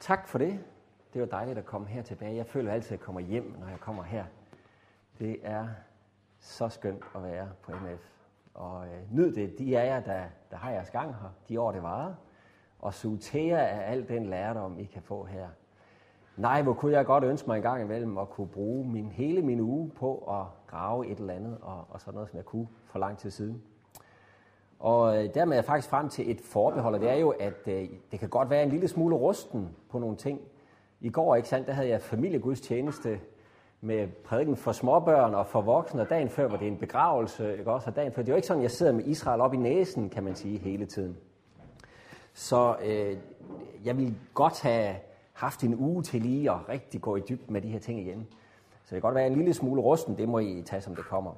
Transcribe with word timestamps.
Tak 0.00 0.28
for 0.28 0.38
det. 0.38 0.60
Det 1.12 1.20
var 1.20 1.26
dejligt 1.26 1.58
at 1.58 1.64
komme 1.64 1.86
her 1.86 2.02
tilbage. 2.02 2.36
Jeg 2.36 2.46
føler 2.46 2.72
altid, 2.72 2.88
at 2.88 2.90
jeg 2.90 3.00
kommer 3.00 3.20
hjem, 3.20 3.56
når 3.60 3.68
jeg 3.68 3.80
kommer 3.80 4.02
her. 4.02 4.24
Det 5.18 5.36
er 5.42 5.68
så 6.38 6.68
skønt 6.68 7.02
at 7.14 7.22
være 7.22 7.48
på 7.62 7.72
MF. 7.72 8.10
Og 8.54 8.86
øh, 8.86 9.14
nyd 9.16 9.34
det, 9.34 9.58
de 9.58 9.78
af 9.78 9.86
jer, 9.86 10.00
der, 10.00 10.24
der 10.50 10.56
har 10.56 10.70
jeres 10.70 10.90
gang 10.90 11.14
her, 11.14 11.28
de 11.48 11.60
år 11.60 11.72
det 11.72 11.82
varer. 11.82 12.14
Og 12.78 12.94
sutere 12.94 13.68
af 13.68 13.92
al 13.92 14.08
den 14.08 14.26
lærdom, 14.26 14.78
I 14.78 14.84
kan 14.84 15.02
få 15.02 15.24
her. 15.24 15.48
Nej, 16.36 16.62
hvor 16.62 16.72
kunne 16.72 16.92
jeg 16.92 17.06
godt 17.06 17.24
ønske 17.24 17.46
mig 17.46 17.56
en 17.56 17.62
gang 17.62 17.82
imellem 17.82 18.18
at 18.18 18.30
kunne 18.30 18.48
bruge 18.48 18.88
min, 18.88 19.10
hele 19.10 19.42
min 19.42 19.60
uge 19.60 19.90
på 19.90 20.16
at 20.16 20.46
grave 20.66 21.06
et 21.06 21.18
eller 21.18 21.34
andet, 21.34 21.58
og, 21.62 21.84
og 21.90 22.00
sådan 22.00 22.14
noget, 22.14 22.28
som 22.28 22.36
jeg 22.36 22.44
kunne 22.44 22.68
for 22.84 22.98
lang 22.98 23.18
tid 23.18 23.30
siden. 23.30 23.62
Og 24.80 25.16
øh, 25.16 25.34
dermed 25.34 25.52
er 25.52 25.56
jeg 25.56 25.64
faktisk 25.64 25.88
frem 25.88 26.08
til 26.08 26.30
et 26.30 26.40
forbehold, 26.40 26.94
og 26.94 27.00
det 27.00 27.10
er 27.10 27.14
jo, 27.14 27.30
at 27.30 27.68
øh, 27.68 27.88
det 28.10 28.20
kan 28.20 28.28
godt 28.28 28.50
være 28.50 28.62
en 28.62 28.68
lille 28.68 28.88
smule 28.88 29.16
rusten 29.16 29.68
på 29.90 29.98
nogle 29.98 30.16
ting. 30.16 30.40
I 31.00 31.10
går, 31.10 31.36
ikke 31.36 31.48
sandt, 31.48 31.66
der 31.66 31.72
havde 31.72 31.88
jeg 31.88 32.02
familiegudstjeneste 32.02 33.20
med 33.80 34.08
prædiken 34.24 34.56
for 34.56 34.72
småbørn 34.72 35.34
og 35.34 35.46
for 35.46 35.60
voksne, 35.60 36.00
og 36.00 36.10
dagen 36.10 36.28
før 36.28 36.48
var 36.48 36.56
det 36.56 36.68
en 36.68 36.76
begravelse, 36.76 37.58
ikke 37.58 37.70
også? 37.70 37.90
Og 37.90 37.96
dagen 37.96 38.12
før, 38.12 38.22
det 38.22 38.28
er 38.28 38.32
jo 38.32 38.36
ikke 38.36 38.48
sådan, 38.48 38.62
jeg 38.62 38.70
sidder 38.70 38.92
med 38.92 39.04
Israel 39.04 39.40
op 39.40 39.54
i 39.54 39.56
næsen, 39.56 40.08
kan 40.08 40.24
man 40.24 40.34
sige, 40.34 40.58
hele 40.58 40.86
tiden. 40.86 41.16
Så 42.34 42.76
øh, 42.84 43.16
jeg 43.84 43.98
vil 43.98 44.14
godt 44.34 44.60
have 44.60 44.94
haft 45.32 45.64
en 45.64 45.74
uge 45.74 46.02
til 46.02 46.22
lige 46.22 46.50
at 46.50 46.68
rigtig 46.68 47.00
gå 47.00 47.16
i 47.16 47.20
dybden 47.20 47.52
med 47.52 47.60
de 47.60 47.68
her 47.68 47.78
ting 47.78 48.00
igen. 48.00 48.26
Så 48.70 48.80
det 48.82 48.90
kan 48.90 49.00
godt 49.00 49.14
være 49.14 49.26
en 49.26 49.36
lille 49.36 49.54
smule 49.54 49.82
rusten, 49.82 50.16
det 50.16 50.28
må 50.28 50.38
I 50.38 50.62
tage, 50.66 50.82
som 50.82 50.96
det 50.96 51.04
kommer. 51.04 51.32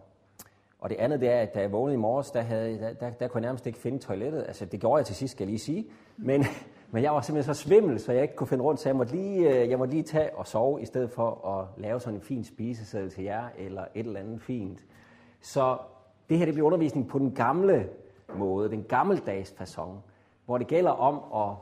Og 0.82 0.90
det 0.90 0.96
andet 0.96 1.20
det 1.20 1.28
er, 1.28 1.40
at 1.40 1.54
da 1.54 1.60
jeg 1.60 1.72
vågnede 1.72 1.94
i 1.94 1.98
morges, 1.98 2.30
der, 2.30 2.40
havde, 2.40 2.78
der, 2.78 2.92
der, 2.92 3.10
der 3.10 3.28
kunne 3.28 3.38
jeg 3.38 3.46
nærmest 3.46 3.66
ikke 3.66 3.78
finde 3.78 3.98
toilettet. 3.98 4.44
Altså, 4.46 4.64
det 4.64 4.80
gjorde 4.80 4.96
jeg 4.96 5.06
til 5.06 5.16
sidst, 5.16 5.32
skal 5.32 5.44
jeg 5.44 5.50
lige 5.50 5.58
sige. 5.58 5.86
Men, 6.16 6.44
men 6.92 7.02
jeg 7.02 7.12
var 7.12 7.20
simpelthen 7.20 7.54
så 7.54 7.62
svimmel, 7.62 8.00
så 8.00 8.12
jeg 8.12 8.22
ikke 8.22 8.36
kunne 8.36 8.46
finde 8.46 8.64
rundt, 8.64 8.80
så 8.80 8.88
jeg 8.88 8.96
måtte 8.96 9.12
lige, 9.12 9.62
øh, 9.62 9.70
jeg 9.70 9.78
måtte 9.78 9.94
lige 9.94 10.02
tage 10.02 10.36
og 10.36 10.46
sove, 10.46 10.82
i 10.82 10.84
stedet 10.84 11.10
for 11.10 11.48
at 11.48 11.82
lave 11.82 12.00
sådan 12.00 12.14
en 12.14 12.22
fin 12.22 12.44
spiseseddel 12.44 13.10
til 13.10 13.24
jer, 13.24 13.44
eller 13.58 13.82
et 13.94 14.06
eller 14.06 14.20
andet 14.20 14.40
fint. 14.40 14.84
Så 15.40 15.78
det 16.28 16.38
her 16.38 16.44
det 16.44 16.54
bliver 16.54 16.66
undervisning 16.66 17.08
på 17.08 17.18
den 17.18 17.34
gamle 17.34 17.88
måde, 18.34 18.70
den 18.70 18.82
gammeldags 18.82 19.54
façon, 19.60 19.90
hvor 20.46 20.58
det 20.58 20.66
gælder 20.66 20.90
om 20.90 21.42
at, 21.42 21.56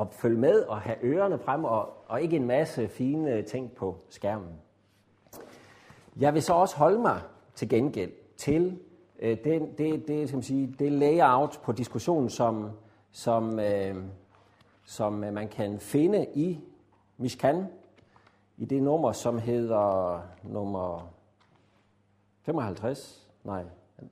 at 0.00 0.14
følge 0.14 0.38
med 0.38 0.60
og 0.60 0.80
have 0.80 0.96
ørerne 1.02 1.38
frem, 1.38 1.64
og, 1.64 1.88
og 2.08 2.22
ikke 2.22 2.36
en 2.36 2.46
masse 2.46 2.88
fine 2.88 3.42
ting 3.42 3.72
på 3.72 3.96
skærmen. 4.08 4.54
Jeg 6.16 6.34
vil 6.34 6.42
så 6.42 6.54
også 6.54 6.76
holde 6.76 6.98
mig 6.98 7.20
til 7.54 7.68
gengæld 7.68 8.12
til 8.36 8.78
øh, 9.18 9.38
det, 9.44 9.78
det, 9.78 10.08
det, 10.08 10.28
skal 10.28 10.36
man 10.36 10.42
sige, 10.42 10.74
det 10.78 10.92
layout 10.92 11.60
på 11.62 11.72
diskussionen, 11.72 12.30
som, 12.30 12.70
som, 13.10 13.58
øh, 13.58 13.96
som 14.84 15.24
øh, 15.24 15.32
man 15.32 15.48
kan 15.48 15.80
finde 15.80 16.26
i 16.34 16.60
Mishkan, 17.16 17.66
i 18.56 18.64
det 18.64 18.82
nummer, 18.82 19.12
som 19.12 19.38
hedder 19.38 20.20
nummer 20.42 21.12
55, 22.42 23.30
nej, 23.44 23.64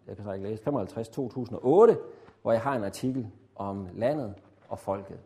jeg 0.07 0.17
kan 0.17 0.35
ikke 0.35 0.49
læse, 0.49 0.63
55 0.63 1.09
2008, 1.09 1.99
hvor 2.43 2.53
jeg 2.53 2.61
har 2.61 2.77
en 2.77 2.85
artikel 2.85 3.27
om 3.57 3.89
landet 3.95 4.35
og 4.69 4.79
folket. 4.79 5.19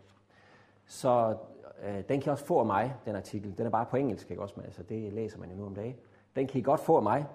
Så 0.87 1.37
øh, 1.83 1.95
den 2.09 2.21
kan 2.21 2.31
I 2.31 2.33
også 2.33 2.45
få 2.45 2.59
af 2.59 2.67
mig, 2.67 2.95
den 3.05 3.17
artikel. 3.17 3.59
Den 3.59 3.67
er 3.67 3.71
bare 3.71 3.87
på 3.87 3.97
engelsk, 3.97 4.31
ikke 4.31 4.43
også? 4.43 4.55
Men 4.57 4.65
altså, 4.65 4.83
det 4.83 5.13
læser 5.13 5.39
man 5.39 5.51
jo 5.51 5.57
nu 5.57 5.67
om 5.67 5.75
dagen. 5.75 5.97
Den 6.37 6.47
kan 6.47 6.61
I 6.61 6.63
godt 6.63 6.81
få 6.81 6.97
af 6.97 7.03
mig 7.03 7.27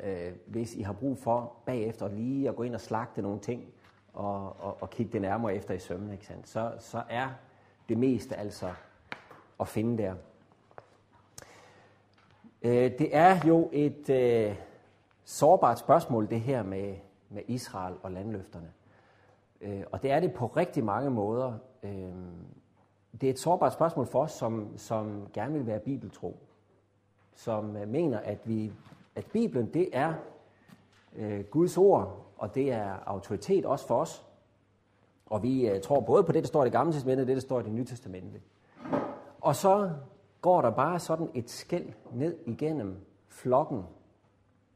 øh, 0.00 0.32
hvis 0.46 0.74
I 0.74 0.82
har 0.82 0.92
brug 0.92 1.18
for 1.18 1.52
bagefter 1.66 2.08
lige 2.08 2.48
at 2.48 2.56
gå 2.56 2.62
ind 2.62 2.74
og 2.74 2.80
slagte 2.80 3.22
nogle 3.22 3.40
ting 3.40 3.64
og, 4.12 4.60
og, 4.60 4.82
og 4.82 4.90
kigge 4.90 5.12
det 5.12 5.22
nærmere 5.22 5.54
efter 5.54 5.74
i 5.74 5.78
sømmen, 5.78 6.12
ikke 6.12 6.26
sandt? 6.26 6.48
Så, 6.48 6.72
så 6.78 7.02
er 7.08 7.28
det 7.88 7.98
meste 7.98 8.36
altså 8.36 8.72
at 9.60 9.68
finde 9.68 10.02
der. 10.02 10.14
Øh, 12.62 12.98
det 12.98 13.16
er 13.16 13.46
jo 13.46 13.68
et 13.72 14.10
øh, 14.10 14.56
sårbart 15.24 15.78
spørgsmål, 15.78 16.30
det 16.30 16.40
her 16.40 16.62
med, 16.62 16.96
med 17.28 17.42
Israel 17.46 17.94
og 18.02 18.12
landløfterne. 18.12 18.72
Øh, 19.60 19.82
og 19.92 20.02
det 20.02 20.10
er 20.10 20.20
det 20.20 20.32
på 20.34 20.46
rigtig 20.46 20.84
mange 20.84 21.10
måder. 21.10 21.52
Øh, 21.82 22.12
det 23.20 23.26
er 23.26 23.30
et 23.30 23.38
sårbart 23.38 23.72
spørgsmål 23.72 24.06
for 24.06 24.22
os, 24.22 24.32
som, 24.32 24.78
som 24.78 25.28
gerne 25.32 25.52
vil 25.52 25.66
være 25.66 25.80
bibeltro. 25.80 26.38
Som 27.34 27.76
øh, 27.76 27.88
mener, 27.88 28.18
at 28.18 28.38
vi 28.44 28.72
at 29.16 29.26
Bibelen 29.32 29.74
det 29.74 29.88
er 29.92 30.14
øh, 31.16 31.44
Guds 31.44 31.78
ord, 31.78 32.26
og 32.36 32.54
det 32.54 32.72
er 32.72 32.94
autoritet 33.06 33.66
også 33.66 33.86
for 33.86 34.00
os. 34.00 34.26
Og 35.26 35.42
vi 35.42 35.68
øh, 35.68 35.80
tror 35.80 36.00
både 36.00 36.24
på 36.24 36.32
det, 36.32 36.42
der 36.42 36.48
står 36.48 36.62
i 36.62 36.64
det 36.64 36.72
gamle 36.72 36.92
testamente, 36.92 37.20
og 37.20 37.26
det, 37.26 37.36
der 37.36 37.40
står 37.40 37.60
i 37.60 37.62
det 37.62 37.72
nye 37.72 37.84
testamente. 37.84 38.40
Og 39.40 39.56
så 39.56 39.90
går 40.40 40.62
der 40.62 40.70
bare 40.70 40.98
sådan 40.98 41.28
et 41.34 41.50
skæld 41.50 41.92
ned 42.12 42.36
igennem 42.46 42.96
flokken 43.28 43.82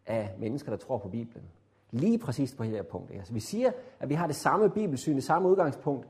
af 0.07 0.35
mennesker, 0.39 0.71
der 0.71 0.77
tror 0.77 0.99
på 0.99 1.09
Bibelen. 1.09 1.45
Lige 1.91 2.19
præcis 2.19 2.55
på 2.55 2.65
det 2.65 2.71
her 2.71 2.83
punkt. 2.83 3.11
Altså, 3.11 3.33
vi 3.33 3.41
siger, 3.41 3.73
at 4.01 4.09
vi 4.09 4.15
har 4.15 4.27
det 4.27 4.37
samme 4.37 4.71
bibelsyn, 4.71 5.15
det 5.15 5.25
samme 5.25 5.49
udgangspunkt, 5.49 6.07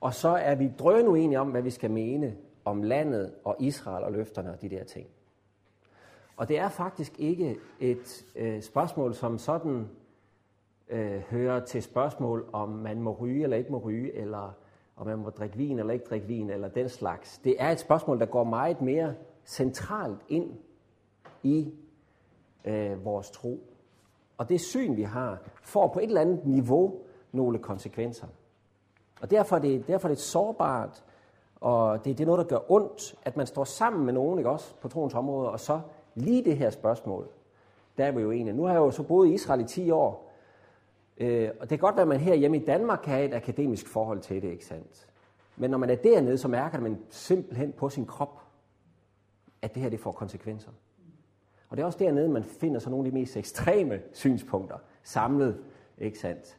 og 0.00 0.14
så 0.14 0.28
er 0.28 0.54
vi 0.54 0.72
drøn 0.78 1.08
uenige 1.08 1.40
om, 1.40 1.50
hvad 1.50 1.62
vi 1.62 1.70
skal 1.70 1.90
mene 1.90 2.36
om 2.64 2.82
landet 2.82 3.34
og 3.44 3.56
Israel 3.58 4.04
og 4.04 4.12
løfterne 4.12 4.52
og 4.52 4.62
de 4.62 4.68
der 4.68 4.84
ting. 4.84 5.06
Og 6.40 6.48
det 6.48 6.58
er 6.58 6.68
faktisk 6.68 7.18
ikke 7.18 7.56
et 7.80 8.26
øh, 8.36 8.62
spørgsmål, 8.62 9.14
som 9.14 9.38
sådan 9.38 9.88
øh, 10.88 11.20
hører 11.20 11.64
til 11.64 11.82
spørgsmål, 11.82 12.48
om 12.52 12.68
man 12.68 13.02
må 13.02 13.16
ryge 13.20 13.42
eller 13.42 13.56
ikke 13.56 13.72
må 13.72 13.78
ryge, 13.78 14.14
eller 14.14 14.52
om 14.96 15.06
man 15.06 15.18
må 15.18 15.30
drikke 15.30 15.56
vin 15.56 15.78
eller 15.78 15.92
ikke 15.92 16.04
drikke 16.04 16.26
vin, 16.26 16.50
eller 16.50 16.68
den 16.68 16.88
slags. 16.88 17.38
Det 17.38 17.56
er 17.58 17.70
et 17.70 17.80
spørgsmål, 17.80 18.20
der 18.20 18.26
går 18.26 18.44
meget 18.44 18.80
mere 18.80 19.14
centralt 19.44 20.18
ind 20.28 20.52
i 21.42 21.74
øh, 22.64 23.04
vores 23.04 23.30
tro. 23.30 23.60
Og 24.38 24.48
det 24.48 24.60
syn, 24.60 24.96
vi 24.96 25.02
har, 25.02 25.38
får 25.62 25.88
på 25.88 25.98
et 25.98 26.04
eller 26.04 26.20
andet 26.20 26.46
niveau 26.46 27.00
nogle 27.32 27.58
konsekvenser. 27.58 28.26
Og 29.22 29.30
derfor 29.30 29.56
er 29.56 29.60
det, 29.60 29.86
derfor 29.86 30.08
er 30.08 30.12
det 30.12 30.20
sårbart, 30.20 31.04
og 31.60 32.04
det, 32.04 32.18
det 32.18 32.24
er 32.24 32.26
noget, 32.26 32.38
der 32.38 32.56
gør 32.56 32.70
ondt, 32.70 33.18
at 33.22 33.36
man 33.36 33.46
står 33.46 33.64
sammen 33.64 34.04
med 34.04 34.12
nogen, 34.12 34.38
ikke 34.38 34.50
også, 34.50 34.74
på 34.80 34.88
troens 34.88 35.14
område, 35.14 35.50
og 35.50 35.60
så 35.60 35.80
lige 36.14 36.44
det 36.44 36.56
her 36.56 36.70
spørgsmål, 36.70 37.28
der 37.98 38.04
er 38.04 38.10
vi 38.10 38.20
jo 38.20 38.30
enige. 38.30 38.52
Nu 38.52 38.64
har 38.64 38.72
jeg 38.72 38.78
jo 38.78 38.90
så 38.90 39.02
boet 39.02 39.28
i 39.28 39.34
Israel 39.34 39.60
i 39.60 39.64
10 39.64 39.90
år, 39.90 40.32
øh, 41.16 41.50
og 41.60 41.70
det 41.70 41.78
kan 41.78 41.78
godt 41.78 41.96
være, 41.96 42.02
at 42.02 42.08
man 42.08 42.20
her 42.20 42.34
hjemme 42.34 42.56
i 42.56 42.64
Danmark 42.64 43.00
kan 43.04 43.12
have 43.12 43.28
et 43.28 43.34
akademisk 43.34 43.88
forhold 43.88 44.20
til 44.20 44.42
det, 44.42 44.48
ikke 44.48 44.64
sandt? 44.64 45.06
Men 45.56 45.70
når 45.70 45.78
man 45.78 45.90
er 45.90 45.94
dernede, 45.94 46.38
så 46.38 46.48
mærker 46.48 46.80
man 46.80 46.98
simpelthen 47.08 47.72
på 47.72 47.88
sin 47.88 48.06
krop, 48.06 48.40
at 49.62 49.74
det 49.74 49.82
her 49.82 49.90
det 49.90 50.00
får 50.00 50.12
konsekvenser. 50.12 50.70
Og 51.68 51.76
det 51.76 51.82
er 51.82 51.86
også 51.86 51.98
dernede, 51.98 52.28
man 52.28 52.44
finder 52.44 52.80
så 52.80 52.90
nogle 52.90 53.06
af 53.06 53.12
de 53.12 53.18
mest 53.18 53.36
ekstreme 53.36 54.00
synspunkter 54.12 54.76
samlet, 55.02 55.58
ikke 55.98 56.18
sandt, 56.18 56.56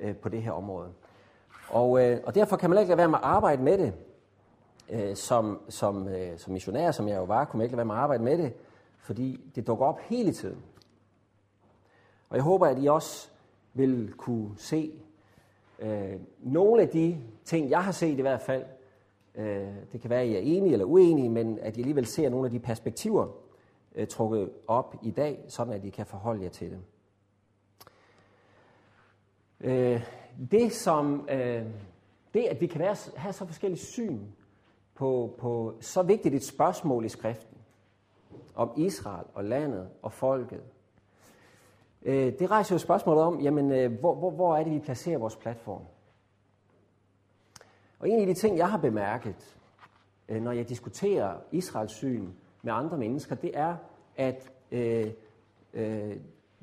øh, 0.00 0.16
på 0.16 0.28
det 0.28 0.42
her 0.42 0.52
område. 0.52 0.88
Og, 1.68 2.04
øh, 2.04 2.20
og 2.24 2.34
derfor 2.34 2.56
kan 2.56 2.70
man 2.70 2.78
ikke 2.78 2.88
lade 2.88 2.98
være 2.98 3.08
med 3.08 3.18
at 3.18 3.24
arbejde 3.24 3.62
med 3.62 3.78
det. 3.78 3.92
Øh, 4.90 5.16
som, 5.16 5.60
som, 5.68 6.08
øh, 6.08 6.38
som 6.38 6.52
missionær, 6.52 6.90
som 6.90 7.08
jeg 7.08 7.16
jo 7.16 7.24
var, 7.24 7.44
kunne 7.44 7.58
man 7.58 7.64
ikke 7.64 7.72
lade 7.72 7.78
være 7.78 7.84
med 7.84 7.94
at 7.94 8.00
arbejde 8.00 8.24
med 8.24 8.38
det 8.38 8.52
fordi 9.00 9.40
det 9.54 9.66
dukker 9.66 9.86
op 9.86 10.00
hele 10.00 10.32
tiden. 10.32 10.62
Og 12.28 12.36
jeg 12.36 12.44
håber, 12.44 12.66
at 12.66 12.82
I 12.82 12.86
også 12.86 13.28
vil 13.74 14.12
kunne 14.16 14.50
se 14.56 14.92
øh, 15.78 16.20
nogle 16.38 16.82
af 16.82 16.88
de 16.88 17.20
ting, 17.44 17.70
jeg 17.70 17.84
har 17.84 17.92
set 17.92 18.18
i 18.18 18.22
hvert 18.22 18.40
fald. 18.40 18.64
Øh, 19.34 19.68
det 19.92 20.00
kan 20.00 20.10
være, 20.10 20.20
at 20.20 20.28
I 20.28 20.34
er 20.34 20.40
enige 20.40 20.72
eller 20.72 20.86
uenige, 20.86 21.28
men 21.28 21.58
at 21.58 21.76
I 21.76 21.80
alligevel 21.80 22.06
ser 22.06 22.28
nogle 22.28 22.46
af 22.46 22.50
de 22.50 22.58
perspektiver 22.58 23.28
øh, 23.94 24.06
trukket 24.06 24.50
op 24.66 24.96
i 25.02 25.10
dag, 25.10 25.44
sådan 25.48 25.74
at 25.74 25.84
I 25.84 25.90
kan 25.90 26.06
forholde 26.06 26.42
jer 26.42 26.50
til 26.50 26.70
dem. 26.70 26.80
Øh, 29.60 30.02
det, 30.50 30.72
som, 30.72 31.28
øh, 31.30 31.64
det, 32.34 32.44
at 32.44 32.60
vi 32.60 32.66
kan 32.66 32.80
være, 32.80 32.96
have 33.16 33.32
så 33.32 33.46
forskellige 33.46 33.80
syn 33.80 34.20
på, 34.94 35.34
på 35.38 35.74
så 35.80 36.02
vigtigt 36.02 36.34
et 36.34 36.44
spørgsmål 36.44 37.04
i 37.04 37.08
skrift, 37.08 37.49
om 38.60 38.72
Israel 38.76 39.26
og 39.34 39.44
landet 39.44 39.88
og 40.02 40.12
folket. 40.12 40.62
Øh, 42.02 42.32
det 42.38 42.50
rejser 42.50 42.74
jo 42.74 42.78
spørgsmålet 42.78 43.22
om, 43.22 43.40
jamen, 43.40 43.72
øh, 43.72 44.00
hvor, 44.00 44.14
hvor, 44.14 44.30
hvor 44.30 44.56
er 44.56 44.64
det, 44.64 44.72
vi 44.72 44.78
placerer 44.78 45.18
vores 45.18 45.36
platform? 45.36 45.82
Og 47.98 48.08
en 48.08 48.20
af 48.20 48.26
de 48.26 48.34
ting, 48.34 48.58
jeg 48.58 48.70
har 48.70 48.78
bemærket, 48.78 49.56
øh, 50.28 50.42
når 50.42 50.52
jeg 50.52 50.68
diskuterer 50.68 51.36
Israels 51.52 51.92
syn 51.92 52.28
med 52.62 52.72
andre 52.72 52.98
mennesker, 52.98 53.34
det 53.34 53.50
er, 53.54 53.76
at 54.16 54.50
øh, 54.70 55.10
øh, 55.74 56.16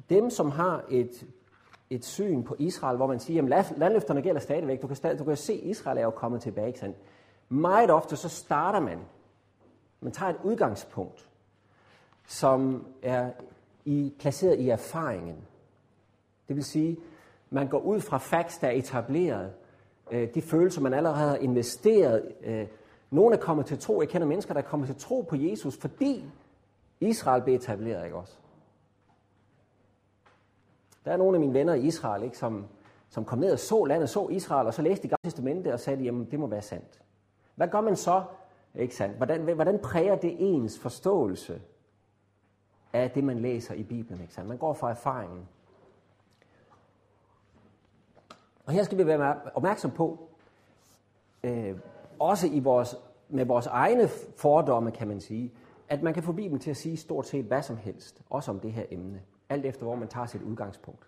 dem, 0.09 0.29
som 0.29 0.51
har 0.51 0.83
et, 0.89 1.27
et 1.89 2.05
syn 2.05 2.43
på 2.43 2.55
Israel, 2.59 2.97
hvor 2.97 3.07
man 3.07 3.19
siger, 3.19 3.55
at 3.55 3.73
landløfterne 3.77 4.21
gælder 4.21 4.41
stadigvæk, 4.41 4.81
du 4.81 4.88
kan, 4.88 4.95
stadig, 4.95 5.19
du 5.19 5.23
kan 5.23 5.38
se, 5.38 5.53
at 5.53 5.59
Israel 5.59 5.97
er 5.97 6.03
jo 6.03 6.09
kommet 6.09 6.41
tilbage. 6.41 6.67
Ikke 6.67 6.79
sandt? 6.79 6.97
Meget 7.50 7.91
ofte 7.91 8.15
så 8.15 8.29
starter 8.29 8.79
man, 8.79 9.00
man 10.01 10.11
tager 10.11 10.29
et 10.29 10.39
udgangspunkt 10.43 11.27
som 12.27 12.85
er 13.01 13.31
i, 13.85 14.13
placeret 14.19 14.59
i 14.59 14.69
erfaringen. 14.69 15.38
Det 16.47 16.56
vil 16.56 16.63
sige, 16.63 16.97
man 17.50 17.68
går 17.68 17.79
ud 17.79 18.00
fra 18.00 18.18
facts, 18.18 18.57
der 18.57 18.68
er 18.68 18.71
etableret, 18.71 19.53
øh, 20.12 20.33
de 20.33 20.41
følelser, 20.41 20.81
man 20.81 20.94
allerede 20.94 21.18
har 21.18 21.35
investeret 21.35 22.31
øh, 22.44 22.68
Nogle 23.09 23.35
er 23.35 23.39
kommet 23.39 23.65
til 23.65 23.79
tro. 23.79 24.01
Jeg 24.01 24.09
kender 24.09 24.27
mennesker, 24.27 24.53
der 24.53 24.62
er 24.62 24.65
kommet 24.65 24.88
til 24.88 24.95
tro 25.00 25.21
på 25.21 25.35
Jesus, 25.35 25.77
fordi 25.77 26.25
Israel 27.00 27.41
blev 27.41 27.56
etableret, 27.56 28.06
ikke 28.06 28.18
også? 28.18 28.38
Der 31.06 31.12
er 31.12 31.18
nogle 31.18 31.35
af 31.35 31.39
mine 31.39 31.53
venner 31.53 31.74
i 31.74 31.81
Israel, 31.81 32.24
ikke, 32.24 32.38
som, 32.38 32.65
som 33.09 33.25
kom 33.25 33.39
ned 33.39 33.51
og 33.51 33.59
så 33.59 33.85
landet, 33.85 34.09
så 34.09 34.27
Israel, 34.27 34.68
og 34.68 34.74
så 34.74 34.81
læste 34.81 35.03
de 35.03 35.07
gamle 35.07 35.24
testamente 35.24 35.74
og 35.74 35.79
sagde, 35.79 36.03
jamen 36.03 36.31
det 36.31 36.39
må 36.39 36.47
være 36.47 36.62
sandt. 36.62 37.01
Hvad 37.56 37.68
gør 37.68 37.81
man 37.81 37.95
så? 37.95 38.24
Ikke 38.75 38.95
sandt? 38.95 39.18
Hvordan, 39.18 39.41
hvordan 39.41 39.79
præger 39.79 40.15
det 40.15 40.35
ens 40.39 40.79
forståelse 40.79 41.62
af 42.94 43.12
det, 43.12 43.24
man 43.24 43.39
læser 43.39 43.74
i 43.74 43.84
Bibelen? 43.84 44.22
Ikke 44.22 44.34
sant? 44.34 44.48
Man 44.48 44.57
går 44.57 44.74
fra 44.74 44.89
erfaringen. 44.89 45.48
Og 48.66 48.74
her 48.74 48.84
skal 48.84 48.98
vi 48.98 49.06
være 49.06 49.39
opmærksom 49.56 49.92
på, 49.92 50.30
øh, 51.44 51.78
også 52.19 52.48
i 52.48 52.60
vores, 52.60 52.95
med 53.30 53.45
vores 53.45 53.68
egne 53.68 54.07
fordomme, 54.38 54.92
kan 54.92 55.07
man 55.07 55.22
sige, 55.22 55.54
at 55.89 56.04
man 56.04 56.13
kan 56.13 56.24
få 56.24 56.31
Bibelen 56.31 56.60
til 56.60 56.69
at 56.69 56.78
sige 56.78 56.98
stort 56.98 57.28
set 57.28 57.45
hvad 57.45 57.62
som 57.62 57.78
helst, 57.78 58.22
også 58.30 58.51
om 58.51 58.60
det 58.60 58.72
her 58.72 58.86
emne, 58.92 59.22
alt 59.50 59.66
efter 59.66 59.84
hvor 59.84 59.95
man 59.95 60.07
tager 60.07 60.25
sit 60.25 60.42
udgangspunkt. 60.42 61.07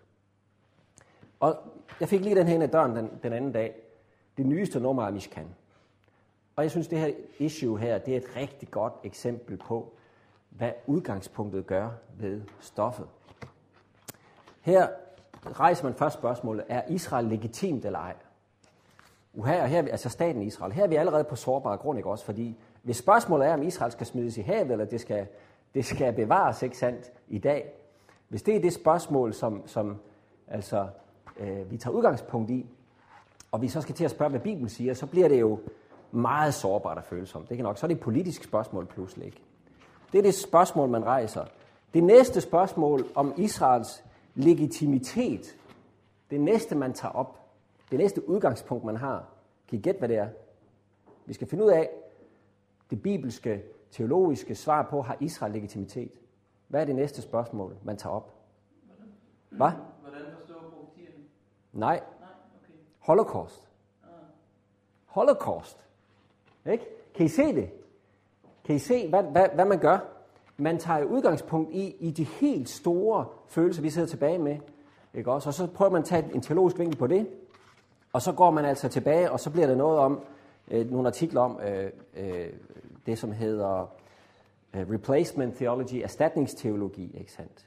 Og 1.40 1.56
jeg 2.00 2.08
fik 2.08 2.20
lige 2.20 2.34
den 2.34 2.46
her 2.46 2.54
ind 2.54 2.62
ad 2.62 2.68
døren 2.68 2.96
den, 2.96 3.10
den 3.22 3.32
anden 3.32 3.52
dag, 3.52 3.74
det 4.36 4.46
nyeste 4.46 4.80
nummer 4.80 5.02
af 5.02 5.12
Mishkan. 5.12 5.46
Og 6.56 6.62
jeg 6.62 6.70
synes, 6.70 6.88
det 6.88 6.98
her 6.98 7.12
issue 7.38 7.78
her, 7.78 7.98
det 7.98 8.12
er 8.14 8.18
et 8.18 8.36
rigtig 8.36 8.70
godt 8.70 8.92
eksempel 9.04 9.56
på, 9.56 9.94
hvad 10.50 10.72
udgangspunktet 10.86 11.66
gør 11.66 11.90
ved 12.18 12.42
stoffet. 12.60 13.06
Her 14.60 14.88
rejser 15.46 15.84
man 15.84 15.94
først 15.94 16.18
spørgsmålet, 16.18 16.64
er 16.68 16.82
Israel 16.88 17.24
legitimt 17.24 17.84
eller 17.84 17.98
ej? 17.98 18.14
Her, 19.46 19.66
her, 19.66 19.78
altså 19.78 20.08
staten 20.08 20.42
Israel, 20.42 20.72
her 20.72 20.84
er 20.84 20.88
vi 20.88 20.96
allerede 20.96 21.24
på 21.24 21.36
sårbar 21.36 21.76
grund, 21.76 21.98
ikke 21.98 22.10
også? 22.10 22.24
Fordi 22.24 22.56
hvis 22.82 22.96
spørgsmålet 22.96 23.48
er, 23.48 23.54
om 23.54 23.62
Israel 23.62 23.92
skal 23.92 24.06
smides 24.06 24.36
i 24.36 24.40
havet, 24.40 24.70
eller 24.70 24.84
det 24.84 25.00
skal, 25.00 25.26
det 25.74 25.84
skal 25.84 26.12
bevares, 26.12 26.62
ikke 26.62 26.78
sandt, 26.78 27.12
i 27.28 27.38
dag. 27.38 27.72
Hvis 28.28 28.42
det 28.42 28.56
er 28.56 28.60
det 28.60 28.72
spørgsmål, 28.72 29.34
som, 29.34 29.62
som 29.66 29.96
altså, 30.48 30.88
øh, 31.38 31.70
vi 31.70 31.76
tager 31.76 31.94
udgangspunkt 31.94 32.50
i, 32.50 32.66
og 33.52 33.62
vi 33.62 33.68
så 33.68 33.80
skal 33.80 33.94
til 33.94 34.04
at 34.04 34.10
spørge, 34.10 34.30
hvad 34.30 34.40
Bibelen 34.40 34.68
siger, 34.68 34.94
så 34.94 35.06
bliver 35.06 35.28
det 35.28 35.40
jo 35.40 35.58
meget 36.10 36.54
sårbart 36.54 36.98
og 36.98 37.04
følsomt. 37.04 37.48
Det 37.48 37.56
kan 37.56 37.64
nok, 37.64 37.78
så 37.78 37.86
er 37.86 37.88
det 37.88 37.94
et 37.94 38.00
politisk 38.00 38.44
spørgsmål 38.44 38.86
pludselig 38.86 39.26
ikke. 39.26 39.42
Det 40.12 40.18
er 40.18 40.22
det 40.22 40.34
spørgsmål, 40.34 40.88
man 40.88 41.04
rejser. 41.04 41.44
Det 41.94 42.04
næste 42.04 42.40
spørgsmål 42.40 43.06
om 43.14 43.34
Israels 43.36 44.04
legitimitet, 44.34 45.56
det 46.30 46.40
næste, 46.40 46.74
man 46.74 46.92
tager 46.92 47.12
op, 47.12 47.40
det 47.90 47.98
næste 47.98 48.28
udgangspunkt, 48.28 48.84
man 48.84 48.96
har, 48.96 49.24
kan 49.68 49.78
I 49.78 49.82
gætte, 49.82 49.98
hvad 49.98 50.08
det 50.08 50.16
er? 50.16 50.28
Vi 51.26 51.32
skal 51.32 51.46
finde 51.46 51.64
ud 51.64 51.70
af, 51.70 51.90
det 52.90 53.02
bibelske, 53.02 53.62
teologiske 53.90 54.54
svar 54.54 54.82
på, 54.82 55.02
har 55.02 55.16
Israel 55.20 55.52
legitimitet? 55.52 56.12
Hvad 56.68 56.80
er 56.80 56.84
det 56.84 56.94
næste 56.94 57.22
spørgsmål, 57.22 57.76
man 57.84 57.96
tager 57.96 58.14
op? 58.14 58.34
Hvad? 59.48 59.70
Hvordan 60.00 60.20
forstår 60.38 60.54
profetierne? 60.54 61.24
Nej. 61.72 62.00
Nej, 62.20 62.28
okay. 62.62 62.74
Holocaust. 62.98 63.68
Holocaust. 65.06 65.86
Ikke? 66.66 66.86
Kan 67.14 67.26
I 67.26 67.28
se 67.28 67.54
det? 67.54 67.70
Kan 68.70 68.76
I 68.76 68.78
se, 68.78 69.08
hvad, 69.08 69.22
hvad, 69.22 69.46
hvad 69.54 69.64
man 69.64 69.78
gør? 69.78 69.98
Man 70.56 70.78
tager 70.78 71.04
udgangspunkt 71.04 71.70
i, 71.72 71.96
i 72.00 72.10
de 72.10 72.24
helt 72.24 72.68
store 72.68 73.26
følelser, 73.48 73.82
vi 73.82 73.90
sidder 73.90 74.08
tilbage 74.08 74.38
med. 74.38 74.56
Ikke 75.14 75.32
også? 75.32 75.48
Og 75.48 75.54
så 75.54 75.66
prøver 75.66 75.90
man 75.90 76.02
at 76.02 76.04
tage 76.04 76.34
en 76.34 76.40
teologisk 76.40 76.78
vinkel 76.78 76.98
på 76.98 77.06
det. 77.06 77.28
Og 78.12 78.22
så 78.22 78.32
går 78.32 78.50
man 78.50 78.64
altså 78.64 78.88
tilbage, 78.88 79.32
og 79.32 79.40
så 79.40 79.50
bliver 79.50 79.66
der 79.66 79.74
noget 79.74 79.98
om, 79.98 80.20
øh, 80.68 80.90
nogle 80.90 81.08
artikler 81.08 81.40
om 81.40 81.60
øh, 81.60 81.90
øh, 82.16 82.46
det, 83.06 83.18
som 83.18 83.32
hedder 83.32 83.92
øh, 84.74 84.90
replacement 84.90 85.56
theology, 85.56 85.94
erstatningsteologi, 85.94 87.16
ikke 87.18 87.32
sandt? 87.32 87.66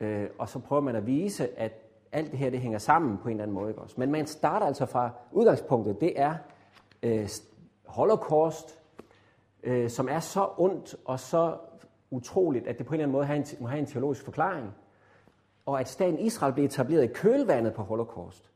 Øh, 0.00 0.28
og 0.38 0.48
så 0.48 0.58
prøver 0.58 0.82
man 0.82 0.96
at 0.96 1.06
vise, 1.06 1.58
at 1.58 1.72
alt 2.12 2.30
det 2.30 2.38
her, 2.38 2.50
det 2.50 2.60
hænger 2.60 2.78
sammen 2.78 3.18
på 3.18 3.28
en 3.28 3.30
eller 3.30 3.42
anden 3.42 3.54
måde, 3.54 3.68
ikke 3.68 3.80
også? 3.80 3.94
Men 3.98 4.12
man 4.12 4.26
starter 4.26 4.66
altså 4.66 4.86
fra 4.86 5.10
udgangspunktet, 5.32 6.00
det 6.00 6.20
er 6.20 6.34
øh, 7.02 7.28
holocaust, 7.86 8.78
øh, 9.62 9.90
som 9.90 10.08
er 10.08 10.20
så 10.20 10.48
ondt 10.56 10.96
og 11.04 11.20
så 11.20 11.56
utroligt, 12.10 12.66
at 12.66 12.78
det 12.78 12.86
på 12.86 12.94
en 12.94 13.00
eller 13.00 13.04
anden 13.04 13.12
måde 13.12 13.26
har 13.26 13.34
en, 13.34 13.46
må 13.60 13.66
have 13.66 13.78
en 13.78 13.86
teologisk 13.86 14.24
forklaring. 14.24 14.74
Og 15.66 15.80
at 15.80 15.88
staten 15.88 16.18
Israel 16.18 16.52
blev 16.52 16.64
etableret 16.64 17.04
i 17.04 17.12
kølvandet 17.14 17.74
på 17.74 17.82
holocaust, 17.82 18.50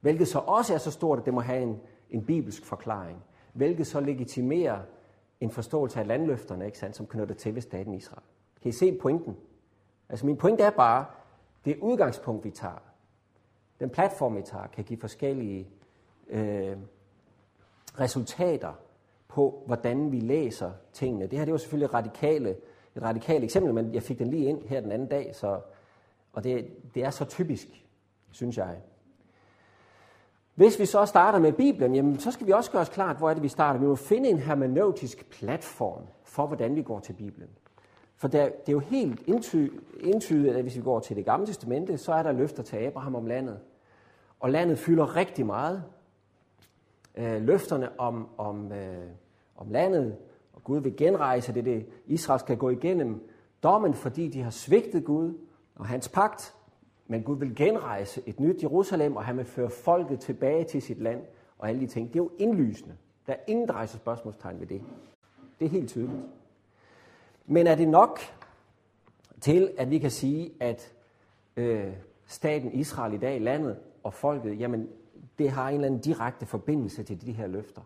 hvilket 0.00 0.28
så 0.28 0.38
også 0.38 0.74
er 0.74 0.78
så 0.78 0.90
stort, 0.90 1.18
at 1.18 1.24
det 1.24 1.34
må 1.34 1.40
have 1.40 1.62
en, 1.62 1.80
en 2.10 2.24
bibelsk 2.24 2.64
forklaring, 2.64 3.24
hvilket 3.52 3.86
så 3.86 4.00
legitimerer 4.00 4.80
en 5.40 5.50
forståelse 5.50 6.00
af 6.00 6.06
landløfterne, 6.06 6.66
ikke 6.66 6.78
sandt, 6.78 6.96
som 6.96 7.06
knytter 7.06 7.34
til 7.34 7.54
ved 7.54 7.62
staten 7.62 7.94
Israel. 7.94 8.22
Kan 8.62 8.68
I 8.68 8.72
se 8.72 8.98
pointen? 9.02 9.36
Altså 10.08 10.26
min 10.26 10.36
pointe 10.36 10.62
er 10.62 10.70
bare, 10.70 11.04
det 11.64 11.78
udgangspunkt, 11.80 12.44
vi 12.44 12.50
tager, 12.50 12.82
den 13.80 13.90
platform, 13.90 14.36
vi 14.36 14.42
tager, 14.42 14.66
kan 14.66 14.84
give 14.84 15.00
forskellige 15.00 15.68
øh, 16.28 16.76
resultater 18.00 18.72
på, 19.28 19.62
hvordan 19.66 20.12
vi 20.12 20.20
læser 20.20 20.70
tingene. 20.92 21.26
Det 21.26 21.38
her 21.38 21.44
det 21.44 21.52
var 21.52 21.58
selvfølgelig 21.58 21.94
radikale, 21.94 22.56
et 22.96 23.02
radikalt 23.02 23.44
eksempel, 23.44 23.74
men 23.74 23.94
jeg 23.94 24.02
fik 24.02 24.18
den 24.18 24.30
lige 24.30 24.48
ind 24.48 24.62
her 24.62 24.80
den 24.80 24.92
anden 24.92 25.08
dag, 25.08 25.34
så, 25.34 25.60
og 26.32 26.44
det, 26.44 26.66
det 26.94 27.04
er 27.04 27.10
så 27.10 27.24
typisk, 27.24 27.86
synes 28.30 28.56
jeg. 28.56 28.76
Hvis 30.54 30.78
vi 30.78 30.86
så 30.86 31.06
starter 31.06 31.38
med 31.38 31.52
Bibelen, 31.52 31.94
jamen, 31.94 32.18
så 32.18 32.30
skal 32.30 32.46
vi 32.46 32.52
også 32.52 32.70
gøre 32.70 32.82
os 32.82 32.88
klart, 32.88 33.16
hvor 33.16 33.30
er 33.30 33.34
det, 33.34 33.42
vi 33.42 33.48
starter. 33.48 33.80
Vi 33.80 33.86
må 33.86 33.94
finde 33.94 34.28
en 34.28 34.38
hermeneutisk 34.38 35.30
platform 35.30 36.02
for, 36.24 36.46
hvordan 36.46 36.76
vi 36.76 36.82
går 36.82 37.00
til 37.00 37.12
Bibelen. 37.12 37.48
For 38.16 38.28
der, 38.28 38.44
det 38.44 38.68
er 38.68 38.72
jo 38.72 38.78
helt 38.78 39.22
indtydigt, 40.02 40.56
at 40.56 40.62
hvis 40.62 40.76
vi 40.76 40.82
går 40.82 41.00
til 41.00 41.16
det 41.16 41.24
gamle 41.24 41.46
testamente, 41.46 41.98
så 41.98 42.12
er 42.12 42.22
der 42.22 42.32
løfter 42.32 42.62
til 42.62 42.76
Abraham 42.76 43.14
om 43.14 43.26
landet. 43.26 43.58
Og 44.40 44.50
landet 44.50 44.78
fylder 44.78 45.16
rigtig 45.16 45.46
meget. 45.46 45.84
Øh, 47.16 47.42
løfterne 47.42 48.00
om, 48.00 48.28
om, 48.38 48.72
øh, 48.72 49.08
om 49.56 49.70
landet, 49.70 50.16
og 50.52 50.64
Gud 50.64 50.80
vil 50.80 50.96
genrejse 50.96 51.54
det, 51.54 51.64
det 51.64 51.86
Israel 52.06 52.40
skal 52.40 52.56
gå 52.56 52.70
igennem 52.70 53.28
dommen, 53.62 53.94
fordi 53.94 54.28
de 54.28 54.42
har 54.42 54.50
svigtet 54.50 55.04
Gud 55.04 55.34
og 55.74 55.86
hans 55.86 56.08
pagt. 56.08 56.54
Men 57.06 57.22
Gud 57.22 57.38
vil 57.38 57.56
genrejse 57.56 58.22
et 58.26 58.40
nyt 58.40 58.62
Jerusalem, 58.62 59.16
og 59.16 59.24
han 59.24 59.36
vil 59.36 59.44
føre 59.44 59.70
folket 59.70 60.20
tilbage 60.20 60.64
til 60.64 60.82
sit 60.82 61.00
land, 61.00 61.22
og 61.58 61.68
alle 61.68 61.80
de 61.80 61.86
ting. 61.86 62.08
Det 62.08 62.18
er 62.18 62.22
jo 62.22 62.30
indlysende. 62.38 62.96
Der 63.26 63.32
er 63.32 63.38
ingen, 63.46 63.68
der 63.68 63.74
rejser 63.74 63.98
spørgsmålstegn 63.98 64.60
ved 64.60 64.66
det. 64.66 64.82
Det 65.58 65.64
er 65.64 65.68
helt 65.68 65.88
tydeligt. 65.88 66.18
Men 67.46 67.66
er 67.66 67.74
det 67.74 67.88
nok 67.88 68.20
til, 69.40 69.70
at 69.78 69.90
vi 69.90 69.98
kan 69.98 70.10
sige, 70.10 70.52
at 70.60 70.94
øh, 71.56 71.92
staten 72.26 72.72
Israel 72.72 73.14
i 73.14 73.18
dag, 73.18 73.40
landet 73.40 73.76
og 74.02 74.14
folket, 74.14 74.60
jamen 74.60 74.88
det 75.38 75.50
har 75.50 75.68
en 75.68 75.74
eller 75.74 75.86
anden 75.86 76.00
direkte 76.00 76.46
forbindelse 76.46 77.02
til 77.02 77.20
de 77.20 77.32
her 77.32 77.46
løfter? 77.46 77.82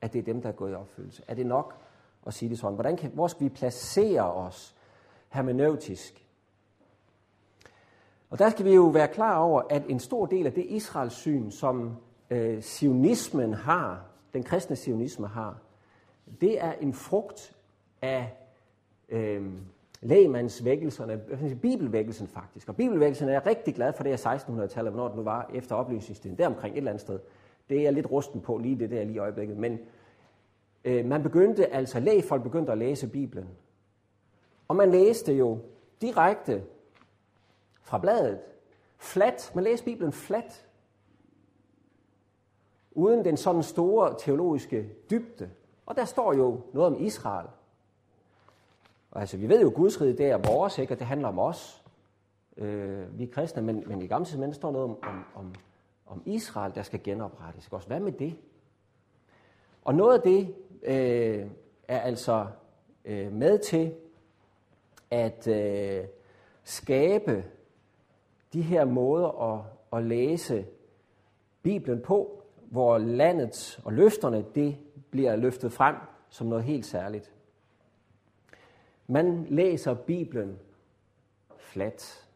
At 0.00 0.12
det 0.12 0.18
er 0.18 0.22
dem, 0.22 0.42
der 0.42 0.48
er 0.48 0.52
gået 0.52 0.72
i 0.72 0.74
opfyldelse? 0.74 1.22
Er 1.28 1.34
det 1.34 1.46
nok 1.46 1.74
at 2.26 2.34
sige 2.34 2.48
det 2.48 2.58
sådan? 2.58 2.74
Hvordan 2.74 2.96
kan, 2.96 3.10
hvor 3.14 3.26
skal 3.26 3.44
vi 3.44 3.48
placere 3.48 4.32
os 4.32 4.76
hermeneutisk 5.28 6.24
og 8.34 8.38
der 8.38 8.50
skal 8.50 8.64
vi 8.64 8.74
jo 8.74 8.86
være 8.86 9.08
klar 9.08 9.38
over, 9.38 9.62
at 9.70 9.82
en 9.88 10.00
stor 10.00 10.26
del 10.26 10.46
af 10.46 10.52
det 10.52 10.64
Israels 10.64 11.14
syn, 11.14 11.50
som 11.50 11.96
øh, 12.30 12.62
sionismen 12.62 13.54
har, 13.54 14.06
den 14.32 14.42
kristne 14.42 14.76
sionisme 14.76 15.26
har, 15.26 15.58
det 16.40 16.64
er 16.64 16.72
en 16.72 16.94
frugt 16.94 17.56
af 18.02 18.32
øh, 19.08 19.52
lægmandsvækkelserne, 20.04 21.20
bibelvækkelsen 21.62 22.28
faktisk. 22.28 22.68
Og 22.68 22.76
bibelvækkelsen 22.76 23.28
er 23.28 23.32
jeg 23.32 23.46
rigtig 23.46 23.74
glad 23.74 23.92
for 23.92 24.02
det 24.02 24.12
er 24.12 24.36
1600-tallet, 24.36 24.92
hvornår 24.92 25.08
det 25.08 25.16
nu 25.16 25.22
var 25.22 25.50
efter 25.54 25.74
oplysningstiden, 25.74 26.38
der 26.38 26.46
omkring 26.46 26.74
et 26.74 26.78
eller 26.78 26.90
andet 26.90 27.00
sted. 27.00 27.18
Det 27.68 27.78
er 27.78 27.82
jeg 27.82 27.92
lidt 27.92 28.10
rusten 28.10 28.40
på 28.40 28.58
lige 28.58 28.78
det 28.78 28.90
der 28.90 29.04
lige 29.04 29.14
i 29.14 29.18
øjeblikket. 29.18 29.56
Men 29.56 29.78
øh, 30.84 31.04
man 31.04 31.22
begyndte 31.22 31.66
altså, 31.66 32.00
lægfolk 32.00 32.42
begyndte 32.42 32.72
at 32.72 32.78
læse 32.78 33.08
Bibelen. 33.08 33.48
Og 34.68 34.76
man 34.76 34.90
læste 34.90 35.32
jo 35.32 35.58
direkte 36.00 36.62
fra 37.82 37.98
bladet. 37.98 38.38
Flat. 38.98 39.52
Man 39.54 39.64
læste 39.64 39.84
Bibelen 39.84 40.12
flat. 40.12 40.66
Uden 42.92 43.24
den 43.24 43.36
sådan 43.36 43.62
store 43.62 44.14
teologiske 44.18 44.88
dybde. 45.10 45.50
Og 45.86 45.96
der 45.96 46.04
står 46.04 46.34
jo 46.34 46.60
noget 46.72 46.96
om 46.96 47.02
Israel. 47.02 47.46
Og 49.14 49.20
altså, 49.20 49.36
vi 49.36 49.48
ved 49.48 49.60
jo, 49.60 49.68
at 49.68 49.74
Guds 49.74 50.00
rige 50.00 50.16
det 50.16 50.26
er 50.26 50.36
vores, 50.36 50.78
ikke? 50.78 50.94
og 50.94 50.98
det 50.98 51.06
handler 51.06 51.28
om 51.28 51.38
os. 51.38 51.84
Øh, 52.56 53.18
vi 53.18 53.24
er 53.24 53.28
kristne, 53.32 53.62
men, 53.62 53.84
men 53.86 54.02
i 54.02 54.06
gamle 54.06 54.24
testament 54.24 54.54
står 54.54 54.72
noget 54.72 54.84
om, 54.84 54.98
om, 55.02 55.24
om, 55.34 55.54
om 56.06 56.22
Israel, 56.26 56.74
der 56.74 56.82
skal 56.82 57.02
genoprettes. 57.02 57.66
Ikke? 57.66 57.76
Også 57.76 57.88
hvad 57.88 58.00
med 58.00 58.12
det? 58.12 58.36
Og 59.84 59.94
noget 59.94 60.14
af 60.14 60.22
det 60.22 60.54
øh, 60.82 61.46
er 61.88 62.00
altså 62.00 62.46
øh, 63.04 63.32
med 63.32 63.58
til 63.58 63.94
at 65.10 65.48
øh, 65.48 66.04
skabe 66.64 67.44
de 68.52 68.62
her 68.62 68.84
måder 68.84 69.54
at, 69.54 69.62
at 69.98 70.04
læse 70.04 70.66
Bibelen 71.62 72.02
på, 72.02 72.42
hvor 72.70 72.98
landet 72.98 73.80
og 73.84 73.92
løfterne, 73.92 74.44
det 74.54 74.76
bliver 75.10 75.36
løftet 75.36 75.72
frem 75.72 75.96
som 76.28 76.46
noget 76.46 76.64
helt 76.64 76.86
særligt. 76.86 77.33
Man 79.06 79.46
læser 79.50 79.94
Bibelen 79.94 80.58
flat, 81.56 82.28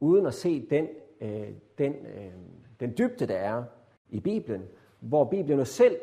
uden 0.00 0.26
at 0.26 0.34
se 0.34 0.66
den, 0.70 0.88
øh, 1.20 1.48
den, 1.78 1.92
øh, 1.92 2.32
den 2.80 2.94
dybde, 2.98 3.26
der 3.26 3.36
er 3.36 3.64
i 4.10 4.20
Bibelen, 4.20 4.68
hvor 5.00 5.24
Bibelen 5.24 5.58
jo 5.58 5.64
selv 5.64 5.96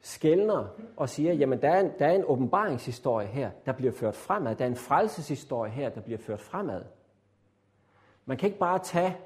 skældner 0.00 0.66
og 0.96 1.08
siger, 1.08 1.32
jamen 1.32 1.62
der 1.62 1.68
er, 1.68 1.80
en, 1.80 1.90
der 1.98 2.06
er 2.06 2.12
en 2.12 2.24
åbenbaringshistorie 2.26 3.26
her, 3.26 3.50
der 3.66 3.72
bliver 3.72 3.92
ført 3.92 4.14
fremad. 4.14 4.56
Der 4.56 4.64
er 4.64 4.68
en 4.68 4.76
frelseshistorie 4.76 5.70
her, 5.70 5.88
der 5.88 6.00
bliver 6.00 6.18
ført 6.18 6.40
fremad. 6.40 6.84
Man 8.24 8.36
kan 8.36 8.46
ikke 8.46 8.58
bare 8.58 8.78
tage 8.78 9.16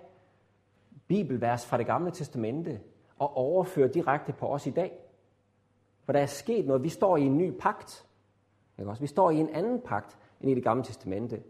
bibelvers 1.06 1.66
fra 1.66 1.78
det 1.78 1.86
gamle 1.86 2.10
testamente 2.10 2.80
og 3.18 3.36
overføre 3.36 3.88
direkte 3.88 4.32
på 4.32 4.46
os 4.46 4.66
i 4.66 4.70
dag. 4.70 4.92
For 6.04 6.12
der 6.12 6.20
er 6.20 6.26
sket 6.26 6.66
noget. 6.66 6.82
Vi 6.82 6.88
står 6.88 7.16
i 7.16 7.22
en 7.22 7.38
ny 7.38 7.52
pagt. 7.60 8.06
Ikke 8.80 8.90
også? 8.90 9.00
Vi 9.00 9.06
står 9.06 9.30
i 9.30 9.36
en 9.36 9.48
anden 9.48 9.80
pagt 9.80 10.16
end 10.40 10.50
i 10.50 10.54
det 10.54 10.64
gamle 10.64 10.84
testamente. 10.84 11.42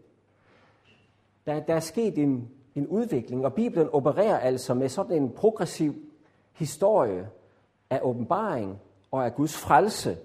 Der, 1.45 1.59
der 1.59 1.75
er 1.75 1.79
sket 1.79 2.17
en, 2.17 2.49
en 2.75 2.87
udvikling, 2.87 3.45
og 3.45 3.53
Bibelen 3.53 3.89
opererer 3.89 4.39
altså 4.39 4.73
med 4.73 4.89
sådan 4.89 5.23
en 5.23 5.29
progressiv 5.29 5.95
historie 6.53 7.29
af 7.89 7.99
åbenbaring 8.03 8.79
og 9.11 9.25
af 9.25 9.35
Guds 9.35 9.57
frelse. 9.57 10.17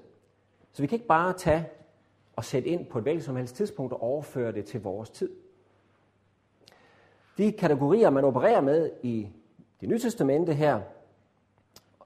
Så 0.73 0.83
vi 0.83 0.87
kan 0.87 0.97
ikke 0.97 1.07
bare 1.07 1.33
tage 1.33 1.69
og 2.37 2.45
sætte 2.45 2.69
ind 2.69 2.87
på 2.87 2.99
et 2.99 3.05
hvilket 3.05 3.25
som 3.25 3.37
helst 3.37 3.57
tidspunkt 3.57 3.93
og 3.93 4.03
overføre 4.03 4.53
det 4.53 4.65
til 4.65 4.83
vores 4.83 5.11
tid. 5.11 5.31
De 7.39 7.53
kategorier, 7.53 8.11
man 8.11 8.25
opererer 8.25 8.61
med 8.61 8.91
i 9.03 9.29
det 9.81 9.89
nye 9.89 9.99
testamente 9.99 10.55
her, 10.55 10.81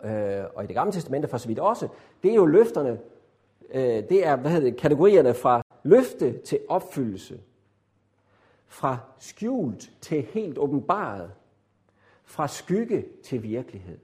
øh, 0.05 0.45
og 0.55 0.65
i 0.65 0.67
det 0.67 0.75
gamle 0.75 0.93
testamente 0.93 1.29
for 1.29 1.39
så 1.39 1.49
vidt 1.49 1.59
også, 1.59 1.89
det 2.23 2.31
er 2.31 2.35
jo 2.35 2.47
løfterne, 2.47 2.99
Øh, 3.71 3.83
det 3.83 4.27
er 4.27 4.37
hvad 4.37 4.51
hedder 4.51 4.71
det, 4.71 4.79
kategorierne 4.79 5.35
fra 5.35 5.63
løfte 5.83 6.39
til 6.39 6.61
opfyldelse, 6.69 7.41
fra 8.67 8.99
skjult 9.19 9.91
til 10.01 10.23
helt 10.23 10.59
åbenbaret, 10.59 11.31
fra 12.25 12.49
skygge 12.49 13.07
til 13.25 13.43
virkelighed. 13.43 13.99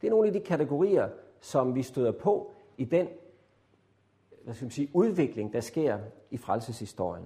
Det 0.00 0.06
er 0.06 0.10
nogle 0.10 0.26
af 0.26 0.32
de 0.32 0.40
kategorier, 0.40 1.08
som 1.40 1.74
vi 1.74 1.82
støder 1.82 2.12
på 2.12 2.52
i 2.76 2.84
den 2.84 3.08
hvad 4.44 4.54
skal 4.54 4.64
man 4.64 4.70
sige, 4.70 4.88
udvikling, 4.92 5.52
der 5.52 5.60
sker 5.60 5.98
i 6.30 6.36
frelseshistorien. 6.36 7.24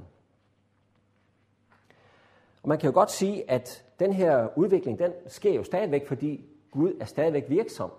Og 2.63 2.69
man 2.69 2.79
kan 2.79 2.91
jo 2.91 2.95
godt 2.95 3.11
sige, 3.11 3.51
at 3.51 3.85
den 3.99 4.13
her 4.13 4.59
udvikling, 4.59 4.99
den 4.99 5.13
sker 5.27 5.53
jo 5.53 5.65
stadigvæk, 5.65 6.07
fordi 6.07 6.45
Gud 6.71 6.93
er 7.01 7.05
stadigvæk 7.05 7.45
virksom. 7.49 7.91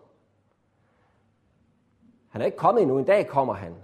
Han 2.30 2.42
er 2.42 2.46
ikke 2.46 2.58
kommet 2.58 2.82
endnu, 2.82 2.98
en 2.98 3.06
dag 3.06 3.28
kommer 3.28 3.54
han. 3.54 3.76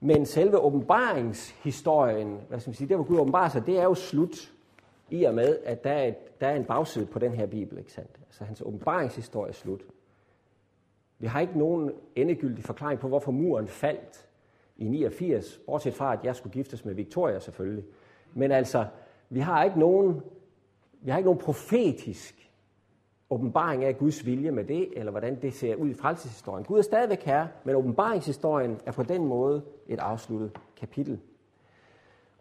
Men 0.00 0.26
selve 0.26 0.58
åbenbaringshistorien, 0.58 2.40
hvad 2.48 2.60
skal 2.60 2.70
man 2.70 2.74
sige, 2.74 2.88
der 2.88 2.96
hvor 2.96 3.04
Gud 3.04 3.18
åbenbarer 3.18 3.48
sig, 3.48 3.66
det 3.66 3.78
er 3.78 3.84
jo 3.84 3.94
slut 3.94 4.52
i 5.10 5.24
og 5.24 5.34
med, 5.34 5.58
at 5.64 5.84
der 5.84 5.90
er, 5.90 6.06
et, 6.06 6.40
der 6.40 6.48
er 6.48 6.56
en 6.56 6.64
bagside 6.64 7.06
på 7.06 7.18
den 7.18 7.32
her 7.32 7.46
bibel, 7.46 7.78
ikke 7.78 7.92
sandt? 7.92 8.20
Altså 8.26 8.44
hans 8.44 8.62
åbenbaringshistorie 8.66 9.48
er 9.48 9.54
slut. 9.54 9.80
Vi 11.18 11.26
har 11.26 11.40
ikke 11.40 11.58
nogen 11.58 11.92
endegyldig 12.16 12.64
forklaring 12.64 13.00
på, 13.00 13.08
hvorfor 13.08 13.32
muren 13.32 13.68
faldt 13.68 14.28
i 14.76 14.84
89, 14.88 15.60
bortset 15.66 15.94
fra, 15.94 16.12
at 16.12 16.24
jeg 16.24 16.36
skulle 16.36 16.52
giftes 16.52 16.84
med 16.84 16.94
Victoria 16.94 17.38
selvfølgelig. 17.38 17.84
Men 18.34 18.52
altså, 18.52 18.86
vi 19.28 19.40
har 19.40 19.64
ikke 19.64 19.78
nogen, 19.78 20.22
vi 21.00 21.10
har 21.10 21.18
ikke 21.18 21.26
nogen 21.26 21.40
profetisk 21.40 22.49
åbenbaring 23.30 23.84
af 23.84 23.98
Guds 23.98 24.26
vilje 24.26 24.50
med 24.50 24.64
det, 24.64 24.88
eller 24.98 25.10
hvordan 25.10 25.42
det 25.42 25.54
ser 25.54 25.74
ud 25.74 25.88
i 25.88 25.94
frelseshistorien. 25.94 26.64
Gud 26.64 26.78
er 26.78 26.82
stadigvæk 26.82 27.22
her, 27.22 27.46
men 27.64 27.74
åbenbaringshistorien 27.74 28.80
er 28.86 28.92
på 28.92 29.02
den 29.02 29.26
måde 29.26 29.62
et 29.86 29.98
afsluttet 29.98 30.60
kapitel. 30.76 31.20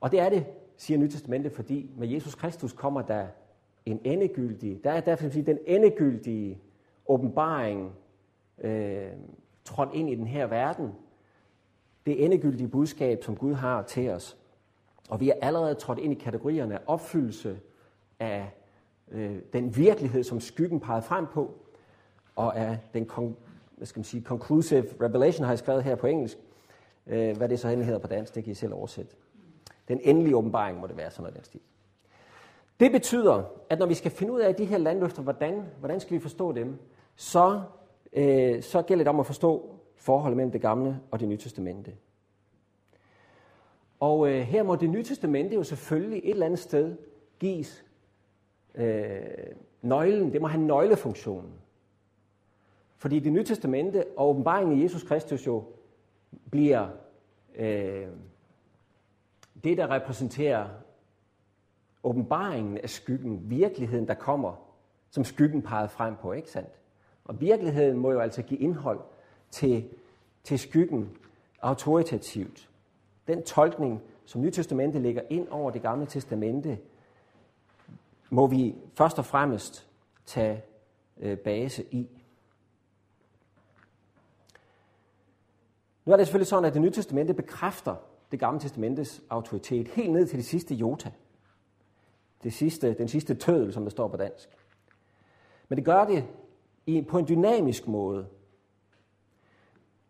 Og 0.02 0.12
det 0.12 0.20
er 0.20 0.30
det, 0.30 0.46
siger 0.78 0.98
Nytestamentet, 0.98 1.52
fordi 1.52 1.90
med 1.98 2.08
Jesus 2.08 2.36
Kristus 2.36 2.74
kommer 2.74 3.02
der 3.02 3.28
en 3.86 4.02
endegyldig, 4.04 4.84
der 4.84 4.92
er 4.92 5.00
derfor 5.00 5.30
sige, 5.30 5.46
den 5.46 5.58
endegyldige 5.68 6.62
åbenbaring 7.08 7.92
øh, 8.62 9.08
trådt 9.66 9.90
ind 9.94 10.10
i 10.10 10.16
den 10.16 10.28
her 10.28 10.48
verden. 10.48 10.92
Det 12.06 12.26
endegyldige 12.26 12.68
budskab, 12.68 13.24
som 13.24 13.36
Gud 13.36 13.54
har 13.54 13.84
til 13.84 14.10
os. 14.10 14.38
Og 15.10 15.20
vi 15.20 15.30
er 15.30 15.34
allerede 15.42 15.76
trådt 15.76 16.00
ind 16.00 16.14
i 16.14 16.16
kategorierne 16.16 16.76
af 16.76 16.82
opfyldelse 16.88 17.60
af 18.20 18.52
øh, 19.12 19.36
den 19.54 19.76
virkelighed, 19.76 20.24
som 20.24 20.40
skyggen 20.40 20.80
pegede 20.80 21.02
frem 21.02 21.26
på, 21.28 21.54
og 22.36 22.58
af 22.58 22.78
den 22.94 23.06
hvad 23.78 23.86
skal 23.86 24.00
man 24.00 24.04
sige, 24.04 24.24
conclusive 24.24 24.86
revelation, 25.02 25.46
har 25.46 25.52
jeg 25.52 25.60
skrevet 25.60 25.84
her 25.84 25.96
på 25.96 26.08
engelsk. 26.08 26.38
Øh, 27.08 27.38
hvad 27.38 27.50
det 27.50 27.60
så 27.60 27.68
hen 27.68 27.84
hedder 27.84 28.00
på 28.00 28.08
dansk, 28.08 28.36
det 28.36 28.44
kan 28.44 28.52
I 28.52 28.56
selv 28.56 28.74
oversætte. 28.74 29.16
Den 29.88 30.00
endelige 30.04 30.36
åbenbaring 30.36 30.80
må 30.80 30.88
det 30.88 30.98
være 30.98 31.12
sådan 31.12 31.24
noget 31.24 31.36
den 31.36 31.44
stil. 31.44 31.62
Det 32.80 32.92
betyder, 32.92 33.44
at 33.70 33.80
når 33.80 33.86
vi 33.86 33.94
skal 33.94 34.12
finde 34.12 34.34
ud 34.34 34.40
af 34.40 34.56
de 34.56 34.66
her 34.66 34.78
landløfter, 34.78 35.22
hvordan, 35.22 35.64
hvordan 35.80 36.00
skal 36.00 36.14
vi 36.18 36.20
forstå 36.20 36.52
dem, 36.52 36.78
så, 37.16 37.62
øh, 38.14 38.64
så 38.64 38.82
gælder 38.82 39.04
det 39.04 39.10
om 39.10 39.20
at 39.20 39.26
forstå 39.26 39.76
forholdet 39.96 40.38
mellem 40.38 40.52
det 40.52 40.62
gamle 40.62 41.00
og 41.12 41.20
det 41.20 41.28
nye 41.28 41.38
testamente. 41.38 41.94
Og 44.00 44.30
øh, 44.30 44.42
her 44.42 44.64
må 44.64 44.76
det 44.76 44.90
nye 44.90 45.04
testamente 45.04 45.56
jo 45.56 45.64
selvfølgelig 45.64 46.22
et 46.24 46.30
eller 46.30 46.46
andet 46.46 46.60
sted 46.60 46.98
gives 47.40 47.86
øh, 48.80 49.22
nøglen. 49.82 50.34
Det 50.34 50.42
må 50.42 50.48
have 50.48 50.64
nøglefunktionen. 50.64 51.52
Fordi 52.98 53.20
det 53.20 53.32
nye 53.32 53.44
testamente 53.44 54.06
og 54.18 54.30
åbenbaringen 54.30 54.80
af 54.80 54.84
Jesus 54.84 55.04
Kristus 55.04 55.48
jo 55.48 55.64
bliver 56.52 56.88
øh, 57.56 58.08
det, 59.64 59.78
der 59.78 59.92
repræsenterer 59.92 60.68
åbenbaringen 62.04 62.78
af 62.78 62.90
skyggen, 62.90 63.50
virkeligheden, 63.50 64.08
der 64.08 64.14
kommer, 64.14 64.56
som 65.10 65.24
skyggen 65.24 65.62
pegede 65.62 65.90
frem 65.90 66.16
på, 66.16 66.32
ikke 66.32 66.50
sandt? 66.50 66.70
Og 67.26 67.42
virkeligheden 67.42 67.98
må 67.98 68.12
jo 68.12 68.20
altså 68.20 68.42
give 68.42 68.60
indhold 68.60 69.00
til, 69.52 69.90
til 70.44 70.60
skyggen 70.60 71.10
autoritativt. 71.62 72.70
Den 73.28 73.44
tolkning, 73.44 74.02
som 74.26 74.42
Nytestamentet 74.42 75.02
lægger 75.02 75.22
ind 75.30 75.48
over 75.48 75.72
det 75.72 75.82
gamle 75.82 76.06
testamente, 76.06 76.78
må 78.30 78.48
vi 78.48 78.76
først 78.96 79.20
og 79.20 79.26
fremmest 79.26 79.88
tage 80.26 80.64
øh, 81.18 81.38
base 81.38 81.86
i. 81.92 82.10
Nu 86.06 86.14
er 86.14 86.18
det 86.18 86.28
selvfølgelig 86.28 86.48
sådan, 86.48 86.66
at 86.66 86.74
det 86.74 86.82
nye 86.82 86.92
testamente 86.92 87.34
bekræfter 87.34 87.96
det 88.32 88.40
gamle 88.40 88.60
testamentes 88.60 89.22
autoritet 89.30 89.88
helt 89.88 90.12
ned 90.12 90.28
til 90.28 90.38
det 90.38 90.46
sidste 90.46 90.76
jota. 90.76 91.12
Det 92.44 92.54
sidste, 92.54 92.94
den 92.94 93.08
sidste 93.08 93.36
tødel, 93.36 93.74
som 93.74 93.84
der 93.84 93.90
står 93.90 94.08
på 94.08 94.18
dansk. 94.18 94.50
Men 95.70 95.78
det 95.78 95.86
gør 95.86 96.06
det 96.06 96.26
i, 96.86 97.02
på 97.02 97.18
en 97.18 97.28
dynamisk 97.28 97.88
måde. 97.88 98.28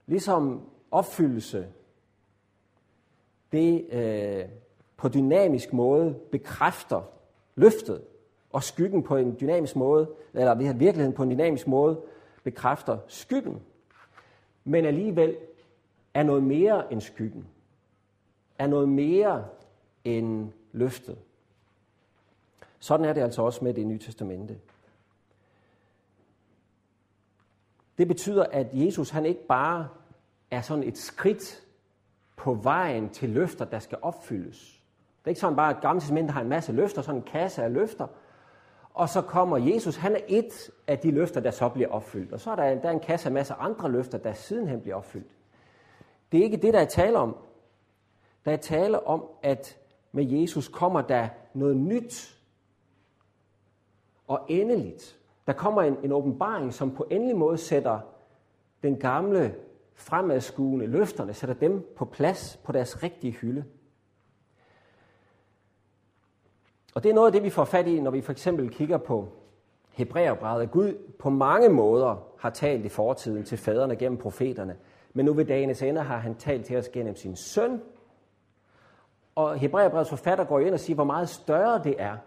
Ligesom 0.07 0.69
opfyldelse, 0.91 1.67
det 3.51 3.88
øh, 3.91 4.49
på 4.97 5.09
dynamisk 5.09 5.73
måde 5.73 6.19
bekræfter 6.31 7.01
løftet, 7.55 8.01
og 8.51 8.63
skyggen 8.63 9.03
på 9.03 9.18
en 9.18 9.38
dynamisk 9.41 9.75
måde, 9.75 10.10
eller 10.34 10.56
virkeligheden 10.56 11.13
på 11.13 11.24
en 11.24 11.32
dynamisk 11.32 11.68
måde, 11.68 12.01
bekræfter 12.44 12.98
skyggen. 13.08 13.62
Men 14.63 14.86
alligevel 14.86 15.38
er 16.13 16.24
noget 16.24 16.44
mere 16.44 16.94
end 16.94 17.01
skyggen. 17.01 17.48
Er 18.60 18.68
noget 18.68 18.89
mere 18.89 19.46
end 20.03 20.51
løftet. 20.72 21.18
Sådan 22.79 23.06
er 23.06 23.13
det 23.13 23.22
altså 23.22 23.41
også 23.41 23.63
med 23.63 23.74
det 23.74 23.88
nye 23.88 24.00
testamente. 24.00 24.58
Det 27.98 28.08
betyder, 28.08 28.46
at 28.51 28.68
Jesus 28.74 29.10
han 29.10 29.25
ikke 29.25 29.48
bare 29.48 29.88
er 30.51 30.62
sådan 30.62 30.84
et 30.84 30.98
skridt 30.98 31.63
på 32.36 32.53
vejen 32.53 33.10
til 33.10 33.29
løfter, 33.29 33.65
der 33.65 33.79
skal 33.79 33.98
opfyldes. 34.01 34.82
Det 35.20 35.25
er 35.25 35.29
ikke 35.29 35.41
sådan 35.41 35.56
bare, 35.56 35.75
at 35.75 35.82
gamle 35.82 36.01
testamentet 36.01 36.34
har 36.34 36.41
en 36.41 36.50
masse 36.50 36.72
løfter, 36.72 37.01
sådan 37.01 37.22
en 37.22 37.27
kasse 37.27 37.63
af 37.63 37.74
løfter, 37.74 38.08
og 39.00 39.10
så 39.10 39.22
kommer 39.22 39.58
Jesus, 39.58 39.96
han 39.96 40.15
er 40.15 40.20
et 40.27 40.72
af 40.88 41.00
de 41.00 41.12
løfter, 41.12 41.39
der 41.39 41.51
så 41.51 41.70
bliver 41.70 41.89
opfyldt. 41.89 42.34
Og 42.34 42.39
så 42.39 42.51
er 42.51 42.56
der, 42.56 42.82
der 42.82 42.89
er 42.89 42.94
en 42.94 43.00
kasse 43.00 43.27
af 43.27 43.34
masser 43.34 43.56
andre 43.56 43.91
løfter, 43.91 44.18
der 44.18 44.34
sidenhen 44.34 44.82
bliver 44.82 44.96
opfyldt. 44.96 45.32
Det 46.32 46.39
er 46.39 46.44
ikke 46.44 46.58
det, 46.58 46.74
der 46.74 46.79
er 46.79 46.86
tale 46.86 47.18
om. 47.18 47.36
Der 48.46 48.51
er 48.51 48.58
tale 48.58 49.08
om, 49.08 49.24
at 49.44 49.77
med 50.12 50.25
Jesus 50.25 50.68
kommer 50.68 51.01
der 51.01 51.27
noget 51.53 51.77
nyt 51.77 52.38
og 54.27 54.46
endeligt. 54.48 55.20
Der 55.48 55.53
kommer 55.53 55.82
en, 55.82 55.98
en 56.03 56.12
åbenbaring, 56.12 56.74
som 56.74 56.96
på 56.96 57.08
endelig 57.12 57.38
måde 57.38 57.58
sætter 57.58 58.00
den 58.84 58.98
gamle 58.98 59.56
fremadskuende 59.96 60.86
løfterne, 60.86 61.34
sætter 61.34 61.56
dem 61.56 61.94
på 61.96 62.06
plads 62.06 62.60
på 62.63 62.72
deres 62.72 63.03
rigtige 63.03 63.34
hylde. 63.34 63.65
Og 66.96 67.03
det 67.03 67.10
er 67.10 67.13
noget 67.13 67.27
af 67.27 67.34
det, 67.34 67.43
vi 67.43 67.50
får 67.50 67.65
fat 67.65 67.88
i, 67.88 68.00
når 68.00 68.12
vi 68.12 68.22
for 68.22 68.31
eksempel 68.31 68.69
kigger 68.69 68.98
på 68.98 69.27
Hebræerbrevet. 69.91 70.72
Gud 70.72 70.98
på 71.19 71.29
mange 71.29 71.69
måder 71.69 72.27
har 72.39 72.50
talt 72.50 72.86
i 72.86 72.89
fortiden 72.89 73.43
til 73.43 73.58
faderne 73.58 73.96
gennem 73.96 74.17
profeterne. 74.17 74.75
men 75.13 75.25
nu 75.25 75.34
ved 75.34 75.46
dagens 75.46 75.81
ende 75.81 76.01
har 76.01 76.17
han 76.17 76.36
talt 76.36 76.65
til 76.65 76.77
os 76.77 76.89
gennem 76.89 77.15
sin 77.15 77.36
søn. 77.36 77.81
Og 79.36 79.58
Hebræerbrevets 79.58 80.10
forfatter 80.10 80.43
går 80.43 80.60
ind 80.60 80.74
og 80.74 80.79
siger, 80.79 80.96
hvor 80.96 81.03
meget 81.03 81.29
større 81.29 81.81
det 81.84 81.96
er, 81.98 82.17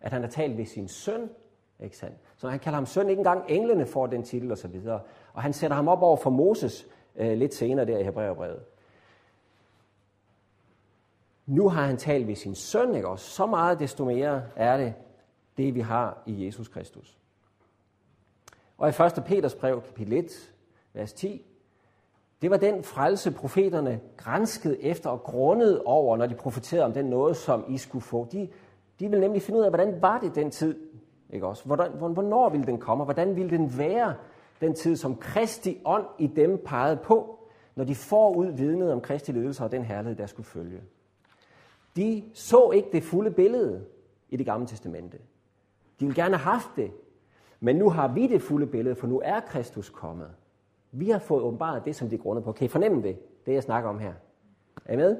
at 0.00 0.12
han 0.12 0.22
har 0.22 0.28
talt 0.28 0.58
ved 0.58 0.66
sin 0.66 0.88
søn. 0.88 1.30
Ikke 1.80 1.96
sandt? 1.96 2.16
Så 2.36 2.48
han 2.48 2.58
kalder 2.58 2.76
ham 2.76 2.86
søn, 2.86 3.08
ikke 3.08 3.20
engang 3.20 3.44
englene 3.48 3.86
får 3.86 4.06
den 4.06 4.22
titel 4.22 4.52
osv. 4.52 4.80
Og, 4.86 5.00
og 5.32 5.42
han 5.42 5.52
sætter 5.52 5.74
ham 5.74 5.88
op 5.88 6.02
over 6.02 6.16
for 6.16 6.30
Moses 6.30 6.86
øh, 7.16 7.38
lidt 7.38 7.54
senere 7.54 7.86
der 7.86 7.98
i 7.98 8.02
Hebræerbrevet. 8.02 8.60
Nu 11.52 11.68
har 11.68 11.86
han 11.86 11.96
talt 11.96 12.26
ved 12.26 12.34
sin 12.34 12.54
søn, 12.54 12.94
ikke? 12.94 13.08
og 13.08 13.18
så 13.18 13.46
meget 13.46 13.78
desto 13.78 14.04
mere 14.04 14.42
er 14.56 14.76
det 14.76 14.94
det, 15.56 15.74
vi 15.74 15.80
har 15.80 16.22
i 16.26 16.46
Jesus 16.46 16.68
Kristus. 16.68 17.18
Og 18.78 18.88
i 18.88 19.02
1. 19.18 19.24
Peters 19.26 19.54
brev, 19.54 19.82
kapitel 19.82 20.12
1, 20.12 20.54
vers 20.92 21.12
10, 21.12 21.42
det 22.42 22.50
var 22.50 22.56
den 22.56 22.82
frelse, 22.84 23.30
profeterne 23.30 24.00
grænskede 24.16 24.82
efter 24.82 25.10
og 25.10 25.22
grundede 25.22 25.82
over, 25.82 26.16
når 26.16 26.26
de 26.26 26.34
profeterede 26.34 26.84
om 26.84 26.92
den 26.92 27.04
noget, 27.04 27.36
som 27.36 27.64
I 27.68 27.78
skulle 27.78 28.02
få. 28.02 28.28
De, 28.32 28.48
de 29.00 29.08
ville 29.08 29.20
nemlig 29.20 29.42
finde 29.42 29.58
ud 29.60 29.64
af, 29.64 29.70
hvordan 29.70 30.02
var 30.02 30.20
det 30.20 30.34
den 30.34 30.50
tid, 30.50 30.78
ikke 31.30 31.46
også? 31.46 31.64
Hvordan, 31.64 31.92
hvornår 31.92 32.48
ville 32.48 32.66
den 32.66 32.78
komme, 32.78 33.02
og 33.02 33.06
hvordan 33.06 33.36
ville 33.36 33.50
den 33.50 33.78
være 33.78 34.14
den 34.60 34.74
tid, 34.74 34.96
som 34.96 35.16
Kristi 35.16 35.80
ånd 35.84 36.06
i 36.18 36.26
dem 36.26 36.62
pegede 36.66 36.96
på, 36.96 37.38
når 37.74 37.84
de 37.84 37.94
forud 37.94 38.46
vidnede 38.46 38.92
om 38.92 39.00
Kristi 39.00 39.32
ledelse 39.32 39.64
og 39.64 39.72
den 39.72 39.84
herlighed, 39.84 40.18
der 40.18 40.26
skulle 40.26 40.46
følge. 40.46 40.80
De 41.96 42.24
så 42.34 42.70
ikke 42.70 42.88
det 42.92 43.02
fulde 43.02 43.30
billede 43.30 43.84
i 44.28 44.36
det 44.36 44.46
gamle 44.46 44.66
testamente. 44.66 45.18
De 46.00 46.06
ville 46.06 46.22
gerne 46.22 46.36
have 46.36 46.52
haft 46.52 46.68
det, 46.76 46.90
men 47.60 47.76
nu 47.76 47.90
har 47.90 48.08
vi 48.08 48.26
det 48.26 48.42
fulde 48.42 48.66
billede, 48.66 48.94
for 48.94 49.06
nu 49.06 49.20
er 49.24 49.40
Kristus 49.40 49.90
kommet. 49.90 50.30
Vi 50.90 51.10
har 51.10 51.18
fået 51.18 51.42
åbenbart 51.42 51.84
det, 51.84 51.96
som 51.96 52.08
de 52.08 52.18
grundet 52.18 52.44
på. 52.44 52.52
Kan 52.52 52.64
I 52.64 52.68
fornemme 52.68 53.02
det, 53.02 53.18
det 53.46 53.54
jeg 53.54 53.62
snakker 53.62 53.90
om 53.90 53.98
her? 53.98 54.12
Er 54.84 54.92
I 54.92 54.96
med? 54.96 55.16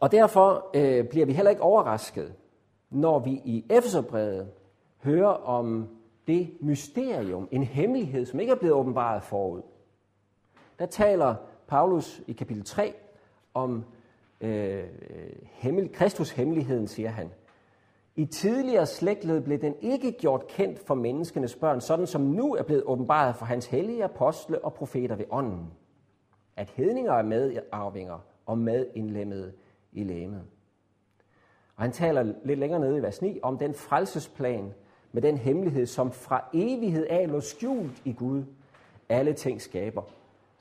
Og 0.00 0.12
derfor 0.12 0.70
øh, 0.74 1.08
bliver 1.08 1.26
vi 1.26 1.32
heller 1.32 1.50
ikke 1.50 1.62
overrasket, 1.62 2.34
når 2.90 3.18
vi 3.18 3.30
i 3.30 3.64
Efeserbrevet 3.70 4.48
hører 5.02 5.28
om 5.28 5.88
det 6.26 6.56
mysterium, 6.60 7.48
en 7.50 7.62
hemmelighed, 7.62 8.26
som 8.26 8.40
ikke 8.40 8.52
er 8.52 8.56
blevet 8.56 8.74
åbenbaret 8.74 9.22
forud. 9.22 9.62
Der 10.78 10.86
taler 10.86 11.34
Paulus 11.66 12.22
i 12.26 12.32
kapitel 12.32 12.64
3 12.64 12.94
om 13.54 13.84
øh, 14.40 14.84
hemmel, 15.42 15.92
Kristus 15.92 16.30
hemmeligheden, 16.30 16.88
siger 16.88 17.10
han. 17.10 17.30
I 18.16 18.24
tidligere 18.24 18.86
slægtled 18.86 19.40
blev 19.40 19.60
den 19.60 19.74
ikke 19.80 20.12
gjort 20.12 20.46
kendt 20.46 20.78
for 20.78 20.94
menneskenes 20.94 21.56
børn, 21.56 21.80
sådan 21.80 22.06
som 22.06 22.20
nu 22.20 22.54
er 22.54 22.62
blevet 22.62 22.82
åbenbaret 22.82 23.36
for 23.36 23.44
hans 23.44 23.66
hellige 23.66 24.04
apostle 24.04 24.64
og 24.64 24.74
profeter 24.74 25.16
ved 25.16 25.24
ånden. 25.30 25.66
At 26.56 26.70
hedninger 26.70 27.12
er 27.12 27.22
medarvinger 27.22 28.18
og 28.46 28.58
medindlemmede 28.58 29.52
i 29.92 30.04
lægemet. 30.04 30.42
Og 31.76 31.82
han 31.82 31.92
taler 31.92 32.34
lidt 32.44 32.58
længere 32.58 32.80
nede 32.80 32.98
i 32.98 33.02
vers 33.02 33.22
9 33.22 33.40
om 33.42 33.58
den 33.58 33.74
frelsesplan 33.74 34.74
med 35.12 35.22
den 35.22 35.38
hemmelighed, 35.38 35.86
som 35.86 36.12
fra 36.12 36.44
evighed 36.54 37.06
af 37.06 37.28
lå 37.28 37.40
skjult 37.40 38.02
i 38.04 38.12
Gud, 38.12 38.44
alle 39.08 39.32
ting 39.32 39.62
skaber. 39.62 40.02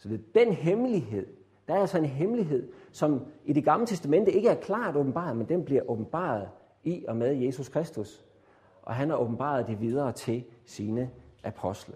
Så 0.03 0.09
det 0.09 0.19
er 0.19 0.45
den 0.45 0.53
hemmelighed, 0.53 1.27
der 1.67 1.73
er 1.73 1.79
altså 1.79 1.97
en 1.97 2.05
hemmelighed, 2.05 2.71
som 2.91 3.25
i 3.45 3.53
det 3.53 3.63
gamle 3.63 3.85
testamente 3.85 4.31
ikke 4.31 4.49
er 4.49 4.55
klart 4.55 4.95
åbenbaret, 4.95 5.37
men 5.37 5.49
den 5.49 5.65
bliver 5.65 5.81
åbenbaret 5.89 6.49
i 6.83 7.05
og 7.07 7.17
med 7.17 7.35
Jesus 7.35 7.69
Kristus. 7.69 8.25
Og 8.81 8.95
han 8.95 9.09
har 9.09 9.17
åbenbaret 9.17 9.67
det 9.67 9.81
videre 9.81 10.11
til 10.11 10.43
sine 10.65 11.09
apostle. 11.43 11.95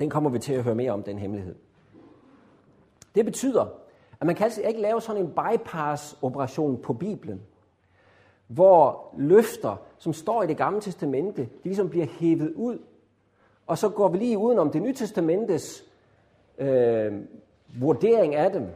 Den 0.00 0.10
kommer 0.10 0.30
vi 0.30 0.38
til 0.38 0.54
at 0.54 0.62
høre 0.62 0.74
mere 0.74 0.92
om, 0.92 1.02
den 1.02 1.18
hemmelighed. 1.18 1.54
Det 3.14 3.24
betyder, 3.24 3.66
at 4.20 4.26
man 4.26 4.34
kan 4.34 4.44
altså 4.44 4.62
ikke 4.62 4.80
lave 4.80 5.00
sådan 5.00 5.22
en 5.22 5.32
bypass-operation 5.32 6.82
på 6.82 6.92
Bibelen, 6.92 7.42
hvor 8.46 9.14
løfter, 9.16 9.76
som 9.98 10.12
står 10.12 10.42
i 10.42 10.46
det 10.46 10.56
gamle 10.56 10.80
testamente, 10.80 11.42
de 11.42 11.64
ligesom 11.64 11.88
bliver 11.88 12.06
hævet 12.06 12.52
ud, 12.54 12.78
og 13.66 13.78
så 13.78 13.88
går 13.88 14.08
vi 14.08 14.18
lige 14.18 14.38
udenom 14.38 14.70
det 14.70 14.82
nye 14.82 14.94
testamentes 14.94 15.84
øh, 16.58 17.12
vurdering 17.80 18.34
af 18.34 18.52
dem, 18.52 18.66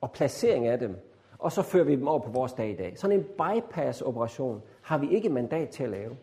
og 0.00 0.12
placering 0.12 0.66
af 0.66 0.78
dem, 0.78 0.96
og 1.38 1.52
så 1.52 1.62
fører 1.62 1.84
vi 1.84 1.96
dem 1.96 2.08
over 2.08 2.18
på 2.18 2.30
vores 2.30 2.52
dag 2.52 2.70
i 2.70 2.76
dag. 2.76 2.98
Sådan 2.98 3.18
en 3.18 3.24
bypass-operation 3.24 4.62
har 4.82 4.98
vi 4.98 5.10
ikke 5.10 5.28
mandat 5.28 5.68
til 5.68 5.84
at 5.84 5.90
lave. 5.90 6.16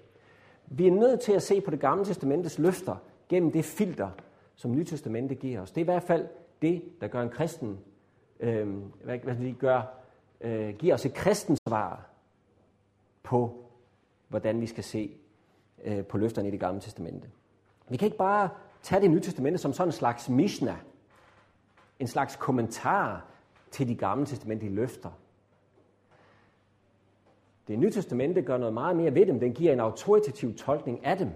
Vi 0.68 0.88
er 0.88 0.92
nødt 0.92 1.20
til 1.20 1.32
at 1.34 1.42
se 1.42 1.62
på 1.62 1.72
det 1.72 1.80
gamle 1.80 2.06
testamentets 2.06 2.60
løfter 2.60 2.96
gennem 3.30 3.52
det 3.52 3.66
filter, 3.66 4.10
som 4.56 4.72
Nye 4.72 4.86
Testamente 4.86 5.36
giver 5.36 5.62
os. 5.62 5.72
Det 5.72 5.78
er 5.78 5.84
i 5.84 5.92
hvert 5.92 6.04
fald 6.04 6.28
det, 6.62 6.84
der 7.02 7.08
gør 7.08 7.22
en 7.22 7.30
kristen, 7.30 7.80
øh, 8.40 8.68
hvad, 9.04 9.18
hvad 9.18 9.36
vi 9.36 9.52
gør, 9.52 9.82
øh, 10.42 10.76
giver 10.76 10.94
os 10.94 11.06
et 11.06 11.14
kristens 11.14 11.60
svar 11.68 12.10
på, 13.24 13.66
hvordan 14.28 14.62
vi 14.62 14.66
skal 14.66 14.84
se 14.84 15.18
øh, 15.84 16.06
på 16.06 16.18
løfterne 16.18 16.48
i 16.48 16.52
det 16.52 16.60
gamle 16.60 16.82
testamente. 16.82 17.28
Vi 17.90 17.98
kan 17.98 18.06
ikke 18.06 18.18
bare 18.18 18.50
tage 18.82 19.02
det 19.02 19.12
nye 19.12 19.22
testamente 19.22 19.58
som 19.58 19.74
sådan 19.74 19.88
en 19.88 19.92
slags 19.92 20.30
mishnah, 20.30 20.78
en 22.00 22.08
slags 22.08 22.36
kommentar 22.36 23.26
til 23.72 23.88
de 23.88 23.96
gamle 23.96 24.26
testamentlige 24.26 24.74
løfter. 24.74 25.10
Det 27.68 27.80
nye 27.80 27.92
testamente 27.92 28.42
gør 28.42 28.58
noget 28.58 28.74
meget 28.74 28.96
mere 28.96 29.16
ved 29.16 29.26
dem. 29.26 29.40
Den 29.40 29.54
giver 29.54 29.74
en 29.74 29.80
autoritativ 29.80 30.56
tolkning 30.56 31.06
af 31.06 31.18
dem. 31.18 31.30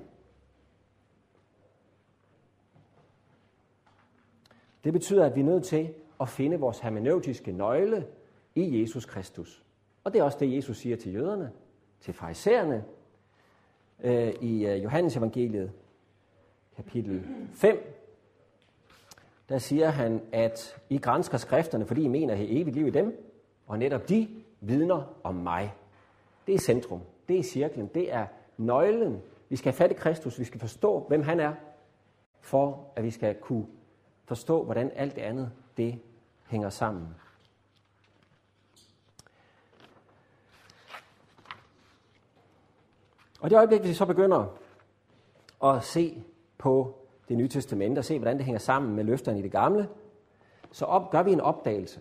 Det 4.83 4.93
betyder, 4.93 5.25
at 5.25 5.35
vi 5.35 5.41
er 5.41 5.45
nødt 5.45 5.63
til 5.63 5.93
at 6.21 6.29
finde 6.29 6.59
vores 6.59 6.79
hermeneutiske 6.79 7.51
nøgle 7.51 8.07
i 8.55 8.81
Jesus 8.81 9.05
Kristus. 9.05 9.63
Og 10.03 10.13
det 10.13 10.19
er 10.19 10.23
også 10.23 10.37
det, 10.39 10.55
Jesus 10.55 10.77
siger 10.77 10.97
til 10.97 11.13
jøderne, 11.13 11.51
til 11.99 12.13
farisæerne 12.13 12.83
øh, 14.03 14.33
i 14.41 14.65
øh, 14.65 14.83
Johannes 14.83 15.17
evangeliet, 15.17 15.71
kapitel 16.77 17.27
5. 17.53 17.93
Der 19.49 19.57
siger 19.57 19.89
han, 19.89 20.21
at 20.31 20.81
I 20.89 20.97
grænsker 20.97 21.37
skrifterne, 21.37 21.85
fordi 21.85 22.03
I 22.03 22.07
mener, 22.07 22.33
at 22.33 22.39
I 22.39 22.61
evigt 22.61 22.75
liv 22.75 22.87
i 22.87 22.89
dem, 22.89 23.33
og 23.67 23.79
netop 23.79 24.09
de 24.09 24.27
vidner 24.61 25.13
om 25.23 25.35
mig. 25.35 25.73
Det 26.47 26.55
er 26.55 26.59
centrum, 26.59 27.01
det 27.27 27.39
er 27.39 27.43
cirklen, 27.43 27.87
det 27.87 28.13
er 28.13 28.27
nøglen. 28.57 29.21
Vi 29.49 29.55
skal 29.55 29.71
have 29.71 29.77
fat 29.77 29.91
i 29.91 29.93
Kristus, 29.93 30.39
vi 30.39 30.43
skal 30.43 30.59
forstå, 30.59 30.99
hvem 31.07 31.23
han 31.23 31.39
er, 31.39 31.53
for 32.41 32.91
at 32.95 33.03
vi 33.03 33.11
skal 33.11 33.35
kunne 33.35 33.67
forstå, 34.25 34.63
hvordan 34.63 34.91
alt 34.95 35.15
det 35.15 35.21
andet, 35.21 35.51
det 35.77 35.99
hænger 36.47 36.69
sammen. 36.69 37.07
Og 43.39 43.49
det 43.49 43.57
øjeblik, 43.57 43.83
vi 43.83 43.93
så 43.93 44.05
begynder 44.05 44.57
at 45.63 45.83
se 45.83 46.23
på 46.57 46.95
det 47.29 47.37
nye 47.37 47.47
testamente 47.47 47.99
og 47.99 48.05
se, 48.05 48.17
hvordan 48.17 48.37
det 48.37 48.45
hænger 48.45 48.59
sammen 48.59 48.95
med 48.95 49.03
løfterne 49.03 49.39
i 49.39 49.41
det 49.41 49.51
gamle, 49.51 49.87
så 50.71 50.85
op, 50.85 51.11
gør 51.11 51.23
vi 51.23 51.31
en 51.31 51.41
opdagelse. 51.41 51.99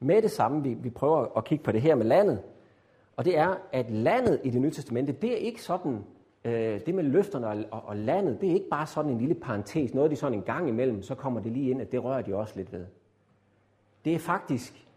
Med 0.00 0.22
det 0.22 0.30
samme, 0.30 0.62
vi, 0.62 0.74
vi 0.74 0.90
prøver 0.90 1.36
at 1.36 1.44
kigge 1.44 1.64
på 1.64 1.72
det 1.72 1.82
her 1.82 1.94
med 1.94 2.06
landet, 2.06 2.42
og 3.16 3.24
det 3.24 3.38
er, 3.38 3.54
at 3.72 3.90
landet 3.90 4.40
i 4.44 4.50
det 4.50 4.60
nye 4.60 4.70
testamente, 4.70 5.12
det 5.12 5.32
er 5.32 5.36
ikke 5.36 5.62
sådan, 5.62 6.04
øh, 6.44 6.80
det 6.86 6.94
med 6.94 7.04
løfterne 7.04 7.48
og, 7.48 7.64
og, 7.70 7.82
og 7.84 7.96
landet, 7.96 8.40
det 8.40 8.50
er 8.50 8.54
ikke 8.54 8.68
bare 8.70 8.86
sådan 8.86 9.10
en 9.10 9.18
lille 9.18 9.34
parentes, 9.34 9.94
noget 9.94 10.10
de 10.10 10.16
sådan 10.16 10.38
en 10.38 10.44
gang 10.44 10.68
imellem, 10.68 11.02
så 11.02 11.14
kommer 11.14 11.40
det 11.40 11.52
lige 11.52 11.70
ind, 11.70 11.80
at 11.80 11.92
det 11.92 12.04
rører 12.04 12.22
de 12.22 12.34
også 12.34 12.56
lidt 12.56 12.72
ved. 12.72 12.86
Det 14.04 14.14
er 14.14 14.18
faktisk 14.18 14.88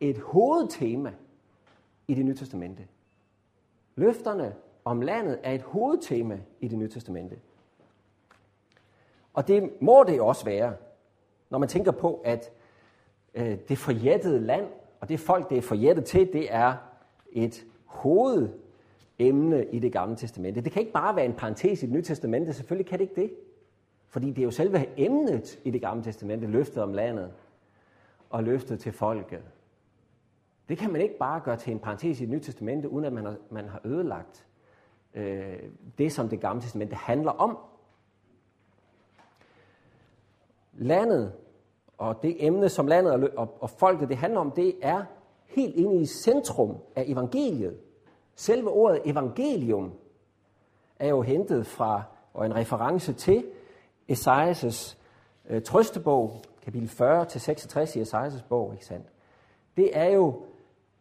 et 0.00 0.18
hovedtema 0.18 1.12
i 2.08 2.14
det 2.14 2.24
nye 2.24 2.34
testamente. 2.34 2.86
Løfterne 3.96 4.54
om 4.84 5.00
landet 5.00 5.38
er 5.42 5.52
et 5.52 5.62
hovedtema 5.62 6.38
i 6.60 6.68
det 6.68 6.78
nye 6.78 6.88
testamente. 6.88 7.36
Og 9.34 9.48
det 9.48 9.70
må 9.80 10.04
det 10.06 10.20
også 10.20 10.44
være, 10.44 10.74
når 11.50 11.58
man 11.58 11.68
tænker 11.68 11.92
på, 11.92 12.20
at 12.24 12.50
øh, 13.34 13.58
det 13.68 13.78
forjættede 13.78 14.40
land, 14.40 14.66
og 15.00 15.08
det 15.08 15.20
folk, 15.20 15.50
det 15.50 15.58
er 15.58 15.62
forjættet 15.62 16.04
til, 16.04 16.32
det 16.32 16.54
er 16.54 16.74
et 17.32 17.64
hovedemne 17.84 19.66
i 19.72 19.78
det 19.78 19.92
gamle 19.92 20.16
testamente. 20.16 20.60
Det 20.60 20.72
kan 20.72 20.80
ikke 20.80 20.92
bare 20.92 21.16
være 21.16 21.24
en 21.24 21.32
parentes 21.32 21.82
i 21.82 21.86
det 21.86 21.94
nye 21.94 22.02
testamente, 22.02 22.52
selvfølgelig 22.52 22.86
kan 22.86 22.98
det 22.98 23.04
ikke 23.04 23.20
det. 23.20 23.34
Fordi 24.08 24.30
det 24.30 24.38
er 24.38 24.44
jo 24.44 24.50
selve 24.50 25.00
emnet 25.00 25.60
i 25.64 25.70
det 25.70 25.80
gamle 25.80 26.04
testamente, 26.04 26.46
løftet 26.46 26.82
om 26.82 26.92
landet 26.92 27.32
og 28.30 28.44
løftet 28.44 28.80
til 28.80 28.92
folket. 28.92 29.42
Det 30.68 30.78
kan 30.78 30.92
man 30.92 31.00
ikke 31.00 31.18
bare 31.18 31.40
gøre 31.40 31.56
til 31.56 31.72
en 31.72 31.78
parentes 31.78 32.20
i 32.20 32.24
det 32.24 32.30
nye 32.30 32.40
testamente, 32.40 32.88
uden 32.88 33.04
at 33.04 33.12
man 33.12 33.24
har, 33.24 33.36
man 33.50 33.68
har 33.68 33.80
ødelagt 33.84 34.46
øh, 35.14 35.58
det, 35.98 36.12
som 36.12 36.28
det 36.28 36.40
gamle 36.40 36.62
testamente 36.62 36.96
handler 36.96 37.32
om. 37.32 37.58
Landet 40.72 41.32
og 41.98 42.22
det 42.22 42.46
emne, 42.46 42.68
som 42.68 42.86
landet 42.86 43.12
og, 43.12 43.30
og, 43.36 43.56
og 43.60 43.70
folket 43.70 44.08
det 44.08 44.16
handler 44.16 44.40
om, 44.40 44.50
det 44.50 44.74
er 44.82 45.04
helt 45.46 45.76
inde 45.76 46.00
i 46.00 46.06
centrum 46.06 46.76
af 46.96 47.04
evangeliet. 47.06 47.78
Selve 48.34 48.70
ordet 48.70 49.00
evangelium 49.04 49.92
er 50.98 51.08
jo 51.08 51.22
hentet 51.22 51.66
fra, 51.66 52.02
og 52.34 52.46
en 52.46 52.54
reference 52.54 53.12
til, 53.12 53.44
Esajas 54.08 54.98
øh, 55.48 55.62
trøstebog, 55.62 56.42
kapitel 56.62 56.88
40-66 56.88 57.98
i 57.98 58.00
Esajas 58.00 58.42
bog, 58.48 58.72
ikke 58.72 58.84
sandt? 58.84 59.06
Det 59.76 59.98
er 59.98 60.08
jo 60.08 60.42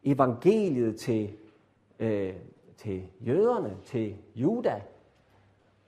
evangeliet 0.04 0.96
til, 0.96 1.34
øh, 2.00 2.34
til 2.78 3.08
jøderne, 3.20 3.78
til 3.86 4.18
Juda, 4.36 4.82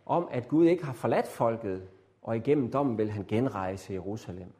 om 0.05 0.27
at 0.31 0.47
Gud 0.47 0.65
ikke 0.65 0.85
har 0.85 0.93
forladt 0.93 1.27
folket, 1.27 1.87
og 2.21 2.37
igennem 2.37 2.71
dommen 2.71 2.97
vil 2.97 3.11
han 3.11 3.25
genrejse 3.27 3.93
Jerusalem. 3.93 4.51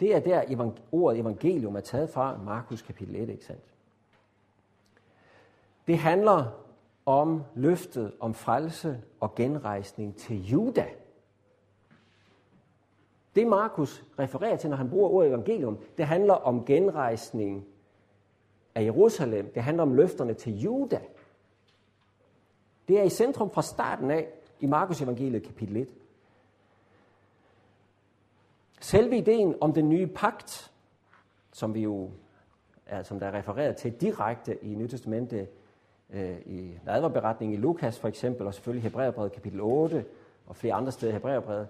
Det 0.00 0.14
er 0.14 0.20
der 0.20 0.42
evang- 0.42 0.80
ordet 0.92 1.20
evangelium 1.20 1.76
er 1.76 1.80
taget 1.80 2.10
fra, 2.10 2.38
Markus 2.44 2.82
kapitel 2.82 3.16
1, 3.16 3.28
ikke 3.28 3.44
sandt? 3.44 3.64
Det 5.86 5.98
handler 5.98 6.44
om 7.06 7.42
løftet 7.54 8.12
om 8.20 8.34
frelse 8.34 9.02
og 9.20 9.34
genrejsning 9.34 10.16
til 10.16 10.46
Juda. 10.48 10.86
Det 13.34 13.46
Markus 13.46 14.04
refererer 14.18 14.56
til, 14.56 14.70
når 14.70 14.76
han 14.76 14.90
bruger 14.90 15.10
ordet 15.10 15.28
evangelium, 15.28 15.78
det 15.98 16.06
handler 16.06 16.34
om 16.34 16.64
genrejsning 16.64 17.66
af 18.74 18.84
Jerusalem. 18.84 19.52
Det 19.54 19.62
handler 19.62 19.82
om 19.82 19.94
løfterne 19.94 20.34
til 20.34 20.60
Juda. 20.60 21.00
Det 22.88 22.98
er 22.98 23.02
i 23.02 23.08
centrum 23.08 23.50
fra 23.50 23.62
starten 23.62 24.10
af 24.10 24.28
i 24.60 24.66
Markus 24.66 25.00
evangeliet 25.00 25.42
kapitel 25.42 25.76
1. 25.76 25.88
Selve 28.80 29.16
ideen 29.16 29.54
om 29.60 29.72
den 29.72 29.88
nye 29.88 30.06
pagt, 30.06 30.72
som 31.52 31.74
vi 31.74 31.80
jo 31.80 32.10
er, 32.86 33.02
som 33.02 33.20
der 33.20 33.26
er 33.26 33.38
refereret 33.38 33.76
til 33.76 33.92
direkte 33.92 34.64
i 34.64 34.74
Nyt 34.74 34.90
Testamentet, 34.90 35.48
øh, 36.10 36.36
i 36.46 36.78
nadverberetningen 36.84 37.58
i 37.58 37.60
Lukas 37.60 37.98
for 37.98 38.08
eksempel, 38.08 38.46
og 38.46 38.54
selvfølgelig 38.54 38.82
Hebræerbrevet 38.82 39.32
kapitel 39.32 39.60
8, 39.60 40.04
og 40.46 40.56
flere 40.56 40.74
andre 40.74 40.92
steder 40.92 41.12
i 41.12 41.14
Hebræerbrevet, 41.14 41.68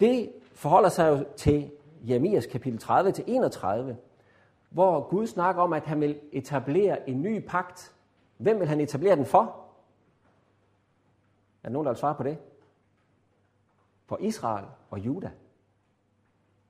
det 0.00 0.32
forholder 0.52 0.88
sig 0.88 1.08
jo 1.08 1.24
til 1.36 1.70
Jeremias 2.08 2.46
kapitel 2.46 2.78
30 2.78 3.12
til 3.12 3.24
31, 3.26 3.96
hvor 4.70 5.08
Gud 5.08 5.26
snakker 5.26 5.62
om, 5.62 5.72
at 5.72 5.84
han 5.84 6.00
vil 6.00 6.20
etablere 6.32 7.08
en 7.08 7.22
ny 7.22 7.46
pagt. 7.46 7.94
Hvem 8.36 8.58
vil 8.58 8.68
han 8.68 8.80
etablere 8.80 9.16
den 9.16 9.26
for? 9.26 9.40
Er 11.62 11.68
der 11.68 11.70
nogen, 11.70 11.86
der 11.86 11.92
vil 11.92 11.98
svare 11.98 12.14
på 12.14 12.22
det? 12.22 12.38
For 14.06 14.18
Israel 14.20 14.64
og 14.90 14.98
Juda. 14.98 15.30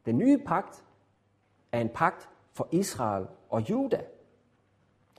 Den 0.06 0.18
nye 0.18 0.38
pagt 0.38 0.84
er 1.72 1.80
en 1.80 1.88
pagt 1.88 2.28
for 2.52 2.68
Israel 2.70 3.26
og 3.50 3.70
Juda. 3.70 4.00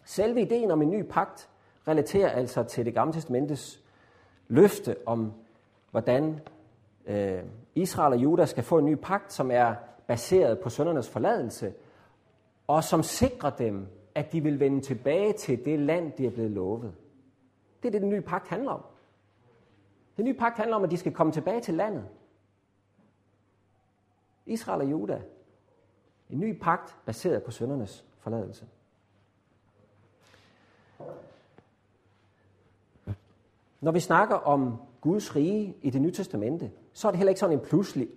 Selve 0.05 0.41
ideen 0.41 0.71
om 0.71 0.81
en 0.81 0.89
ny 0.89 1.03
pagt 1.09 1.49
relaterer 1.87 2.29
altså 2.29 2.63
til 2.63 2.85
det 2.85 2.93
gamle 2.93 3.13
testamentes 3.13 3.83
løfte 4.47 4.95
om, 5.05 5.33
hvordan 5.91 6.39
øh, 7.05 7.43
Israel 7.75 8.13
og 8.13 8.19
Juda 8.19 8.45
skal 8.45 8.63
få 8.63 8.77
en 8.77 8.85
ny 8.85 8.95
pagt, 8.95 9.33
som 9.33 9.51
er 9.51 9.75
baseret 10.07 10.59
på 10.59 10.69
søndernes 10.69 11.09
forladelse, 11.09 11.73
og 12.69 12.83
som 12.83 13.03
sikrer 13.03 13.49
dem, 13.49 13.87
at 14.15 14.31
de 14.31 14.43
vil 14.43 14.59
vende 14.59 14.81
tilbage 14.81 15.33
til 15.33 15.65
det 15.65 15.79
land, 15.79 16.11
de 16.11 16.25
er 16.25 16.31
blevet 16.31 16.51
lovet. 16.51 16.93
Det 17.81 17.87
er 17.87 17.91
det, 17.91 18.01
den 18.01 18.09
nye 18.09 18.21
pagt 18.21 18.47
handler 18.47 18.71
om. 18.71 18.81
Den 20.17 20.25
nye 20.25 20.33
pagt 20.33 20.57
handler 20.57 20.75
om, 20.75 20.83
at 20.83 20.91
de 20.91 20.97
skal 20.97 21.13
komme 21.13 21.33
tilbage 21.33 21.61
til 21.61 21.73
landet. 21.73 22.05
Israel 24.45 24.81
og 24.81 24.91
Juda. 24.91 25.21
En 26.29 26.39
ny 26.39 26.59
pagt 26.59 26.95
baseret 27.05 27.43
på 27.43 27.51
søndernes 27.51 28.05
forladelse. 28.19 28.65
Når 33.81 33.91
vi 33.91 33.99
snakker 33.99 34.35
om 34.35 34.77
Guds 35.01 35.35
rige 35.35 35.77
i 35.81 35.89
det 35.89 36.01
nye 36.01 36.11
testamente, 36.11 36.71
så 36.93 37.07
er 37.07 37.11
det 37.11 37.17
heller 37.17 37.29
ikke 37.29 37.39
sådan 37.39 37.59
en 37.59 37.65
pludselig 37.65 38.09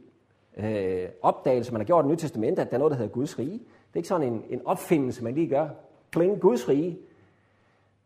øh, 0.57 1.09
opdagelse, 1.23 1.73
man 1.73 1.81
har 1.81 1.87
gjort 1.87 2.05
i 2.05 2.09
det 2.09 2.11
nye 2.11 2.17
testamente, 2.17 2.63
at 2.63 2.71
der 2.71 2.75
er 2.75 2.79
noget, 2.79 2.91
der 2.91 2.97
hedder 2.97 3.13
Guds 3.13 3.39
rige. 3.39 3.61
Det 3.93 3.97
er 3.97 4.01
ikke 4.01 4.09
sådan 4.09 4.33
en, 4.33 4.45
en 4.49 4.67
opfindelse, 4.67 5.25
man 5.25 5.35
lige 5.35 5.49
gør. 5.49 5.69
Kling, 6.11 6.41
Guds 6.41 6.69
rige, 6.69 6.99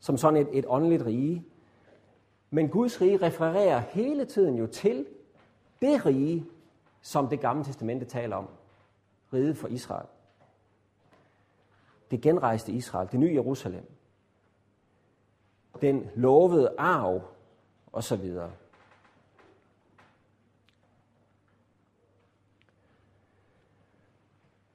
som 0.01 0.17
sådan 0.17 0.41
et, 0.41 0.49
et 0.53 0.65
åndeligt 0.69 1.07
rige. 1.07 1.45
Men 2.51 2.69
Guds 2.69 3.01
rige 3.01 3.17
refererer 3.17 3.79
hele 3.79 4.25
tiden 4.25 4.57
jo 4.57 4.67
til 4.67 5.07
det 5.81 6.07
rige, 6.07 6.47
som 7.01 7.29
det 7.29 7.41
gamle 7.41 7.65
testamente 7.65 8.05
taler 8.05 8.37
om. 8.37 8.49
Riget 9.33 9.57
for 9.57 9.69
Israel. 9.69 10.07
Det 12.11 12.21
genrejste 12.21 12.73
Israel, 12.73 13.09
det 13.13 13.21
nye 13.21 13.35
Jerusalem. 13.35 13.93
Den 15.81 16.11
lovede 16.15 16.75
arv, 16.79 17.23
og 17.93 18.05
så 18.05 18.17
videre. 18.17 18.53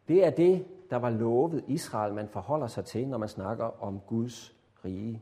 Det 0.08 0.26
er 0.26 0.30
det, 0.30 0.66
der 0.92 0.98
var 0.98 1.10
lovet 1.10 1.64
Israel, 1.68 2.14
man 2.14 2.28
forholder 2.28 2.68
sig 2.68 2.86
til, 2.86 3.08
når 3.08 3.18
man 3.18 3.30
snakker 3.30 3.84
om 3.84 4.00
Guds 4.08 4.56
rige. 4.86 5.22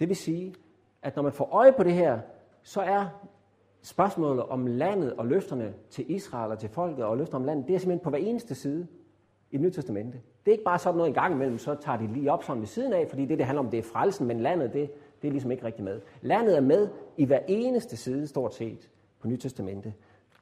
Det 0.00 0.08
vil 0.08 0.16
sige, 0.16 0.54
at 1.02 1.16
når 1.16 1.22
man 1.22 1.32
får 1.32 1.48
øje 1.52 1.72
på 1.72 1.82
det 1.82 1.92
her, 1.92 2.20
så 2.62 2.80
er 2.80 3.06
spørgsmålet 3.82 4.44
om 4.44 4.66
landet 4.66 5.12
og 5.12 5.26
løfterne 5.26 5.74
til 5.90 6.10
Israel 6.10 6.50
og 6.50 6.58
til 6.58 6.68
folket 6.68 7.04
og 7.04 7.16
løfter 7.16 7.36
om 7.36 7.44
landet, 7.44 7.66
det 7.66 7.74
er 7.74 7.78
simpelthen 7.78 8.04
på 8.04 8.10
hver 8.10 8.18
eneste 8.18 8.54
side 8.54 8.86
i 9.50 9.56
det 9.56 9.60
nye 9.60 9.70
testamente. 9.70 10.20
Det 10.44 10.50
er 10.50 10.52
ikke 10.52 10.64
bare 10.64 10.78
sådan 10.78 10.96
noget 10.96 11.08
en 11.08 11.14
gang 11.14 11.34
imellem, 11.34 11.58
så 11.58 11.74
tager 11.74 11.98
de 11.98 12.06
lige 12.06 12.32
op 12.32 12.44
sådan 12.44 12.60
ved 12.60 12.66
siden 12.66 12.92
af, 12.92 13.08
fordi 13.08 13.26
det, 13.26 13.38
det 13.38 13.46
handler 13.46 13.62
om, 13.62 13.70
det 13.70 13.78
er 13.78 13.82
frelsen, 13.82 14.26
men 14.26 14.40
landet, 14.40 14.72
det, 14.72 14.90
det 15.22 15.28
er 15.28 15.32
ligesom 15.32 15.50
ikke 15.50 15.64
rigtig 15.64 15.84
med. 15.84 16.00
Landet 16.20 16.56
er 16.56 16.60
med 16.60 16.88
i 17.16 17.24
hver 17.24 17.40
eneste 17.48 17.96
side, 17.96 18.26
stort 18.26 18.54
set, 18.54 18.90
på 19.20 19.28
Nyt 19.28 19.40
Testamente. 19.40 19.94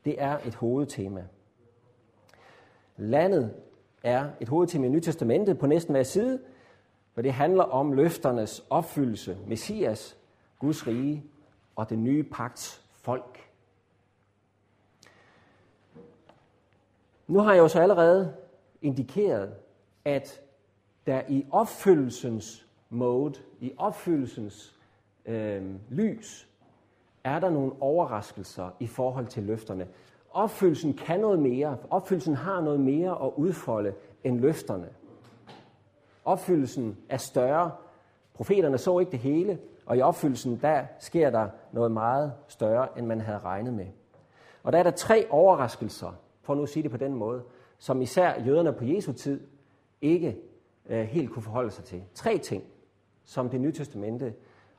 Det 0.04 0.22
er 0.22 0.38
et 0.46 0.54
hovedtema. 0.54 1.24
Landet 2.98 3.54
er 4.02 4.30
et 4.40 4.48
hovedtema 4.48 4.86
i 4.86 4.90
Nytestamentet 4.90 5.58
på 5.58 5.66
næsten 5.66 5.94
hver 5.94 6.02
side, 6.02 6.40
for 7.14 7.22
det 7.22 7.32
handler 7.32 7.64
om 7.64 7.92
løfternes 7.92 8.66
opfyldelse, 8.70 9.38
Messias, 9.46 10.16
Guds 10.58 10.86
rige 10.86 11.24
og 11.76 11.90
den 11.90 12.04
nye 12.04 12.22
pagts 12.22 12.84
folk. 12.92 13.48
Nu 17.26 17.38
har 17.38 17.52
jeg 17.52 17.60
jo 17.60 17.68
så 17.68 17.80
allerede 17.80 18.34
indikeret, 18.82 19.54
at 20.04 20.40
der 21.06 21.22
i 21.28 21.46
opfyldelsens 21.50 22.66
mode, 22.90 23.40
i 23.60 23.72
opfyldelsens 23.76 24.78
øh, 25.26 25.62
lys, 25.88 26.48
er 27.24 27.38
der 27.38 27.50
nogle 27.50 27.72
overraskelser 27.80 28.70
i 28.80 28.86
forhold 28.86 29.26
til 29.26 29.42
løfterne. 29.42 29.88
Opfyldelsen 30.32 30.94
kan 30.94 31.20
noget 31.20 31.38
mere. 31.38 31.76
Opfyldelsen 31.90 32.34
har 32.34 32.60
noget 32.60 32.80
mere 32.80 33.10
at 33.24 33.30
udfolde 33.36 33.94
end 34.24 34.40
løfterne. 34.40 34.88
Opfyldelsen 36.24 36.96
er 37.08 37.16
større. 37.16 37.70
Profeterne 38.34 38.78
så 38.78 38.98
ikke 38.98 39.12
det 39.12 39.18
hele, 39.18 39.58
og 39.86 39.96
i 39.96 40.00
opfyldelsen, 40.00 40.58
der 40.62 40.84
sker 41.00 41.30
der 41.30 41.48
noget 41.72 41.92
meget 41.92 42.32
større, 42.48 42.98
end 42.98 43.06
man 43.06 43.20
havde 43.20 43.38
regnet 43.38 43.74
med. 43.74 43.86
Og 44.62 44.72
der 44.72 44.78
er 44.78 44.82
der 44.82 44.90
tre 44.90 45.26
overraskelser, 45.30 46.12
for 46.42 46.54
nu 46.54 46.62
at 46.62 46.68
sige 46.68 46.82
det 46.82 46.90
på 46.90 46.96
den 46.96 47.14
måde, 47.14 47.42
som 47.78 48.02
især 48.02 48.42
jøderne 48.42 48.72
på 48.72 48.84
Jesu 48.84 49.12
tid 49.12 49.40
ikke 50.00 50.36
øh, 50.86 51.04
helt 51.04 51.30
kunne 51.30 51.42
forholde 51.42 51.70
sig 51.70 51.84
til. 51.84 52.02
Tre 52.14 52.38
ting, 52.38 52.64
som 53.24 53.50
det 53.50 53.60
nye 53.60 53.72
testamente 53.72 54.34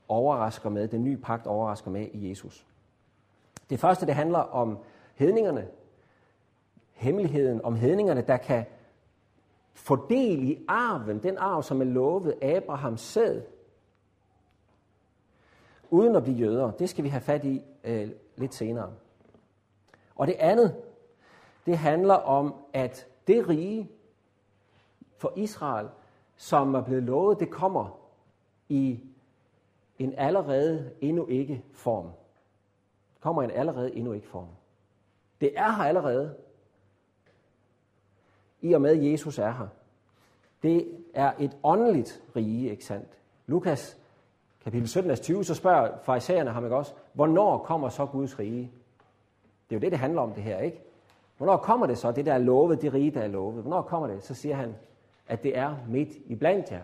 overrasker 0.08 0.70
med, 0.70 0.88
den 0.88 1.04
nye 1.04 1.18
pagt 1.18 1.48
overrasker 1.48 1.92
med 1.92 2.08
i 2.14 2.30
Jesus. 2.30 2.66
Det 3.70 3.80
første, 3.80 4.06
det 4.06 4.16
handler 4.16 4.40
om 4.40 4.78
hedningerne. 5.20 5.68
Hemmeligheden 6.94 7.62
om 7.62 7.76
hedningerne, 7.76 8.22
der 8.22 8.38
kan 8.38 8.66
få 9.74 10.08
del 10.10 10.44
i 10.44 10.66
arven, 10.68 11.24
den 11.24 11.38
arv, 11.38 11.64
som 11.64 11.82
er 11.82 11.86
lovet 11.86 12.44
Abrahams 12.44 13.02
sæd, 13.02 13.42
uden 15.90 16.16
at 16.16 16.24
blive 16.24 16.38
jøder. 16.38 16.72
Det 16.72 16.90
skal 16.90 17.04
vi 17.04 17.10
have 17.10 17.22
fat 17.22 17.44
i 17.44 17.62
øh, 17.84 18.10
lidt 18.36 18.54
senere. 18.54 18.94
Og 20.16 20.28
det 20.28 20.36
andet, 20.40 20.76
det 21.66 21.78
handler 21.78 22.14
om, 22.14 22.56
at 22.74 23.08
det 23.28 23.50
rige 23.50 23.92
for 25.18 25.34
Israel, 25.36 25.88
som 26.38 26.76
er 26.76 26.82
blevet 26.82 27.04
lovet, 27.04 27.40
det 27.40 27.50
kommer 27.50 28.00
i 28.70 29.00
en 30.00 30.14
allerede 30.18 30.92
endnu 31.02 31.26
ikke 31.26 31.64
form. 31.74 32.06
Det 33.14 33.22
kommer 33.22 33.42
i 33.42 33.46
en 33.46 33.52
allerede 33.52 33.96
endnu 33.96 34.14
ikke 34.14 34.28
form. 34.28 34.48
Det 35.42 35.52
er 35.56 35.72
her 35.72 35.84
allerede, 35.84 36.36
i 38.62 38.74
og 38.74 38.82
med 38.82 38.96
Jesus 38.96 39.40
er 39.40 39.52
her. 39.52 39.68
Det 40.64 40.88
er 41.14 41.32
et 41.40 41.58
åndeligt 41.64 42.24
rige, 42.36 42.70
ikke 42.70 42.86
sandt? 42.86 43.08
Lukas 43.48 43.98
kapitel 44.64 44.88
17, 44.88 45.16
20, 45.16 45.44
så 45.44 45.56
spørger 45.56 45.98
farisæerne 46.04 46.52
ham 46.52 46.64
ikke 46.64 46.76
også, 46.76 46.94
hvornår 47.14 47.58
kommer 47.58 47.90
så 47.90 48.06
Guds 48.06 48.40
rige? 48.40 48.72
Det 49.70 49.76
er 49.76 49.80
jo 49.80 49.82
det, 49.82 49.92
det 49.92 50.00
handler 50.00 50.22
om 50.22 50.34
det 50.34 50.44
her, 50.44 50.60
ikke? 50.60 50.82
Hvornår 51.38 51.58
kommer 51.58 51.88
det 51.88 51.98
så, 51.98 52.12
det 52.12 52.26
der 52.26 52.34
er 52.34 52.38
lovet, 52.38 52.82
det 52.82 52.94
rige, 52.94 53.12
der 53.12 53.22
er 53.22 53.28
lovet? 53.28 53.62
Hvornår 53.62 53.82
kommer 53.82 54.08
det? 54.08 54.24
Så 54.24 54.34
siger 54.34 54.56
han, 54.56 54.76
at 55.28 55.44
det 55.44 55.58
er 55.58 55.76
midt 55.88 56.10
i 56.26 56.36
blandt 56.36 56.72
jer. 56.72 56.82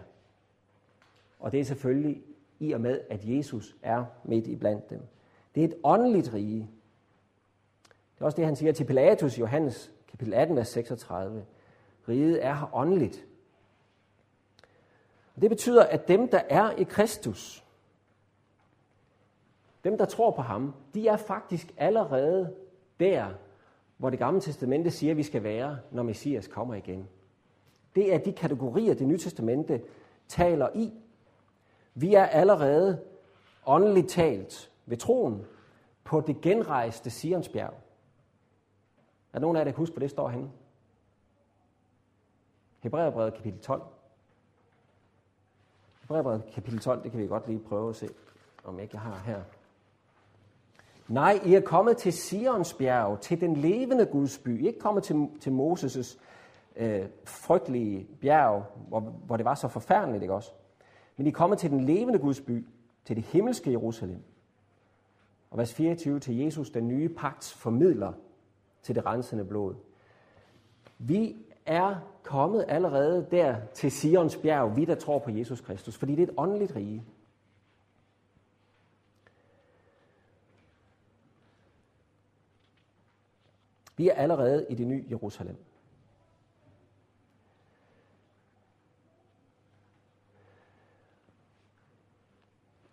Og 1.39 1.51
det 1.51 1.59
er 1.59 1.63
selvfølgelig 1.63 2.21
i 2.59 2.71
og 2.71 2.81
med, 2.81 3.01
at 3.09 3.19
Jesus 3.23 3.75
er 3.81 4.05
midt 4.23 4.47
i 4.47 4.55
blandt 4.55 4.89
dem. 4.89 5.01
Det 5.55 5.63
er 5.63 5.67
et 5.67 5.75
åndeligt 5.83 6.33
rige. 6.33 6.69
Det 8.15 8.21
er 8.21 8.25
også 8.25 8.35
det, 8.35 8.45
han 8.45 8.55
siger 8.55 8.71
til 8.71 8.85
Pilatus 8.85 9.37
i 9.37 9.39
Johannes 9.39 9.91
kapitel 10.07 10.33
18, 10.33 10.55
vers 10.55 10.67
36. 10.67 11.45
Riget 12.09 12.45
er 12.45 12.53
her 12.53 12.75
åndeligt. 12.75 13.25
Og 15.35 15.41
det 15.41 15.49
betyder, 15.49 15.83
at 15.83 16.07
dem, 16.07 16.27
der 16.27 16.41
er 16.49 16.71
i 16.71 16.83
Kristus, 16.83 17.63
dem, 19.83 19.97
der 19.97 20.05
tror 20.05 20.31
på 20.31 20.41
ham, 20.41 20.73
de 20.93 21.07
er 21.07 21.17
faktisk 21.17 21.73
allerede 21.77 22.55
der, 22.99 23.27
hvor 23.97 24.09
det 24.09 24.19
gamle 24.19 24.41
testamente 24.41 24.91
siger, 24.91 25.11
at 25.11 25.17
vi 25.17 25.23
skal 25.23 25.43
være, 25.43 25.79
når 25.91 26.03
Messias 26.03 26.47
kommer 26.47 26.75
igen. 26.75 27.07
Det 27.95 28.13
er 28.13 28.17
de 28.17 28.33
kategorier, 28.33 28.93
det 28.93 29.07
nye 29.07 29.17
testamente 29.17 29.81
taler 30.27 30.69
i. 30.75 30.93
Vi 31.93 32.13
er 32.13 32.25
allerede 32.25 33.01
åndeligt 33.65 34.09
talt 34.09 34.71
ved 34.85 34.97
troen 34.97 35.45
på 36.03 36.21
det 36.21 36.41
genrejste 36.41 37.09
Sionsbjerg. 37.09 37.73
Er 39.35 39.39
nogen 39.39 39.55
af 39.55 39.59
jer, 39.59 39.63
der 39.63 39.71
kan 39.71 39.77
huske, 39.77 39.93
hvor 39.93 39.99
det 39.99 40.09
står 40.09 40.29
henne? 40.29 40.51
Hebræerbrevet 42.79 43.33
kapitel 43.33 43.59
12. 43.59 43.81
Hebræerbrevet 46.01 46.43
kapitel 46.53 46.79
12, 46.79 47.03
det 47.03 47.11
kan 47.11 47.19
vi 47.19 47.27
godt 47.27 47.47
lige 47.47 47.59
prøve 47.59 47.89
at 47.89 47.95
se, 47.95 48.09
om 48.63 48.79
jeg 48.79 48.89
har 48.93 49.17
her. 49.25 49.41
Nej, 51.07 51.39
I 51.45 51.53
er 51.53 51.61
kommet 51.61 51.97
til 51.97 52.13
Sions 52.13 52.73
bjerg, 52.73 53.19
til 53.21 53.41
den 53.41 53.55
levende 53.55 54.05
Guds 54.05 54.37
by. 54.37 54.59
I 54.59 54.63
er 54.63 54.67
ikke 54.67 54.79
kommet 54.79 55.03
til, 55.03 55.29
til 55.41 55.49
Moses' 55.49 56.19
øh, 56.75 57.05
frygtelige 57.23 58.07
bjerg, 58.21 58.65
hvor, 58.87 58.99
hvor 58.99 59.37
det 59.37 59.45
var 59.45 59.55
så 59.55 59.67
forfærdeligt, 59.67 60.23
ikke 60.23 60.33
også? 60.33 60.51
Men 61.17 61.27
I 61.27 61.29
er 61.29 61.33
kommet 61.33 61.59
til 61.59 61.69
den 61.69 61.81
levende 61.81 62.19
Guds 62.19 62.41
by, 62.41 62.67
til 63.05 63.15
det 63.15 63.23
himmelske 63.23 63.71
Jerusalem. 63.71 64.23
Og 65.51 65.57
vers 65.57 65.73
24 65.73 66.19
til 66.19 66.37
Jesus, 66.37 66.69
den 66.69 66.87
nye 66.87 67.09
pagts 67.09 67.53
formidler 67.53 68.13
til 68.85 68.95
det 68.95 69.05
rensende 69.05 69.45
blod. 69.45 69.75
Vi 70.97 71.35
er 71.65 71.95
kommet 72.23 72.65
allerede 72.67 73.27
der 73.31 73.57
til 73.73 73.91
Sions 73.91 74.37
bjerg, 74.37 74.75
vi 74.75 74.85
der 74.85 74.95
tror 74.95 75.19
på 75.19 75.31
Jesus 75.31 75.61
Kristus, 75.61 75.97
fordi 75.97 76.15
det 76.15 76.23
er 76.23 76.27
et 76.27 76.33
åndeligt 76.37 76.75
rige. 76.75 77.05
Vi 83.97 84.09
er 84.09 84.13
allerede 84.13 84.65
i 84.69 84.75
det 84.75 84.87
nye 84.87 85.05
Jerusalem. 85.09 85.57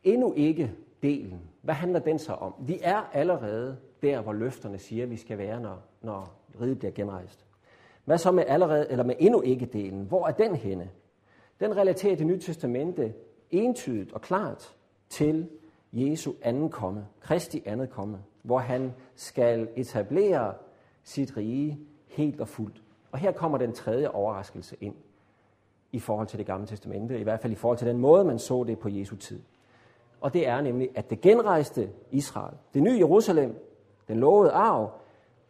Endnu 0.02 0.32
ikke 0.32 0.74
delen. 1.02 1.50
Hvad 1.62 1.74
handler 1.74 2.00
den 2.00 2.18
så 2.18 2.32
om? 2.32 2.54
Vi 2.60 2.78
er 2.82 2.96
allerede 2.96 3.91
der, 4.02 4.20
hvor 4.20 4.32
løfterne 4.32 4.78
siger, 4.78 5.04
at 5.04 5.10
vi 5.10 5.16
skal 5.16 5.38
være, 5.38 5.60
når, 5.60 5.82
når 6.02 6.34
riget 6.60 6.78
bliver 6.78 6.92
genrejst. 6.92 7.46
Hvad 8.04 8.18
så 8.18 8.32
med 8.32 8.44
allerede, 8.46 8.90
eller 8.90 9.04
med 9.04 9.14
endnu 9.18 9.40
ikke 9.40 9.66
delen? 9.66 10.04
Hvor 10.04 10.26
er 10.26 10.32
den 10.32 10.56
henne? 10.56 10.90
Den 11.60 11.76
relaterer 11.76 12.16
det 12.16 12.26
nye 12.26 12.40
testamente 12.40 13.14
entydigt 13.50 14.12
og 14.12 14.20
klart 14.20 14.74
til 15.08 15.48
Jesu 15.92 16.32
anden 16.42 16.70
komme, 16.70 17.06
Kristi 17.20 17.62
andet 17.66 17.90
komme, 17.90 18.18
hvor 18.42 18.58
han 18.58 18.94
skal 19.14 19.68
etablere 19.76 20.54
sit 21.02 21.36
rige 21.36 21.80
helt 22.06 22.40
og 22.40 22.48
fuldt. 22.48 22.82
Og 23.12 23.18
her 23.18 23.32
kommer 23.32 23.58
den 23.58 23.72
tredje 23.72 24.08
overraskelse 24.08 24.76
ind 24.80 24.94
i 25.92 25.98
forhold 25.98 26.26
til 26.26 26.38
det 26.38 26.46
gamle 26.46 26.66
testamente, 26.66 27.20
i 27.20 27.22
hvert 27.22 27.40
fald 27.40 27.52
i 27.52 27.56
forhold 27.56 27.78
til 27.78 27.86
den 27.86 27.98
måde, 27.98 28.24
man 28.24 28.38
så 28.38 28.64
det 28.64 28.78
på 28.78 28.88
Jesu 28.88 29.16
tid. 29.16 29.40
Og 30.20 30.34
det 30.34 30.48
er 30.48 30.60
nemlig, 30.60 30.88
at 30.94 31.10
det 31.10 31.20
genrejste 31.20 31.90
Israel, 32.10 32.54
det 32.74 32.82
nye 32.82 32.98
Jerusalem, 32.98 33.56
den 34.08 34.20
lovede 34.20 34.50
arv, 34.50 34.90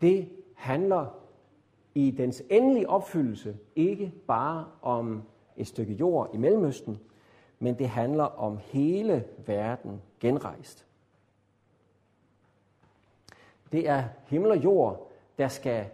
det 0.00 0.28
handler 0.54 1.06
i 1.94 2.10
dens 2.10 2.42
endelige 2.50 2.88
opfyldelse 2.88 3.56
ikke 3.76 4.12
bare 4.26 4.66
om 4.82 5.22
et 5.56 5.66
stykke 5.66 5.92
jord 5.92 6.30
i 6.34 6.36
Mellemøsten, 6.36 7.00
men 7.58 7.78
det 7.78 7.88
handler 7.88 8.24
om 8.24 8.58
hele 8.58 9.24
verden 9.46 10.02
genrejst. 10.20 10.86
Det 13.72 13.88
er 13.88 14.04
himmel 14.26 14.50
og 14.50 14.64
jord, 14.64 15.10
der 15.38 15.48
skal 15.48 15.86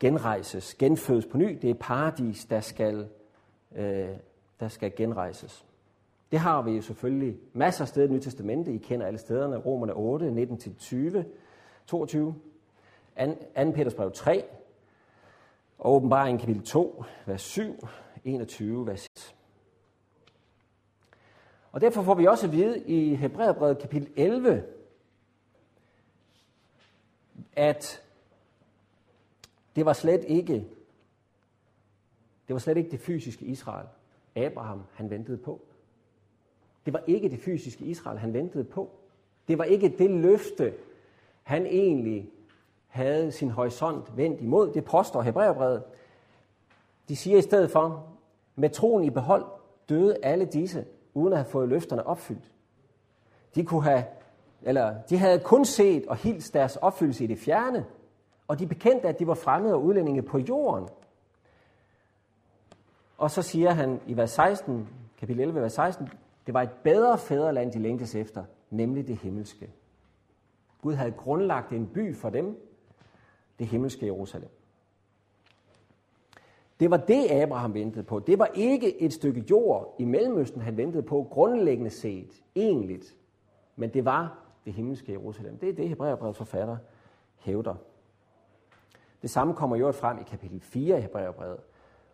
genrejses, 0.00 0.74
genfødes 0.74 1.26
på 1.26 1.38
ny. 1.38 1.58
Det 1.62 1.70
er 1.70 1.74
paradis, 1.74 2.44
der 2.44 2.60
skal, 2.60 3.08
øh, 3.76 4.08
der 4.60 4.68
skal 4.68 4.92
genrejses. 4.96 5.66
Det 6.30 6.38
har 6.38 6.62
vi 6.62 6.70
jo 6.70 6.82
selvfølgelig 6.82 7.36
masser 7.52 7.84
af 7.84 7.88
steder 7.88 8.08
i 8.08 8.10
nye 8.10 8.20
testamente. 8.20 8.74
I 8.74 8.78
kender 8.78 9.06
alle 9.06 9.18
stederne. 9.18 9.56
Romerne 9.56 9.92
8, 9.92 10.28
19-20, 10.28 11.24
22. 11.90 12.34
2. 13.56 13.72
Peters 13.74 13.94
brev 13.94 14.12
3, 14.12 14.44
og 15.78 15.94
åbenbaring 15.94 16.40
kapitel 16.40 16.62
2, 16.62 17.04
vers 17.26 17.42
7, 17.42 17.88
21, 18.24 18.86
vers 18.86 19.00
6. 19.00 19.36
Og 21.72 21.80
derfor 21.80 22.02
får 22.02 22.14
vi 22.14 22.26
også 22.26 22.46
at 22.46 22.52
vide 22.52 22.84
i 22.86 23.14
Hebræerbrevet 23.14 23.78
kapitel 23.78 24.12
11, 24.16 24.64
at 27.52 28.02
det 29.76 29.86
var 29.86 29.92
slet 29.92 30.24
ikke 30.24 30.66
det 32.46 32.54
var 32.54 32.58
slet 32.58 32.76
ikke 32.76 32.90
det 32.90 33.00
fysiske 33.00 33.44
Israel, 33.44 33.86
Abraham 34.36 34.82
han 34.94 35.10
ventede 35.10 35.38
på. 35.38 35.60
Det 36.84 36.92
var 36.92 37.02
ikke 37.06 37.28
det 37.28 37.40
fysiske 37.40 37.84
Israel, 37.84 38.18
han 38.18 38.32
ventede 38.32 38.64
på. 38.64 38.90
Det 39.48 39.58
var 39.58 39.64
ikke 39.64 39.94
det 39.98 40.10
løfte, 40.10 40.74
han 41.50 41.66
egentlig 41.66 42.30
havde 42.86 43.32
sin 43.32 43.50
horisont 43.50 44.16
vendt 44.16 44.40
imod. 44.40 44.72
Det 44.72 44.84
påstår 44.84 45.22
Hebræerbrevet. 45.22 45.82
De 47.08 47.16
siger 47.16 47.38
i 47.38 47.42
stedet 47.42 47.70
for, 47.70 48.06
med 48.56 48.70
troen 48.70 49.04
i 49.04 49.10
behold 49.10 49.44
døde 49.88 50.16
alle 50.22 50.44
disse, 50.44 50.84
uden 51.14 51.32
at 51.32 51.38
have 51.38 51.50
fået 51.50 51.68
løfterne 51.68 52.06
opfyldt. 52.06 52.52
De, 53.54 53.64
kunne 53.64 53.82
have, 53.82 54.04
eller 54.62 54.94
de 55.02 55.18
havde 55.18 55.38
kun 55.38 55.64
set 55.64 56.06
og 56.06 56.16
hilst 56.16 56.54
deres 56.54 56.76
opfyldelse 56.76 57.24
i 57.24 57.26
det 57.26 57.38
fjerne, 57.38 57.86
og 58.48 58.58
de 58.58 58.66
bekendte, 58.66 59.08
at 59.08 59.18
de 59.18 59.26
var 59.26 59.34
fremmede 59.34 59.74
og 59.74 59.84
udlændinge 59.84 60.22
på 60.22 60.38
jorden. 60.38 60.88
Og 63.18 63.30
så 63.30 63.42
siger 63.42 63.70
han 63.70 64.00
i 64.06 64.16
vers 64.16 64.30
16, 64.30 64.88
kapitel 65.18 65.42
11, 65.42 65.60
vers 65.60 65.72
16, 65.72 66.08
det 66.46 66.54
var 66.54 66.62
et 66.62 66.72
bedre 66.84 67.18
fædreland, 67.18 67.72
de 67.72 67.78
længtes 67.78 68.14
efter, 68.14 68.44
nemlig 68.70 69.08
det 69.08 69.16
himmelske. 69.16 69.70
Gud 70.82 70.94
havde 70.94 71.10
grundlagt 71.10 71.72
en 71.72 71.86
by 71.86 72.16
for 72.16 72.30
dem, 72.30 72.70
det 73.58 73.66
himmelske 73.66 74.06
Jerusalem. 74.06 74.48
Det 76.80 76.90
var 76.90 76.96
det, 76.96 77.30
Abraham 77.30 77.74
ventede 77.74 78.04
på. 78.04 78.18
Det 78.18 78.38
var 78.38 78.50
ikke 78.54 79.02
et 79.02 79.12
stykke 79.12 79.44
jord 79.50 79.94
i 79.98 80.04
Mellemøsten, 80.04 80.60
han 80.60 80.76
ventede 80.76 81.02
på, 81.02 81.26
grundlæggende 81.30 81.90
set, 81.90 82.42
egentligt. 82.54 83.16
Men 83.76 83.90
det 83.90 84.04
var 84.04 84.38
det 84.64 84.72
himmelske 84.72 85.12
Jerusalem. 85.12 85.58
Det 85.58 85.68
er 85.68 85.72
det, 85.72 85.88
Hebræerbrevets 85.88 86.38
forfatter 86.38 86.76
hævder. 87.36 87.74
Det 89.22 89.30
samme 89.30 89.54
kommer 89.54 89.76
jo 89.76 89.92
frem 89.92 90.18
i 90.18 90.22
kapitel 90.22 90.60
4 90.60 90.98
i 90.98 91.02
Hebræerbrevet, 91.02 91.58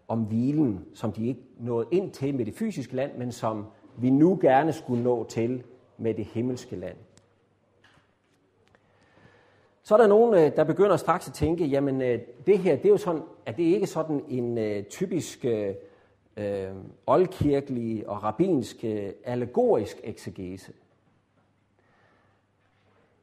om 0.09 0.23
hvilen, 0.23 0.85
som 0.95 1.13
de 1.13 1.27
ikke 1.27 1.43
nåede 1.59 1.87
ind 1.91 2.11
til 2.11 2.35
med 2.35 2.45
det 2.45 2.55
fysiske 2.55 2.97
land, 2.97 3.19
men 3.19 3.33
som 3.33 3.67
vi 3.97 4.11
nu 4.11 4.39
gerne 4.41 4.73
skulle 4.73 5.03
nå 5.03 5.25
til 5.25 5.63
med 5.99 6.15
det 6.15 6.25
himmelske 6.25 6.77
land. 6.77 6.97
Så 9.87 9.95
er 9.95 9.99
der 9.99 10.07
nogen, 10.07 10.35
øh, 10.35 10.57
der 10.57 10.65
begynder 10.65 10.97
straks 10.97 11.29
at 11.29 11.35
tænke, 11.35 11.65
jamen 11.65 12.03
øh, 12.03 12.21
det 12.47 12.59
her, 12.59 12.77
det 12.77 12.85
er 12.85 12.89
jo 12.89 12.97
sådan, 12.97 13.23
at 13.47 13.57
det 13.57 13.63
ikke 13.63 13.87
sådan 13.87 14.25
en 14.29 14.59
øh, 14.59 14.85
typisk 14.85 15.45
øh, 16.37 16.75
oldkirkelig 17.07 18.09
og 18.09 18.23
rabinsk 18.23 18.85
allegorisk 19.25 20.01
eksegese. 20.05 20.73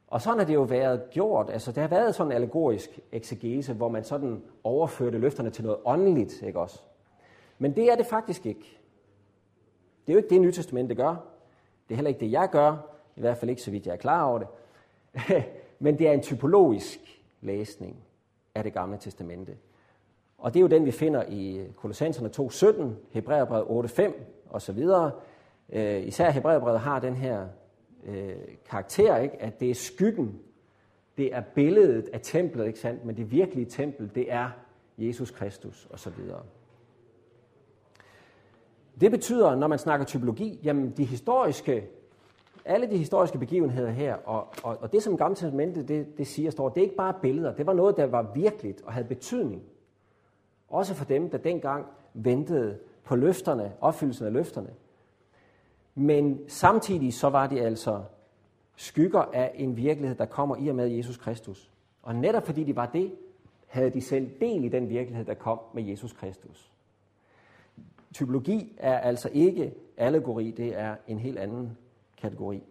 Og 0.07 0.21
sådan 0.21 0.39
har 0.39 0.45
det 0.45 0.53
jo 0.53 0.61
været 0.61 1.09
gjort. 1.11 1.49
Altså, 1.49 1.71
der 1.71 1.81
har 1.81 1.87
været 1.87 2.15
sådan 2.15 2.31
en 2.31 2.35
allegorisk 2.35 2.99
eksegese, 3.11 3.73
hvor 3.73 3.89
man 3.89 4.03
sådan 4.03 4.43
overførte 4.63 5.17
løfterne 5.17 5.49
til 5.49 5.63
noget 5.63 5.79
åndeligt, 5.85 6.41
ikke 6.41 6.59
også? 6.59 6.81
Men 7.59 7.75
det 7.75 7.91
er 7.91 7.95
det 7.95 8.05
faktisk 8.05 8.45
ikke. 8.45 8.77
Det 10.07 10.09
er 10.09 10.13
jo 10.13 10.17
ikke 10.17 10.29
det, 10.29 10.41
Nye 10.41 10.51
Testamentet 10.51 10.97
gør. 10.97 11.15
Det 11.87 11.93
er 11.93 11.95
heller 11.95 12.09
ikke 12.09 12.25
det, 12.25 12.31
jeg 12.31 12.49
gør. 12.51 12.75
I 13.15 13.21
hvert 13.21 13.37
fald 13.37 13.49
ikke, 13.49 13.61
så 13.61 13.71
vidt 13.71 13.85
jeg 13.85 13.93
er 13.93 13.97
klar 13.97 14.23
over 14.23 14.39
det. 14.39 14.47
Men 15.83 15.99
det 15.99 16.07
er 16.07 16.11
en 16.11 16.21
typologisk 16.21 17.23
læsning 17.41 17.95
af 18.55 18.63
det 18.63 18.73
gamle 18.73 18.97
testamente. 18.97 19.57
Og 20.37 20.53
det 20.53 20.59
er 20.59 20.61
jo 20.61 20.67
den, 20.67 20.85
vi 20.85 20.91
finder 20.91 21.23
i 21.29 21.67
Kolossenserne 21.75 22.29
2.17, 22.37 22.83
Hebræerbrevet 23.11 23.89
8.5 23.89 24.11
osv. 24.49 24.87
Øh, 25.69 26.07
især 26.07 26.29
Hebræerbrevet 26.31 26.79
har 26.79 26.99
den 26.99 27.15
her 27.15 27.47
øh, 28.05 28.35
karakter, 28.69 29.17
ikke? 29.17 29.41
at 29.41 29.59
det 29.59 29.69
er 29.69 29.75
skyggen, 29.75 30.39
det 31.17 31.35
er 31.35 31.41
billedet 31.41 32.09
af 32.13 32.19
templet, 32.23 32.67
ikke 32.67 32.79
sandt? 32.79 33.05
men 33.05 33.17
det 33.17 33.31
virkelige 33.31 33.65
tempel, 33.65 34.11
det 34.15 34.31
er 34.31 34.49
Jesus 34.97 35.31
Kristus 35.31 35.87
osv. 35.91 36.13
Det 39.01 39.11
betyder, 39.11 39.55
når 39.55 39.67
man 39.67 39.79
snakker 39.79 40.05
typologi, 40.05 40.59
jamen 40.63 40.93
de 40.97 41.05
historiske, 41.05 41.87
alle 42.65 42.89
de 42.89 42.97
historiske 42.97 43.37
begivenheder 43.37 43.89
her, 43.89 44.15
og, 44.15 44.47
og, 44.63 44.77
og 44.81 44.91
det 44.91 45.03
som 45.03 45.17
Gamle 45.17 45.35
Testamentet 45.35 45.87
det, 45.87 46.17
det 46.17 46.27
siger, 46.27 46.51
står, 46.51 46.69
det 46.69 46.77
er 46.77 46.85
ikke 46.85 46.95
bare 46.95 47.13
billeder, 47.21 47.55
det 47.55 47.65
var 47.65 47.73
noget, 47.73 47.97
der 47.97 48.05
var 48.05 48.31
virkeligt 48.35 48.81
og 48.81 48.93
havde 48.93 49.07
betydning. 49.07 49.63
Også 50.69 50.93
for 50.93 51.05
dem, 51.05 51.29
der 51.29 51.37
dengang 51.37 51.85
ventede 52.13 52.77
på 53.03 53.15
løfterne, 53.15 53.73
opfyldelsen 53.81 54.25
af 54.25 54.33
løfterne. 54.33 54.69
Men 55.95 56.39
samtidig 56.47 57.13
så 57.13 57.29
var 57.29 57.47
de 57.47 57.61
altså 57.61 58.03
skygger 58.75 59.21
af 59.33 59.51
en 59.55 59.77
virkelighed, 59.77 60.17
der 60.17 60.25
kommer 60.25 60.55
i 60.55 60.67
og 60.67 60.75
med 60.75 60.87
Jesus 60.87 61.17
Kristus. 61.17 61.71
Og 62.01 62.15
netop 62.15 62.45
fordi 62.45 62.63
de 62.63 62.75
var 62.75 62.85
det, 62.85 63.11
havde 63.67 63.89
de 63.89 64.01
selv 64.01 64.29
del 64.41 64.63
i 64.63 64.69
den 64.69 64.89
virkelighed, 64.89 65.25
der 65.25 65.33
kom 65.33 65.59
med 65.73 65.83
Jesus 65.83 66.13
Kristus. 66.13 66.71
Typologi 68.13 68.75
er 68.77 68.99
altså 68.99 69.29
ikke 69.33 69.73
allegori, 69.97 70.51
det 70.51 70.79
er 70.79 70.95
en 71.07 71.19
helt 71.19 71.39
anden 71.39 71.77
kategori. 72.23 72.63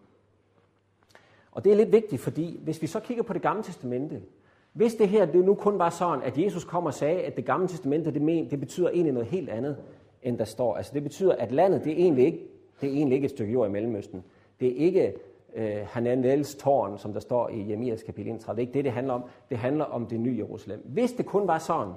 Og 1.52 1.64
det 1.64 1.72
er 1.72 1.76
lidt 1.76 1.92
vigtigt, 1.92 2.20
fordi 2.20 2.60
hvis 2.64 2.82
vi 2.82 2.86
så 2.86 3.00
kigger 3.00 3.22
på 3.22 3.32
det 3.32 3.42
gamle 3.42 3.62
testamente, 3.62 4.22
hvis 4.72 4.94
det 4.94 5.08
her 5.08 5.24
det 5.26 5.44
nu 5.44 5.54
kun 5.54 5.78
var 5.78 5.90
sådan, 5.90 6.22
at 6.22 6.38
Jesus 6.38 6.64
kom 6.64 6.86
og 6.86 6.94
sagde, 6.94 7.20
at 7.20 7.36
det 7.36 7.44
gamle 7.44 7.68
testamente, 7.68 8.10
det, 8.10 8.22
men, 8.22 8.50
det 8.50 8.60
betyder 8.60 8.88
egentlig 8.88 9.12
noget 9.12 9.28
helt 9.28 9.48
andet, 9.48 9.76
end 10.22 10.38
der 10.38 10.44
står. 10.44 10.76
Altså 10.76 10.94
det 10.94 11.02
betyder, 11.02 11.34
at 11.34 11.52
landet, 11.52 11.84
det 11.84 11.92
er 11.92 11.96
egentlig 11.96 12.26
ikke, 12.26 12.46
det 12.80 12.88
er 12.88 12.92
egentlig 12.92 13.16
ikke 13.16 13.24
et 13.24 13.30
stykke 13.30 13.52
jord 13.52 13.68
i 13.68 13.72
Mellemøsten. 13.72 14.24
Det 14.60 14.68
er 14.68 14.76
ikke 14.76 15.14
øh, 15.54 15.86
Hananels 15.86 16.54
tårn, 16.54 16.98
som 16.98 17.12
der 17.12 17.20
står 17.20 17.48
i 17.48 17.68
Jeremias 17.68 18.02
kapitel 18.02 18.30
31. 18.30 18.56
Det 18.56 18.62
er 18.62 18.66
ikke 18.66 18.74
det, 18.74 18.84
det 18.84 18.92
handler 18.92 19.14
om. 19.14 19.24
Det 19.50 19.58
handler 19.58 19.84
om 19.84 20.06
det 20.06 20.20
nye 20.20 20.36
Jerusalem. 20.38 20.82
Hvis 20.84 21.12
det 21.12 21.26
kun 21.26 21.46
var 21.46 21.58
sådan, 21.58 21.94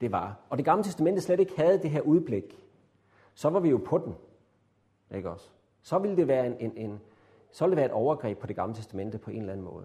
det 0.00 0.12
var, 0.12 0.36
og 0.48 0.56
det 0.56 0.64
gamle 0.64 0.84
testamente 0.84 1.20
slet 1.20 1.40
ikke 1.40 1.56
havde 1.56 1.78
det 1.82 1.90
her 1.90 2.00
udblik, 2.00 2.58
så 3.34 3.48
var 3.50 3.60
vi 3.60 3.68
jo 3.70 3.80
på 3.84 3.98
den. 3.98 4.14
Ikke 5.16 5.30
også? 5.30 5.50
Så 5.86 5.98
ville 5.98 6.16
det 6.16 6.28
være, 6.28 6.46
en, 6.46 6.56
en, 6.60 6.72
en, 6.76 7.00
så 7.50 7.64
ville 7.64 7.70
det 7.70 7.76
være 7.76 7.86
et 7.86 7.92
overgreb 7.92 8.38
på 8.38 8.46
det 8.46 8.56
gamle 8.56 8.74
testamente 8.74 9.18
på 9.18 9.30
en 9.30 9.40
eller 9.40 9.52
anden 9.52 9.66
måde. 9.66 9.84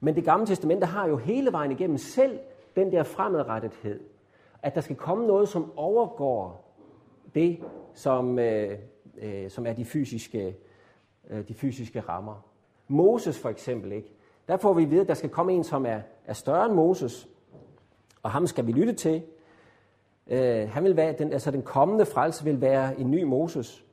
Men 0.00 0.16
det 0.16 0.24
gamle 0.24 0.46
testamente 0.46 0.86
har 0.86 1.08
jo 1.08 1.16
hele 1.16 1.52
vejen 1.52 1.72
igennem 1.72 1.98
selv 1.98 2.38
den 2.76 2.92
der 2.92 3.02
fremadrettethed, 3.02 4.00
at 4.62 4.74
der 4.74 4.80
skal 4.80 4.96
komme 4.96 5.26
noget, 5.26 5.48
som 5.48 5.72
overgår 5.76 6.64
det, 7.34 7.58
som, 7.94 8.38
øh, 8.38 8.78
øh, 9.18 9.50
som 9.50 9.66
er 9.66 9.72
de 9.72 9.84
fysiske, 9.84 10.56
øh, 11.30 11.48
de 11.48 11.54
fysiske 11.54 12.00
rammer. 12.00 12.46
Moses 12.88 13.38
for 13.38 13.48
eksempel, 13.48 13.92
ikke? 13.92 14.12
Der 14.48 14.56
får 14.56 14.72
vi 14.72 14.82
at 14.82 14.90
vide, 14.90 15.00
at 15.00 15.08
der 15.08 15.14
skal 15.14 15.30
komme 15.30 15.52
en, 15.52 15.64
som 15.64 15.86
er, 15.86 16.00
er 16.26 16.32
større 16.32 16.66
end 16.66 16.74
Moses, 16.74 17.28
og 18.22 18.30
ham 18.30 18.46
skal 18.46 18.66
vi 18.66 18.72
lytte 18.72 18.92
til. 18.92 19.22
Øh, 20.26 20.68
han 20.68 20.84
vil 20.84 20.96
være, 20.96 21.12
den, 21.12 21.32
altså 21.32 21.50
den 21.50 21.62
kommende 21.62 22.06
frelse 22.06 22.44
vil 22.44 22.60
være 22.60 23.00
en 23.00 23.10
ny 23.10 23.22
Moses. 23.22 23.85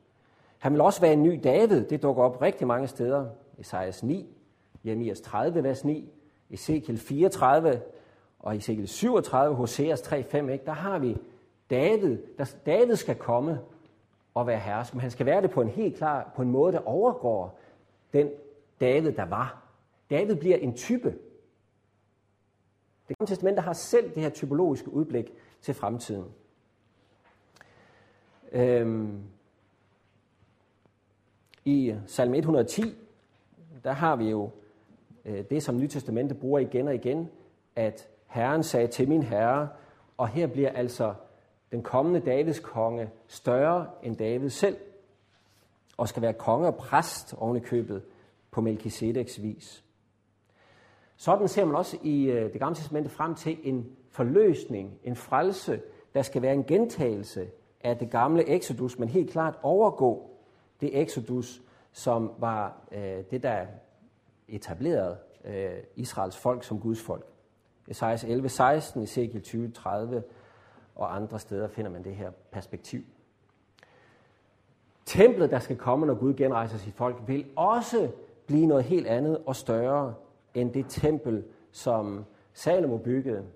Han 0.64 0.72
vil 0.72 0.80
også 0.80 1.00
være 1.00 1.12
en 1.12 1.22
ny 1.22 1.40
David. 1.44 1.84
Det 1.84 2.02
dukker 2.02 2.22
op 2.22 2.42
rigtig 2.42 2.66
mange 2.66 2.88
steder. 2.88 3.26
Esajas 3.58 4.02
9, 4.02 4.36
Jeremias 4.84 5.20
30, 5.20 5.62
vers 5.62 5.84
9, 5.84 6.12
Ezekiel 6.50 6.98
34 6.98 7.80
og 8.38 8.56
Ezekiel 8.56 8.88
37, 8.88 9.56
Hoseas 9.56 10.00
3, 10.00 10.22
5, 10.22 10.48
ikke? 10.48 10.64
der 10.64 10.72
har 10.72 10.98
vi 10.98 11.16
David. 11.70 12.18
Der, 12.38 12.54
David 12.66 12.96
skal 12.96 13.14
komme 13.14 13.60
og 14.34 14.46
være 14.46 14.58
hersker, 14.58 14.96
men 14.96 15.00
han 15.00 15.10
skal 15.10 15.26
være 15.26 15.42
det 15.42 15.50
på 15.50 15.60
en 15.60 15.68
helt 15.68 15.96
klar, 15.96 16.32
på 16.36 16.42
en 16.42 16.50
måde, 16.50 16.72
der 16.72 16.88
overgår 16.88 17.58
den 18.12 18.30
David, 18.80 19.12
der 19.12 19.24
var. 19.24 19.62
David 20.10 20.36
bliver 20.36 20.56
en 20.56 20.74
type. 20.74 21.14
Det 23.08 23.18
gamle 23.18 23.28
testament 23.28 23.58
har 23.58 23.72
selv 23.72 24.14
det 24.14 24.22
her 24.22 24.30
typologiske 24.30 24.92
udblik 24.92 25.32
til 25.62 25.74
fremtiden. 25.74 26.24
Øhm, 28.52 29.24
i 31.64 31.94
salme 32.06 32.36
110, 32.36 32.82
der 33.84 33.92
har 33.92 34.16
vi 34.16 34.30
jo 34.30 34.50
øh, 35.24 35.44
det, 35.50 35.62
som 35.62 35.78
Nytestamentet 35.78 36.38
bruger 36.38 36.58
igen 36.58 36.88
og 36.88 36.94
igen, 36.94 37.28
at 37.76 38.08
Herren 38.26 38.62
sagde 38.62 38.86
til 38.86 39.08
min 39.08 39.22
herre, 39.22 39.68
og 40.16 40.28
her 40.28 40.46
bliver 40.46 40.70
altså 40.70 41.14
den 41.72 41.82
kommende 41.82 42.20
Davids 42.20 42.60
konge 42.60 43.10
større 43.26 43.86
end 44.02 44.16
David 44.16 44.50
selv, 44.50 44.76
og 45.96 46.08
skal 46.08 46.22
være 46.22 46.32
konge 46.32 46.66
og 46.66 46.74
præst 46.74 47.34
oven 47.38 47.56
i 47.56 47.60
købet 47.60 48.02
på 48.50 48.60
Melchisedeks 48.60 49.42
vis. 49.42 49.84
Sådan 51.16 51.48
ser 51.48 51.64
man 51.64 51.76
også 51.76 51.98
i 52.02 52.24
øh, 52.24 52.52
det 52.52 52.60
gamle 52.60 52.74
testamente 52.74 53.10
frem 53.10 53.34
til 53.34 53.58
en 53.62 53.86
forløsning, 54.10 54.98
en 55.04 55.16
frelse, 55.16 55.80
der 56.14 56.22
skal 56.22 56.42
være 56.42 56.54
en 56.54 56.64
gentagelse 56.64 57.48
af 57.80 57.98
det 57.98 58.10
gamle 58.10 58.48
Exodus, 58.56 58.98
men 58.98 59.08
helt 59.08 59.30
klart 59.30 59.58
overgå 59.62 60.33
det 60.84 61.02
Exodus, 61.02 61.62
som 61.92 62.32
var 62.38 62.80
øh, 62.92 63.24
det, 63.30 63.42
der 63.42 63.66
etablerede 64.48 65.16
øh, 65.44 65.72
Israels 65.96 66.36
folk 66.36 66.64
som 66.64 66.80
Guds 66.80 67.00
folk. 67.02 67.26
Esajas 67.88 68.24
11, 68.24 68.48
16, 68.48 69.02
Ezekiel 69.02 69.42
20, 69.42 69.70
30 69.70 70.22
og 70.94 71.16
andre 71.16 71.38
steder 71.38 71.68
finder 71.68 71.90
man 71.90 72.04
det 72.04 72.14
her 72.14 72.30
perspektiv. 72.50 73.02
Templet, 75.04 75.50
der 75.50 75.58
skal 75.58 75.76
komme, 75.76 76.06
når 76.06 76.14
Gud 76.14 76.34
genrejser 76.34 76.78
sit 76.78 76.94
folk, 76.94 77.16
vil 77.26 77.46
også 77.56 78.10
blive 78.46 78.66
noget 78.66 78.84
helt 78.84 79.06
andet 79.06 79.38
og 79.46 79.56
større 79.56 80.14
end 80.54 80.72
det 80.72 80.86
tempel, 80.88 81.44
som 81.72 82.24
Salomo 82.52 82.96
byggede. 82.98 83.46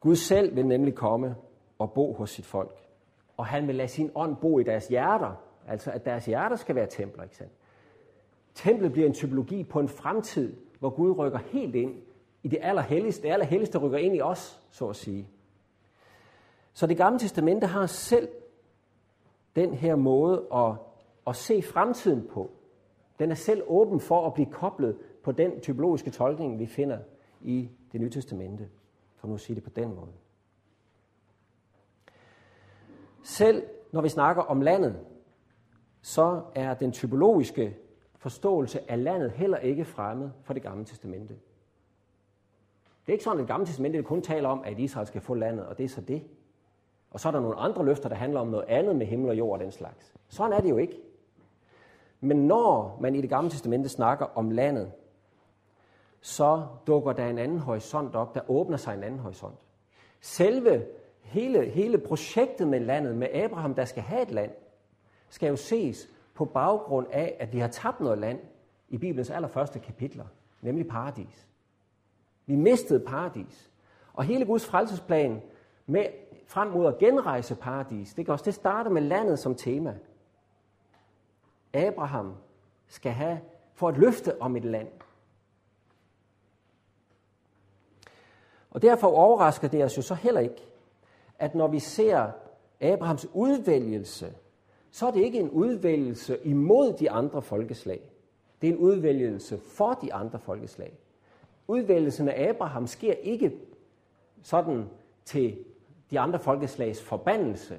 Gud 0.00 0.16
selv 0.16 0.56
vil 0.56 0.66
nemlig 0.66 0.94
komme 0.94 1.36
og 1.78 1.92
bo 1.92 2.12
hos 2.12 2.30
sit 2.30 2.46
folk. 2.46 2.83
Og 3.36 3.46
han 3.46 3.66
vil 3.66 3.74
lade 3.74 3.88
sin 3.88 4.10
ånd 4.14 4.36
bo 4.36 4.58
i 4.58 4.62
deres 4.62 4.88
hjerter. 4.88 5.32
Altså 5.68 5.90
at 5.90 6.04
deres 6.04 6.26
hjerter 6.26 6.56
skal 6.56 6.74
være 6.74 6.86
templer. 6.86 7.22
Ikke 7.22 7.36
sandt? 7.36 7.52
Templet 8.54 8.92
bliver 8.92 9.08
en 9.08 9.14
typologi 9.14 9.64
på 9.64 9.80
en 9.80 9.88
fremtid, 9.88 10.56
hvor 10.78 10.90
Gud 10.90 11.18
rykker 11.18 11.38
helt 11.38 11.74
ind 11.74 11.94
i 12.42 12.48
det 12.48 12.58
allerhelligste. 12.62 13.22
Det 13.22 13.32
allerhelligste 13.32 13.78
rykker 13.78 13.98
ind 13.98 14.16
i 14.16 14.20
os, 14.20 14.60
så 14.70 14.88
at 14.88 14.96
sige. 14.96 15.28
Så 16.72 16.86
det 16.86 16.96
gamle 16.96 17.18
testamente 17.18 17.66
har 17.66 17.86
selv 17.86 18.28
den 19.56 19.74
her 19.74 19.96
måde 19.96 20.46
at, 20.54 20.72
at 21.26 21.36
se 21.36 21.62
fremtiden 21.62 22.28
på. 22.28 22.50
Den 23.18 23.30
er 23.30 23.34
selv 23.34 23.62
åben 23.66 24.00
for 24.00 24.26
at 24.26 24.34
blive 24.34 24.50
koblet 24.50 24.96
på 25.22 25.32
den 25.32 25.60
typologiske 25.60 26.10
tolkning, 26.10 26.58
vi 26.58 26.66
finder 26.66 26.98
i 27.40 27.68
det 27.92 28.00
nye 28.00 28.10
testamente. 28.10 28.68
For 29.16 29.28
nu 29.28 29.34
at 29.34 29.40
sige 29.40 29.56
det 29.56 29.64
på 29.64 29.70
den 29.70 29.94
måde. 29.94 30.12
Selv 33.24 33.62
når 33.92 34.00
vi 34.00 34.08
snakker 34.08 34.42
om 34.42 34.60
landet, 34.60 35.00
så 36.02 36.42
er 36.54 36.74
den 36.74 36.92
typologiske 36.92 37.76
forståelse 38.16 38.90
af 38.90 39.04
landet 39.04 39.30
heller 39.30 39.58
ikke 39.58 39.84
fremmed 39.84 40.30
for 40.42 40.54
det 40.54 40.62
gamle 40.62 40.84
testamente. 40.84 41.34
Det 43.06 43.08
er 43.08 43.12
ikke 43.12 43.24
sådan, 43.24 43.38
at 43.38 43.42
det 43.42 43.48
gamle 43.48 43.66
testamente 43.66 44.02
kun 44.02 44.22
taler 44.22 44.48
om, 44.48 44.62
at 44.64 44.78
Israel 44.78 45.06
skal 45.06 45.20
få 45.20 45.34
landet, 45.34 45.66
og 45.66 45.78
det 45.78 45.84
er 45.84 45.88
så 45.88 46.00
det. 46.00 46.22
Og 47.10 47.20
så 47.20 47.28
er 47.28 47.32
der 47.32 47.40
nogle 47.40 47.56
andre 47.56 47.84
løfter, 47.84 48.08
der 48.08 48.16
handler 48.16 48.40
om 48.40 48.48
noget 48.48 48.64
andet 48.68 48.96
med 48.96 49.06
himmel 49.06 49.30
og 49.30 49.38
jord 49.38 49.52
og 49.52 49.64
den 49.64 49.72
slags. 49.72 50.14
Sådan 50.28 50.52
er 50.52 50.60
det 50.60 50.70
jo 50.70 50.76
ikke. 50.76 51.00
Men 52.20 52.46
når 52.46 52.98
man 53.00 53.14
i 53.14 53.20
det 53.20 53.30
gamle 53.30 53.50
testamente 53.50 53.88
snakker 53.88 54.26
om 54.34 54.50
landet, 54.50 54.92
så 56.20 56.66
dukker 56.86 57.12
der 57.12 57.26
en 57.26 57.38
anden 57.38 57.58
horisont 57.58 58.14
op, 58.14 58.34
der 58.34 58.50
åbner 58.50 58.76
sig 58.76 58.94
en 58.94 59.02
anden 59.02 59.20
horisont. 59.20 59.58
Selve 60.20 60.86
hele, 61.24 61.70
hele 61.70 61.98
projektet 61.98 62.68
med 62.68 62.80
landet, 62.80 63.16
med 63.16 63.28
Abraham, 63.34 63.74
der 63.74 63.84
skal 63.84 64.02
have 64.02 64.22
et 64.22 64.30
land, 64.30 64.50
skal 65.28 65.48
jo 65.48 65.56
ses 65.56 66.08
på 66.34 66.44
baggrund 66.44 67.06
af, 67.12 67.36
at 67.40 67.52
vi 67.52 67.58
har 67.58 67.68
tabt 67.68 68.00
noget 68.00 68.18
land 68.18 68.38
i 68.88 68.98
Bibelens 68.98 69.30
allerførste 69.30 69.78
kapitler, 69.78 70.24
nemlig 70.60 70.88
paradis. 70.88 71.46
Vi 72.46 72.56
mistede 72.56 73.00
paradis. 73.00 73.70
Og 74.12 74.24
hele 74.24 74.44
Guds 74.44 74.66
frelsesplan 74.66 75.42
med 75.86 76.06
frem 76.46 76.68
mod 76.68 76.86
at 76.86 76.98
genrejse 76.98 77.54
paradis, 77.54 78.14
det, 78.14 78.24
kan 78.24 78.32
også, 78.32 78.44
det 78.44 78.54
starter 78.54 78.90
med 78.90 79.02
landet 79.02 79.38
som 79.38 79.54
tema. 79.54 79.98
Abraham 81.74 82.34
skal 82.88 83.12
have 83.12 83.40
for 83.74 83.88
et 83.88 83.98
løfte 83.98 84.42
om 84.42 84.56
et 84.56 84.64
land. 84.64 84.88
Og 88.70 88.82
derfor 88.82 89.08
overrasker 89.08 89.68
det 89.68 89.84
os 89.84 89.96
jo 89.96 90.02
så 90.02 90.14
heller 90.14 90.40
ikke, 90.40 90.68
at 91.44 91.54
når 91.54 91.68
vi 91.68 91.78
ser 91.78 92.30
Abrahams 92.80 93.26
udvælgelse, 93.32 94.34
så 94.90 95.06
er 95.06 95.10
det 95.10 95.20
ikke 95.20 95.40
en 95.40 95.50
udvælgelse 95.50 96.38
imod 96.44 96.92
de 96.92 97.10
andre 97.10 97.42
folkeslag. 97.42 98.00
Det 98.62 98.68
er 98.68 98.72
en 98.72 98.78
udvælgelse 98.78 99.58
for 99.58 99.98
de 100.02 100.14
andre 100.14 100.38
folkeslag. 100.38 100.92
Udvælgelsen 101.68 102.28
af 102.28 102.48
Abraham 102.48 102.86
sker 102.86 103.12
ikke 103.12 103.52
sådan 104.42 104.84
til 105.24 105.58
de 106.10 106.20
andre 106.20 106.38
folkeslags 106.38 107.02
forbandelse. 107.02 107.76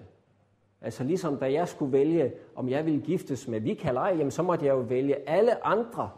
Altså 0.82 1.04
ligesom 1.04 1.38
da 1.38 1.52
jeg 1.52 1.68
skulle 1.68 1.92
vælge, 1.92 2.34
om 2.56 2.70
jeg 2.70 2.86
ville 2.86 3.02
giftes 3.02 3.48
med 3.48 3.60
Vikalej, 3.60 4.16
jamen 4.18 4.32
så 4.32 4.44
måtte 4.44 4.66
jeg 4.66 4.72
jo 4.72 4.80
vælge 4.80 5.30
alle 5.30 5.66
andre 5.66 6.10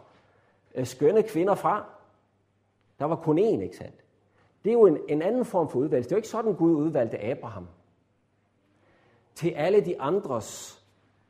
øh, 0.74 0.86
skønne 0.86 1.22
kvinder 1.22 1.54
fra. 1.54 1.84
Der 2.98 3.04
var 3.04 3.16
kun 3.16 3.38
én, 3.38 3.62
ikke 3.62 3.76
sandt? 3.76 4.04
Det 4.68 4.74
er 4.74 4.78
jo 4.78 4.86
en, 4.86 4.98
en 5.08 5.22
anden 5.22 5.44
form 5.44 5.68
for 5.68 5.78
udvalgelse. 5.78 6.08
Det 6.08 6.12
er 6.12 6.16
jo 6.16 6.18
ikke 6.18 6.28
sådan, 6.28 6.54
Gud 6.54 6.74
udvalgte 6.74 7.24
Abraham. 7.24 7.66
Til 9.34 9.50
alle 9.50 9.80
de 9.80 10.00
andres, 10.00 10.82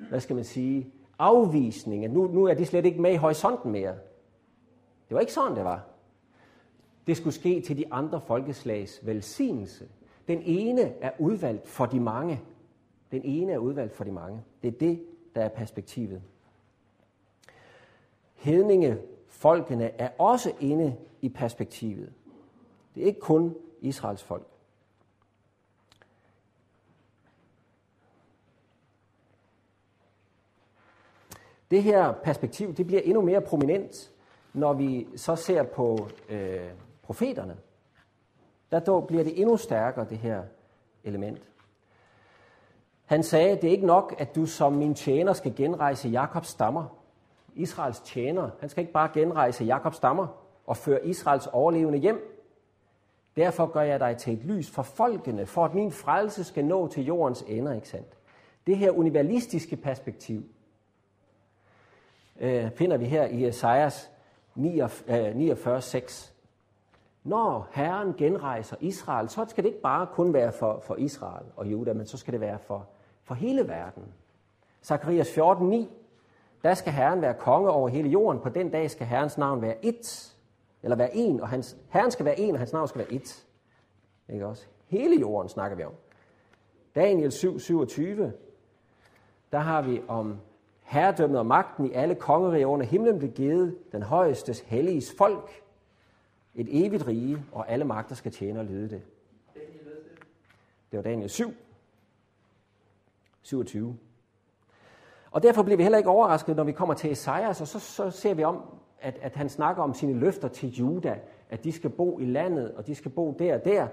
hvad 0.08 0.20
skal 0.20 0.36
man 0.36 0.44
sige, 0.44 0.92
afvisning. 1.18 2.08
Nu, 2.12 2.26
nu 2.26 2.44
er 2.44 2.54
de 2.54 2.66
slet 2.66 2.84
ikke 2.84 3.00
med 3.00 3.12
i 3.12 3.16
horisonten 3.16 3.72
mere. 3.72 3.94
Det 5.08 5.14
var 5.14 5.20
ikke 5.20 5.32
sådan, 5.32 5.56
det 5.56 5.64
var. 5.64 5.84
Det 7.06 7.16
skulle 7.16 7.34
ske 7.34 7.60
til 7.60 7.76
de 7.76 7.92
andre 7.92 8.20
folkeslags 8.20 9.06
velsignelse. 9.06 9.88
Den 10.28 10.42
ene 10.42 10.82
er 11.00 11.10
udvalgt 11.18 11.68
for 11.68 11.86
de 11.86 12.00
mange. 12.00 12.40
Den 13.10 13.22
ene 13.24 13.52
er 13.52 13.58
udvalgt 13.58 13.92
for 13.92 14.04
de 14.04 14.12
mange. 14.12 14.42
Det 14.62 14.68
er 14.68 14.78
det, 14.78 15.04
der 15.34 15.40
er 15.42 15.48
perspektivet. 15.48 16.22
Hedninge, 18.34 18.98
folkene 19.26 20.00
er 20.00 20.08
også 20.18 20.52
inde 20.60 20.96
i 21.22 21.28
perspektivet. 21.28 22.12
Det 22.98 23.04
er 23.04 23.08
ikke 23.08 23.20
kun 23.20 23.54
Israels 23.80 24.22
folk. 24.22 24.46
Det 31.70 31.82
her 31.82 32.12
perspektiv 32.12 32.74
det 32.74 32.86
bliver 32.86 33.02
endnu 33.02 33.20
mere 33.20 33.40
prominent, 33.40 34.10
når 34.52 34.72
vi 34.72 35.06
så 35.16 35.36
ser 35.36 35.62
på 35.62 36.08
øh, 36.28 36.70
profeterne. 37.02 37.56
Der 38.70 38.80
dog 38.80 39.06
bliver 39.06 39.24
det 39.24 39.40
endnu 39.40 39.56
stærkere, 39.56 40.06
det 40.10 40.18
her 40.18 40.42
element. 41.04 41.48
Han 43.04 43.22
sagde, 43.22 43.56
det 43.56 43.64
er 43.64 43.72
ikke 43.72 43.86
nok, 43.86 44.14
at 44.18 44.34
du 44.34 44.46
som 44.46 44.72
min 44.72 44.94
tjener 44.94 45.32
skal 45.32 45.54
genrejse 45.56 46.08
Jakobs 46.08 46.48
stammer. 46.48 46.98
Israels 47.54 48.00
tjener, 48.00 48.50
han 48.60 48.68
skal 48.68 48.80
ikke 48.80 48.92
bare 48.92 49.10
genrejse 49.14 49.64
Jakobs 49.64 49.96
stammer 49.96 50.26
og 50.66 50.76
føre 50.76 51.06
Israels 51.06 51.46
overlevende 51.46 51.98
hjem. 51.98 52.37
Derfor 53.38 53.66
gør 53.66 53.80
jeg 53.80 54.00
dig 54.00 54.16
til 54.16 54.32
et 54.32 54.44
lys 54.44 54.70
for 54.70 54.82
folkene, 54.82 55.46
for 55.46 55.64
at 55.64 55.74
min 55.74 55.92
frelse 55.92 56.44
skal 56.44 56.64
nå 56.64 56.88
til 56.88 57.04
jordens 57.04 57.44
ender, 57.46 57.72
ikke 57.72 57.88
sandt? 57.88 58.18
Det 58.66 58.78
her 58.78 58.90
universalistiske 58.90 59.76
perspektiv 59.76 60.42
øh, 62.40 62.70
finder 62.70 62.96
vi 62.96 63.04
her 63.04 63.24
i 63.24 63.48
Esajas 63.48 64.10
49, 64.54 65.82
6. 65.82 66.34
Øh, 66.34 67.30
Når 67.30 67.68
Herren 67.72 68.14
genrejser 68.14 68.76
Israel, 68.80 69.28
så 69.28 69.46
skal 69.48 69.64
det 69.64 69.70
ikke 69.70 69.82
bare 69.82 70.06
kun 70.06 70.32
være 70.32 70.52
for, 70.52 70.80
for 70.86 70.96
Israel 70.96 71.46
og 71.56 71.66
Juda, 71.66 71.92
men 71.92 72.06
så 72.06 72.16
skal 72.16 72.32
det 72.32 72.40
være 72.40 72.58
for, 72.58 72.86
for 73.24 73.34
hele 73.34 73.68
verden. 73.68 74.04
Zakarias 74.82 75.34
14, 75.34 75.68
9. 75.68 75.88
Der 76.62 76.74
skal 76.74 76.92
Herren 76.92 77.22
være 77.22 77.34
konge 77.34 77.70
over 77.70 77.88
hele 77.88 78.08
jorden. 78.08 78.42
På 78.42 78.48
den 78.48 78.70
dag 78.70 78.90
skal 78.90 79.06
Herrens 79.06 79.38
navn 79.38 79.62
være 79.62 79.84
et. 79.84 80.34
Eller 80.82 80.96
være 80.96 81.16
en, 81.16 81.40
og 81.40 81.48
hans, 81.48 81.76
Herren 81.88 82.10
skal 82.10 82.24
være 82.24 82.40
en, 82.40 82.54
og 82.54 82.58
hans 82.58 82.72
navn 82.72 82.88
skal 82.88 82.98
være 82.98 83.12
et. 83.12 83.46
Ikke 84.28 84.46
også? 84.46 84.66
Hele 84.86 85.20
jorden 85.20 85.48
snakker 85.48 85.76
vi 85.76 85.84
om. 85.84 85.92
Daniel 86.94 87.32
7, 87.32 87.58
27. 87.58 88.32
Der 89.52 89.58
har 89.58 89.82
vi 89.82 90.02
om 90.08 90.38
herredømmet 90.82 91.38
og 91.38 91.46
magten 91.46 91.86
i 91.86 91.92
alle 91.92 92.14
kongeriger 92.14 92.66
under 92.66 92.86
himlen 92.86 93.18
blev 93.18 93.30
givet 93.30 93.78
den 93.92 94.02
højestes 94.02 94.60
helliges 94.60 95.14
folk. 95.18 95.62
Et 96.54 96.86
evigt 96.86 97.06
rige, 97.06 97.44
og 97.52 97.70
alle 97.70 97.84
magter 97.84 98.14
skal 98.14 98.32
tjene 98.32 98.58
og 98.58 98.64
lede 98.64 98.90
det. 98.90 99.02
Det 100.90 100.96
var 100.96 101.02
Daniel 101.02 101.30
7, 101.30 101.54
27. 103.42 103.98
Og 105.30 105.42
derfor 105.42 105.62
bliver 105.62 105.76
vi 105.76 105.82
heller 105.82 105.98
ikke 105.98 106.10
overrasket, 106.10 106.56
når 106.56 106.64
vi 106.64 106.72
kommer 106.72 106.94
til 106.94 107.12
Esajas, 107.12 107.60
og 107.60 107.68
så, 107.68 107.78
så 107.78 108.10
ser 108.10 108.34
vi 108.34 108.44
om, 108.44 108.77
at, 109.00 109.18
at 109.20 109.34
han 109.34 109.48
snakker 109.48 109.82
om 109.82 109.94
sine 109.94 110.12
løfter 110.12 110.48
til 110.48 110.68
Juda, 110.68 111.20
at 111.50 111.64
de 111.64 111.72
skal 111.72 111.90
bo 111.90 112.18
i 112.18 112.24
landet, 112.24 112.74
og 112.74 112.86
de 112.86 112.94
skal 112.94 113.10
bo 113.10 113.36
der 113.38 113.54
og 113.54 113.64
der. 113.64 113.88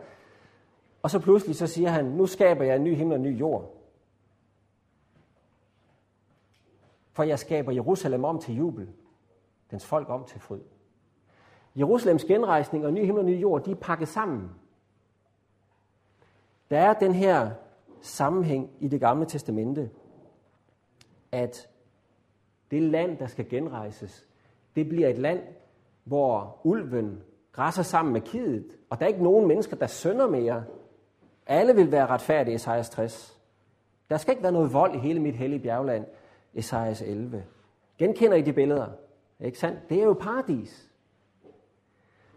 Og 1.01 1.11
så 1.11 1.19
pludselig 1.19 1.55
så 1.55 1.67
siger 1.67 1.89
han, 1.89 2.05
nu 2.05 2.25
skaber 2.25 2.63
jeg 2.63 2.75
en 2.75 2.83
ny 2.83 2.95
himmel 2.95 3.13
og 3.13 3.25
en 3.25 3.33
ny 3.33 3.39
jord. 3.39 3.71
For 7.11 7.23
jeg 7.23 7.39
skaber 7.39 7.71
Jerusalem 7.71 8.23
om 8.23 8.39
til 8.39 8.55
jubel, 8.55 8.89
dens 9.71 9.85
folk 9.85 10.09
om 10.09 10.25
til 10.25 10.39
fryd. 10.39 10.61
Jerusalems 11.75 12.25
genrejsning 12.25 12.85
og 12.85 12.93
ny 12.93 13.05
himmel 13.05 13.19
og 13.19 13.25
ny 13.25 13.41
jord, 13.41 13.63
de 13.63 13.71
er 13.71 13.75
pakket 13.75 14.07
sammen. 14.07 14.49
Der 16.69 16.79
er 16.79 16.93
den 16.93 17.13
her 17.13 17.51
sammenhæng 18.01 18.71
i 18.79 18.87
det 18.87 18.99
gamle 18.99 19.25
testamente, 19.25 19.89
at 21.31 21.69
det 22.71 22.81
land, 22.81 23.17
der 23.17 23.27
skal 23.27 23.49
genrejses, 23.49 24.27
det 24.75 24.89
bliver 24.89 25.07
et 25.07 25.17
land, 25.17 25.39
hvor 26.03 26.57
ulven 26.63 27.21
græsser 27.51 27.83
sammen 27.83 28.13
med 28.13 28.21
kidet, 28.21 28.77
og 28.89 28.99
der 28.99 29.05
er 29.05 29.09
ikke 29.09 29.23
nogen 29.23 29.47
mennesker, 29.47 29.75
der 29.75 29.87
sønder 29.87 30.27
mere. 30.27 30.63
Alle 31.47 31.75
vil 31.75 31.91
være 31.91 32.05
retfærdige, 32.05 32.55
Esajas 32.55 32.89
60. 32.89 33.39
Der 34.09 34.17
skal 34.17 34.31
ikke 34.31 34.43
være 34.43 34.51
noget 34.51 34.73
vold 34.73 34.95
i 34.95 34.97
hele 34.97 35.19
mit 35.19 35.35
hellige 35.35 35.59
bjergland, 35.59 36.05
Esajas 36.53 37.01
11. 37.01 37.43
Genkender 37.97 38.37
I 38.37 38.41
de 38.41 38.53
billeder? 38.53 38.87
Ikke 39.39 39.59
sandt? 39.59 39.89
Det 39.89 39.99
er 39.99 40.03
jo 40.03 40.13
paradis. 40.13 40.91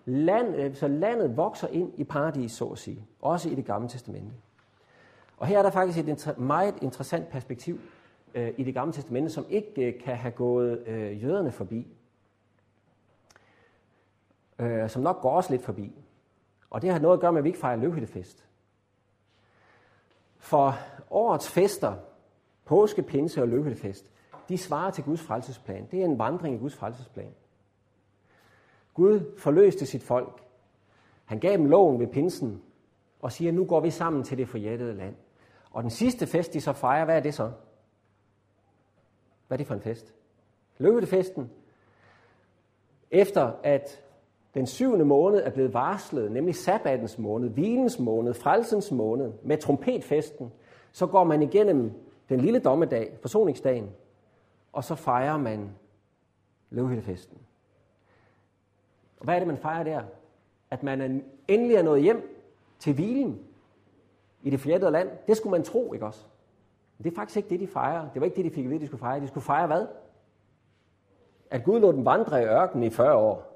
Land, 0.05 0.57
øh, 0.57 0.75
så 0.75 0.89
landet 0.89 1.37
vokser 1.37 1.69
ind 1.69 1.93
i 1.97 2.05
paradis, 2.05 2.53
så 2.53 2.65
at 2.65 2.79
sige. 2.79 3.07
Også 3.21 3.51
i 3.51 3.55
det 3.55 3.65
gamle 3.65 3.89
testamente. 3.89 4.33
Og 5.37 5.47
her 5.47 5.59
er 5.59 5.63
der 5.63 5.71
faktisk 5.71 5.99
et 5.99 6.39
meget 6.39 6.75
interessant 6.83 7.29
perspektiv 7.29 7.81
øh, 8.35 8.53
i 8.57 8.65
det 8.65 8.75
gamle 8.75 8.93
testamente, 8.93 9.31
som 9.31 9.47
ikke 9.49 9.87
øh, 9.87 10.01
kan 10.01 10.17
have 10.17 10.33
gået 10.33 10.83
øh, 10.87 11.23
jøderne 11.23 11.53
forbi. 11.53 11.87
Øh, 14.59 14.91
som 14.91 15.03
nok 15.03 15.21
går 15.21 15.37
os 15.37 15.51
lidt 15.51 15.65
forbi. 15.65 15.93
Og 16.71 16.83
det 16.83 16.91
har 16.91 16.99
noget 16.99 17.17
at 17.17 17.21
gøre 17.21 17.33
med, 17.33 17.39
at 17.39 17.45
vi 17.45 17.49
ikke 17.49 17.61
fejrer 17.61 17.77
løvhyttefest. 17.77 18.47
For 20.39 20.75
årets 21.11 21.51
fester, 21.51 21.95
påske, 22.65 23.03
pinse 23.03 23.43
og 23.43 23.49
løvhyttefest, 23.49 24.13
de 24.49 24.59
svarer 24.59 24.91
til 24.91 25.05
Guds 25.05 25.23
frelsesplan. 25.23 25.87
Det 25.91 26.01
er 26.01 26.05
en 26.05 26.19
vandring 26.19 26.55
i 26.55 26.59
Guds 26.59 26.75
frelsesplan. 26.75 27.35
Gud 28.95 29.39
forløste 29.39 29.87
sit 29.87 30.03
folk. 30.03 30.43
Han 31.25 31.39
gav 31.39 31.53
dem 31.53 31.67
loven 31.67 32.01
ved 32.01 32.07
pinsen 32.07 32.63
og 33.21 33.33
siger, 33.33 33.53
nu 33.53 33.65
går 33.65 33.81
vi 33.81 33.91
sammen 33.91 34.25
til 34.25 34.39
det 34.39 34.49
forjættede 34.49 34.95
land. 34.95 35.17
Og 35.71 35.83
den 35.83 35.91
sidste 35.91 36.27
fest, 36.27 36.55
de 36.55 36.61
så 36.61 36.73
fejrer, 36.73 37.05
hvad 37.05 37.17
er 37.17 37.21
det 37.21 37.35
så? 37.35 37.53
Hvad 39.47 39.55
er 39.55 39.59
det 39.59 39.67
for 39.67 39.75
en 39.75 39.81
fest? 39.81 40.15
Løvetefesten. 40.79 41.51
Efter 43.11 43.53
at 43.63 44.03
den 44.55 44.67
syvende 44.67 45.05
måned 45.05 45.43
er 45.43 45.51
blevet 45.51 45.75
varslet, 45.75 46.33
nemlig 46.33 46.55
sabbatens 46.55 47.19
måned, 47.19 47.49
hvilens 47.49 47.99
måned, 47.99 48.35
frelsens 48.35 48.93
måned, 48.93 49.33
med 49.43 49.59
trompetfesten, 49.59 50.53
så 50.93 51.07
går 51.07 51.25
man 51.25 51.43
igennem 51.43 51.93
den 52.29 52.41
lille 52.41 52.59
dommedag, 52.59 53.19
forsoningsdagen, 53.21 53.91
og 54.73 54.85
så 54.85 54.95
fejrer 54.95 55.37
man 55.37 55.71
løvhildefesten. 56.71 57.39
Og 59.19 59.25
hvad 59.25 59.35
er 59.35 59.39
det, 59.39 59.49
man 59.49 59.57
fejrer 59.57 59.85
der? 59.85 60.03
At 60.71 60.83
man 60.83 61.25
endelig 61.49 61.77
er 61.77 61.83
nået 61.83 62.03
hjem 62.03 62.45
til 62.79 62.95
hvilen 62.95 63.41
i 64.43 64.51
det 64.51 64.61
fjerde 64.61 64.91
land. 64.91 65.09
Det 65.27 65.37
skulle 65.37 65.51
man 65.51 65.63
tro, 65.63 65.93
ikke 65.93 66.07
også? 66.07 66.25
Men 66.99 67.05
det 67.05 67.11
er 67.11 67.17
faktisk 67.17 67.37
ikke 67.37 67.49
det, 67.49 67.61
de 67.61 67.67
fejrer. 67.67 68.09
Det 68.13 68.21
var 68.21 68.25
ikke 68.25 68.37
det, 68.37 68.45
de 68.45 68.51
fik 68.51 68.65
at 68.65 68.71
vide, 68.71 68.81
de 68.81 68.87
skulle 68.87 69.01
fejre. 69.01 69.21
De 69.21 69.29
skulle 69.29 69.45
fejre 69.45 69.67
hvad? 69.67 69.87
At 71.51 71.65
Gud 71.65 71.81
lå 71.81 71.93
dem 71.93 72.05
vandre 72.05 72.43
i 72.43 72.45
ørkenen 72.45 72.85
i 72.85 72.91
40 72.91 73.15
år. 73.15 73.48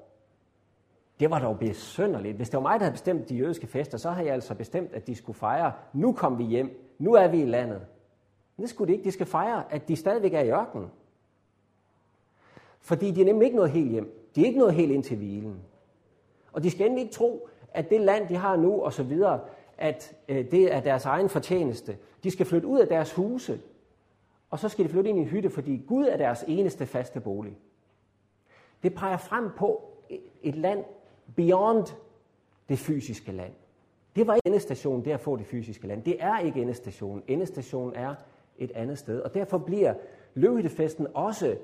Det 1.19 1.29
var 1.29 1.39
dog 1.39 1.59
besynderligt. 1.59 2.35
Hvis 2.35 2.49
det 2.49 2.57
var 2.57 2.61
mig, 2.61 2.73
der 2.79 2.83
havde 2.83 2.91
bestemt 2.91 3.29
de 3.29 3.35
jødiske 3.35 3.67
fester, 3.67 3.97
så 3.97 4.09
havde 4.09 4.27
jeg 4.27 4.33
altså 4.33 4.55
bestemt, 4.55 4.93
at 4.93 5.07
de 5.07 5.15
skulle 5.15 5.37
fejre, 5.37 5.71
nu 5.93 6.13
kom 6.13 6.37
vi 6.37 6.43
hjem, 6.43 6.95
nu 6.99 7.13
er 7.13 7.27
vi 7.27 7.41
i 7.41 7.45
landet. 7.45 7.81
Men 8.57 8.61
det 8.61 8.69
skulle 8.69 8.87
de 8.87 8.93
ikke. 8.93 9.05
De 9.05 9.11
skal 9.11 9.25
fejre, 9.25 9.73
at 9.73 9.87
de 9.87 9.95
stadigvæk 9.95 10.33
er 10.33 10.41
i 10.41 10.51
ørkenen. 10.51 10.87
Fordi 12.79 13.11
de 13.11 13.21
er 13.21 13.25
nemlig 13.25 13.45
ikke 13.45 13.55
noget 13.55 13.71
helt 13.71 13.91
hjem. 13.91 14.29
De 14.35 14.41
er 14.41 14.45
ikke 14.45 14.59
noget 14.59 14.73
helt 14.73 14.91
ind 14.91 15.03
til 15.03 15.17
hvilen. 15.17 15.61
Og 16.53 16.63
de 16.63 16.71
skal 16.71 16.85
endelig 16.85 17.01
ikke 17.01 17.15
tro, 17.15 17.47
at 17.73 17.89
det 17.89 18.01
land, 18.01 18.27
de 18.27 18.35
har 18.35 18.55
nu, 18.55 18.81
og 18.81 18.93
så 18.93 19.03
videre, 19.03 19.39
at 19.77 20.15
øh, 20.29 20.51
det 20.51 20.73
er 20.73 20.79
deres 20.79 21.05
egen 21.05 21.29
fortjeneste. 21.29 21.97
De 22.23 22.31
skal 22.31 22.45
flytte 22.45 22.67
ud 22.67 22.79
af 22.79 22.87
deres 22.87 23.13
huse, 23.13 23.61
og 24.49 24.59
så 24.59 24.69
skal 24.69 24.85
de 24.85 24.89
flytte 24.89 25.09
ind 25.09 25.19
i 25.19 25.21
en 25.21 25.27
hytte, 25.27 25.49
fordi 25.49 25.83
Gud 25.87 26.05
er 26.05 26.17
deres 26.17 26.43
eneste 26.47 26.85
faste 26.85 27.19
bolig. 27.19 27.57
Det 28.83 28.95
peger 28.95 29.17
frem 29.17 29.49
på 29.57 29.81
et 30.43 30.55
land 30.55 30.85
beyond 31.35 31.87
det 32.69 32.79
fysiske 32.79 33.31
land. 33.31 33.53
Det 34.15 34.27
var 34.27 34.35
ikke 34.35 34.47
endestationen, 34.47 35.05
det 35.05 35.11
at 35.11 35.19
få 35.19 35.35
det 35.35 35.45
fysiske 35.45 35.87
land. 35.87 36.03
Det 36.03 36.15
er 36.19 36.39
ikke 36.39 36.61
endestationen. 36.61 37.23
Endestationen 37.27 37.95
er 37.95 38.15
et 38.57 38.71
andet 38.75 38.97
sted. 38.97 39.21
Og 39.21 39.33
derfor 39.33 39.57
bliver 39.57 39.93
løvhyttefesten 40.33 41.07
også 41.13 41.57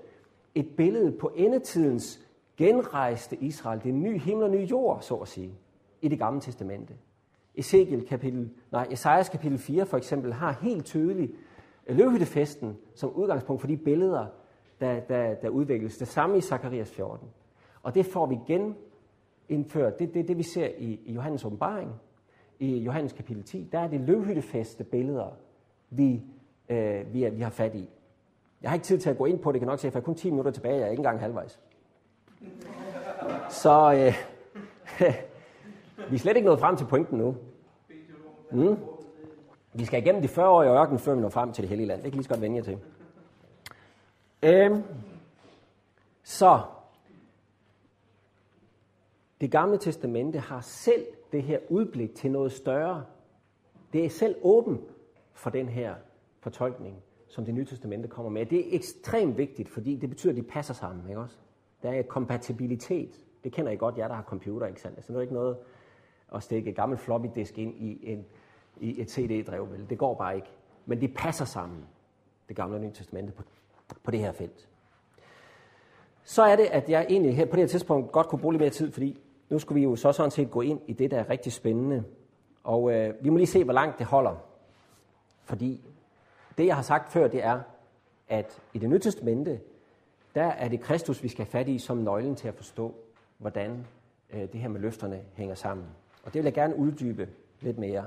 et 0.55 0.76
billede 0.78 1.12
på 1.12 1.32
endetidens 1.36 2.20
genrejste 2.57 3.36
Israel. 3.36 3.80
Det 3.80 3.89
er 3.89 3.93
en 3.93 4.03
ny 4.03 4.20
himmel 4.20 4.43
og 4.43 4.51
ny 4.51 4.70
jord, 4.70 5.01
så 5.01 5.16
at 5.16 5.28
sige, 5.28 5.53
i 6.01 6.07
det 6.07 6.20
gamle 6.20 6.41
testamente. 6.41 6.93
Ezekiel 7.55 8.07
kapitel, 8.07 8.49
nej, 8.72 8.88
Esajas 8.91 9.30
kapitel 9.30 9.57
4 9.57 9.86
for 9.86 9.97
eksempel 9.97 10.34
har 10.34 10.51
helt 10.62 10.86
tydeligt 10.86 11.32
øh, 11.88 11.97
løvhyttefesten 11.97 12.78
som 12.95 13.10
udgangspunkt 13.16 13.62
for 13.62 13.68
de 13.68 13.78
billeder, 13.78 14.26
der, 14.82 14.99
der, 14.99 15.34
der 15.34 15.49
udvikles. 15.49 15.97
Det 15.97 16.07
samme 16.07 16.38
i 16.38 16.41
Zakarias 16.41 16.91
14. 16.91 17.28
Og 17.84 17.95
det 17.95 18.05
får 18.05 18.26
vi 18.26 18.38
igen 18.47 18.76
indført, 19.49 19.99
det 19.99 20.09
er 20.09 20.13
det, 20.13 20.27
det, 20.27 20.37
vi 20.37 20.43
ser 20.43 20.67
i, 20.77 20.99
i 21.05 21.13
Johannes 21.13 21.45
åbenbaring, 21.45 21.91
i 22.59 22.77
Johannes 22.77 23.13
kapitel 23.13 23.43
10, 23.43 23.69
der 23.71 23.79
er 23.79 23.87
det 23.87 24.01
løvhyttefeste 24.01 24.83
billeder, 24.83 25.27
vi, 25.89 26.21
øh, 26.69 27.13
vi, 27.13 27.23
er, 27.23 27.29
vi 27.29 27.41
har 27.41 27.49
fat 27.49 27.75
i. 27.75 27.89
Jeg 28.61 28.69
har 28.69 28.75
ikke 28.75 28.85
tid 28.85 28.99
til 28.99 29.09
at 29.09 29.17
gå 29.17 29.25
ind 29.25 29.39
på 29.39 29.51
det, 29.51 29.61
kan 29.61 29.67
nok 29.67 29.79
se, 29.79 29.91
for 29.91 29.99
jeg 29.99 30.01
er 30.01 30.05
kun 30.05 30.15
10 30.15 30.29
minutter 30.29 30.51
tilbage, 30.51 30.75
jeg 30.75 30.85
er 30.85 30.89
ikke 30.89 30.99
engang 30.99 31.19
halvvejs. 31.19 31.59
Så 33.49 33.93
øh, 33.93 34.13
vi 36.09 36.15
er 36.15 36.19
slet 36.19 36.35
ikke 36.35 36.45
nået 36.45 36.59
frem 36.59 36.75
til 36.75 36.85
pointen 36.85 37.17
nu. 37.17 37.35
Mm. 38.51 38.77
Vi 39.73 39.85
skal 39.85 40.01
igennem 40.01 40.21
de 40.21 40.27
40 40.27 40.49
år 40.49 40.63
i 40.63 40.67
ørkenen, 40.67 40.99
før 40.99 41.15
vi 41.15 41.21
når 41.21 41.29
frem 41.29 41.51
til 41.51 41.61
det 41.61 41.69
hellige 41.69 41.87
land. 41.87 42.01
Det 42.01 42.11
kan 42.11 42.17
lige 42.17 42.23
så 42.23 42.29
godt 42.29 42.41
vende 42.41 42.57
jer 42.57 42.63
til. 42.63 42.77
Øhm, 44.43 44.83
så, 46.23 46.59
det 49.41 49.51
gamle 49.51 49.77
testamente 49.77 50.39
har 50.39 50.61
selv 50.61 51.05
det 51.31 51.43
her 51.43 51.59
udblik 51.69 52.15
til 52.15 52.31
noget 52.31 52.51
større. 52.51 53.05
Det 53.93 54.05
er 54.05 54.09
selv 54.09 54.35
åben 54.41 54.81
for 55.33 55.49
den 55.49 55.69
her 55.69 55.95
fortolkning, 56.39 56.95
som 57.27 57.45
det 57.45 57.53
nye 57.53 57.65
testamente 57.65 58.07
kommer 58.07 58.29
med. 58.29 58.45
Det 58.45 58.59
er 58.59 58.75
ekstremt 58.75 59.37
vigtigt, 59.37 59.69
fordi 59.69 59.95
det 59.95 60.09
betyder, 60.09 60.33
at 60.33 60.37
de 60.37 60.43
passer 60.43 60.73
sammen. 60.73 61.09
Ikke 61.09 61.21
også? 61.21 61.37
Der 61.83 61.91
er 61.91 62.01
kompatibilitet. 62.01 63.25
Det 63.43 63.51
kender 63.51 63.71
I 63.71 63.75
godt, 63.75 63.97
jer 63.97 64.07
der 64.07 64.15
har 64.15 64.23
computer, 64.23 64.67
ikke 64.67 64.81
sandt? 64.81 64.97
Altså, 64.97 65.13
det 65.13 65.17
er 65.17 65.21
ikke 65.21 65.33
noget 65.33 65.57
at 66.35 66.43
stikke 66.43 66.69
et 66.69 66.75
gammelt 66.75 67.01
floppy 67.01 67.27
disk 67.35 67.57
ind 67.57 67.75
i, 67.75 68.11
en, 68.11 68.25
i 68.79 69.01
et 69.01 69.11
CD-drev, 69.11 69.71
vel? 69.71 69.89
Det 69.89 69.97
går 69.97 70.15
bare 70.15 70.35
ikke. 70.35 70.47
Men 70.85 71.01
de 71.01 71.07
passer 71.07 71.45
sammen, 71.45 71.85
det 72.47 72.55
gamle 72.55 72.75
og 72.75 72.81
nye 72.81 72.91
testamente, 72.91 73.31
på, 73.31 73.43
på 74.03 74.11
det 74.11 74.19
her 74.19 74.31
felt. 74.31 74.69
Så 76.23 76.43
er 76.43 76.55
det, 76.55 76.65
at 76.65 76.89
jeg 76.89 77.05
egentlig 77.09 77.35
her 77.35 77.45
på 77.45 77.55
det 77.55 77.59
her 77.59 77.67
tidspunkt 77.67 78.11
godt 78.11 78.27
kunne 78.27 78.39
bruge 78.39 78.53
lidt 78.53 78.61
mere 78.61 78.69
tid, 78.69 78.91
fordi 78.91 79.19
nu 79.49 79.59
skulle 79.59 79.79
vi 79.79 79.83
jo 79.83 79.95
så 79.95 80.11
sådan 80.11 80.31
set 80.31 80.51
gå 80.51 80.61
ind 80.61 80.81
i 80.87 80.93
det, 80.93 81.11
der 81.11 81.19
er 81.19 81.29
rigtig 81.29 81.53
spændende. 81.53 82.03
Og 82.63 82.91
øh, 82.93 83.13
vi 83.21 83.29
må 83.29 83.37
lige 83.37 83.47
se, 83.47 83.63
hvor 83.63 83.73
langt 83.73 83.99
det 83.99 84.05
holder. 84.05 84.35
Fordi 85.43 85.81
det, 86.57 86.65
jeg 86.65 86.75
har 86.75 86.83
sagt 86.83 87.11
før, 87.11 87.27
det 87.27 87.43
er, 87.43 87.59
at 88.27 88.61
i 88.73 88.79
det 88.79 88.89
nye 88.89 88.99
testamente, 88.99 89.59
der 90.35 90.45
er 90.45 90.67
det 90.67 90.81
Kristus, 90.81 91.23
vi 91.23 91.27
skal 91.27 91.45
have 91.45 91.51
fat 91.51 91.67
i 91.67 91.79
som 91.79 91.97
nøglen 91.97 92.35
til 92.35 92.47
at 92.47 92.55
forstå, 92.55 92.95
hvordan 93.37 93.87
øh, 94.29 94.41
det 94.41 94.55
her 94.61 94.67
med 94.67 94.81
løfterne 94.81 95.21
hænger 95.33 95.55
sammen. 95.55 95.85
Og 96.23 96.33
det 96.33 96.39
vil 96.39 96.43
jeg 96.43 96.53
gerne 96.53 96.75
uddybe 96.75 97.29
lidt 97.61 97.77
mere. 97.77 98.05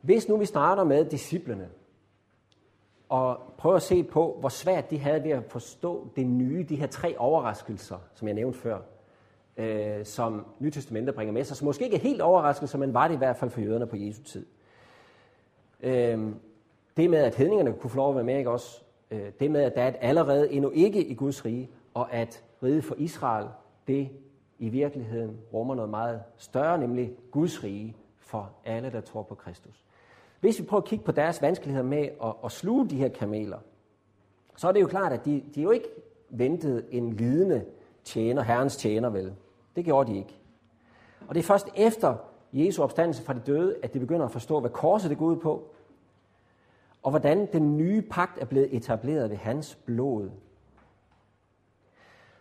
Hvis 0.00 0.28
nu 0.28 0.36
vi 0.36 0.44
starter 0.44 0.84
med 0.84 1.04
disciplene, 1.04 1.68
og 3.08 3.38
prøver 3.58 3.76
at 3.76 3.82
se 3.82 4.02
på, 4.02 4.36
hvor 4.40 4.48
svært 4.48 4.90
de 4.90 4.98
havde 4.98 5.24
ved 5.24 5.30
at 5.30 5.44
forstå 5.44 6.08
det 6.16 6.26
nye, 6.26 6.66
de 6.68 6.76
her 6.76 6.86
tre 6.86 7.18
overraskelser, 7.18 7.98
som 8.14 8.28
jeg 8.28 8.34
nævnte 8.34 8.58
før, 8.58 8.80
øh, 9.56 10.04
som 10.04 10.46
Nytestamentet 10.58 11.14
bringer 11.14 11.32
med 11.32 11.44
sig, 11.44 11.56
som 11.56 11.64
måske 11.64 11.84
ikke 11.84 11.96
er 11.96 12.00
helt 12.00 12.68
som 12.68 12.80
men 12.80 12.94
var 12.94 13.08
det 13.08 13.14
i 13.14 13.18
hvert 13.18 13.36
fald 13.36 13.50
for 13.50 13.60
jøderne 13.60 13.86
på 13.86 13.96
Jesu 13.96 14.22
tid. 14.22 14.46
Øh, 15.80 16.28
det 16.96 17.10
med, 17.10 17.18
at 17.18 17.34
hedningerne 17.34 17.72
kunne 17.72 17.90
få 17.90 17.96
lov 17.96 18.08
at 18.08 18.16
være 18.16 18.24
med, 18.24 18.38
ikke 18.38 18.50
også? 18.50 18.82
Øh, 19.10 19.32
det 19.40 19.50
med, 19.50 19.62
at 19.62 19.74
der 19.74 19.82
er 19.82 19.88
et 19.88 19.96
allerede 20.00 20.52
endnu 20.52 20.70
ikke 20.70 21.04
i 21.04 21.14
Guds 21.14 21.44
rige, 21.44 21.70
og 21.94 22.12
at 22.12 22.44
riget 22.62 22.84
for 22.84 22.94
Israel, 22.98 23.46
det 23.88 24.08
i 24.58 24.68
virkeligheden 24.68 25.38
rummer 25.52 25.74
noget 25.74 25.90
meget 25.90 26.22
større, 26.36 26.78
nemlig 26.78 27.12
Guds 27.30 27.64
rige 27.64 27.96
for 28.18 28.50
alle, 28.64 28.90
der 28.92 29.00
tror 29.00 29.22
på 29.22 29.34
Kristus. 29.34 29.84
Hvis 30.40 30.60
vi 30.60 30.64
prøver 30.64 30.80
at 30.82 30.88
kigge 30.88 31.04
på 31.04 31.12
deres 31.12 31.42
vanskeligheder 31.42 31.86
med 31.86 32.08
at, 32.24 32.34
at 32.44 32.52
sluge 32.52 32.90
de 32.90 32.96
her 32.96 33.08
kameler, 33.08 33.58
så 34.56 34.68
er 34.68 34.72
det 34.72 34.80
jo 34.80 34.86
klart, 34.86 35.12
at 35.12 35.24
de, 35.24 35.42
de 35.54 35.62
jo 35.62 35.70
ikke 35.70 35.88
ventede 36.30 36.84
en 36.90 37.12
lidende 37.12 37.64
tjener, 38.04 38.42
herrens 38.42 38.76
tjener 38.76 39.10
vel. 39.10 39.34
Det 39.76 39.84
gjorde 39.84 40.12
de 40.12 40.18
ikke. 40.18 40.38
Og 41.28 41.34
det 41.34 41.40
er 41.40 41.44
først 41.44 41.68
efter 41.76 42.16
Jesu 42.52 42.82
opstandelse 42.82 43.22
fra 43.22 43.32
de 43.32 43.40
døde, 43.46 43.76
at 43.82 43.94
de 43.94 44.00
begynder 44.00 44.26
at 44.26 44.32
forstå, 44.32 44.60
hvad 44.60 44.70
korset 44.70 45.10
det 45.10 45.18
går 45.18 45.26
ud 45.26 45.36
på, 45.36 45.70
og 47.02 47.10
hvordan 47.10 47.48
den 47.52 47.76
nye 47.76 48.02
pagt 48.02 48.38
er 48.38 48.44
blevet 48.44 48.76
etableret 48.76 49.30
ved 49.30 49.36
hans 49.36 49.74
blod. 49.74 50.30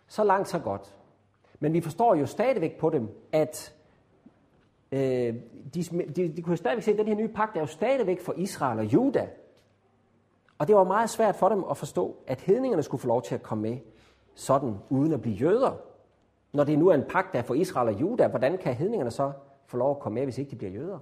Så 0.08 0.24
langt, 0.24 0.50
så 0.50 0.60
godt. 0.60 0.96
Men 1.60 1.74
vi 1.74 1.82
forstår 1.82 2.16
jo 2.16 2.26
stadigvæk 2.26 2.78
på 2.78 2.90
dem, 2.90 3.10
at 3.32 3.74
øh, 4.92 5.36
de, 5.74 5.84
de, 6.16 6.34
de 6.36 6.42
kunne 6.42 6.58
stadigvæk 6.58 6.84
se, 6.84 6.92
at 6.92 6.98
den 6.98 7.08
her 7.08 7.16
nye 7.16 7.28
pagt 7.28 7.56
er 7.56 7.60
jo 7.60 7.66
stadigvæk 7.66 8.22
for 8.22 8.34
Israel 8.38 8.80
og 8.80 8.86
Juda. 8.86 9.30
Og 10.58 10.68
det 10.68 10.76
var 10.76 10.84
meget 10.84 11.10
svært 11.10 11.36
for 11.36 11.50
dem 11.50 11.64
at 11.70 11.78
forstå, 11.78 12.16
at 12.28 12.42
hedningerne 12.42 12.84
skulle 12.84 13.02
få 13.02 13.08
lov 13.08 13.22
til 13.22 13.36
at 13.36 13.44
komme 13.44 13.62
med 13.62 13.78
sådan, 14.36 14.76
uden 14.90 15.14
at 15.14 15.22
blive 15.22 15.36
jøder. 15.36 15.93
Når 16.54 16.64
det 16.64 16.80
nu 16.80 16.88
er 16.88 16.94
en 16.94 17.04
pagt, 17.04 17.34
der 17.34 17.40
er 17.40 17.44
for 17.44 17.54
Israel 17.54 17.88
og 17.88 18.02
Juda, 18.02 18.28
hvordan 18.28 18.58
kan 18.58 18.74
hedningerne 18.74 19.12
så 19.12 19.32
få 19.66 19.78
lov 19.78 19.92
at 19.92 20.00
komme 20.00 20.16
med, 20.16 20.24
hvis 20.24 20.38
ikke 20.38 20.52
de 20.52 20.56
bliver 20.56 20.72
jøder? 20.72 21.00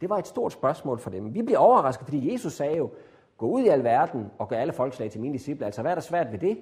Det 0.00 0.10
var 0.10 0.18
et 0.18 0.26
stort 0.26 0.52
spørgsmål 0.52 0.98
for 0.98 1.10
dem. 1.10 1.34
Vi 1.34 1.42
bliver 1.42 1.58
overrasket, 1.58 2.04
fordi 2.04 2.32
Jesus 2.32 2.52
sagde 2.52 2.76
jo, 2.76 2.90
gå 3.38 3.46
ud 3.46 3.62
i 3.62 3.68
al 3.68 3.84
verden 3.84 4.30
og 4.38 4.48
gør 4.48 4.56
alle 4.56 4.72
folkeslag 4.72 5.10
til 5.10 5.20
mine 5.20 5.34
disciple. 5.34 5.66
Altså, 5.66 5.82
hvad 5.82 5.90
er 5.90 5.94
der 5.94 6.02
svært 6.02 6.32
ved 6.32 6.38
det? 6.38 6.58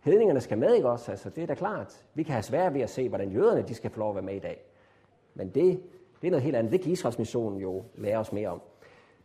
Hedningerne 0.00 0.40
skal 0.40 0.58
med, 0.58 0.74
ikke 0.74 0.88
også? 0.88 1.10
Altså, 1.10 1.30
det 1.30 1.42
er 1.42 1.46
da 1.46 1.54
klart. 1.54 2.04
Vi 2.14 2.22
kan 2.22 2.32
have 2.32 2.42
svært 2.42 2.74
ved 2.74 2.80
at 2.80 2.90
se, 2.90 3.08
hvordan 3.08 3.30
jøderne 3.30 3.62
de 3.62 3.74
skal 3.74 3.90
få 3.90 3.98
lov 3.98 4.08
at 4.08 4.14
være 4.14 4.24
med 4.24 4.34
i 4.34 4.38
dag. 4.38 4.62
Men 5.34 5.48
det, 5.48 5.80
det 6.20 6.26
er 6.26 6.30
noget 6.30 6.42
helt 6.42 6.56
andet. 6.56 6.72
Det 6.72 6.80
kan 6.80 6.92
Israels 6.92 7.18
mission 7.18 7.56
jo 7.56 7.82
lære 7.94 8.18
os 8.18 8.32
mere 8.32 8.48
om. 8.48 8.60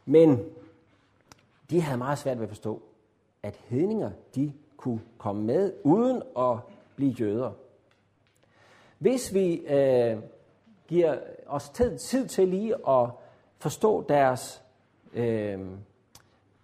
Men 0.06 0.40
de 1.70 1.82
havde 1.82 1.98
meget 1.98 2.18
svært 2.18 2.38
ved 2.38 2.44
at 2.44 2.50
forstå, 2.50 2.82
at 3.44 3.60
hedninger, 3.68 4.12
de 4.36 4.54
kunne 4.78 5.02
komme 5.18 5.44
med 5.44 5.74
uden 5.84 6.22
at 6.38 6.58
blive 6.96 7.12
jøder. 7.12 7.52
Hvis 9.00 9.34
vi 9.34 9.56
øh, 9.56 10.18
giver 10.88 11.18
os 11.48 11.70
tid, 11.70 11.98
tid 11.98 12.28
til 12.28 12.48
lige 12.48 12.76
at 12.90 13.10
forstå 13.58 14.06
deres, 14.10 14.64
øh, 15.14 15.60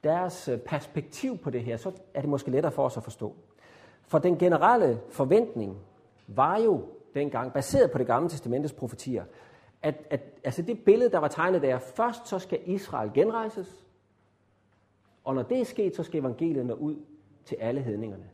deres 0.03 0.47
øh, 0.47 0.59
perspektiv 0.59 1.37
på 1.37 1.49
det 1.49 1.63
her, 1.63 1.77
så 1.77 1.91
er 2.13 2.21
det 2.21 2.29
måske 2.29 2.51
lettere 2.51 2.71
for 2.71 2.85
os 2.85 2.97
at 2.97 3.03
forstå. 3.03 3.35
For 4.07 4.19
den 4.19 4.37
generelle 4.37 4.99
forventning 5.09 5.77
var 6.27 6.57
jo 6.57 6.83
dengang, 7.13 7.53
baseret 7.53 7.91
på 7.91 7.97
det 7.97 8.07
gamle 8.07 8.29
testamentets 8.29 8.73
profetier, 8.73 9.23
at, 9.81 9.95
at 10.09 10.21
altså 10.43 10.61
det 10.61 10.79
billede, 10.85 11.11
der 11.11 11.17
var 11.17 11.27
tegnet 11.27 11.61
der, 11.61 11.79
først 11.79 12.27
så 12.27 12.39
skal 12.39 12.59
Israel 12.65 13.11
genrejses, 13.13 13.85
og 15.23 15.35
når 15.35 15.41
det 15.41 15.59
er 15.59 15.65
sket, 15.65 15.95
så 15.95 16.03
skal 16.03 16.19
evangeliet 16.19 16.65
nå 16.65 16.73
ud 16.73 16.95
til 17.45 17.57
alle 17.59 17.81
hedningerne. 17.81 18.29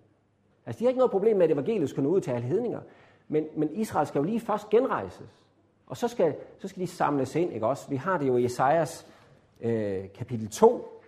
Altså 0.65 0.79
de 0.79 0.85
har 0.85 0.89
ikke 0.89 0.97
noget 0.97 1.11
problem 1.11 1.37
med, 1.37 1.45
at 1.45 1.51
evangeliet 1.51 1.89
skal 1.89 2.03
nå 2.03 2.09
ud 2.09 2.21
til 2.21 2.31
alle 2.31 2.47
hedninger, 2.47 2.81
men, 3.31 3.47
men 3.55 3.69
Israel 3.75 4.07
skal 4.07 4.19
jo 4.19 4.23
lige 4.23 4.39
først 4.39 4.69
genrejses, 4.69 5.29
og 5.87 5.97
så 5.97 6.07
skal, 6.07 6.35
så 6.59 6.67
skal 6.67 6.81
de 6.81 6.87
samles 6.87 7.35
ind, 7.35 7.53
ikke 7.53 7.65
også? 7.65 7.89
Vi 7.89 7.95
har 7.95 8.17
det 8.17 8.27
jo 8.27 8.37
i 8.37 8.45
Esajas 8.45 9.07
øh, 9.61 10.13
kapitel 10.13 10.49
2, 10.49 11.01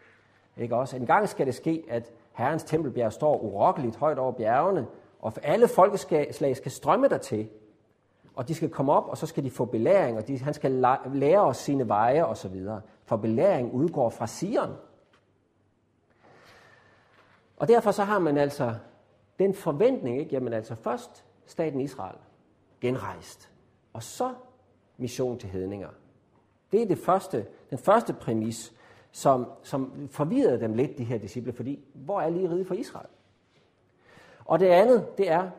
ikke 0.57 0.75
også? 0.75 0.95
En 0.95 1.05
gang 1.05 1.29
skal 1.29 1.45
det 1.45 1.55
ske, 1.55 1.83
at 1.89 2.11
Herrens 2.33 2.63
tempelbjerg 2.63 3.13
står 3.13 3.37
urokkeligt 3.37 3.95
højt 3.95 4.19
over 4.19 4.31
bjergene, 4.31 4.87
og 5.19 5.33
alle 5.43 5.67
folkeslag 5.67 6.55
skal 6.55 6.71
strømme 6.71 7.07
dertil. 7.07 7.49
og 8.35 8.47
de 8.47 8.55
skal 8.55 8.69
komme 8.69 8.91
op, 8.91 9.07
og 9.07 9.17
så 9.17 9.25
skal 9.25 9.43
de 9.43 9.51
få 9.51 9.65
belæring, 9.65 10.17
og 10.17 10.27
de, 10.27 10.39
han 10.39 10.53
skal 10.53 10.71
lære 11.13 11.41
os 11.41 11.57
sine 11.57 11.87
veje 11.87 12.25
osv. 12.25 12.67
For 13.05 13.17
belæring 13.17 13.73
udgår 13.73 14.09
fra 14.09 14.27
Sion. 14.27 14.75
Og 17.57 17.67
derfor 17.67 17.91
så 17.91 18.03
har 18.03 18.19
man 18.19 18.37
altså 18.37 18.75
den 19.39 19.53
forventning, 19.53 20.19
ikke? 20.19 20.31
Jamen 20.31 20.53
altså 20.53 20.75
først 20.75 21.25
staten 21.45 21.81
Israel 21.81 22.15
genrejst, 22.81 23.49
og 23.93 24.03
så 24.03 24.33
mission 24.97 25.39
til 25.39 25.49
hedninger. 25.49 25.89
Det 26.71 26.81
er 26.81 26.85
det 26.85 26.97
første, 26.97 27.45
den 27.69 27.77
første 27.77 28.13
præmis, 28.13 28.73
som, 29.11 29.45
som 29.63 30.09
forvirrede 30.11 30.59
dem 30.59 30.73
lidt, 30.73 30.97
de 30.97 31.03
her 31.03 31.17
disciple, 31.17 31.53
fordi 31.53 31.79
hvor 31.93 32.21
er 32.21 32.29
lige 32.29 32.49
ride 32.49 32.65
for 32.65 32.75
Israel? 32.75 33.07
Og 34.45 34.59
det 34.59 34.65
andet, 34.65 35.17
det 35.17 35.31
er, 35.31 35.49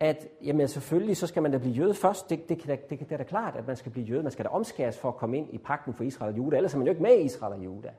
at 0.00 0.28
jamen, 0.44 0.68
selvfølgelig 0.68 1.16
så 1.16 1.26
skal 1.26 1.42
man 1.42 1.52
da 1.52 1.58
blive 1.58 1.74
jøde 1.74 1.94
først. 1.94 2.30
Det, 2.30 2.48
det, 2.48 2.66
det, 2.66 2.90
det, 2.90 3.00
det 3.00 3.12
er 3.12 3.16
da 3.16 3.22
klart, 3.22 3.56
at 3.56 3.66
man 3.66 3.76
skal 3.76 3.92
blive 3.92 4.06
jøde. 4.06 4.22
Man 4.22 4.32
skal 4.32 4.44
da 4.44 4.50
omskæres 4.50 4.98
for 4.98 5.08
at 5.08 5.16
komme 5.16 5.38
ind 5.38 5.54
i 5.54 5.58
pakten 5.58 5.94
for 5.94 6.04
Israel 6.04 6.32
og 6.32 6.38
Juda. 6.38 6.56
Ellers 6.56 6.74
er 6.74 6.78
man 6.78 6.86
jo 6.86 6.90
ikke 6.90 7.02
med 7.02 7.18
i 7.18 7.22
Israel 7.22 7.52
og 7.52 7.64
Juda. 7.64 7.90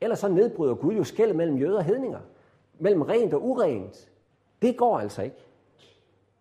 Ellers 0.00 0.18
så 0.18 0.28
nedbryder 0.28 0.74
Gud 0.74 0.94
jo 0.94 1.04
skæld 1.04 1.32
mellem 1.32 1.56
jøder 1.56 1.78
og 1.78 1.84
hedninger. 1.84 2.20
Mellem 2.78 3.02
rent 3.02 3.34
og 3.34 3.44
urent. 3.44 4.10
Det 4.62 4.76
går 4.76 4.98
altså 4.98 5.22
ikke. 5.22 5.43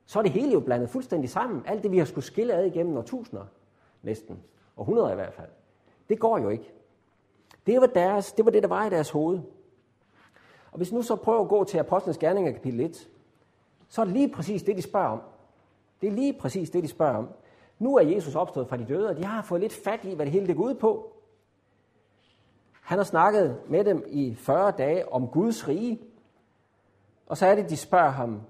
Så 0.05 0.19
er 0.19 0.23
det 0.23 0.31
hele 0.31 0.51
jo 0.51 0.59
blandet 0.59 0.89
fuldstændig 0.89 1.29
sammen. 1.29 1.63
Alt 1.65 1.83
det, 1.83 1.91
vi 1.91 1.97
har 1.97 2.05
skulle 2.05 2.25
skille 2.25 2.53
ad 2.53 2.65
igennem 2.65 2.97
årtusinder, 2.97 3.45
næsten, 4.01 4.43
og 4.75 4.85
hundreder 4.85 5.11
i 5.11 5.15
hvert 5.15 5.33
fald. 5.33 5.49
Det 6.09 6.19
går 6.19 6.37
jo 6.37 6.49
ikke. 6.49 6.73
Det 7.65 7.81
var, 7.81 7.87
deres, 7.87 8.31
det 8.31 8.45
var 8.45 8.51
det, 8.51 8.63
der 8.63 8.69
var 8.69 8.85
i 8.85 8.89
deres 8.89 9.09
hoved. 9.09 9.39
Og 10.71 10.77
hvis 10.77 10.91
nu 10.91 11.01
så 11.01 11.15
prøver 11.15 11.41
at 11.41 11.49
gå 11.49 11.63
til 11.63 11.77
Apostlenes 11.77 12.17
Gerninger 12.17 12.51
kapitel 12.51 12.79
1, 12.79 13.09
så 13.89 14.01
er 14.01 14.05
det 14.05 14.13
lige 14.13 14.29
præcis 14.29 14.63
det, 14.63 14.77
de 14.77 14.81
spørger 14.81 15.07
om. 15.07 15.21
Det 16.01 16.07
er 16.07 16.13
lige 16.13 16.33
præcis 16.33 16.69
det, 16.69 16.83
de 16.83 16.87
spørger 16.87 17.17
om. 17.17 17.29
Nu 17.79 17.95
er 17.95 18.01
Jesus 18.01 18.35
opstået 18.35 18.67
fra 18.67 18.77
de 18.77 18.85
døde, 18.85 19.09
og 19.09 19.17
de 19.17 19.25
har 19.25 19.41
fået 19.41 19.61
lidt 19.61 19.73
fat 19.73 20.05
i, 20.05 20.15
hvad 20.15 20.25
det 20.25 20.33
hele 20.33 20.47
det 20.47 20.55
går 20.55 20.63
ud 20.63 20.75
på. 20.75 21.13
Han 22.81 22.97
har 22.97 23.05
snakket 23.05 23.59
med 23.67 23.83
dem 23.83 24.05
i 24.07 24.35
40 24.35 24.71
dage 24.71 25.13
om 25.13 25.27
Guds 25.27 25.67
rige. 25.67 26.01
Og 27.27 27.37
så 27.37 27.45
er 27.45 27.55
det, 27.55 27.69
de 27.69 27.77
spørger 27.77 28.09
ham, 28.09 28.41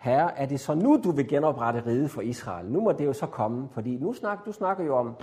Herre, 0.00 0.38
er 0.38 0.46
det 0.46 0.60
så 0.60 0.74
nu, 0.74 1.00
du 1.04 1.10
vil 1.10 1.28
genoprette 1.28 1.82
riget 1.86 2.10
for 2.10 2.20
Israel? 2.20 2.66
Nu 2.66 2.80
må 2.80 2.92
det 2.92 3.04
jo 3.04 3.12
så 3.12 3.26
komme, 3.26 3.68
fordi 3.72 3.96
nu 3.96 4.12
snak, 4.12 4.38
du 4.46 4.52
snakker 4.52 4.84
jo 4.84 4.96
om 4.96 5.14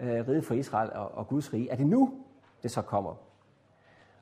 øh, 0.00 0.28
riget 0.28 0.44
for 0.44 0.54
Israel 0.54 0.90
og, 0.92 1.10
og 1.14 1.28
Guds 1.28 1.52
rige. 1.52 1.70
Er 1.70 1.76
det 1.76 1.86
nu, 1.86 2.12
det 2.62 2.70
så 2.70 2.82
kommer? 2.82 3.14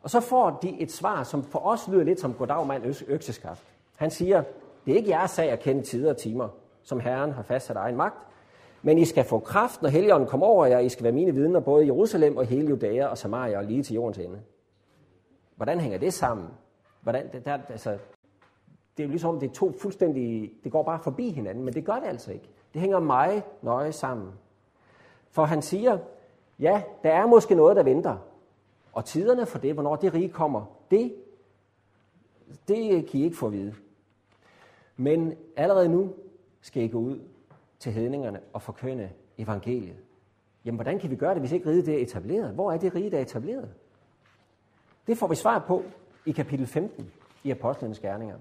Og 0.02 0.10
så 0.10 0.20
får 0.20 0.58
de 0.62 0.80
et 0.80 0.92
svar, 0.92 1.22
som 1.22 1.42
for 1.42 1.58
os 1.66 1.88
lyder 1.88 2.04
lidt 2.04 2.20
som 2.20 2.34
goddag 2.34 2.66
mand 2.66 3.04
økseskaft. 3.08 3.64
Han 3.96 4.10
siger, 4.10 4.42
det 4.86 4.92
er 4.92 4.96
ikke 4.96 5.10
jeres 5.10 5.30
sag 5.30 5.50
at 5.50 5.60
kende 5.60 5.82
tider 5.82 6.10
og 6.10 6.16
timer, 6.16 6.48
som 6.82 7.00
Herren 7.00 7.32
har 7.32 7.42
fastsat 7.42 7.76
egen 7.76 7.96
magt, 7.96 8.26
men 8.82 8.98
I 8.98 9.04
skal 9.04 9.24
få 9.24 9.38
kraft, 9.38 9.82
når 9.82 9.88
Helligånden 9.88 10.28
kommer 10.28 10.46
over 10.46 10.66
jer. 10.66 10.78
I 10.78 10.88
skal 10.88 11.04
være 11.04 11.12
mine 11.12 11.34
vidner 11.34 11.60
både 11.60 11.84
i 11.84 11.86
Jerusalem 11.86 12.36
og 12.36 12.46
hele 12.46 12.68
Judæa 12.68 13.06
og 13.06 13.18
Samaria 13.18 13.58
og 13.58 13.64
lige 13.64 13.82
til 13.82 13.94
jordens 13.94 14.18
ende. 14.18 14.40
Hvordan 15.56 15.80
hænger 15.80 15.98
det 15.98 16.14
sammen? 16.14 16.48
Hvordan, 17.02 17.32
det, 17.32 17.44
der, 17.44 17.58
altså, 17.68 17.98
det 18.98 19.04
er 19.04 19.06
jo 19.06 19.10
ligesom, 19.10 19.40
det 19.40 19.48
er 19.50 19.54
to 19.54 19.72
fuldstændig, 19.72 20.52
det 20.64 20.72
går 20.72 20.82
bare 20.82 20.98
forbi 20.98 21.30
hinanden, 21.30 21.64
men 21.64 21.74
det 21.74 21.84
gør 21.84 21.94
det 21.94 22.06
altså 22.06 22.32
ikke. 22.32 22.48
Det 22.72 22.80
hænger 22.80 22.98
meget 22.98 23.42
nøje 23.62 23.92
sammen. 23.92 24.32
For 25.30 25.44
han 25.44 25.62
siger, 25.62 25.98
ja, 26.58 26.82
der 27.02 27.10
er 27.10 27.26
måske 27.26 27.54
noget, 27.54 27.76
der 27.76 27.82
venter. 27.82 28.16
Og 28.92 29.04
tiderne 29.04 29.46
for 29.46 29.58
det, 29.58 29.74
hvornår 29.74 29.96
det 29.96 30.14
rige 30.14 30.28
kommer, 30.28 30.64
det, 30.90 31.14
det 32.68 33.06
kan 33.06 33.20
I 33.20 33.24
ikke 33.24 33.36
få 33.36 33.46
at 33.46 33.52
vide. 33.52 33.74
Men 34.96 35.34
allerede 35.56 35.88
nu 35.88 36.12
skal 36.60 36.82
I 36.82 36.88
gå 36.88 36.98
ud 36.98 37.20
til 37.78 37.92
hedningerne 37.92 38.40
og 38.52 38.62
forkynde 38.62 39.10
evangeliet. 39.38 39.96
Jamen, 40.64 40.76
hvordan 40.76 40.98
kan 40.98 41.10
vi 41.10 41.16
gøre 41.16 41.32
det, 41.34 41.40
hvis 41.40 41.52
ikke 41.52 41.70
riget 41.70 41.86
det 41.86 41.94
er 41.94 42.02
etableret? 42.02 42.54
Hvor 42.54 42.72
er 42.72 42.78
det 42.78 42.94
rige, 42.94 43.10
der 43.10 43.18
er 43.18 43.22
etableret? 43.22 43.70
Det 45.06 45.18
får 45.18 45.26
vi 45.26 45.34
svar 45.34 45.58
på 45.58 45.82
i 46.26 46.32
kapitel 46.32 46.66
15 46.66 47.10
i 47.44 47.50
Apostlenes 47.50 47.98
Gerninger. 47.98 48.36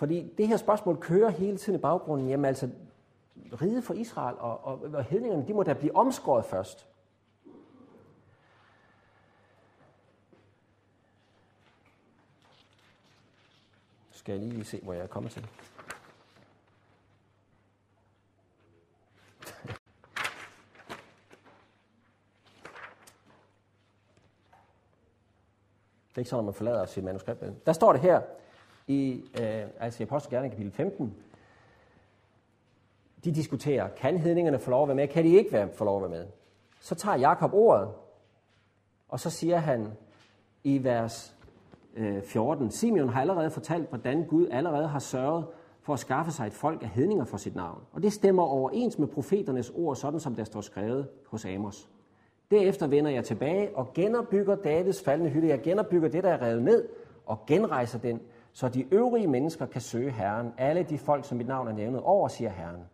Fordi 0.00 0.32
det 0.38 0.48
her 0.48 0.56
spørgsmål 0.56 0.96
kører 1.00 1.30
hele 1.30 1.56
tiden 1.56 1.78
i 1.78 1.82
baggrunden. 1.82 2.28
Jamen 2.28 2.44
altså, 2.44 2.70
ride 3.62 3.82
for 3.82 3.94
Israel 3.94 4.36
og, 4.38 4.64
og, 4.64 4.80
og 4.92 5.04
hedningerne, 5.04 5.46
de 5.46 5.54
må 5.54 5.62
da 5.62 5.72
blive 5.72 5.96
omskåret 5.96 6.44
først. 6.44 6.86
Skal 14.10 14.32
jeg 14.32 14.48
lige 14.48 14.64
se, 14.64 14.80
hvor 14.82 14.92
jeg 14.92 15.02
er 15.02 15.06
kommet 15.06 15.32
til. 15.32 15.42
Det 26.08 26.14
er 26.14 26.18
ikke 26.18 26.30
sådan, 26.30 26.40
at 26.40 26.44
man 26.44 26.54
forlader 26.54 26.86
sit 26.86 27.04
manuskript. 27.04 27.66
Der 27.66 27.72
står 27.72 27.92
det 27.92 28.00
her, 28.00 28.22
i, 28.90 29.24
øh, 29.40 29.62
altså 29.80 30.02
i 30.02 30.06
Apostel 30.06 30.30
kapitel 30.30 30.72
15, 30.72 31.14
de 33.24 33.32
diskuterer, 33.32 33.88
kan 33.88 34.18
hedningerne 34.18 34.58
få 34.58 34.70
lov 34.70 34.82
at 34.82 34.88
være 34.88 34.96
med, 34.96 35.08
kan 35.08 35.24
de 35.24 35.36
ikke 35.36 35.52
være, 35.52 35.68
få 35.74 35.84
lov 35.84 36.04
at 36.04 36.10
være 36.10 36.20
med? 36.20 36.26
Så 36.80 36.94
tager 36.94 37.16
Jakob 37.18 37.54
ordet, 37.54 37.88
og 39.08 39.20
så 39.20 39.30
siger 39.30 39.56
han 39.56 39.88
i 40.64 40.84
vers 40.84 41.36
øh, 41.96 42.22
14, 42.22 42.70
Simeon 42.70 43.08
har 43.08 43.20
allerede 43.20 43.50
fortalt, 43.50 43.88
hvordan 43.88 44.24
Gud 44.24 44.48
allerede 44.50 44.88
har 44.88 44.98
sørget 44.98 45.46
for 45.82 45.92
at 45.92 45.98
skaffe 45.98 46.32
sig 46.32 46.46
et 46.46 46.52
folk 46.52 46.82
af 46.82 46.88
hedninger 46.88 47.24
for 47.24 47.36
sit 47.36 47.54
navn. 47.54 47.80
Og 47.92 48.02
det 48.02 48.12
stemmer 48.12 48.42
overens 48.42 48.98
med 48.98 49.08
profeternes 49.08 49.72
ord, 49.74 49.96
sådan 49.96 50.20
som 50.20 50.34
der 50.34 50.44
står 50.44 50.60
skrevet 50.60 51.08
hos 51.26 51.44
Amos. 51.44 51.88
Derefter 52.50 52.86
vender 52.86 53.10
jeg 53.10 53.24
tilbage 53.24 53.76
og 53.76 53.92
genopbygger 53.94 54.54
Davids 54.54 55.02
faldende 55.02 55.30
hytte. 55.30 55.48
Jeg 55.48 55.60
genopbygger 55.60 56.08
det, 56.08 56.24
der 56.24 56.30
er 56.30 56.42
revet 56.42 56.62
ned, 56.62 56.88
og 57.26 57.46
genrejser 57.46 57.98
den, 57.98 58.20
så 58.52 58.68
de 58.68 58.94
øvrige 58.94 59.26
mennesker 59.26 59.66
kan 59.66 59.80
søge 59.80 60.10
Herren. 60.10 60.52
Alle 60.58 60.82
de 60.82 60.98
folk, 60.98 61.24
som 61.24 61.38
mit 61.38 61.46
navn 61.46 61.68
er 61.68 61.72
nævnet 61.72 62.00
over, 62.00 62.28
siger 62.28 62.50
Herren. 62.50 62.84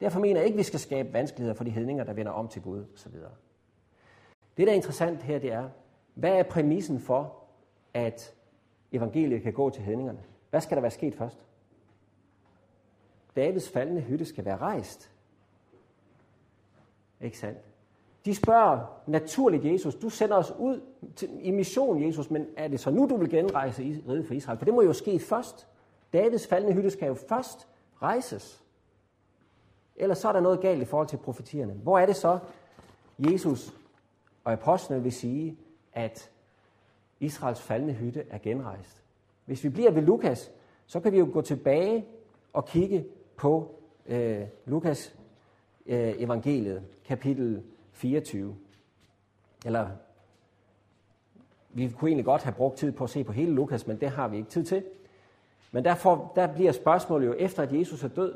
Derfor 0.00 0.20
mener 0.20 0.40
jeg 0.40 0.46
ikke, 0.46 0.54
at 0.54 0.58
vi 0.58 0.62
skal 0.62 0.80
skabe 0.80 1.12
vanskeligheder 1.12 1.54
for 1.54 1.64
de 1.64 1.70
hedninger, 1.70 2.04
der 2.04 2.12
vender 2.12 2.32
om 2.32 2.48
til 2.48 2.62
Gud 2.62 2.84
osv. 2.94 3.12
Det, 4.56 4.66
der 4.66 4.72
er 4.72 4.76
interessant 4.76 5.22
her, 5.22 5.38
det 5.38 5.52
er, 5.52 5.68
hvad 6.14 6.32
er 6.32 6.42
præmissen 6.42 7.00
for, 7.00 7.34
at 7.94 8.34
evangeliet 8.92 9.42
kan 9.42 9.52
gå 9.52 9.70
til 9.70 9.82
hedningerne? 9.82 10.22
Hvad 10.50 10.60
skal 10.60 10.76
der 10.76 10.80
være 10.80 10.90
sket 10.90 11.14
først? 11.14 11.46
Davids 13.36 13.70
faldende 13.70 14.00
hytte 14.00 14.24
skal 14.24 14.44
være 14.44 14.56
rejst. 14.56 15.10
Ikke 17.20 17.38
sandt? 17.38 17.58
De 18.26 18.34
spørger 18.34 18.80
naturligt 19.06 19.64
Jesus, 19.64 19.94
du 19.94 20.08
sender 20.08 20.36
os 20.36 20.52
ud 20.58 20.80
til, 21.16 21.28
i 21.40 21.50
mission, 21.50 22.02
Jesus, 22.02 22.30
men 22.30 22.46
er 22.56 22.68
det 22.68 22.80
så 22.80 22.90
nu, 22.90 23.06
du 23.06 23.16
vil 23.16 23.30
genrejse 23.30 23.84
i 23.84 24.02
riget 24.08 24.26
for 24.26 24.34
Israel? 24.34 24.58
For 24.58 24.64
det 24.64 24.74
må 24.74 24.82
jo 24.82 24.92
ske 24.92 25.18
først. 25.18 25.66
Davids 26.12 26.46
faldende 26.46 26.74
hytte 26.74 26.90
skal 26.90 27.06
jo 27.06 27.14
først 27.14 27.68
rejses. 28.02 28.62
Ellers 29.96 30.18
så 30.18 30.28
er 30.28 30.32
der 30.32 30.40
noget 30.40 30.60
galt 30.60 30.82
i 30.82 30.84
forhold 30.84 31.08
til 31.08 31.16
profetierne. 31.16 31.72
Hvor 31.72 31.98
er 31.98 32.06
det 32.06 32.16
så, 32.16 32.38
Jesus 33.18 33.74
og 34.44 34.52
apostlene 34.52 35.02
vil 35.02 35.12
sige, 35.12 35.56
at 35.92 36.30
Israels 37.20 37.60
faldende 37.60 37.94
hytte 37.94 38.24
er 38.30 38.38
genrejst? 38.38 39.02
Hvis 39.44 39.64
vi 39.64 39.68
bliver 39.68 39.90
ved 39.90 40.02
Lukas, 40.02 40.50
så 40.86 41.00
kan 41.00 41.12
vi 41.12 41.18
jo 41.18 41.28
gå 41.32 41.40
tilbage 41.40 42.04
og 42.52 42.66
kigge 42.66 43.06
på 43.36 43.74
øh, 44.06 44.42
Lukas 44.64 45.14
øh, 45.86 46.14
evangeliet, 46.18 46.82
kapitel 47.04 47.62
24. 47.96 48.56
Eller 49.64 49.88
vi 51.70 51.88
kunne 51.88 52.08
egentlig 52.08 52.24
godt 52.24 52.42
have 52.42 52.54
brugt 52.54 52.76
tid 52.76 52.92
på 52.92 53.04
at 53.04 53.10
se 53.10 53.24
på 53.24 53.32
hele 53.32 53.52
Lukas, 53.52 53.86
men 53.86 54.00
det 54.00 54.10
har 54.10 54.28
vi 54.28 54.36
ikke 54.36 54.50
tid 54.50 54.64
til. 54.64 54.84
Men 55.72 55.84
derfor 55.84 56.32
der 56.36 56.54
bliver 56.54 56.72
spørgsmålet 56.72 57.26
jo, 57.26 57.34
efter 57.38 57.62
at 57.62 57.72
Jesus 57.72 58.04
er 58.04 58.08
død, 58.08 58.34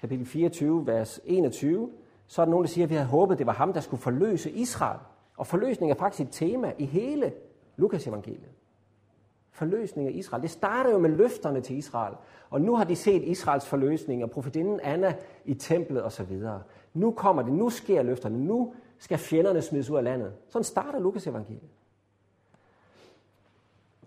kapitel 0.00 0.26
24, 0.26 0.86
vers 0.86 1.20
21, 1.24 1.90
så 2.26 2.42
er 2.42 2.44
der 2.44 2.50
nogen, 2.50 2.64
der 2.64 2.68
siger, 2.68 2.84
at 2.84 2.90
vi 2.90 2.94
havde 2.94 3.08
håbet, 3.08 3.34
at 3.34 3.38
det 3.38 3.46
var 3.46 3.52
ham, 3.52 3.72
der 3.72 3.80
skulle 3.80 4.02
forløse 4.02 4.50
Israel. 4.50 4.98
Og 5.36 5.46
forløsning 5.46 5.92
er 5.92 5.96
faktisk 5.96 6.28
et 6.28 6.32
tema 6.32 6.72
i 6.78 6.84
hele 6.84 7.32
Lukas 7.76 8.06
evangeliet. 8.06 8.50
Forløsning 9.50 10.08
af 10.08 10.12
Israel. 10.14 10.42
Det 10.42 10.50
starter 10.50 10.90
jo 10.90 10.98
med 10.98 11.10
løfterne 11.10 11.60
til 11.60 11.76
Israel. 11.76 12.14
Og 12.50 12.60
nu 12.60 12.76
har 12.76 12.84
de 12.84 12.96
set 12.96 13.22
Israels 13.22 13.66
forløsning, 13.66 14.24
og 14.24 14.30
profetinden 14.30 14.80
Anna 14.82 15.14
i 15.44 15.54
templet 15.54 16.04
osv. 16.04 16.42
Nu 16.98 17.10
kommer 17.10 17.42
det, 17.42 17.52
nu 17.52 17.70
sker 17.70 18.02
løfterne, 18.02 18.44
nu 18.44 18.74
skal 18.98 19.18
fjenderne 19.18 19.62
smides 19.62 19.90
ud 19.90 19.96
af 19.96 20.04
landet. 20.04 20.32
Sådan 20.48 20.64
starter 20.64 20.98
Lukas 20.98 21.26
evangeliet. 21.26 21.68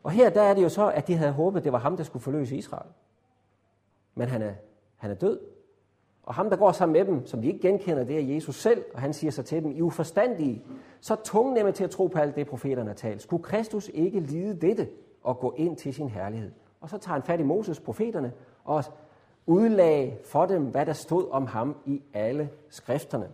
Og 0.03 0.11
her 0.11 0.29
der 0.29 0.41
er 0.41 0.53
det 0.53 0.63
jo 0.63 0.69
så, 0.69 0.91
at 0.91 1.07
de 1.07 1.15
havde 1.15 1.31
håbet, 1.31 1.63
det 1.63 1.71
var 1.71 1.79
ham, 1.79 1.97
der 1.97 2.03
skulle 2.03 2.23
forløse 2.23 2.55
Israel. 2.55 2.89
Men 4.15 4.27
han 4.27 4.41
er, 4.41 4.53
han 4.97 5.11
er 5.11 5.15
død. 5.15 5.39
Og 6.23 6.33
ham, 6.33 6.49
der 6.49 6.57
går 6.57 6.71
sammen 6.71 6.93
med 6.93 7.05
dem, 7.05 7.25
som 7.25 7.41
de 7.41 7.47
ikke 7.47 7.59
genkender, 7.59 8.03
det 8.03 8.15
er 8.19 8.35
Jesus 8.35 8.55
selv, 8.55 8.83
og 8.93 9.01
han 9.01 9.13
siger 9.13 9.31
så 9.31 9.43
til 9.43 9.63
dem, 9.63 9.71
I 9.71 9.81
uforstandige, 9.81 10.63
så 11.01 11.15
tungnemme 11.15 11.71
til 11.71 11.83
at 11.83 11.89
tro 11.89 12.07
på 12.07 12.19
alt 12.19 12.35
det, 12.35 12.47
profeterne 12.47 12.89
har 12.89 12.95
talt. 12.95 13.21
Skulle 13.21 13.43
Kristus 13.43 13.91
ikke 13.93 14.19
lide 14.19 14.67
dette 14.67 14.89
og 15.23 15.39
gå 15.39 15.53
ind 15.57 15.77
til 15.77 15.93
sin 15.93 16.09
herlighed? 16.09 16.51
Og 16.81 16.89
så 16.89 16.97
tager 16.97 17.13
han 17.13 17.23
fat 17.23 17.39
i 17.39 17.43
Moses, 17.43 17.79
profeterne, 17.79 18.33
og 18.63 18.83
udlag 19.45 20.19
for 20.25 20.45
dem, 20.45 20.65
hvad 20.65 20.85
der 20.85 20.93
stod 20.93 21.29
om 21.29 21.47
ham 21.47 21.77
i 21.85 22.01
alle 22.13 22.49
skrifterne. 22.69 23.31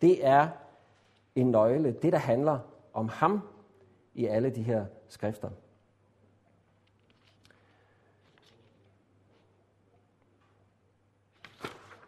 Det 0.00 0.26
er 0.26 0.48
en 1.34 1.50
nøgle, 1.50 1.92
det 1.92 2.12
der 2.12 2.18
handler 2.18 2.58
om 2.92 3.08
ham 3.08 3.40
i 4.14 4.26
alle 4.26 4.50
de 4.50 4.62
her 4.62 4.86
skrifter. 5.08 5.50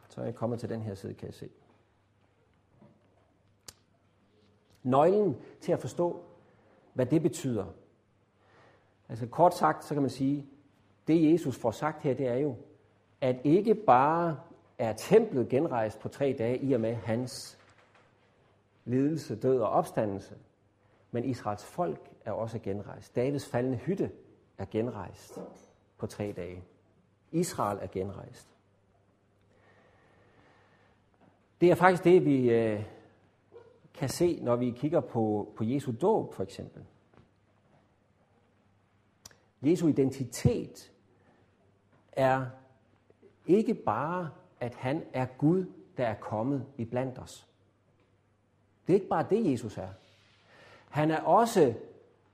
Så 0.08 0.20
er 0.20 0.24
jeg 0.24 0.34
kommet 0.34 0.60
til 0.60 0.68
den 0.68 0.82
her 0.82 0.94
side, 0.94 1.14
kan 1.14 1.26
jeg 1.26 1.34
se. 1.34 1.48
Nøglen 4.82 5.36
til 5.60 5.72
at 5.72 5.80
forstå, 5.80 6.24
hvad 6.92 7.06
det 7.06 7.22
betyder. 7.22 7.66
Altså 9.08 9.26
kort 9.26 9.56
sagt, 9.56 9.84
så 9.84 9.94
kan 9.94 10.02
man 10.02 10.10
sige, 10.10 10.46
det 11.06 11.32
Jesus 11.32 11.56
får 11.56 11.70
sagt 11.70 12.02
her, 12.02 12.14
det 12.14 12.26
er 12.26 12.34
jo, 12.34 12.56
at 13.20 13.36
ikke 13.44 13.74
bare 13.74 14.40
er 14.78 14.92
templet 14.92 15.48
genrejst 15.48 16.00
på 16.00 16.08
tre 16.08 16.36
dage 16.38 16.58
i 16.58 16.72
og 16.72 16.80
med 16.80 16.94
hans 16.94 17.58
lidelse, 18.84 19.36
død 19.36 19.60
og 19.60 19.68
opstandelse, 19.68 20.34
men 21.10 21.24
Israels 21.24 21.64
folk 21.64 22.10
er 22.24 22.32
også 22.32 22.58
genrejst. 22.58 23.16
Davids 23.16 23.46
faldende 23.46 23.78
hytte 23.78 24.10
er 24.58 24.64
genrejst 24.70 25.38
på 25.98 26.06
tre 26.06 26.32
dage. 26.36 26.64
Israel 27.32 27.78
er 27.82 27.86
genrejst. 27.86 28.48
Det 31.60 31.70
er 31.70 31.74
faktisk 31.74 32.04
det, 32.04 32.24
vi 32.24 32.50
øh, 32.50 32.84
kan 33.94 34.08
se, 34.08 34.38
når 34.42 34.56
vi 34.56 34.70
kigger 34.70 35.00
på, 35.00 35.52
på 35.56 35.64
Jesu 35.64 35.92
dåb, 36.00 36.34
for 36.34 36.42
eksempel. 36.42 36.84
Jesu 39.62 39.88
identitet 39.88 40.92
er 42.12 42.46
ikke 43.48 43.74
bare, 43.74 44.30
at 44.60 44.74
han 44.74 45.04
er 45.12 45.26
Gud, 45.38 45.64
der 45.96 46.06
er 46.06 46.14
kommet 46.14 46.66
i 46.76 46.84
blandt 46.84 47.18
os. 47.18 47.46
Det 48.86 48.92
er 48.92 48.94
ikke 48.94 49.08
bare 49.08 49.26
det, 49.30 49.50
Jesus 49.50 49.78
er. 49.78 49.88
Han 50.88 51.10
er 51.10 51.20
også 51.20 51.74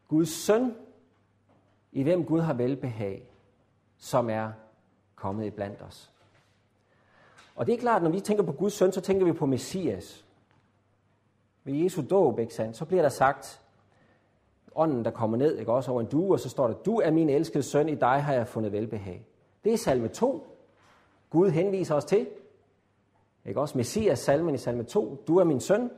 Guds 0.09 0.29
søn, 0.29 0.75
i 1.93 2.03
hvem 2.03 2.25
Gud 2.25 2.41
har 2.41 2.55
velbehag. 2.55 3.29
som 3.99 4.31
er 4.31 4.53
kommet 5.15 5.47
i 5.47 5.51
blandt 5.51 5.83
os. 5.83 6.11
Og 7.57 7.67
det 7.67 7.75
er 7.75 7.79
klart, 7.79 8.03
når 8.03 8.11
vi 8.11 8.21
tænker 8.21 8.45
på 8.45 8.53
Guds 8.53 8.73
søn, 8.73 8.93
så 8.93 9.01
tænker 9.01 9.27
vi 9.27 9.33
på 9.33 9.47
Messias. 9.47 10.25
Ved 11.65 11.75
Jesu 11.75 12.03
dåb, 12.11 12.39
ikke 12.39 12.55
sandt? 12.55 12.77
Så 12.77 12.85
bliver 12.85 13.03
der 13.03 13.09
sagt, 13.09 13.63
ånden, 14.75 15.05
der 15.05 15.11
kommer 15.11 15.37
ned, 15.37 15.59
ikke 15.59 15.73
også 15.73 15.91
over 15.91 16.01
en 16.01 16.07
due, 16.07 16.35
og 16.35 16.41
så 16.41 16.49
står 16.49 16.67
der, 16.67 16.75
du 16.75 16.97
er 16.97 17.11
min 17.11 17.31
elskede 17.31 17.63
søn, 17.63 17.89
i 17.89 17.95
dig 17.95 18.23
har 18.23 18.33
jeg 18.33 18.49
fundet 18.49 18.73
velbehag. 18.73 19.27
Det 19.65 19.73
er 19.73 19.77
salme 19.77 20.09
2. 20.09 20.54
Gud 21.35 21.51
henviser 21.51 21.95
os 21.95 22.05
til. 22.05 22.27
Ikke 23.47 23.61
også 23.61 23.79
Messias 23.79 24.19
salmen 24.19 24.55
i 24.55 24.59
salme 24.59 24.83
2. 24.83 25.25
Du 25.29 25.39
er 25.39 25.45
min 25.45 25.61
søn. 25.61 25.91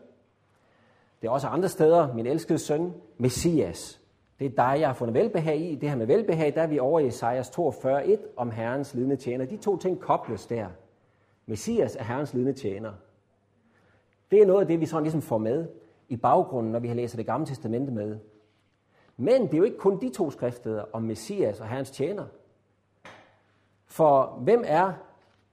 Det 1.22 1.28
er 1.28 1.30
også 1.30 1.46
andre 1.46 1.68
steder, 1.68 2.14
min 2.14 2.26
elskede 2.26 2.58
søn, 2.58 2.92
Messias. 3.18 4.00
Det 4.38 4.44
er 4.44 4.50
dig, 4.50 4.80
jeg 4.80 4.88
har 4.88 4.94
fundet 4.94 5.14
velbehag 5.14 5.60
i. 5.60 5.74
Det 5.74 5.88
her 5.88 5.96
med 5.96 6.06
velbehag, 6.06 6.54
der 6.54 6.62
er 6.62 6.66
vi 6.66 6.78
over 6.78 7.00
i 7.00 7.06
Esajas 7.06 7.48
42.1 7.58 8.16
om 8.36 8.50
Herrens 8.50 8.94
lidende 8.94 9.16
tjener. 9.16 9.44
De 9.44 9.56
to 9.56 9.76
ting 9.76 10.00
kobles 10.00 10.46
der. 10.46 10.66
Messias 11.46 11.96
er 11.96 12.04
Herrens 12.04 12.34
lidende 12.34 12.52
tjener. 12.52 12.92
Det 14.30 14.42
er 14.42 14.46
noget 14.46 14.60
af 14.60 14.66
det, 14.66 14.80
vi 14.80 14.86
sådan 14.86 15.02
ligesom 15.02 15.22
får 15.22 15.38
med 15.38 15.66
i 16.08 16.16
baggrunden, 16.16 16.72
når 16.72 16.78
vi 16.78 16.88
har 16.88 16.94
læst 16.94 17.16
det 17.16 17.26
gamle 17.26 17.46
testamente 17.46 17.92
med. 17.92 18.18
Men 19.16 19.42
det 19.42 19.54
er 19.54 19.58
jo 19.58 19.64
ikke 19.64 19.78
kun 19.78 20.00
de 20.00 20.08
to 20.08 20.30
skriftsteder 20.30 20.84
om 20.92 21.02
Messias 21.02 21.60
og 21.60 21.68
Herrens 21.68 21.90
tjener. 21.90 22.24
For 23.86 24.38
hvem 24.42 24.64
er 24.66 24.92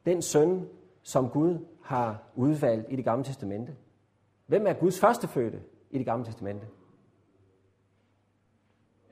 den 0.05 0.21
søn, 0.21 0.69
som 1.03 1.29
Gud 1.29 1.65
har 1.81 2.23
udvalgt 2.35 2.87
i 2.89 2.95
det 2.95 3.05
gamle 3.05 3.23
testamente? 3.23 3.75
Hvem 4.45 4.67
er 4.67 4.73
Guds 4.73 4.99
førstefødte 4.99 5.61
i 5.91 5.97
det 5.97 6.05
gamle 6.05 6.25
testamente? 6.25 6.67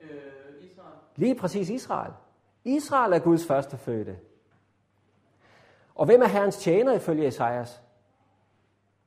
Øh, 0.02 0.08
Israel. 0.60 0.94
Lige 1.16 1.34
præcis 1.34 1.70
Israel. 1.70 2.12
Israel 2.64 3.12
er 3.12 3.18
Guds 3.18 3.46
førstefødte. 3.46 4.18
Og 5.94 6.06
hvem 6.06 6.22
er 6.22 6.26
Herrens 6.26 6.56
tjener 6.56 6.92
ifølge 6.92 7.26
Esajas? 7.26 7.82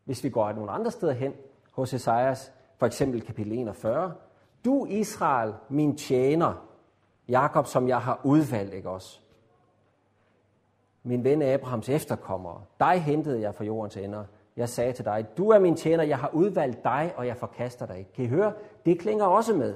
Hvis 0.03 0.23
vi 0.23 0.29
går 0.29 0.51
nogle 0.51 0.71
andre 0.71 0.91
steder 0.91 1.13
hen 1.13 1.33
hos 1.71 1.93
Esajas, 1.93 2.53
for 2.77 2.86
eksempel 2.86 3.21
kapitel 3.21 3.51
41. 3.51 4.13
Du 4.65 4.86
Israel, 4.86 5.53
min 5.69 5.97
tjener, 5.97 6.67
Jakob, 7.27 7.67
som 7.67 7.88
jeg 7.88 8.01
har 8.01 8.21
udvalgt, 8.23 8.73
ikke 8.73 8.89
også? 8.89 9.19
Min 11.07 11.23
ven 11.23 11.41
Abrahams 11.41 11.89
efterkommere, 11.89 12.61
dig 12.79 13.01
hentede 13.01 13.41
jeg 13.41 13.55
fra 13.55 13.63
jordens 13.63 13.97
ender. 13.97 14.23
Jeg 14.57 14.69
sagde 14.69 14.93
til 14.93 15.05
dig, 15.05 15.25
du 15.37 15.49
er 15.49 15.59
min 15.59 15.75
tjener, 15.75 16.03
jeg 16.03 16.17
har 16.17 16.29
udvalgt 16.33 16.83
dig, 16.83 17.13
og 17.15 17.27
jeg 17.27 17.37
forkaster 17.37 17.85
dig 17.85 17.97
ikke. 17.97 18.13
Kan 18.13 18.25
I 18.25 18.27
høre? 18.27 18.53
Det 18.85 18.99
klinger 18.99 19.25
også 19.25 19.53
med. 19.53 19.75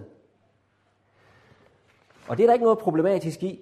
Og 2.28 2.38
det 2.38 2.44
er 2.44 2.48
der 2.48 2.54
ikke 2.54 2.64
noget 2.64 2.80
problematisk 2.80 3.44
i. 3.44 3.62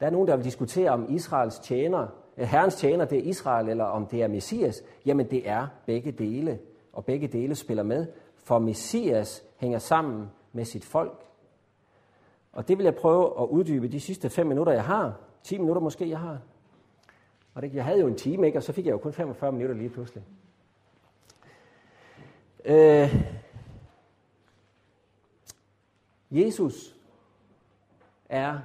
Der 0.00 0.06
er 0.06 0.10
nogen, 0.10 0.28
der 0.28 0.36
vil 0.36 0.44
diskutere, 0.44 0.90
om 0.90 1.06
Israels 1.08 1.58
tjener, 1.58 2.06
øh, 2.36 2.46
Herrens 2.46 2.74
tjener, 2.74 3.04
det 3.04 3.18
er 3.18 3.22
Israel, 3.22 3.68
eller 3.68 3.84
om 3.84 4.06
det 4.06 4.22
er 4.22 4.28
Messias. 4.28 4.82
Jamen, 5.06 5.30
det 5.30 5.48
er 5.48 5.66
begge 5.86 6.12
dele, 6.12 6.58
og 6.92 7.04
begge 7.04 7.28
dele 7.28 7.54
spiller 7.54 7.82
med, 7.82 8.06
for 8.36 8.58
Messias 8.58 9.44
hænger 9.56 9.78
sammen 9.78 10.30
med 10.52 10.64
sit 10.64 10.84
folk. 10.84 11.24
Og 12.52 12.68
det 12.68 12.78
vil 12.78 12.84
jeg 12.84 12.94
prøve 12.94 13.40
at 13.40 13.46
uddybe 13.46 13.88
de 13.88 14.00
sidste 14.00 14.30
fem 14.30 14.46
minutter, 14.46 14.72
jeg 14.72 14.84
har. 14.84 15.29
10 15.42 15.58
minutter 15.58 15.82
måske, 15.82 16.08
jeg 16.08 16.18
har. 16.18 16.38
Og 17.54 17.62
det, 17.62 17.74
jeg 17.74 17.84
havde 17.84 18.00
jo 18.00 18.06
en 18.06 18.16
time, 18.16 18.46
ikke? 18.46 18.58
og 18.58 18.62
så 18.62 18.72
fik 18.72 18.86
jeg 18.86 18.92
jo 18.92 18.98
kun 18.98 19.12
45 19.12 19.52
minutter 19.52 19.76
lige 19.76 19.90
pludselig. 19.90 20.24
Øh, 22.64 23.24
Jesus 26.30 26.96
er 28.28 28.58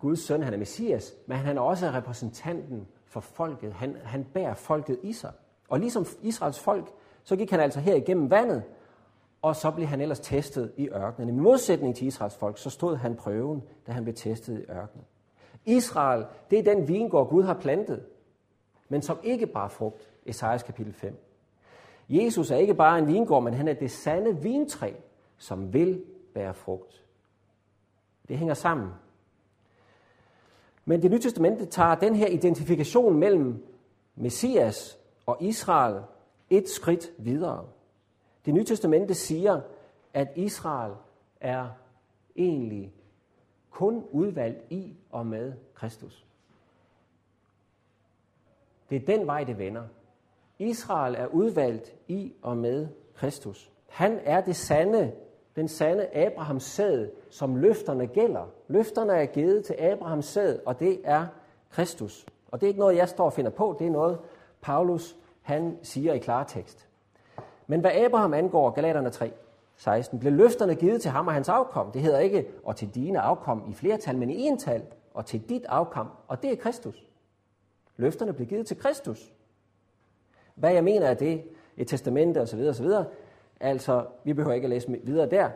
Guds 0.00 0.20
søn, 0.20 0.42
han 0.42 0.52
er 0.52 0.58
Messias, 0.58 1.14
men 1.26 1.38
han 1.38 1.56
er 1.56 1.60
også 1.60 1.90
repræsentanten 1.90 2.88
for 3.04 3.20
folket. 3.20 3.72
Han, 3.72 3.96
han 4.04 4.24
bærer 4.24 4.54
folket 4.54 4.98
i 5.02 5.12
sig. 5.12 5.32
Og 5.68 5.80
ligesom 5.80 6.06
Israels 6.22 6.60
folk, 6.60 6.92
så 7.24 7.36
gik 7.36 7.50
han 7.50 7.60
altså 7.60 7.80
her 7.80 7.94
igennem 7.94 8.30
vandet, 8.30 8.62
og 9.42 9.56
så 9.56 9.70
blev 9.70 9.86
han 9.86 10.00
ellers 10.00 10.20
testet 10.20 10.72
i 10.76 10.88
ørkenen. 10.88 11.28
I 11.28 11.40
modsætning 11.40 11.96
til 11.96 12.06
Israels 12.06 12.36
folk, 12.36 12.58
så 12.58 12.70
stod 12.70 12.96
han 12.96 13.16
prøven, 13.16 13.62
da 13.86 13.92
han 13.92 14.04
blev 14.04 14.14
testet 14.14 14.58
i 14.58 14.70
ørkenen. 14.70 15.06
Israel, 15.64 16.24
det 16.50 16.58
er 16.58 16.62
den 16.62 16.88
vingård, 16.88 17.28
Gud 17.28 17.42
har 17.42 17.54
plantet, 17.54 18.06
men 18.88 19.02
som 19.02 19.18
ikke 19.22 19.46
bare 19.46 19.70
frugt, 19.70 20.10
Esajas 20.26 20.62
kapitel 20.62 20.92
5. 20.92 21.16
Jesus 22.08 22.50
er 22.50 22.56
ikke 22.56 22.74
bare 22.74 22.98
en 22.98 23.06
vingård, 23.06 23.42
men 23.42 23.54
han 23.54 23.68
er 23.68 23.72
det 23.72 23.90
sande 23.90 24.42
vintræ, 24.42 24.92
som 25.36 25.72
vil 25.72 26.04
bære 26.34 26.54
frugt. 26.54 27.04
Det 28.28 28.38
hænger 28.38 28.54
sammen. 28.54 28.90
Men 30.84 31.02
det 31.02 31.10
nye 31.10 31.20
testamente 31.20 31.66
tager 31.66 31.94
den 31.94 32.14
her 32.14 32.26
identifikation 32.26 33.18
mellem 33.18 33.66
Messias 34.14 34.98
og 35.26 35.36
Israel 35.40 36.02
et 36.50 36.68
skridt 36.68 37.12
videre. 37.18 37.66
Det 38.46 38.54
nye 38.54 38.64
testamente 38.64 39.14
siger, 39.14 39.60
at 40.14 40.28
Israel 40.36 40.92
er 41.40 41.68
egentlig 42.36 42.92
kun 43.72 44.04
udvalgt 44.10 44.58
i 44.70 44.96
og 45.10 45.26
med 45.26 45.52
Kristus. 45.74 46.26
Det 48.90 49.02
er 49.02 49.16
den 49.16 49.26
vej, 49.26 49.44
det 49.44 49.58
vender. 49.58 49.82
Israel 50.58 51.14
er 51.14 51.26
udvalgt 51.26 51.94
i 52.08 52.32
og 52.42 52.56
med 52.56 52.88
Kristus. 53.14 53.70
Han 53.88 54.20
er 54.24 54.40
det 54.40 54.56
sande, 54.56 55.12
den 55.56 55.68
sande 55.68 56.16
Abrahams 56.16 56.62
sæd, 56.62 57.08
som 57.30 57.56
løfterne 57.56 58.06
gælder. 58.06 58.46
Løfterne 58.68 59.12
er 59.12 59.26
givet 59.26 59.64
til 59.64 59.74
Abrahams 59.74 60.24
sæd, 60.24 60.58
og 60.66 60.80
det 60.80 61.00
er 61.04 61.26
Kristus. 61.70 62.26
Og 62.48 62.60
det 62.60 62.66
er 62.66 62.68
ikke 62.68 62.80
noget, 62.80 62.96
jeg 62.96 63.08
står 63.08 63.24
og 63.24 63.32
finder 63.32 63.50
på, 63.50 63.76
det 63.78 63.86
er 63.86 63.90
noget, 63.90 64.18
Paulus 64.60 65.16
han 65.42 65.78
siger 65.82 66.12
i 66.12 66.18
klartekst. 66.18 66.88
Men 67.66 67.80
hvad 67.80 67.90
Abraham 67.90 68.34
angår, 68.34 68.70
Galaterne 68.70 69.10
3, 69.10 69.32
16, 69.76 70.18
blev 70.18 70.32
løfterne 70.32 70.74
givet 70.74 71.02
til 71.02 71.10
ham 71.10 71.26
og 71.26 71.34
hans 71.34 71.48
afkom. 71.48 71.92
Det 71.92 72.02
hedder 72.02 72.18
ikke, 72.18 72.46
og 72.64 72.76
til 72.76 72.94
dine 72.94 73.20
afkom 73.20 73.64
i 73.70 73.74
flertal, 73.74 74.18
men 74.18 74.30
i 74.30 74.40
ental, 74.42 74.82
og 75.14 75.26
til 75.26 75.48
dit 75.48 75.64
afkom, 75.64 76.08
og 76.28 76.42
det 76.42 76.52
er 76.52 76.56
Kristus. 76.56 77.06
Løfterne 77.96 78.32
blev 78.32 78.48
givet 78.48 78.66
til 78.66 78.78
Kristus. 78.78 79.32
Hvad 80.54 80.72
jeg 80.72 80.84
mener 80.84 81.08
af 81.08 81.16
det, 81.16 81.44
et 81.76 81.88
testamente 81.88 82.40
osv. 82.40 82.60
osv. 82.60 82.86
Altså, 83.60 84.06
vi 84.24 84.32
behøver 84.32 84.54
ikke 84.54 84.64
at 84.64 84.70
læse 84.70 85.00
videre 85.02 85.30
der. 85.30 85.50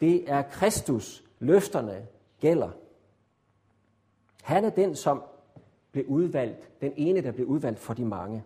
Det 0.00 0.30
er 0.30 0.42
Kristus, 0.42 1.24
løfterne 1.38 2.06
gælder. 2.40 2.70
Han 4.42 4.64
er 4.64 4.70
den, 4.70 4.94
som 4.94 5.22
blev 5.92 6.04
udvalgt, 6.08 6.80
den 6.80 6.92
ene, 6.96 7.20
der 7.20 7.32
blev 7.32 7.46
udvalgt 7.46 7.78
for 7.78 7.94
de 7.94 8.04
mange. 8.04 8.44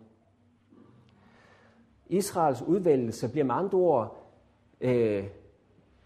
Israels 2.07 2.62
udvælgelse 2.62 3.28
bliver 3.28 3.45
med 3.45 3.55
andre 3.55 3.78
ord 3.78 4.24
øh, 4.81 5.25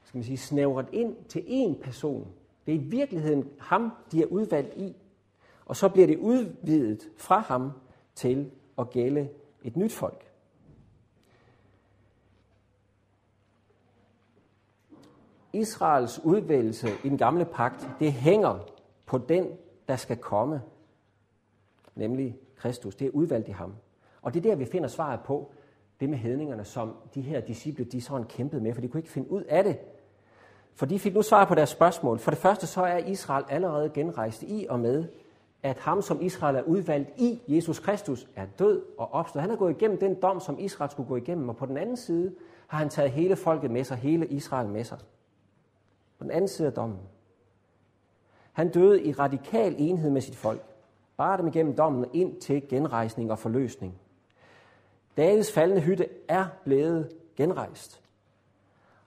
skal 0.05 0.19
man 0.19 0.25
sige, 0.25 0.39
snævret 0.39 0.87
ind 0.93 1.17
til 1.29 1.41
én 1.41 1.83
person. 1.83 2.29
Det 2.67 2.75
er 2.75 2.79
i 2.79 2.83
virkeligheden 2.83 3.51
ham, 3.59 3.93
de 4.13 4.23
er 4.23 4.27
udvalgt 4.27 4.77
i. 4.77 4.97
Og 5.67 5.77
så 5.77 5.89
bliver 5.89 6.07
det 6.07 6.19
udvidet 6.19 7.09
fra 7.17 7.39
ham 7.39 7.71
til 8.15 8.51
at 8.79 8.91
gælde 8.91 9.29
et 9.65 9.77
nyt 9.77 9.93
folk. 9.93 10.25
Israels 15.53 16.21
udvælgelse 16.25 16.89
i 17.05 17.09
den 17.09 17.19
gamle 17.19 17.45
pagt, 17.45 17.89
det 18.01 18.13
hænger 18.13 18.59
på 19.07 19.19
den, 19.19 19.47
der 19.89 19.97
skal 19.97 20.17
komme, 20.17 20.63
nemlig 21.95 22.39
Kristus. 22.57 22.95
Det 22.95 23.07
er 23.07 23.11
udvalgt 23.11 23.49
i 23.49 23.51
ham. 23.51 23.75
Og 24.23 24.35
det 24.35 24.47
er 24.47 24.51
der, 24.51 24.57
vi 24.57 24.65
finder 24.65 24.89
svaret 24.89 25.21
på 25.21 25.53
det 26.01 26.11
med 26.11 26.19
hedningerne, 26.19 26.65
som 26.65 26.95
de 27.15 27.21
her 27.21 27.41
disciple, 27.41 27.85
de 27.85 28.01
sådan 28.01 28.27
kæmpede 28.27 28.63
med, 28.63 28.75
for 28.75 28.81
de 28.81 28.89
kunne 28.89 29.01
ikke 29.01 29.11
finde 29.11 29.31
ud 29.31 29.43
af 29.43 29.65
det. 29.65 29.79
For 30.75 30.87
de 30.87 30.99
fik 30.99 31.15
nu 31.15 31.23
svar 31.23 31.45
på 31.45 31.55
deres 31.55 31.71
spørgsmål. 31.71 32.19
For 32.19 32.31
det 32.31 32.39
første 32.39 32.67
så 32.67 32.83
er 32.83 32.97
Israel 32.97 33.45
allerede 33.49 33.91
genrejst 33.95 34.43
i 34.43 34.67
og 34.71 34.81
med, 34.81 35.05
at 35.63 35.79
ham, 35.79 36.03
som 36.03 36.23
Israel 36.23 36.57
er 36.57 36.63
udvalgt 36.63 37.11
i, 37.17 37.43
Jesus 37.49 37.79
Kristus, 37.79 38.29
er 38.37 38.47
død 38.59 38.83
og 38.99 39.13
opstået. 39.13 39.41
Han 39.41 39.51
har 39.51 39.57
gået 39.57 39.77
igennem 39.77 39.99
den 39.99 40.15
dom, 40.23 40.41
som 40.41 40.59
Israel 40.59 40.91
skulle 40.91 41.09
gå 41.09 41.17
igennem, 41.17 41.49
og 41.49 41.57
på 41.57 41.67
den 41.67 41.77
anden 41.77 41.97
side 41.97 42.35
har 42.67 42.79
han 42.79 42.89
taget 42.89 43.11
hele 43.11 43.37
folket 43.37 43.71
med 43.71 43.85
sig, 43.85 43.97
hele 43.97 44.27
Israel 44.27 44.69
med 44.69 44.85
sig. 44.85 44.99
På 46.19 46.25
den 46.25 46.31
anden 46.31 46.49
side 46.49 46.69
af 46.69 46.75
dommen. 46.75 46.99
Han 48.53 48.71
døde 48.71 49.03
i 49.03 49.13
radikal 49.13 49.75
enhed 49.79 50.11
med 50.11 50.21
sit 50.21 50.37
folk. 50.37 50.63
Bare 51.17 51.39
dem 51.39 51.47
igennem 51.47 51.77
dommen 51.77 52.07
ind 52.13 52.41
til 52.41 52.69
genrejsning 52.69 53.31
og 53.31 53.39
forløsning. 53.39 53.95
Davids 55.19 55.53
faldende 55.53 55.83
hytte 55.83 56.09
er 56.29 56.47
blevet 56.65 57.09
genrejst. 57.37 58.03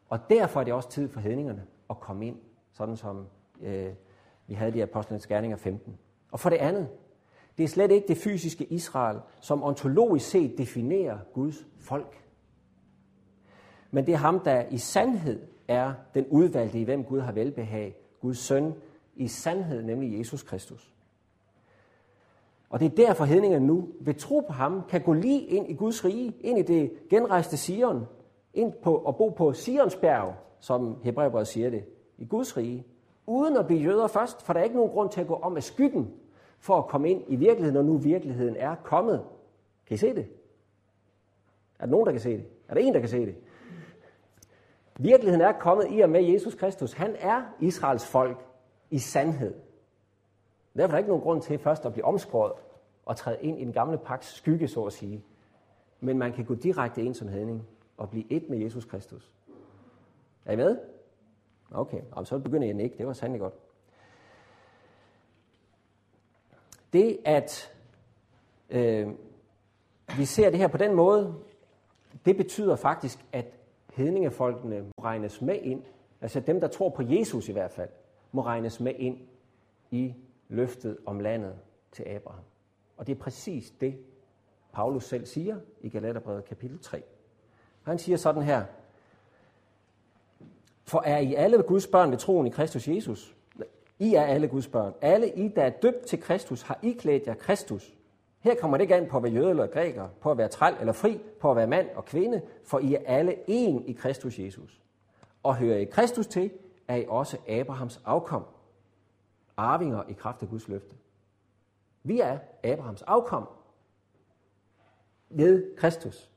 Og 0.09 0.19
derfor 0.29 0.59
er 0.59 0.63
det 0.63 0.73
også 0.73 0.89
tid 0.89 1.09
for 1.09 1.19
hedningerne 1.19 1.63
at 1.89 1.99
komme 1.99 2.27
ind, 2.27 2.37
sådan 2.73 2.97
som 2.97 3.27
øh, 3.61 3.89
vi 4.47 4.53
havde 4.53 4.71
det 4.71 4.77
i 4.77 4.81
Apostlenes 4.81 5.27
Gerninger 5.27 5.57
15. 5.57 5.97
Og 6.31 6.39
for 6.39 6.49
det 6.49 6.57
andet, 6.57 6.87
det 7.57 7.63
er 7.63 7.67
slet 7.67 7.91
ikke 7.91 8.07
det 8.07 8.17
fysiske 8.17 8.65
Israel, 8.65 9.19
som 9.41 9.63
ontologisk 9.63 10.29
set 10.29 10.57
definerer 10.57 11.19
Guds 11.33 11.65
folk. 11.79 12.23
Men 13.91 14.05
det 14.05 14.13
er 14.13 14.17
ham, 14.17 14.39
der 14.39 14.65
i 14.69 14.77
sandhed 14.77 15.47
er 15.67 15.93
den 16.13 16.25
udvalgte, 16.27 16.79
i 16.79 16.83
hvem 16.83 17.03
Gud 17.03 17.19
har 17.19 17.31
velbehag, 17.31 17.95
Guds 18.21 18.37
søn, 18.37 18.73
i 19.15 19.27
sandhed, 19.27 19.83
nemlig 19.83 20.19
Jesus 20.19 20.43
Kristus. 20.43 20.93
Og 22.71 22.79
det 22.79 22.85
er 22.85 23.07
derfor, 23.07 23.25
hedningerne 23.25 23.67
nu 23.67 23.87
ved 23.99 24.13
tro 24.13 24.39
på 24.39 24.53
ham, 24.53 24.81
kan 24.89 25.01
gå 25.01 25.13
lige 25.13 25.41
ind 25.41 25.69
i 25.69 25.73
Guds 25.73 26.05
rige, 26.05 26.33
ind 26.39 26.59
i 26.59 26.61
det 26.61 26.91
genrejste 27.09 27.57
Sion, 27.57 28.07
ind 28.53 28.73
på, 28.83 28.95
og 28.95 29.15
bo 29.15 29.29
på 29.29 29.53
Sionsbjerg, 29.53 30.33
som 30.59 30.97
Hebræerbrevet 31.03 31.47
siger 31.47 31.69
det, 31.69 31.83
i 32.17 32.25
Guds 32.25 32.57
rige, 32.57 32.85
uden 33.27 33.57
at 33.57 33.67
blive 33.67 33.81
jøder 33.81 34.07
først, 34.07 34.41
for 34.41 34.53
der 34.53 34.59
er 34.59 34.63
ikke 34.63 34.75
nogen 34.75 34.91
grund 34.91 35.09
til 35.09 35.21
at 35.21 35.27
gå 35.27 35.33
om 35.33 35.55
af 35.55 35.63
skyggen 35.63 36.13
for 36.59 36.77
at 36.77 36.87
komme 36.87 37.09
ind 37.09 37.23
i 37.27 37.35
virkeligheden, 37.35 37.73
når 37.73 37.91
nu 37.91 37.97
virkeligheden 37.97 38.55
er 38.55 38.75
kommet. 38.75 39.23
Kan 39.87 39.95
I 39.95 39.97
se 39.97 40.15
det? 40.15 40.27
Er 41.79 41.85
der 41.85 41.91
nogen, 41.91 42.05
der 42.05 42.11
kan 42.11 42.21
se 42.21 42.29
det? 42.29 42.45
Er 42.69 42.73
der 42.73 42.81
en, 42.81 42.93
der 42.93 42.99
kan 42.99 43.09
se 43.09 43.25
det? 43.25 43.35
Virkeligheden 44.99 45.41
er 45.41 45.51
kommet 45.51 45.87
i 45.89 45.99
og 45.99 46.09
med 46.09 46.23
Jesus 46.23 46.55
Kristus. 46.55 46.93
Han 46.93 47.15
er 47.19 47.41
Israels 47.59 48.07
folk 48.07 48.45
i 48.89 48.99
sandhed. 48.99 49.53
Derfor 50.77 50.83
er 50.83 50.91
der 50.91 50.97
ikke 50.97 51.09
nogen 51.09 51.23
grund 51.23 51.41
til 51.41 51.59
først 51.59 51.85
at 51.85 51.93
blive 51.93 52.05
omskåret 52.05 52.53
og 53.05 53.17
træde 53.17 53.37
ind 53.41 53.59
i 53.59 53.65
den 53.65 53.73
gamle 53.73 53.97
paks 53.97 54.33
skygge, 54.33 54.67
så 54.67 54.83
at 54.83 54.93
sige. 54.93 55.23
Men 55.99 56.17
man 56.17 56.33
kan 56.33 56.45
gå 56.45 56.55
direkte 56.55 57.03
ind 57.03 57.13
som 57.13 57.27
hedning 57.27 57.67
og 57.97 58.09
blive 58.09 58.31
et 58.31 58.49
med 58.49 58.57
Jesus 58.57 58.85
Kristus. 58.85 59.31
Er 60.45 60.53
I 60.53 60.55
med? 60.55 60.77
Okay, 61.71 62.01
så 62.23 62.39
begynder 62.39 62.67
jeg 62.67 62.81
ikke. 62.81 62.97
Det 62.97 63.07
var 63.07 63.13
sandelig 63.13 63.39
godt. 63.39 63.53
Det, 66.93 67.19
at 67.25 67.73
øh, 68.69 69.07
vi 70.17 70.25
ser 70.25 70.49
det 70.49 70.59
her 70.59 70.67
på 70.67 70.77
den 70.77 70.93
måde, 70.95 71.35
det 72.25 72.37
betyder 72.37 72.75
faktisk, 72.75 73.25
at 73.31 73.45
hedningefolkene 73.93 74.81
må 74.81 75.03
regnes 75.03 75.41
med 75.41 75.59
ind, 75.61 75.83
altså 76.21 76.39
dem, 76.39 76.59
der 76.59 76.67
tror 76.67 76.89
på 76.89 77.01
Jesus 77.01 77.49
i 77.49 77.51
hvert 77.51 77.71
fald, 77.71 77.89
må 78.31 78.41
regnes 78.41 78.79
med 78.79 78.93
ind 78.97 79.17
i 79.91 80.13
løftet 80.51 80.97
om 81.05 81.19
landet 81.19 81.55
til 81.91 82.03
Abraham. 82.03 82.43
Og 82.97 83.07
det 83.07 83.15
er 83.15 83.19
præcis 83.19 83.71
det, 83.81 83.97
Paulus 84.73 85.03
selv 85.03 85.25
siger 85.25 85.57
i 85.81 85.89
Galaterbrevet 85.89 86.45
kapitel 86.45 86.79
3. 86.79 87.03
Han 87.83 87.99
siger 87.99 88.17
sådan 88.17 88.43
her, 88.43 88.65
For 90.83 91.01
er 91.05 91.17
I 91.17 91.33
alle 91.33 91.63
Guds 91.63 91.87
børn 91.87 92.11
ved 92.11 92.17
troen 92.17 92.47
i 92.47 92.49
Kristus 92.49 92.87
Jesus? 92.87 93.35
I 93.99 94.13
er 94.13 94.23
alle 94.23 94.47
Guds 94.47 94.67
børn. 94.67 94.93
Alle 95.01 95.29
I, 95.29 95.47
der 95.47 95.63
er 95.63 95.69
døbt 95.69 96.05
til 96.05 96.21
Kristus, 96.21 96.61
har 96.61 96.79
I 96.81 96.91
klædt 96.91 97.27
jer 97.27 97.33
Kristus. 97.33 97.93
Her 98.39 98.55
kommer 98.55 98.77
det 98.77 98.81
ikke 98.81 98.95
an 98.95 99.07
på 99.07 99.17
at 99.17 99.23
være 99.23 99.31
jøde 99.31 99.49
eller 99.49 99.67
græker, 99.67 100.07
på 100.21 100.31
at 100.31 100.37
være 100.37 100.47
træl 100.47 100.75
eller 100.79 100.93
fri, 100.93 101.19
på 101.39 101.51
at 101.51 101.57
være 101.57 101.67
mand 101.67 101.87
og 101.95 102.05
kvinde, 102.05 102.41
for 102.63 102.79
I 102.79 102.95
er 102.95 103.01
alle 103.05 103.35
en 103.47 103.85
i 103.87 103.91
Kristus 103.91 104.39
Jesus. 104.39 104.81
Og 105.43 105.55
hører 105.55 105.77
I 105.77 105.85
Kristus 105.85 106.27
til, 106.27 106.51
er 106.87 106.95
I 106.95 107.05
også 107.07 107.37
Abrahams 107.47 108.01
afkom, 108.05 108.43
arvinger 109.61 110.03
i 110.09 110.13
kraft 110.13 110.41
af 110.41 110.49
Guds 110.49 110.67
løfte. 110.67 110.95
Vi 112.03 112.19
er 112.19 112.39
Abrahams 112.63 113.01
afkom 113.01 113.47
ved 115.29 115.75
Kristus. 115.77 116.31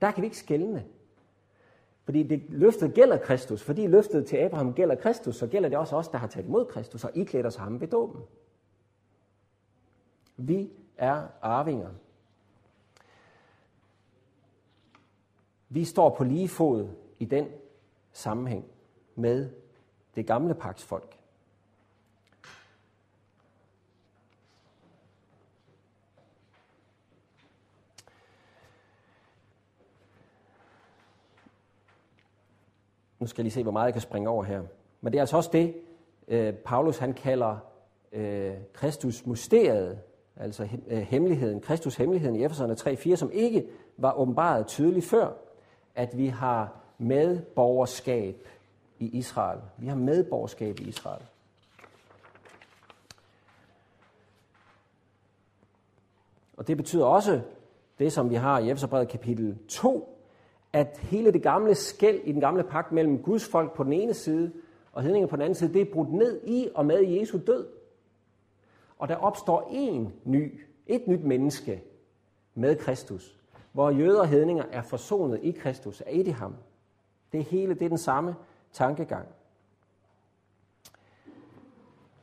Der 0.00 0.10
kan 0.10 0.22
vi 0.22 0.26
ikke 0.26 0.38
skælne. 0.38 0.86
Fordi 2.04 2.22
det, 2.22 2.44
løftet 2.48 2.94
gælder 2.94 3.18
Kristus. 3.18 3.62
Fordi 3.62 3.86
løftet 3.86 4.26
til 4.26 4.36
Abraham 4.36 4.74
gælder 4.74 4.94
Kristus, 4.94 5.36
så 5.36 5.46
gælder 5.46 5.68
det 5.68 5.78
også 5.78 5.96
os, 5.96 6.08
der 6.08 6.18
har 6.18 6.26
taget 6.26 6.46
imod 6.46 6.66
Kristus 6.66 7.04
og 7.04 7.10
iklædt 7.14 7.46
os 7.46 7.56
ham 7.56 7.80
ved 7.80 7.88
dåben. 7.88 8.22
Vi 10.36 10.70
er 10.96 11.26
arvinger. 11.42 11.90
Vi 15.68 15.84
står 15.84 16.14
på 16.16 16.24
lige 16.24 16.48
fod 16.48 16.88
i 17.18 17.24
den 17.24 17.48
sammenhæng 18.12 18.64
med 19.14 19.61
det 20.14 20.26
gamle 20.26 20.54
paksfolk. 20.54 21.18
Nu 33.22 33.26
skal 33.26 33.42
jeg 33.42 33.44
lige 33.44 33.52
se, 33.52 33.62
hvor 33.62 33.72
meget 33.72 33.86
jeg 33.86 33.92
kan 33.92 34.02
springe 34.02 34.28
over 34.28 34.44
her. 34.44 34.62
Men 35.00 35.12
det 35.12 35.18
er 35.18 35.22
altså 35.22 35.36
også 35.36 35.50
det, 35.52 35.74
øh, 36.28 36.54
Paulus 36.54 36.98
han 36.98 37.14
kalder 37.14 37.56
øh, 38.12 38.54
Kristus 38.72 39.26
mysteriet, 39.26 39.98
altså 40.36 40.68
øh, 40.86 40.98
hemmeligheden, 40.98 41.60
Kristus 41.60 41.96
hemmeligheden 41.96 42.36
i 42.36 42.44
Efeserne 42.44 42.74
3.4, 42.74 43.16
som 43.16 43.30
ikke 43.32 43.66
var 43.96 44.12
åbenbaret 44.12 44.66
tydeligt 44.66 45.06
før, 45.06 45.32
at 45.94 46.18
vi 46.18 46.26
har 46.26 46.76
medborgerskab 46.98 48.48
i 49.02 49.18
Israel. 49.18 49.60
Vi 49.78 49.86
har 49.86 49.96
medborgerskab 49.96 50.80
i 50.80 50.82
Israel. 50.82 51.22
Og 56.56 56.68
det 56.68 56.76
betyder 56.76 57.04
også 57.04 57.40
det, 57.98 58.12
som 58.12 58.30
vi 58.30 58.34
har 58.34 58.58
i 58.58 58.70
Efeserbrevet 58.70 59.08
kapitel 59.08 59.58
2, 59.68 60.18
at 60.72 60.98
hele 60.98 61.32
det 61.32 61.42
gamle 61.42 61.74
skæld 61.74 62.20
i 62.24 62.32
den 62.32 62.40
gamle 62.40 62.62
pagt 62.62 62.92
mellem 62.92 63.22
Guds 63.22 63.48
folk 63.48 63.72
på 63.72 63.84
den 63.84 63.92
ene 63.92 64.14
side 64.14 64.52
og 64.92 65.02
hedninger 65.02 65.26
på 65.28 65.36
den 65.36 65.42
anden 65.42 65.54
side, 65.54 65.72
det 65.72 65.80
er 65.80 65.92
brudt 65.92 66.12
ned 66.12 66.40
i 66.46 66.68
og 66.74 66.86
med 66.86 67.02
Jesu 67.02 67.38
død. 67.46 67.66
Og 68.98 69.08
der 69.08 69.16
opstår 69.16 69.68
en 69.72 70.12
ny, 70.24 70.60
et 70.86 71.06
nyt 71.06 71.24
menneske 71.24 71.82
med 72.54 72.76
Kristus, 72.76 73.38
hvor 73.72 73.90
jøder 73.90 74.20
og 74.20 74.28
hedninger 74.28 74.64
er 74.72 74.82
forsonet 74.82 75.40
i 75.42 75.50
Kristus, 75.50 76.00
er 76.00 76.10
et 76.10 76.26
i 76.26 76.30
ham. 76.30 76.54
Det 77.32 77.44
hele, 77.44 77.74
det 77.74 77.82
er 77.82 77.88
den 77.88 77.98
samme 77.98 78.34
tankegang. 78.72 79.28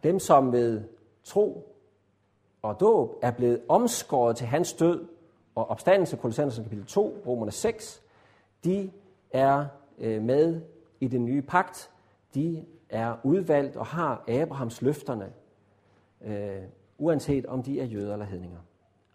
Dem, 0.03 0.19
som 0.19 0.51
ved 0.51 0.83
tro 1.23 1.75
og 2.61 2.79
dåb 2.79 3.19
er 3.21 3.31
blevet 3.31 3.61
omskåret 3.67 4.37
til 4.37 4.47
hans 4.47 4.73
død 4.73 5.07
og 5.55 5.69
opstandelse, 5.69 6.17
Kolossenser 6.17 6.63
kapitel 6.63 6.85
2, 6.85 7.23
Romerne 7.27 7.51
6, 7.51 8.01
de 8.63 8.91
er 9.31 9.65
øh, 9.97 10.21
med 10.21 10.61
i 10.99 11.07
den 11.07 11.25
nye 11.25 11.41
pagt. 11.41 11.91
De 12.33 12.65
er 12.89 13.15
udvalgt 13.23 13.75
og 13.75 13.85
har 13.85 14.23
Abrahams 14.27 14.81
løfterne, 14.81 15.33
øh, 16.21 16.61
uanset 16.97 17.45
om 17.45 17.63
de 17.63 17.79
er 17.79 17.85
jøder 17.85 18.13
eller 18.13 18.25
hedninger. 18.25 18.59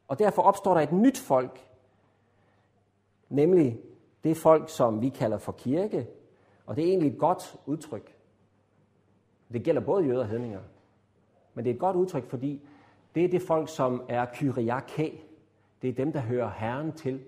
Og 0.08 0.18
derfor 0.18 0.42
opstår 0.42 0.74
der 0.74 0.80
et 0.80 0.92
nyt 0.92 1.18
folk, 1.18 1.68
nemlig 3.28 3.80
det 4.24 4.36
folk, 4.36 4.68
som 4.68 5.00
vi 5.00 5.08
kalder 5.08 5.38
for 5.38 5.52
kirke, 5.52 6.06
og 6.66 6.76
det 6.76 6.84
er 6.84 6.88
egentlig 6.88 7.12
et 7.12 7.18
godt 7.18 7.56
udtryk. 7.66 8.14
Det 9.52 9.62
gælder 9.62 9.80
både 9.80 10.04
jøder 10.04 10.20
og 10.20 10.28
hedninger. 10.28 10.60
Men 11.54 11.64
det 11.64 11.70
er 11.70 11.74
et 11.74 11.80
godt 11.80 11.96
udtryk, 11.96 12.24
fordi 12.24 12.60
det 13.14 13.24
er 13.24 13.28
det 13.28 13.42
folk, 13.42 13.68
som 13.68 14.02
er 14.08 14.26
kyriake. 14.34 15.24
Det 15.82 15.90
er 15.90 15.94
dem, 15.94 16.12
der 16.12 16.20
hører 16.20 16.50
Herren 16.50 16.92
til. 16.92 17.20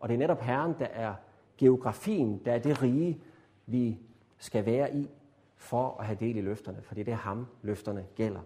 Og 0.00 0.08
det 0.08 0.14
er 0.14 0.18
netop 0.18 0.40
Herren, 0.40 0.74
der 0.78 0.86
er 0.86 1.14
geografien, 1.58 2.42
der 2.44 2.52
er 2.52 2.58
det 2.58 2.82
rige, 2.82 3.20
vi 3.66 3.98
skal 4.38 4.66
være 4.66 4.94
i 4.94 5.10
for 5.56 5.96
at 6.00 6.06
have 6.06 6.18
del 6.20 6.36
i 6.36 6.40
løfterne. 6.40 6.82
For 6.82 6.94
det 6.94 7.08
er 7.08 7.14
ham, 7.14 7.46
løfterne 7.62 8.06
gælder. 8.14 8.40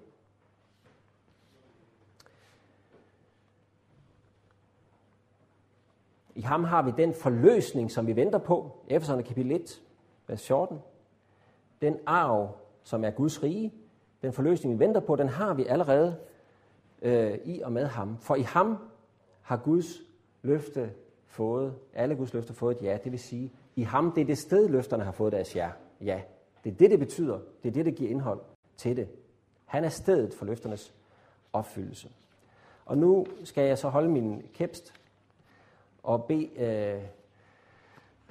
I 6.35 6.41
ham 6.41 6.65
har 6.65 6.83
vi 6.83 6.93
den 6.97 7.15
forløsning, 7.15 7.91
som 7.91 8.07
vi 8.07 8.17
venter 8.17 8.39
på. 8.39 8.77
Efeserne 8.89 9.23
kapitel 9.23 9.53
1, 9.53 9.83
vers 10.27 10.47
14. 10.47 10.79
Den 11.81 11.99
arv, 12.07 12.57
som 12.83 13.05
er 13.05 13.11
Guds 13.11 13.43
rige, 13.43 13.73
den 14.23 14.33
forløsning, 14.33 14.75
vi 14.75 14.79
venter 14.79 15.01
på, 15.01 15.17
den 15.17 15.29
har 15.29 15.55
vi 15.55 15.67
allerede 15.67 16.17
øh, 17.03 17.39
i 17.45 17.61
og 17.61 17.73
med 17.73 17.87
ham. 17.87 18.19
For 18.19 18.35
i 18.35 18.43
ham 18.43 18.79
har 19.43 19.57
Guds 19.57 19.87
løfte 20.43 20.93
fået, 21.27 21.75
alle 21.95 22.17
Guds 22.17 22.35
løfter 22.35 22.55
fået 22.55 22.77
et 22.77 22.83
ja. 22.83 22.99
Det 23.05 23.13
vil 23.13 23.21
sige, 23.21 23.53
i 23.77 23.83
ham, 23.83 24.13
det 24.13 24.21
er 24.21 24.25
det 24.25 24.39
sted, 24.39 24.69
løfterne 24.69 25.05
har 25.05 25.13
fået 25.13 25.33
deres 25.33 25.57
ja. 25.57 25.71
Ja, 26.01 26.23
det 26.65 26.73
er 26.73 26.77
det, 26.77 26.91
det 26.91 26.99
betyder. 26.99 27.41
Det 27.63 27.69
er 27.69 27.73
det, 27.73 27.87
der 27.87 27.93
giver 27.93 28.11
indhold 28.11 28.41
til 28.77 28.97
det. 28.97 29.09
Han 29.65 29.85
er 29.85 29.89
stedet 29.89 30.35
for 30.35 30.45
løfternes 30.45 30.95
opfyldelse. 31.53 32.11
Og 32.85 32.99
nu 32.99 33.27
skal 33.45 33.65
jeg 33.65 33.79
så 33.79 33.89
holde 33.89 34.09
min 34.09 34.43
kæpst 34.55 34.95
og 36.03 36.25
bede 36.25 36.49
øh, 36.57 37.03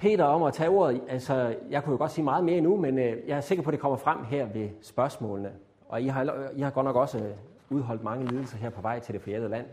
Peter 0.02 0.24
om 0.24 0.42
at 0.42 0.54
tage 0.54 0.70
ordet. 0.70 1.00
Altså, 1.08 1.56
jeg 1.70 1.84
kunne 1.84 1.92
jo 1.92 1.98
godt 1.98 2.10
sige 2.10 2.24
meget 2.24 2.44
mere 2.44 2.56
endnu, 2.56 2.76
men 2.76 2.98
øh, 2.98 3.28
jeg 3.28 3.36
er 3.36 3.40
sikker 3.40 3.64
på, 3.64 3.70
at 3.70 3.72
det 3.72 3.80
kommer 3.80 3.98
frem 3.98 4.24
her 4.24 4.46
ved 4.46 4.68
spørgsmålene. 4.80 5.52
Og 5.88 6.02
I 6.02 6.06
har, 6.06 6.34
øh, 6.34 6.58
I 6.58 6.60
har 6.60 6.70
godt 6.70 6.84
nok 6.84 6.96
også 6.96 7.18
øh, 7.18 7.34
udholdt 7.70 8.02
mange 8.02 8.26
lidelser 8.26 8.56
her 8.56 8.70
på 8.70 8.80
vej 8.80 9.00
til 9.00 9.14
det 9.14 9.22
forjættede 9.22 9.50
land. 9.50 9.66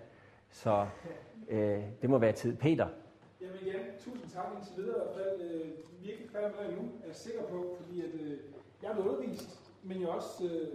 Så 0.51 0.86
øh, 1.49 1.84
det 2.01 2.09
må 2.09 2.17
være 2.17 2.32
tid. 2.32 2.55
Peter. 2.55 2.88
Jamen 3.41 3.57
igen, 3.61 3.82
tusind 3.99 4.30
tak 4.30 4.45
indtil 4.55 4.84
videre. 4.84 4.95
I 4.95 5.03
hvert 5.03 5.25
fald 5.25 5.41
øh, 5.51 5.67
virkelig 6.05 6.30
færdig 6.32 6.51
med 6.59 6.77
nu, 6.77 6.84
er 7.03 7.07
jeg 7.07 7.15
sikker 7.15 7.43
på, 7.43 7.75
fordi 7.80 8.01
at, 8.01 8.13
øh, 8.13 8.38
jeg 8.82 8.89
er 8.89 8.93
blevet 8.93 9.09
undervist, 9.09 9.59
men 9.84 10.01
jeg 10.01 10.07
har 10.07 10.15
også, 10.15 10.43
øh, 10.45 10.67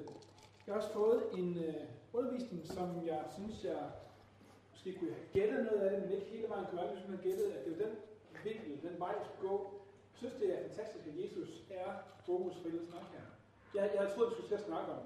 jeg 0.67 0.75
har 0.75 0.81
også 0.81 0.93
fået 0.93 1.23
en 1.39 1.57
øh, 1.67 1.75
undervisning, 2.13 2.67
som 2.67 2.89
jeg 3.07 3.21
synes, 3.37 3.65
jeg 3.65 3.83
måske 4.71 4.99
kunne 4.99 5.11
have 5.11 5.29
gættet 5.33 5.69
noget 5.71 5.81
af 5.85 5.91
det, 5.91 6.03
men 6.03 6.13
ikke 6.13 6.27
hele 6.35 6.47
vejen 6.49 6.65
kunne 6.71 6.81
hvis 6.95 7.09
man 7.09 7.17
har 7.17 7.23
gættet, 7.23 7.47
at 7.57 7.65
det 7.65 7.73
var 7.79 7.85
den 7.85 7.95
vinkel, 8.45 8.73
den 8.87 9.01
vej, 9.05 9.13
jeg 9.19 9.27
skulle 9.27 9.49
gå. 9.49 9.57
Jeg 10.13 10.19
synes, 10.21 10.35
det 10.41 10.49
er 10.55 10.69
fantastisk, 10.69 11.05
at 11.11 11.17
Jesus 11.23 11.51
er 11.71 11.91
fokus 12.27 12.55
for 12.61 12.69
hele 12.69 12.87
snak 12.91 13.07
her. 13.15 13.27
Jeg, 13.75 13.83
jeg 13.93 14.01
havde 14.01 14.13
troet, 14.15 14.27
at 14.27 14.31
vi 14.31 14.35
skulle 14.35 14.51
til 14.53 14.63
at 14.63 14.69
snakke 14.71 14.91
om, 14.99 15.05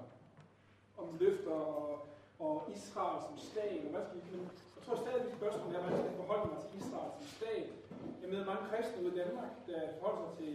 om 1.03 1.07
løfter 1.23 1.57
og, 1.75 2.07
og 2.45 2.53
Israel 2.75 3.19
som 3.27 3.37
stat, 3.51 3.81
og 3.85 3.91
hvad 3.93 4.03
skal 4.05 4.17
vi, 4.17 4.29
men 4.35 4.43
jeg 4.75 4.81
tror 4.85 4.95
stadig, 5.03 5.21
at 5.25 5.37
spørgsmålet 5.39 5.75
er, 5.75 5.81
hvordan 5.81 5.99
skal 5.99 6.11
jeg 6.11 6.21
forholde 6.23 6.45
mig 6.51 6.59
til 6.61 6.71
Israel 6.81 7.11
som 7.17 7.27
stat. 7.37 7.67
Jeg 8.21 8.27
møder 8.31 8.45
mange 8.51 8.65
kristne 8.69 9.03
ude 9.03 9.13
i 9.15 9.19
Danmark, 9.23 9.51
der 9.69 9.79
forholder 9.99 10.21
sig 10.27 10.35
til, 10.41 10.53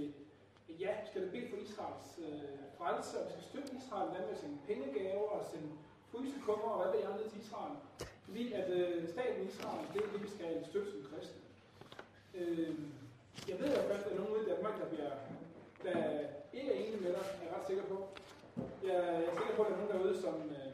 ja, 0.85 0.93
skal 1.09 1.22
det 1.24 1.30
bede 1.35 1.49
for 1.51 1.59
Israels 1.66 2.09
øh, 2.26 2.59
frelse, 2.78 3.14
og 3.20 3.24
vi 3.26 3.30
skal 3.32 3.45
støtte 3.51 3.70
Israel, 3.80 4.09
hvad 4.12 4.22
med 4.28 4.37
sende 4.43 4.59
pengegaver 4.66 5.28
og 5.37 5.41
sende 5.53 5.70
frysekummer 6.11 6.70
og 6.74 6.78
hvad 6.80 6.91
ved 6.93 7.01
jeg 7.05 7.16
ned 7.18 7.28
til 7.30 7.41
Israel. 7.45 7.76
Fordi 8.26 8.45
at 8.53 8.68
øh, 8.78 9.09
staten 9.14 9.43
Israel, 9.51 9.82
det 9.93 10.01
er 10.03 10.09
det, 10.12 10.22
vi 10.26 10.30
skal 10.37 10.51
støtte 10.70 10.91
som 10.93 11.03
kristne. 11.11 11.43
Øh, 12.39 12.74
jeg 13.49 13.57
ved 13.61 13.66
i 13.66 13.74
hvert 13.74 13.89
fald, 13.91 14.01
at 14.01 14.05
der 14.05 14.11
er 14.11 14.20
nogen 14.20 14.32
ude 14.35 14.45
i 14.47 14.51
Danmark, 14.53 14.74
der, 14.80 14.89
bliver, 14.93 15.12
der 15.85 15.99
ikke 16.53 16.70
er 16.74 16.78
enige 16.85 17.03
med 17.05 17.12
dig, 17.16 17.24
er 17.41 17.45
jeg 17.45 17.53
ret 17.57 17.64
sikker 17.75 17.95
på. 17.95 17.99
Jeg 18.89 18.95
er 18.95 19.37
sikker 19.39 19.55
på, 19.57 19.62
at 19.62 19.70
der 19.70 19.77
er 19.77 19.81
nogen 19.81 19.93
derude, 19.95 20.20
som 20.25 20.35
øh, 20.59 20.70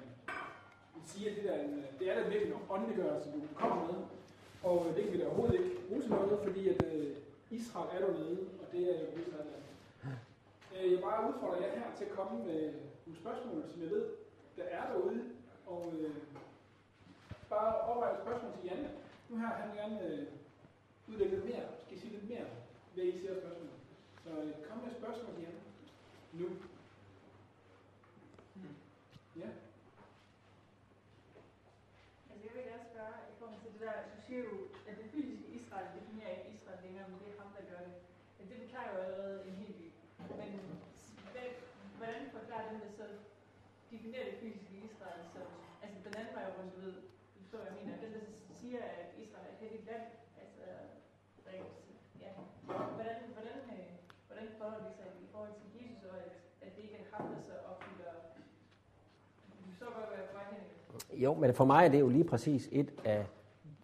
vil 0.95 1.05
sige, 1.13 1.31
at 1.31 1.37
det, 1.37 1.45
der 1.45 1.53
er 1.53 1.63
en, 1.65 1.75
øh, 1.79 1.85
det 1.99 2.11
er 2.11 2.15
da 2.15 2.23
virkelig 2.29 2.55
en 2.55 2.71
åndeliggørelse, 2.71 3.33
du 3.33 3.41
kommer 3.55 3.83
med. 3.91 4.01
Og 4.69 4.77
øh, 4.87 4.97
det 4.97 5.05
kan 5.05 5.13
vi 5.13 5.19
da 5.21 5.27
overhovedet 5.27 5.59
ikke 5.59 5.89
bruge 5.89 6.03
til 6.03 6.11
noget, 6.11 6.41
fordi 6.47 6.69
at 6.69 6.83
øh, 6.95 7.17
Israel 7.51 7.89
er 7.95 8.01
dernede, 8.07 8.41
og 8.61 8.67
det 8.73 8.83
er 8.95 8.99
jo 9.01 9.09
Israel. 9.23 9.47
Øh, 10.75 10.93
jeg 10.93 11.01
bare 11.01 11.29
udfordrer 11.29 11.61
jer 11.63 11.79
her 11.79 11.89
til 11.99 12.05
at 12.05 12.17
komme 12.19 12.35
med 12.49 12.63
nogle 13.05 13.21
spørgsmål, 13.23 13.63
som 13.71 13.83
jeg 13.83 13.91
ved, 13.91 14.05
der 14.57 14.65
er 14.65 14.93
derude. 14.93 15.21
Og 15.67 15.93
øh, 16.01 16.15
bare 17.51 17.81
overveje 17.81 18.15
et 18.15 18.23
spørgsmål 18.25 18.53
til 18.53 18.65
Janne. 18.69 18.91
Nu 19.29 19.37
her 19.37 19.47
han 19.47 19.77
gerne 19.81 19.99
øh, 20.09 20.27
udlægge 21.09 21.35
lidt 21.35 21.45
mere. 21.45 21.65
Skal 21.83 21.97
I 21.97 22.01
sige 22.01 22.13
lidt 22.13 22.29
mere, 22.31 22.47
hvad 22.95 23.05
I 23.05 23.19
siger 23.19 23.41
spørgsmål? 23.41 23.69
Så 24.25 24.31
øh, 24.31 24.53
kom 24.69 24.79
med 24.79 24.93
spørgsmål 25.01 25.35
til 25.35 25.43
Janne. 25.43 25.61
Nu. 26.33 26.47
Hmm. 28.55 28.75
Ja. 29.37 29.49
Altså, 32.31 32.43
jeg 32.47 32.55
vil 32.55 32.65
gerne 32.71 32.87
spørge 32.93 33.17
i 33.33 33.35
forhold 33.39 33.59
til 33.63 33.73
det 34.31 34.37
siger 34.39 34.51
jo, 34.55 34.59
at 34.89 34.95
det 35.01 35.07
fysiske 35.15 35.49
Israel 35.59 35.89
definerer 35.99 36.33
ikke 36.37 36.51
Israel 36.57 36.81
længere, 36.87 37.07
men 37.11 37.19
det 37.21 37.29
er 37.31 37.37
ham, 37.43 37.51
der 37.57 37.63
gør 37.71 37.81
det. 37.89 37.97
Men 38.37 38.45
det 38.51 38.57
beklager 38.65 38.91
jo 38.95 38.99
allerede 39.07 39.39
en 39.49 39.57
hel 39.63 39.73
del. 39.81 39.93
Men 40.41 40.51
hvad, 41.33 41.49
hvordan 41.99 42.23
forklarer 42.37 42.67
den 42.71 42.79
det 42.85 42.93
så 43.01 43.07
definerer 43.93 44.27
det 44.31 44.37
fysiske 44.43 44.77
Israel 44.89 45.23
som, 45.35 45.49
altså 45.85 45.99
den 46.07 46.15
anden 46.21 46.35
vej 46.39 46.47
rundt, 46.57 46.73
du 46.77 46.81
ved, 46.87 46.97
du 47.33 47.37
forstår, 47.43 47.63
jeg 47.69 47.77
mener, 47.79 48.03
den 48.05 48.13
der 48.17 48.25
siger, 48.61 48.83
at 49.01 49.09
Israel 49.23 49.47
er 49.49 49.53
et 49.55 49.61
heldigt 49.65 49.87
land, 49.91 50.07
altså, 50.43 50.67
ja, 52.25 52.31
hvordan, 52.99 53.17
hvordan, 53.37 53.59
øh, 53.77 53.93
hvordan 54.29 54.47
forholder 54.59 54.83
det 54.87 54.95
sig 54.99 55.09
i 55.27 55.29
forhold 55.33 55.55
til 55.61 55.69
Jesus, 55.79 56.03
og 56.11 56.15
at, 56.25 56.33
at 56.65 56.71
det 56.75 56.83
ikke 56.87 56.97
er 57.03 57.07
ham, 57.13 57.23
der 57.33 57.41
så 57.49 57.55
opfylder, 57.71 58.15
så 59.81 59.87
godt, 59.97 60.11
jeg. 60.13 61.21
Jo, 61.25 61.31
men 61.43 61.49
for 61.61 61.67
mig 61.73 61.83
er 61.87 61.91
det 61.95 62.01
jo 62.01 62.09
lige 62.09 62.29
præcis 62.33 62.69
et 62.73 62.91
af, 63.05 63.27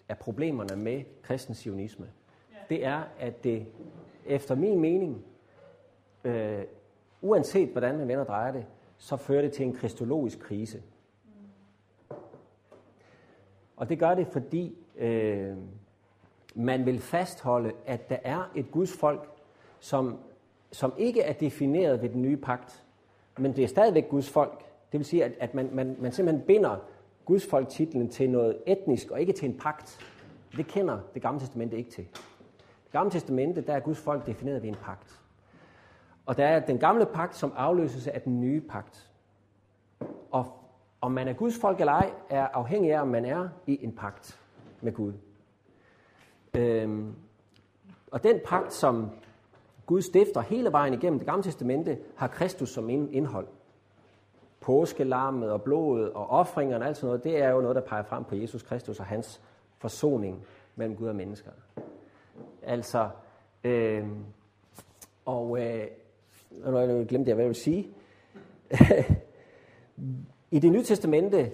af 0.09 0.19
problemerne 0.19 0.77
med 0.77 1.03
kristen 1.23 1.55
sionisme. 1.55 2.07
Ja. 2.53 2.57
Det 2.69 2.85
er, 2.85 3.03
at 3.19 3.45
det 3.45 3.67
efter 4.27 4.55
min 4.55 4.81
mening, 4.81 5.25
øh, 6.25 6.63
uanset 7.21 7.69
hvordan 7.69 7.99
man 7.99 8.09
vender 8.09 8.21
og 8.21 8.29
drejer 8.29 8.53
det, 8.53 8.67
så 8.99 9.17
fører 9.17 9.43
det 9.43 9.53
til 9.53 9.67
en 9.67 9.73
kristologisk 9.73 10.41
krise. 10.41 10.83
Og 13.77 13.89
det 13.89 13.99
gør 13.99 14.15
det, 14.15 14.27
fordi 14.27 14.77
øh, 14.97 15.57
man 16.55 16.87
vil 16.87 16.99
fastholde, 17.01 17.73
at 17.87 18.11
der 18.11 18.19
er 18.25 18.51
et 18.55 18.71
Guds 18.71 18.93
folk, 18.97 19.31
som, 19.81 20.19
som 20.73 20.93
ikke 20.99 21.23
er 21.23 21.33
defineret 21.33 22.03
ved 22.03 22.09
den 22.09 22.23
nye 22.23 22.37
pagt, 22.37 22.85
men 23.39 23.57
det 23.57 23.65
er 23.65 23.69
stadigvæk 23.69 24.09
Guds 24.09 24.31
folk. 24.31 24.59
Det 24.93 24.99
vil 24.99 25.05
sige, 25.05 25.25
at, 25.25 25.33
at 25.41 25.55
man, 25.55 25.69
man, 25.73 25.97
man 25.99 26.13
simpelthen 26.13 26.47
binder 26.47 26.77
Guds 27.27 27.47
folk 27.47 27.69
titlen 27.69 28.09
til 28.09 28.31
noget 28.31 28.59
etnisk 28.67 29.11
og 29.11 29.21
ikke 29.21 29.33
til 29.33 29.49
en 29.49 29.59
pagt. 29.59 29.99
Det 30.57 30.67
kender 30.67 30.99
det 31.15 31.23
gamle 31.23 31.41
testamente 31.41 31.77
ikke 31.77 31.91
til. 31.91 32.05
Det 32.85 32.93
gamle 32.93 33.11
testamente, 33.11 33.61
der 33.61 33.73
er 33.73 33.81
Guds 33.81 33.99
folk 33.99 34.27
defineret 34.27 34.63
ved 34.63 34.69
en 34.69 34.77
pagt. 34.83 35.21
Og 36.27 36.37
der 36.37 36.47
er 36.47 36.61
den 36.61 36.79
gamle 36.79 37.07
pagt, 37.07 37.37
som 37.37 37.53
afløses 37.57 38.07
af 38.07 38.23
den 38.23 38.41
nye 38.41 38.61
pagt. 38.61 39.11
Og 40.31 40.47
om 41.01 41.13
man 41.13 41.29
er 41.29 41.33
Guds 41.33 41.59
folk 41.59 41.81
eller 41.81 41.93
ej, 41.93 42.11
er 42.31 42.47
afhængig 42.47 42.93
af, 42.93 43.01
om 43.01 43.09
man 43.09 43.25
er 43.25 43.49
i 43.67 43.85
en 43.85 43.93
pagt 43.93 44.41
med 44.81 44.93
Gud. 44.93 45.13
Øhm, 46.55 47.15
og 48.11 48.23
den 48.23 48.41
pagt, 48.45 48.73
som 48.73 49.11
Gud 49.87 50.03
stifter 50.03 50.41
hele 50.41 50.73
vejen 50.73 50.95
igennem 50.95 51.19
det 51.19 51.29
gamle 51.29 51.43
testamente, 51.43 51.99
har 52.17 52.29
Kristus 52.29 52.69
som 52.69 52.91
indhold. 52.91 53.47
Påskelammet 54.67 55.51
og 55.51 55.63
blodet 55.63 56.13
og 56.13 56.31
offringerne 56.31 56.85
og 56.85 56.89
alt 56.89 56.97
sådan 56.97 57.07
noget, 57.07 57.25
det 57.25 57.39
er 57.39 57.51
jo 57.51 57.61
noget, 57.61 57.77
der 57.77 57.83
peger 57.83 58.03
frem 58.03 58.25
på 58.25 58.35
Jesus 58.35 58.63
Kristus 58.63 59.01
og 59.01 59.07
hans 59.07 59.41
forsoning 59.79 60.47
mellem 60.77 60.97
Gud 60.97 61.09
og 61.09 61.17
mennesker. 61.17 61.51
Altså, 62.63 63.09
øh, 63.65 64.07
og 65.25 65.61
øh, 65.61 65.87
nu 66.65 67.05
glemte 67.09 67.29
jeg, 67.29 67.35
hvad 67.35 67.45
jeg 67.45 67.49
vil 67.49 67.55
sige. 67.55 67.89
I 70.51 70.59
det 70.59 70.73
nye 70.73 70.85
testamente, 70.85 71.53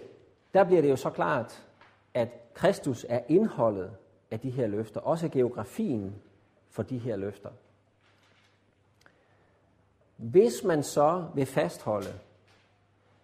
der 0.55 0.65
bliver 0.65 0.83
det 0.83 0.91
jo 0.91 0.97
så 0.97 1.11
klart, 1.11 1.67
at 2.15 2.29
Kristus 2.55 3.07
er 3.09 3.21
indholdet 3.29 3.91
af 4.31 4.41
de 4.41 4.51
her 4.51 4.67
løfter, 4.67 5.01
også 5.01 5.29
geografien 5.29 6.15
for 6.71 6.83
de 6.83 6.99
her 6.99 7.17
løfter. 7.17 7.51
Hvis 10.17 10.65
man 10.65 10.83
så 10.83 11.25
vil 11.35 11.47
fastholde, 11.47 12.13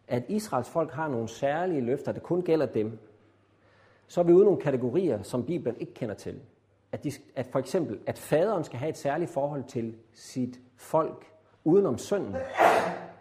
at 0.09 0.22
Israels 0.28 0.68
folk 0.68 0.90
har 0.92 1.09
nogle 1.09 1.28
særlige 1.28 1.80
løfter, 1.80 2.12
der 2.12 2.20
kun 2.20 2.42
gælder 2.42 2.66
dem, 2.66 2.98
så 4.06 4.20
er 4.20 4.24
vi 4.24 4.32
ude 4.32 4.44
nogle 4.44 4.61
kategorier, 4.61 5.22
som 5.22 5.46
Bibelen 5.46 5.80
ikke 5.80 5.94
kender 5.94 6.14
til. 6.14 6.40
At, 6.92 7.04
de, 7.04 7.12
at 7.36 7.46
for 7.46 7.59
eksempel, 7.59 7.98
at 8.06 8.18
faderen 8.18 8.64
skal 8.64 8.78
have 8.78 8.88
et 8.88 8.98
særligt 8.98 9.30
forhold 9.30 9.64
til 9.64 9.96
sit 10.12 10.61
folk 10.76 11.26
udenom 11.64 11.98
synden. 11.98 12.36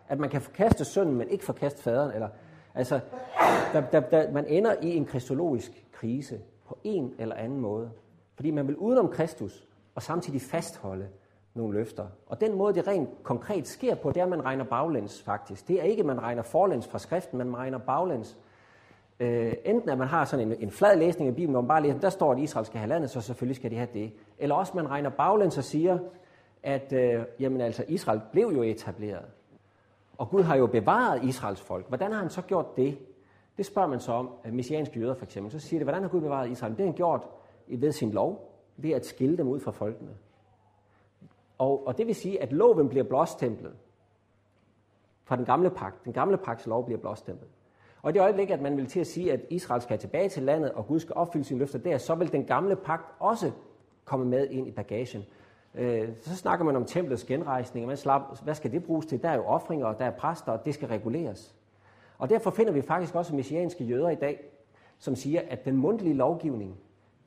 At 0.07 0.19
man 0.19 0.29
kan 0.29 0.41
forkaste 0.41 0.85
synden, 0.85 1.15
men 1.15 1.29
ikke 1.29 1.45
forkaste 1.45 1.83
faderen. 1.83 2.11
Eller, 2.11 2.29
altså, 2.75 2.99
der, 3.73 3.81
der, 3.81 3.99
der, 3.99 4.31
man 4.31 4.45
ender 4.45 4.75
i 4.81 4.95
en 4.95 5.05
kristologisk 5.05 5.85
krise 5.91 6.39
på 6.67 6.77
en 6.83 7.13
eller 7.19 7.35
anden 7.35 7.59
måde. 7.59 7.91
Fordi 8.35 8.51
man 8.51 8.67
vil 8.67 8.75
udenom 8.75 9.07
Kristus 9.07 9.67
og 9.95 10.03
samtidig 10.03 10.41
fastholde 10.41 11.07
nogle 11.57 11.77
løfter. 11.77 12.05
Og 12.27 12.41
den 12.41 12.57
måde, 12.57 12.73
det 12.73 12.87
rent 12.87 13.09
konkret 13.23 13.67
sker 13.67 13.95
på, 13.95 14.11
det 14.11 14.17
er, 14.17 14.23
at 14.23 14.29
man 14.29 14.45
regner 14.45 14.63
baglæns 14.63 15.21
faktisk. 15.21 15.67
Det 15.67 15.79
er 15.79 15.83
ikke, 15.83 15.99
at 15.99 16.05
man 16.05 16.21
regner 16.21 16.43
forlæns 16.43 16.87
fra 16.87 16.99
skriften, 16.99 17.37
man 17.37 17.57
regner 17.57 17.77
baglæns. 17.77 18.37
Øh, 19.19 19.53
enten 19.65 19.89
at 19.89 19.97
man 19.97 20.07
har 20.07 20.25
sådan 20.25 20.51
en, 20.51 20.57
en 20.59 20.71
flad 20.71 20.97
læsning 20.97 21.27
af 21.27 21.35
Bibelen, 21.35 21.51
hvor 21.51 21.61
man 21.61 21.67
bare 21.67 21.83
læser, 21.83 21.99
der 21.99 22.09
står, 22.09 22.31
at 22.31 22.39
Israel 22.39 22.65
skal 22.65 22.79
have 22.79 22.89
landet, 22.89 23.09
så 23.09 23.21
selvfølgelig 23.21 23.55
skal 23.55 23.71
de 23.71 23.75
have 23.75 23.89
det. 23.93 24.13
Eller 24.39 24.55
også 24.55 24.71
man 24.75 24.89
regner 24.89 25.09
baglæns 25.09 25.57
og 25.57 25.63
siger, 25.63 25.99
at 26.63 26.93
øh, 26.93 27.21
jamen 27.39 27.61
altså, 27.61 27.83
Israel 27.87 28.21
blev 28.31 28.47
jo 28.55 28.61
etableret. 28.61 29.25
Og 30.17 30.29
Gud 30.29 30.43
har 30.43 30.55
jo 30.55 30.67
bevaret 30.67 31.23
Israels 31.23 31.61
folk. 31.61 31.87
Hvordan 31.87 32.11
har 32.11 32.19
han 32.19 32.29
så 32.29 32.41
gjort 32.41 32.77
det? 32.77 32.97
Det 33.57 33.65
spørger 33.65 33.87
man 33.87 33.99
så 33.99 34.11
om, 34.11 34.29
messianske 34.51 34.99
jøder 34.99 35.13
for 35.13 35.25
eksempel. 35.25 35.51
Så 35.51 35.59
siger 35.59 35.79
det, 35.79 35.85
hvordan 35.85 36.01
har 36.01 36.09
Gud 36.09 36.21
bevaret 36.21 36.49
Israel? 36.49 36.71
Det 36.71 36.79
har 36.79 36.85
han 36.85 36.95
gjort 36.95 37.27
ved 37.67 37.91
sin 37.91 38.11
lov, 38.11 38.51
ved 38.77 38.91
at 38.91 39.05
skille 39.05 39.37
dem 39.37 39.47
ud 39.47 39.59
fra 39.59 39.71
folkene. 39.71 40.09
Og, 41.57 41.87
og 41.87 41.97
det 41.97 42.07
vil 42.07 42.15
sige, 42.15 42.41
at 42.41 42.53
loven 42.53 42.89
bliver 42.89 43.03
blåstemplet 43.03 43.73
fra 45.23 45.35
den 45.35 45.45
gamle 45.45 45.69
pagt. 45.69 46.05
Den 46.05 46.13
gamle 46.13 46.37
pagts 46.37 46.65
lov 46.65 46.85
bliver 46.85 46.99
blåstemplet. 46.99 47.49
Og 48.01 48.09
i 48.09 48.13
det 48.13 48.21
øjeblik, 48.21 48.49
at 48.49 48.61
man 48.61 48.77
vil 48.77 48.87
til 48.87 48.99
at 48.99 49.07
sige, 49.07 49.33
at 49.33 49.39
Israel 49.49 49.81
skal 49.81 49.97
tilbage 49.97 50.29
til 50.29 50.43
landet, 50.43 50.71
og 50.71 50.87
Gud 50.87 50.99
skal 50.99 51.15
opfylde 51.15 51.45
sine 51.45 51.59
løfter 51.59 51.79
der, 51.79 51.97
så 51.97 52.15
vil 52.15 52.31
den 52.31 52.45
gamle 52.45 52.75
pagt 52.75 53.11
også 53.19 53.51
komme 54.05 54.25
med 54.25 54.49
ind 54.49 54.67
i 54.67 54.71
bagagen. 54.71 55.23
Øh, 55.75 56.09
så 56.21 56.35
snakker 56.35 56.65
man 56.65 56.75
om 56.75 56.85
templets 56.85 57.25
genrejsning, 57.25 57.85
og 57.85 57.87
man 57.87 57.97
slap, 57.97 58.21
hvad 58.43 58.55
skal 58.55 58.71
det 58.71 58.83
bruges 58.83 59.05
til? 59.05 59.21
Der 59.21 59.29
er 59.29 59.35
jo 59.35 59.43
offringer, 59.43 59.85
og 59.85 59.99
der 59.99 60.05
er 60.05 60.11
præster, 60.11 60.51
og 60.51 60.65
det 60.65 60.73
skal 60.73 60.87
reguleres. 60.87 61.55
Og 62.17 62.29
derfor 62.29 62.51
finder 62.51 62.71
vi 62.71 62.81
faktisk 62.81 63.15
også 63.15 63.35
messianske 63.35 63.83
jøder 63.83 64.09
i 64.09 64.15
dag, 64.15 64.39
som 64.97 65.15
siger, 65.15 65.41
at 65.49 65.65
den 65.65 65.77
mundtlige 65.77 66.13
lovgivning, 66.13 66.77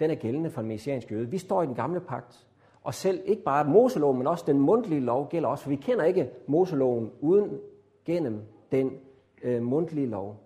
den 0.00 0.10
er 0.10 0.14
gældende 0.14 0.50
for 0.50 0.60
en 0.60 0.68
messiansk 0.68 1.10
jøde. 1.10 1.30
Vi 1.30 1.38
står 1.38 1.62
i 1.62 1.66
den 1.66 1.74
gamle 1.74 2.00
pagt, 2.00 2.46
og 2.82 2.94
selv 2.94 3.22
ikke 3.24 3.42
bare 3.42 3.64
Moseloven, 3.64 4.18
men 4.18 4.26
også 4.26 4.44
den 4.46 4.58
mundtlige 4.58 5.00
lov 5.00 5.28
gælder 5.28 5.48
også, 5.48 5.62
for 5.62 5.70
vi 5.70 5.76
kender 5.76 6.04
ikke 6.04 6.30
Moseloven 6.46 7.10
uden 7.20 7.60
gennem 8.04 8.42
den 8.72 8.98
øh, 9.42 9.62
mundtlige 9.62 10.06
lov. 10.06 10.36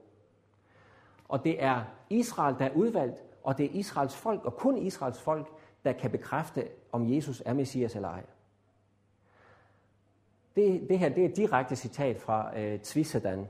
Og 1.28 1.44
det 1.44 1.62
er 1.62 1.84
Israel, 2.10 2.56
der 2.58 2.64
er 2.64 2.74
udvalgt, 2.74 3.22
og 3.42 3.58
det 3.58 3.66
er 3.66 3.70
Israels 3.70 4.16
folk, 4.16 4.44
og 4.44 4.56
kun 4.56 4.78
Israels 4.78 5.20
folk, 5.20 5.48
der 5.84 5.92
kan 5.92 6.10
bekræfte, 6.10 6.68
om 6.92 7.14
Jesus 7.14 7.42
er 7.46 7.54
Messias 7.54 7.96
eller 7.96 8.08
ej. 8.08 8.22
Det, 10.56 10.88
det 10.88 10.98
her 10.98 11.08
det 11.08 11.24
er 11.24 11.28
et 11.28 11.36
direkte 11.36 11.76
citat 11.76 12.20
fra 12.20 12.58
øh, 12.58 12.78
Tvisadan, 12.78 13.46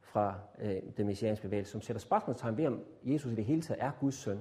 fra 0.00 0.34
øh, 0.60 0.76
den 0.96 1.06
messianske 1.06 1.42
bevægelse, 1.42 1.72
som 1.72 1.80
sætter 1.80 2.00
spørgsmålstegn 2.00 2.56
ved, 2.56 2.66
om 2.66 2.80
Jesus 3.04 3.32
i 3.32 3.34
det 3.34 3.44
hele 3.44 3.62
taget 3.62 3.82
er 3.82 3.90
Guds 4.00 4.14
søn. 4.14 4.38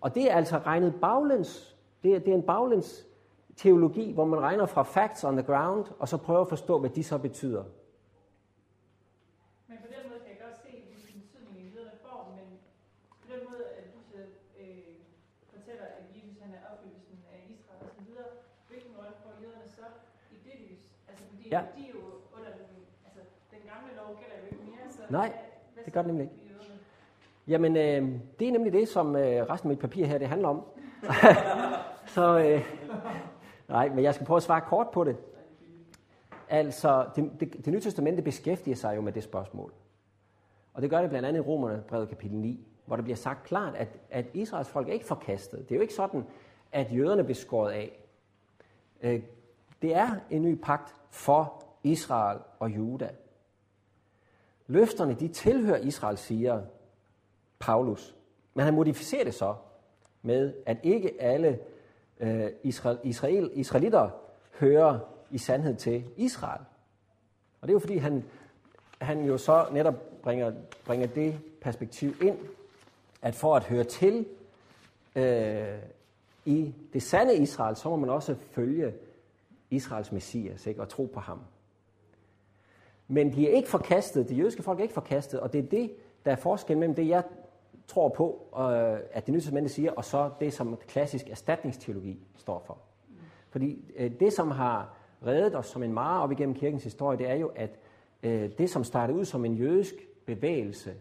Og 0.00 0.14
det 0.14 0.30
er 0.30 0.34
altså 0.34 0.58
regnet 0.58 0.94
baglæns. 1.00 1.75
Det 2.02 2.14
er, 2.14 2.18
det 2.18 2.28
er 2.28 2.34
en 2.34 2.42
baglæns 2.52 3.06
teologi, 3.56 4.12
hvor 4.12 4.24
man 4.24 4.40
regner 4.40 4.66
fra 4.66 4.82
facts 4.82 5.24
on 5.24 5.36
the 5.36 5.46
ground, 5.46 5.84
og 5.98 6.08
så 6.08 6.16
prøver 6.16 6.40
at 6.40 6.48
forstå, 6.48 6.78
hvad 6.78 6.90
de 6.90 7.02
så 7.04 7.18
betyder. 7.18 7.64
Men 9.68 9.76
på 9.84 9.88
den 9.94 10.02
måde 10.10 10.20
kan 10.24 10.30
jeg 10.34 10.40
godt 10.46 10.58
se, 10.66 10.70
hvilken 10.90 11.20
betydning 11.24 11.54
jøderne 11.74 11.96
får, 12.06 12.20
men 12.36 12.46
på 13.22 13.26
den 13.32 13.40
måde, 13.48 13.62
at 13.78 13.84
du 13.94 13.98
så 14.10 14.18
øh, 14.62 14.94
fortæller, 15.54 15.86
at 15.98 16.04
Jesus 16.16 16.36
han 16.44 16.50
er 16.58 16.62
opfyldelsen 16.72 17.18
af 17.34 17.38
Israel 17.54 17.80
og 17.88 17.90
så 17.98 18.02
videre, 18.08 18.28
hvilken 18.70 18.92
rolle 18.98 19.14
får 19.24 19.32
jøderne 19.42 19.68
så 19.78 19.86
i 20.34 20.36
det 20.46 20.56
lys? 20.64 20.82
Altså 21.08 21.24
fordi 21.30 21.44
Ja. 21.54 21.60
de 21.76 21.80
er 21.88 21.92
jo 21.96 22.02
under 22.36 22.50
den, 22.60 22.68
altså 23.06 23.20
den 23.54 23.62
gamle 23.72 23.90
lov 24.00 24.08
gælder 24.20 24.36
jo 24.42 24.46
ikke 24.52 24.62
mere, 24.72 24.86
så 24.96 25.00
Nej, 25.18 25.28
hvad, 25.74 25.82
det 25.86 25.92
gør 25.96 26.02
så 26.02 26.08
nemlig 26.10 26.28
jøderne? 26.50 26.74
Jamen, 27.52 27.72
øh, 27.84 28.00
det 28.38 28.44
er 28.48 28.52
nemlig 28.56 28.72
det, 28.78 28.86
som 28.96 29.06
øh, 29.22 29.38
resten 29.52 29.66
af 29.68 29.72
mit 29.74 29.82
papir 29.86 30.04
her, 30.10 30.18
det 30.24 30.28
handler 30.34 30.48
om. 30.54 30.58
så, 32.14 32.38
øh, 32.38 32.62
nej, 33.68 33.88
men 33.88 34.04
jeg 34.04 34.14
skal 34.14 34.26
prøve 34.26 34.36
at 34.36 34.42
svare 34.42 34.60
kort 34.60 34.90
på 34.90 35.04
det. 35.04 35.16
Altså, 36.48 37.06
det, 37.16 37.30
det, 37.40 37.52
det 37.52 37.66
nye 37.66 37.80
testamente 37.80 38.22
beskæftiger 38.22 38.76
sig 38.76 38.96
jo 38.96 39.00
med 39.00 39.12
det 39.12 39.22
spørgsmål. 39.22 39.72
Og 40.74 40.82
det 40.82 40.90
gør 40.90 41.00
det 41.00 41.10
blandt 41.10 41.28
andet 41.28 41.40
i 41.40 41.42
Romerne 41.42 41.84
brevet 41.88 42.08
kapitel 42.08 42.36
9, 42.36 42.66
hvor 42.86 42.96
der 42.96 43.02
bliver 43.02 43.16
sagt 43.16 43.44
klart, 43.44 43.74
at, 43.74 43.88
at 44.10 44.26
Israels 44.34 44.68
folk 44.68 44.88
er 44.88 44.92
ikke 44.92 45.06
forkastet. 45.06 45.68
Det 45.68 45.74
er 45.74 45.76
jo 45.76 45.82
ikke 45.82 45.94
sådan, 45.94 46.24
at 46.72 46.92
jøderne 46.92 47.24
bliver 47.24 47.36
skåret 47.36 47.72
af. 47.72 47.98
Øh, 49.02 49.22
det 49.82 49.94
er 49.94 50.10
en 50.30 50.42
ny 50.42 50.54
pagt 50.62 50.94
for 51.10 51.64
Israel 51.82 52.38
og 52.58 52.70
Juda. 52.70 53.10
Løfterne, 54.66 55.14
de 55.14 55.28
tilhører 55.28 55.78
Israel, 55.78 56.16
siger 56.18 56.62
Paulus. 57.58 58.16
Men 58.54 58.64
han 58.64 58.74
modificerer 58.74 59.24
det 59.24 59.34
så 59.34 59.54
med, 60.26 60.52
at 60.66 60.76
ikke 60.82 61.22
alle 61.22 61.58
øh, 62.20 62.50
Israel, 62.62 62.98
Israel, 63.02 63.50
israelitter 63.54 64.10
hører 64.58 64.98
i 65.30 65.38
sandhed 65.38 65.76
til 65.76 66.04
Israel. 66.16 66.60
Og 67.60 67.68
det 67.68 67.72
er 67.72 67.74
jo 67.74 67.78
fordi, 67.78 67.96
han, 67.96 68.24
han 68.98 69.24
jo 69.24 69.38
så 69.38 69.66
netop 69.72 69.94
bringer, 70.22 70.52
bringer 70.84 71.06
det 71.06 71.38
perspektiv 71.60 72.14
ind, 72.22 72.38
at 73.22 73.34
for 73.34 73.56
at 73.56 73.64
høre 73.64 73.84
til 73.84 74.26
øh, 75.16 75.78
i 76.44 76.74
det 76.92 77.02
sande 77.02 77.36
Israel, 77.36 77.76
så 77.76 77.88
må 77.88 77.96
man 77.96 78.10
også 78.10 78.34
følge 78.50 78.94
Israels 79.70 80.12
messias 80.12 80.66
ikke? 80.66 80.80
og 80.80 80.88
tro 80.88 81.10
på 81.14 81.20
ham. 81.20 81.40
Men 83.08 83.32
de 83.32 83.48
er 83.48 83.56
ikke 83.56 83.68
forkastet, 83.68 84.28
de 84.28 84.34
jødiske 84.34 84.62
folk 84.62 84.78
er 84.78 84.82
ikke 84.82 84.94
forkastet, 84.94 85.40
og 85.40 85.52
det 85.52 85.58
er 85.64 85.68
det, 85.68 85.92
der 86.24 86.32
er 86.32 86.36
forskel 86.36 86.78
mellem 86.78 86.94
det, 86.94 87.08
jeg 87.08 87.22
tror 87.88 88.08
på, 88.08 88.48
øh, 88.58 88.98
at 89.12 89.26
det 89.26 89.32
nye 89.32 89.40
testamente 89.40 89.68
siger, 89.68 89.92
og 89.92 90.04
så 90.04 90.30
det, 90.40 90.52
som 90.52 90.78
klassisk 90.88 91.28
erstatningsteologi 91.30 92.26
står 92.36 92.62
for. 92.66 92.78
Fordi 93.48 93.92
øh, 93.96 94.10
det, 94.20 94.32
som 94.32 94.50
har 94.50 94.96
reddet 95.26 95.56
os 95.56 95.66
som 95.66 95.82
en 95.82 95.92
mare 95.92 96.22
op 96.22 96.32
igennem 96.32 96.54
kirkens 96.54 96.84
historie, 96.84 97.18
det 97.18 97.30
er 97.30 97.34
jo, 97.34 97.52
at 97.54 97.78
øh, 98.22 98.50
det, 98.58 98.70
som 98.70 98.84
startede 98.84 99.18
ud 99.18 99.24
som 99.24 99.44
en 99.44 99.54
jødisk 99.54 99.94
bevægelse, 100.26 100.94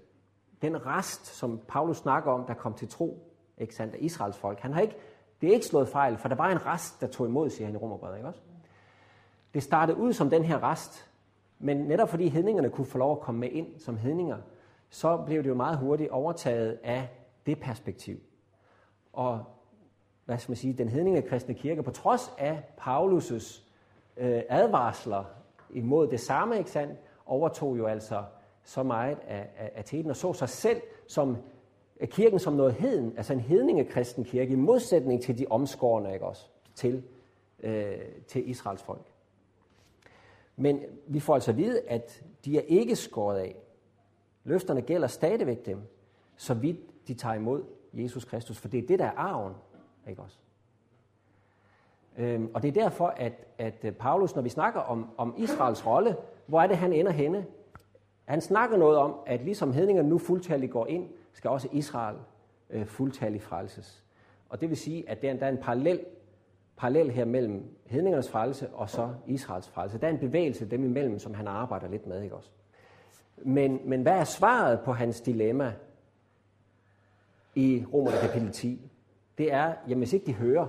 den 0.62 0.86
rest, 0.86 1.26
som 1.26 1.60
Paulus 1.68 1.98
snakker 1.98 2.32
om, 2.32 2.46
der 2.46 2.54
kom 2.54 2.74
til 2.74 2.88
tro, 2.88 3.32
ikke 3.58 3.76
sandt, 3.76 3.96
af 3.96 3.98
Israels 4.02 4.38
folk, 4.38 4.60
han 4.60 4.74
har 4.74 4.82
ikke, 4.82 4.96
det 5.42 5.50
er 5.50 5.54
ikke 5.54 5.66
slået 5.66 5.88
fejl, 5.88 6.18
for 6.18 6.28
der 6.28 6.36
var 6.36 6.52
en 6.52 6.66
rest, 6.66 7.02
der 7.02 7.08
tog 7.08 7.28
imod, 7.28 7.50
siger 7.50 7.66
han 7.66 7.76
i 7.76 7.78
Romerbrevet, 7.78 8.16
ikke 8.16 8.28
også? 8.28 8.42
Det 9.54 9.64
startede 9.64 9.98
ud 9.98 10.14
som 10.14 10.30
den 10.30 10.44
her 10.44 10.64
rest, 10.64 11.10
men 11.60 11.78
netop 11.78 12.10
fordi 12.10 12.28
hedningerne 12.28 12.70
kunne 12.70 12.86
få 12.86 12.98
lov 12.98 13.12
at 13.12 13.20
komme 13.20 13.40
med 13.40 13.50
ind 13.52 13.80
som 13.80 13.98
hedninger, 13.98 14.38
så 14.96 15.18
blev 15.18 15.44
det 15.44 15.50
jo 15.50 15.56
meget 15.56 15.78
hurtigt 15.78 16.10
overtaget 16.10 16.80
af 16.84 17.08
det 17.46 17.60
perspektiv. 17.60 18.20
Og 19.14 19.44
hvad 20.26 20.38
skal 20.38 20.52
man 20.52 20.58
sige, 20.58 20.74
den 20.74 20.90
hedninge 20.90 21.22
kristne 21.22 21.54
kirke, 21.54 21.84
på 21.84 21.92
trods 21.92 22.34
af 22.38 22.64
Paulus' 22.82 23.62
øh, 24.18 24.42
advarsler 24.50 25.24
imod 25.70 26.08
det 26.08 26.20
samme, 26.20 26.58
ikke 26.58 26.72
sandt, 26.72 27.00
overtog 27.26 27.78
jo 27.78 27.86
altså 27.86 28.24
så 28.64 28.84
meget 28.84 29.18
af, 29.28 29.50
af, 29.58 29.72
af 29.76 29.84
teten 29.84 30.10
og 30.10 30.16
så 30.16 30.34
sig 30.34 30.50
selv 30.50 30.82
som 31.08 31.38
kirken 32.06 32.40
som 32.40 32.54
noget 32.54 32.74
heden, 32.74 33.14
altså 33.18 33.34
en 33.34 33.40
hedningekristen 33.40 34.24
kirke, 34.24 34.54
i 34.54 34.56
modsætning 34.56 35.24
til 35.24 35.38
de 35.38 35.46
omskårne, 35.50 36.14
ikke 36.14 36.26
også, 36.26 36.46
til, 36.76 37.04
øh, 37.60 37.98
til 38.28 38.50
Israels 38.50 38.84
folk. 38.84 39.06
Men 40.56 40.80
vi 41.08 41.20
får 41.20 41.34
altså 41.34 41.52
at 41.52 41.58
vide, 41.58 41.82
at 41.88 42.24
de 42.46 42.58
er 42.58 42.64
ikke 42.68 42.96
skåret 42.96 43.40
af. 43.40 43.56
Løfterne 44.46 44.82
gælder 44.82 45.08
stadigvæk 45.08 45.66
dem, 45.66 45.82
så 46.36 46.54
vidt 46.54 47.08
de 47.08 47.14
tager 47.14 47.36
imod 47.36 47.64
Jesus 47.94 48.26
Kristus, 48.26 48.58
for 48.58 48.68
det 48.68 48.84
er 48.84 48.88
det, 48.88 49.00
der 49.00 49.06
er 49.06 49.18
arven, 49.18 49.54
ikke 50.08 50.22
også? 50.22 50.38
Øhm, 52.18 52.50
og 52.54 52.62
det 52.62 52.68
er 52.68 52.84
derfor, 52.84 53.08
at, 53.08 53.34
at 53.58 53.86
øh, 53.86 53.92
Paulus, 53.92 54.36
når 54.36 54.42
vi 54.42 54.50
snakker 54.50 54.80
om, 54.80 55.10
om 55.18 55.36
Israels 55.38 55.86
rolle, 55.88 56.16
hvor 56.46 56.62
er 56.62 56.68
det, 56.68 56.78
han 56.78 56.94
ender 56.94 57.12
henne? 57.12 57.46
Han 58.26 58.42
snakker 58.42 58.78
noget 58.78 58.98
om, 58.98 59.16
at 59.26 59.42
ligesom 59.42 59.74
hedningerne 59.74 60.10
nu 60.10 60.18
fuldtalligt 60.18 60.72
går 60.72 60.88
ind, 60.88 61.10
skal 61.34 61.50
også 61.50 61.68
Israel 61.72 62.16
øh, 62.70 62.86
fuldtalligt 62.86 63.44
frelses. 63.44 64.04
Og 64.50 64.62
det 64.62 64.70
vil 64.70 64.78
sige, 64.78 65.10
at 65.10 65.22
der, 65.22 65.34
der 65.34 65.46
er 65.46 65.50
en 65.50 65.58
parallel, 65.58 66.06
parallel 66.78 67.12
her 67.12 67.26
mellem 67.26 67.64
hedningernes 67.86 68.30
frelse 68.30 68.70
og 68.70 68.90
så 68.90 69.14
Israels 69.28 69.70
frelse. 69.70 69.98
Der 69.98 70.08
er 70.08 70.12
en 70.12 70.20
bevægelse 70.20 70.70
dem 70.70 70.84
imellem, 70.84 71.20
som 71.20 71.34
han 71.34 71.48
arbejder 71.48 71.88
lidt 71.88 72.08
med, 72.08 72.22
ikke 72.22 72.36
også? 72.36 72.50
Men, 73.38 73.90
men 73.90 74.02
hvad 74.02 74.14
er 74.14 74.24
svaret 74.24 74.80
på 74.80 74.94
hans 74.94 75.22
dilemma 75.22 75.74
i 77.56 77.86
Romerne 77.94 78.18
kapitel 78.22 78.52
10? 78.52 78.92
Det 79.38 79.54
er, 79.54 79.74
jamen 79.88 79.98
hvis 79.98 80.14
ikke 80.14 80.26
de 80.26 80.34
hører 80.34 80.68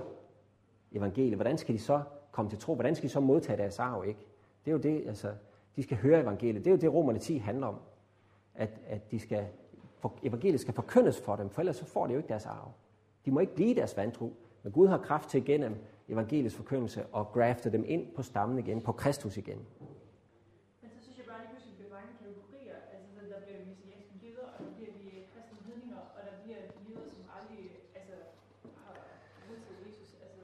evangeliet, 0.91 1.35
hvordan 1.35 1.57
skal 1.57 1.75
de 1.75 1.79
så 1.79 2.01
komme 2.31 2.51
til 2.51 2.59
tro? 2.59 2.75
Hvordan 2.75 2.95
skal 2.95 3.07
de 3.07 3.13
så 3.13 3.19
modtage 3.19 3.57
deres 3.57 3.79
arv, 3.79 4.03
ikke? 4.07 4.19
Det 4.65 4.71
er 4.71 4.75
jo 4.75 4.81
det, 4.81 5.07
altså, 5.07 5.31
de 5.75 5.83
skal 5.83 5.97
høre 5.97 6.21
evangeliet. 6.21 6.65
Det 6.65 6.71
er 6.71 6.75
jo 6.75 6.81
det, 6.81 6.93
Romerne 6.93 7.19
10 7.19 7.37
handler 7.37 7.67
om. 7.67 7.75
At, 8.55 8.69
at 8.87 9.11
de 9.11 9.19
skal, 9.19 9.45
for, 9.99 10.13
evangeliet 10.23 10.59
skal 10.59 10.73
forkyndes 10.73 11.21
for 11.21 11.35
dem, 11.35 11.49
for 11.49 11.61
ellers 11.61 11.75
så 11.75 11.85
får 11.85 12.07
de 12.07 12.13
jo 12.13 12.19
ikke 12.19 12.29
deres 12.29 12.45
arv. 12.45 12.71
De 13.25 13.31
må 13.31 13.39
ikke 13.39 13.55
blive 13.55 13.75
deres 13.75 13.97
vantro, 13.97 14.33
men 14.63 14.71
Gud 14.71 14.87
har 14.87 14.97
kraft 14.97 15.29
til 15.29 15.45
gennem 15.45 15.75
evangeliets 16.09 16.55
forkyndelse 16.55 17.05
og 17.05 17.23
grafte 17.33 17.71
dem 17.71 17.83
ind 17.87 18.03
på 18.15 18.21
stammen 18.23 18.59
igen, 18.59 18.81
på 18.81 18.91
Kristus 18.91 19.37
igen. 19.37 19.59
Men 20.81 20.89
så 20.93 20.99
synes 21.03 21.17
jeg 21.17 21.25
bare, 21.31 21.41
at 21.43 21.47
pludselig 21.49 21.73
bliver 21.77 21.93
mange 21.97 22.11
kategorier. 22.21 22.77
Altså, 22.93 23.07
så 23.15 23.21
der 23.33 23.39
bliver 23.45 23.59
messianske 23.73 24.13
jøder, 24.23 24.47
og 24.55 24.59
der 24.65 24.71
bliver 24.77 24.91
de 24.99 25.07
kristne 25.31 25.59
hedninger, 25.67 26.01
og 26.17 26.21
der 26.27 26.35
bliver 26.43 26.61
jøder, 26.85 27.07
som 27.15 27.23
aldrig 27.37 27.63
altså, 27.99 28.17
har 28.83 28.93
modtaget 29.49 29.79
Jesus. 29.87 30.09
Altså, 30.25 30.41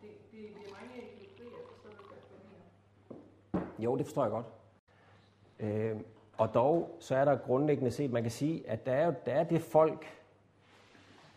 det, 0.00 0.10
det, 0.30 0.40
det 0.56 0.62
er 0.68 0.72
mange 0.78 0.92
kategorier, 1.18 1.58
jeg 1.60 1.66
forstår 1.72 1.92
du 1.98 2.02
godt, 2.12 2.24
hvad 2.28 2.38
jeg 2.40 2.48
mener. 2.50 2.68
Jo, 3.84 3.96
det 3.96 4.06
forstår 4.06 4.22
jeg 4.22 4.30
godt. 4.30 4.46
Øh, 5.60 5.96
og 6.38 6.54
dog, 6.54 6.96
så 7.00 7.16
er 7.16 7.24
der 7.24 7.36
grundlæggende 7.36 7.90
set, 7.90 8.12
man 8.12 8.22
kan 8.22 8.30
sige, 8.30 8.70
at 8.70 8.86
der 8.86 8.92
er, 8.92 9.06
jo, 9.06 9.14
der 9.26 9.32
er 9.32 9.44
det 9.44 9.62
folk, 9.62 10.06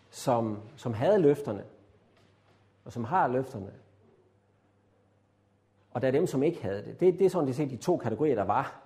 som, 0.10 0.60
som 0.76 0.94
havde 0.94 1.20
løfterne, 1.20 1.64
og 2.86 2.94
som 2.94 3.04
har 3.04 3.28
løfterne. 3.28 3.72
Og 5.92 6.02
der 6.02 6.08
er 6.08 6.12
dem, 6.12 6.28
som 6.28 6.44
ikke 6.44 6.62
havde 6.62 6.86
det. 6.86 7.00
Det, 7.00 7.20
det 7.20 7.26
er 7.26 7.30
sådan, 7.30 7.48
det 7.48 7.56
set 7.56 7.70
de 7.70 7.78
to 7.78 7.98
kategorier, 7.98 8.36
der 8.36 8.44
var. 8.44 8.82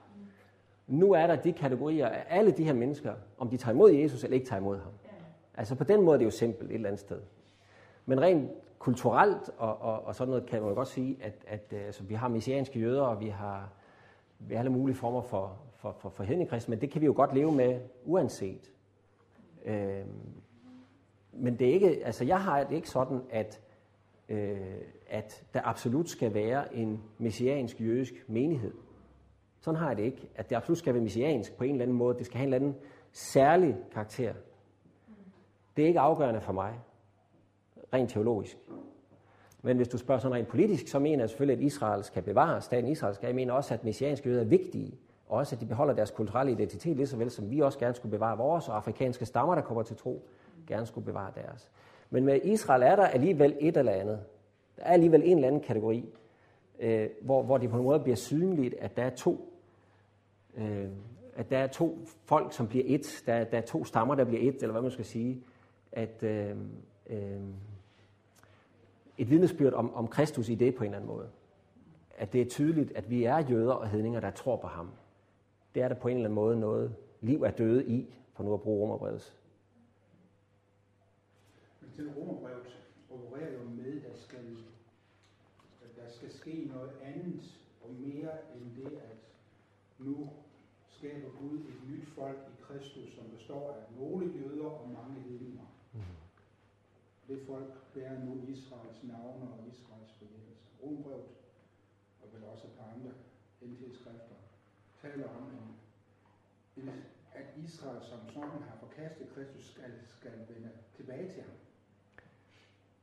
Nu 0.87 1.11
er 1.11 1.27
der 1.27 1.35
de 1.35 1.53
kategorier 1.53 2.07
af 2.07 2.25
alle 2.29 2.51
de 2.51 2.63
her 2.63 2.73
mennesker, 2.73 3.13
om 3.37 3.49
de 3.49 3.57
tager 3.57 3.73
imod 3.73 3.91
Jesus 3.91 4.23
eller 4.23 4.35
ikke 4.35 4.47
tager 4.47 4.59
imod 4.59 4.79
ham. 4.79 4.91
Altså 5.53 5.75
på 5.75 5.83
den 5.83 6.01
måde 6.01 6.13
er 6.13 6.17
det 6.17 6.25
jo 6.25 6.31
simpelt 6.31 6.69
et 6.69 6.75
eller 6.75 6.89
andet 6.89 6.99
sted. 6.99 7.21
Men 8.09 8.21
rent 8.21 8.51
kulturelt 8.79 9.49
og, 9.57 9.81
og, 9.81 10.05
og 10.05 10.15
sådan 10.15 10.29
noget 10.29 10.45
kan 10.45 10.61
man 10.61 10.69
jo 10.69 10.75
godt 10.75 10.87
sige, 10.87 11.17
at, 11.21 11.33
at 11.47 11.73
øh, 11.73 11.85
altså, 11.85 12.03
vi 12.03 12.13
har 12.13 12.27
messianske 12.27 12.79
jøder, 12.79 13.01
og 13.01 13.19
vi 13.19 13.27
har, 13.27 13.69
vi 14.39 14.53
har 14.53 14.59
alle 14.59 14.71
mulige 14.71 14.95
former 14.95 15.21
for, 15.21 15.57
for, 15.75 15.95
for, 15.99 16.09
for 16.09 16.23
hedningekristne, 16.23 16.71
men 16.71 16.81
det 16.81 16.91
kan 16.91 17.01
vi 17.01 17.05
jo 17.05 17.13
godt 17.15 17.33
leve 17.33 17.51
med 17.51 17.79
uanset. 18.05 18.71
Øh, 19.65 20.05
men 21.31 21.59
det 21.59 21.69
er 21.69 21.73
ikke, 21.73 22.05
altså 22.05 22.25
jeg 22.25 22.41
har 22.41 22.63
det 22.63 22.75
ikke 22.75 22.89
sådan, 22.89 23.21
at, 23.29 23.61
øh, 24.29 24.57
at 25.09 25.43
der 25.53 25.61
absolut 25.63 26.09
skal 26.09 26.33
være 26.33 26.75
en 26.75 27.03
messiansk 27.17 27.81
jødisk 27.81 28.13
menighed. 28.27 28.73
Sådan 29.59 29.79
har 29.79 29.87
jeg 29.87 29.97
det 29.97 30.03
ikke, 30.03 30.29
at 30.35 30.49
det 30.49 30.55
absolut 30.55 30.77
skal 30.77 30.93
være 30.93 31.03
messiansk 31.03 31.57
på 31.57 31.63
en 31.63 31.71
eller 31.71 31.83
anden 31.83 31.97
måde. 31.97 32.17
Det 32.17 32.25
skal 32.25 32.37
have 32.37 32.47
en 32.47 32.53
eller 32.53 32.67
anden 32.67 32.81
særlig 33.11 33.75
karakter. 33.93 34.33
Det 35.77 35.83
er 35.83 35.87
ikke 35.87 35.99
afgørende 35.99 36.41
for 36.41 36.53
mig, 36.53 36.79
rent 37.93 38.09
teologisk. 38.09 38.57
Men 39.61 39.77
hvis 39.77 39.87
du 39.87 39.97
spørger 39.97 40.19
sådan 40.19 40.35
rent 40.35 40.47
politisk, 40.47 40.87
så 40.87 40.99
mener 40.99 41.23
jeg 41.23 41.29
selvfølgelig, 41.29 41.57
at 41.57 41.63
Israel 41.63 42.03
skal 42.03 42.23
bevares, 42.23 42.63
staten 42.63 42.91
Israel 42.91 43.15
skal. 43.15 43.27
Jeg 43.27 43.35
mener 43.35 43.53
også, 43.53 43.73
at 43.73 43.83
messianske 43.83 44.29
jøder 44.29 44.41
er 44.41 44.45
vigtige, 44.45 44.99
og 45.27 45.37
også 45.37 45.55
at 45.55 45.61
de 45.61 45.65
beholder 45.65 45.93
deres 45.93 46.11
kulturelle 46.11 46.51
identitet, 46.51 46.95
lige 46.95 47.07
så 47.07 47.17
vel 47.17 47.31
som 47.31 47.51
vi 47.51 47.59
også 47.59 47.79
gerne 47.79 47.95
skulle 47.95 48.11
bevare 48.11 48.37
vores, 48.37 48.69
og 48.69 48.75
afrikanske 48.75 49.25
stammer, 49.25 49.55
der 49.55 49.61
kommer 49.61 49.83
til 49.83 49.95
tro, 49.95 50.25
gerne 50.67 50.85
skulle 50.85 51.05
bevare 51.05 51.31
deres. 51.35 51.71
Men 52.09 52.25
med 52.25 52.39
Israel 52.43 52.83
er 52.83 52.95
der 52.95 53.05
alligevel 53.05 53.57
et 53.59 53.77
eller 53.77 53.91
andet. 53.91 54.19
Der 54.75 54.83
er 54.83 54.91
alligevel 54.93 55.21
en 55.23 55.37
eller 55.37 55.47
anden 55.47 55.61
kategori, 55.61 56.09
øh, 56.79 57.09
hvor, 57.21 57.43
hvor 57.43 57.57
det 57.57 57.69
på 57.69 57.77
en 57.77 57.83
måde 57.83 57.99
bliver 57.99 58.15
synligt, 58.15 58.73
at 58.73 58.97
der 58.97 59.03
er 59.03 59.09
to 59.09 59.53
øh, 60.57 60.87
at 61.39 61.49
der 61.49 61.57
er 61.57 61.67
to 61.67 61.99
folk, 62.25 62.53
som 62.53 62.67
bliver 62.67 62.83
et. 62.87 63.23
Der, 63.25 63.43
der 63.43 63.57
er 63.57 63.61
to 63.61 63.85
stammer, 63.85 64.15
der 64.15 64.23
bliver 64.23 64.41
et, 64.49 64.55
eller 64.55 64.71
hvad 64.71 64.81
man 64.81 64.91
skal 64.91 65.05
sige. 65.05 65.43
At 65.91 66.23
øh, 66.23 66.55
øh, 67.09 67.39
et 69.19 69.29
vidnesbyrd 69.29 69.73
om, 69.73 69.93
om 69.93 70.07
Kristus 70.07 70.49
i 70.49 70.55
det 70.55 70.75
på 70.75 70.83
en 70.83 70.89
eller 70.89 70.97
anden 70.97 71.15
måde. 71.15 71.29
At 72.17 72.33
det 72.33 72.41
er 72.41 72.45
tydeligt, 72.49 72.91
at 72.91 73.09
vi 73.09 73.23
er 73.23 73.37
jøder 73.37 73.73
og 73.73 73.89
hedninger, 73.89 74.19
der 74.19 74.31
tror 74.31 74.55
på 74.55 74.67
ham. 74.67 74.91
Det 75.75 75.83
er 75.83 75.87
der 75.87 75.95
på 75.95 76.07
en 76.07 76.15
eller 76.15 76.25
anden 76.25 76.35
måde 76.35 76.59
noget, 76.59 76.95
liv 77.21 77.43
er 77.43 77.51
døde 77.51 77.85
i, 77.85 78.13
for 78.33 78.43
nu 78.43 78.53
at 78.53 78.61
bruge 78.61 78.81
romerbrevets. 78.81 79.35
Men 81.81 81.91
til 81.95 82.09
romerbrevet 82.17 82.79
opererer 83.09 83.53
jo 83.53 83.69
med, 83.69 83.97
at 83.97 84.03
der 84.03 84.15
skal, 84.15 84.57
at 85.83 85.95
der 85.95 86.11
skal 86.11 86.31
ske 86.31 86.69
noget 86.73 86.91
andet 87.15 87.59
og 87.83 87.89
mere 87.93 88.31
end 88.55 88.83
det, 88.83 88.97
at 88.97 89.17
nu 89.99 90.29
skaber 90.87 91.29
Gud 91.41 91.57
et 91.57 91.89
nyt 91.89 92.07
folk 92.07 92.37
i 92.37 92.61
Kristus, 92.61 93.13
som 93.15 93.25
består 93.37 93.71
af 93.71 93.99
nogle 93.99 94.25
jøder 94.25 94.69
og 94.69 94.89
mange 94.89 95.21
hedninger. 95.21 95.68
Det 97.29 97.39
folk 97.47 97.69
bærer 97.93 98.19
nu 98.25 98.33
Israels 98.47 99.03
navne 99.03 99.45
og 99.53 99.59
Israels 99.71 100.11
forjættelse. 100.19 100.63
Rombrevet, 100.83 101.25
og 102.21 102.27
vel 102.33 102.43
også 102.53 102.67
et 102.67 102.73
par 102.79 102.87
andre 102.95 103.11
NT-skrifter, 103.61 104.35
taler 105.01 105.27
om, 105.37 105.43
en, 106.77 106.89
at 107.33 107.45
Israel 107.57 108.01
som 108.03 108.19
sådan 108.27 108.49
har 108.69 108.77
forkastet 108.79 109.27
Kristus, 109.35 109.65
skal, 109.71 109.91
skal 110.07 110.31
vende 110.31 110.69
tilbage 110.95 111.31
til 111.33 111.41
ham. 111.41 111.51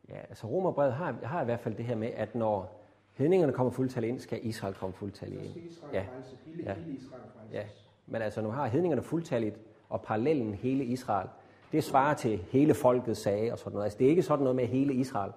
Ja, 0.08 0.18
altså 0.18 0.46
Romerbrevet 0.46 0.92
har, 0.92 1.12
har 1.12 1.42
i 1.42 1.44
hvert 1.44 1.60
fald 1.60 1.74
det 1.76 1.84
her 1.84 1.96
med, 1.96 2.08
at 2.08 2.34
når 2.34 2.80
hedningerne 3.12 3.52
kommer 3.52 3.70
fuldtallet 3.72 4.08
ind, 4.08 4.20
skal 4.20 4.46
Israel 4.46 4.74
komme 4.74 4.92
fuldtallet 4.92 5.36
ind. 5.38 5.46
Så 5.46 5.50
skal 5.52 5.64
Israel 5.66 5.94
Ja. 5.94 6.06
frelse, 6.12 6.36
hele, 6.44 6.62
Ja. 6.62 6.74
hele 6.74 6.96
Israel 6.96 7.22
frelses. 7.36 7.52
Ja. 7.54 7.66
Men 8.06 8.22
altså 8.22 8.40
nu 8.42 8.48
har 8.48 8.66
hedningerne 8.66 9.02
fuldtalligt, 9.02 9.58
og 9.88 10.02
parallellen 10.02 10.54
hele 10.54 10.84
Israel, 10.84 11.28
det 11.72 11.84
svarer 11.84 12.14
til 12.14 12.38
hele 12.38 12.74
folket 12.74 13.16
sag 13.16 13.52
og 13.52 13.58
sådan 13.58 13.72
noget. 13.72 13.84
Altså 13.84 13.98
det 13.98 14.04
er 14.04 14.08
ikke 14.08 14.22
sådan 14.22 14.42
noget 14.42 14.56
med 14.56 14.66
hele 14.66 14.94
Israel, 14.94 15.32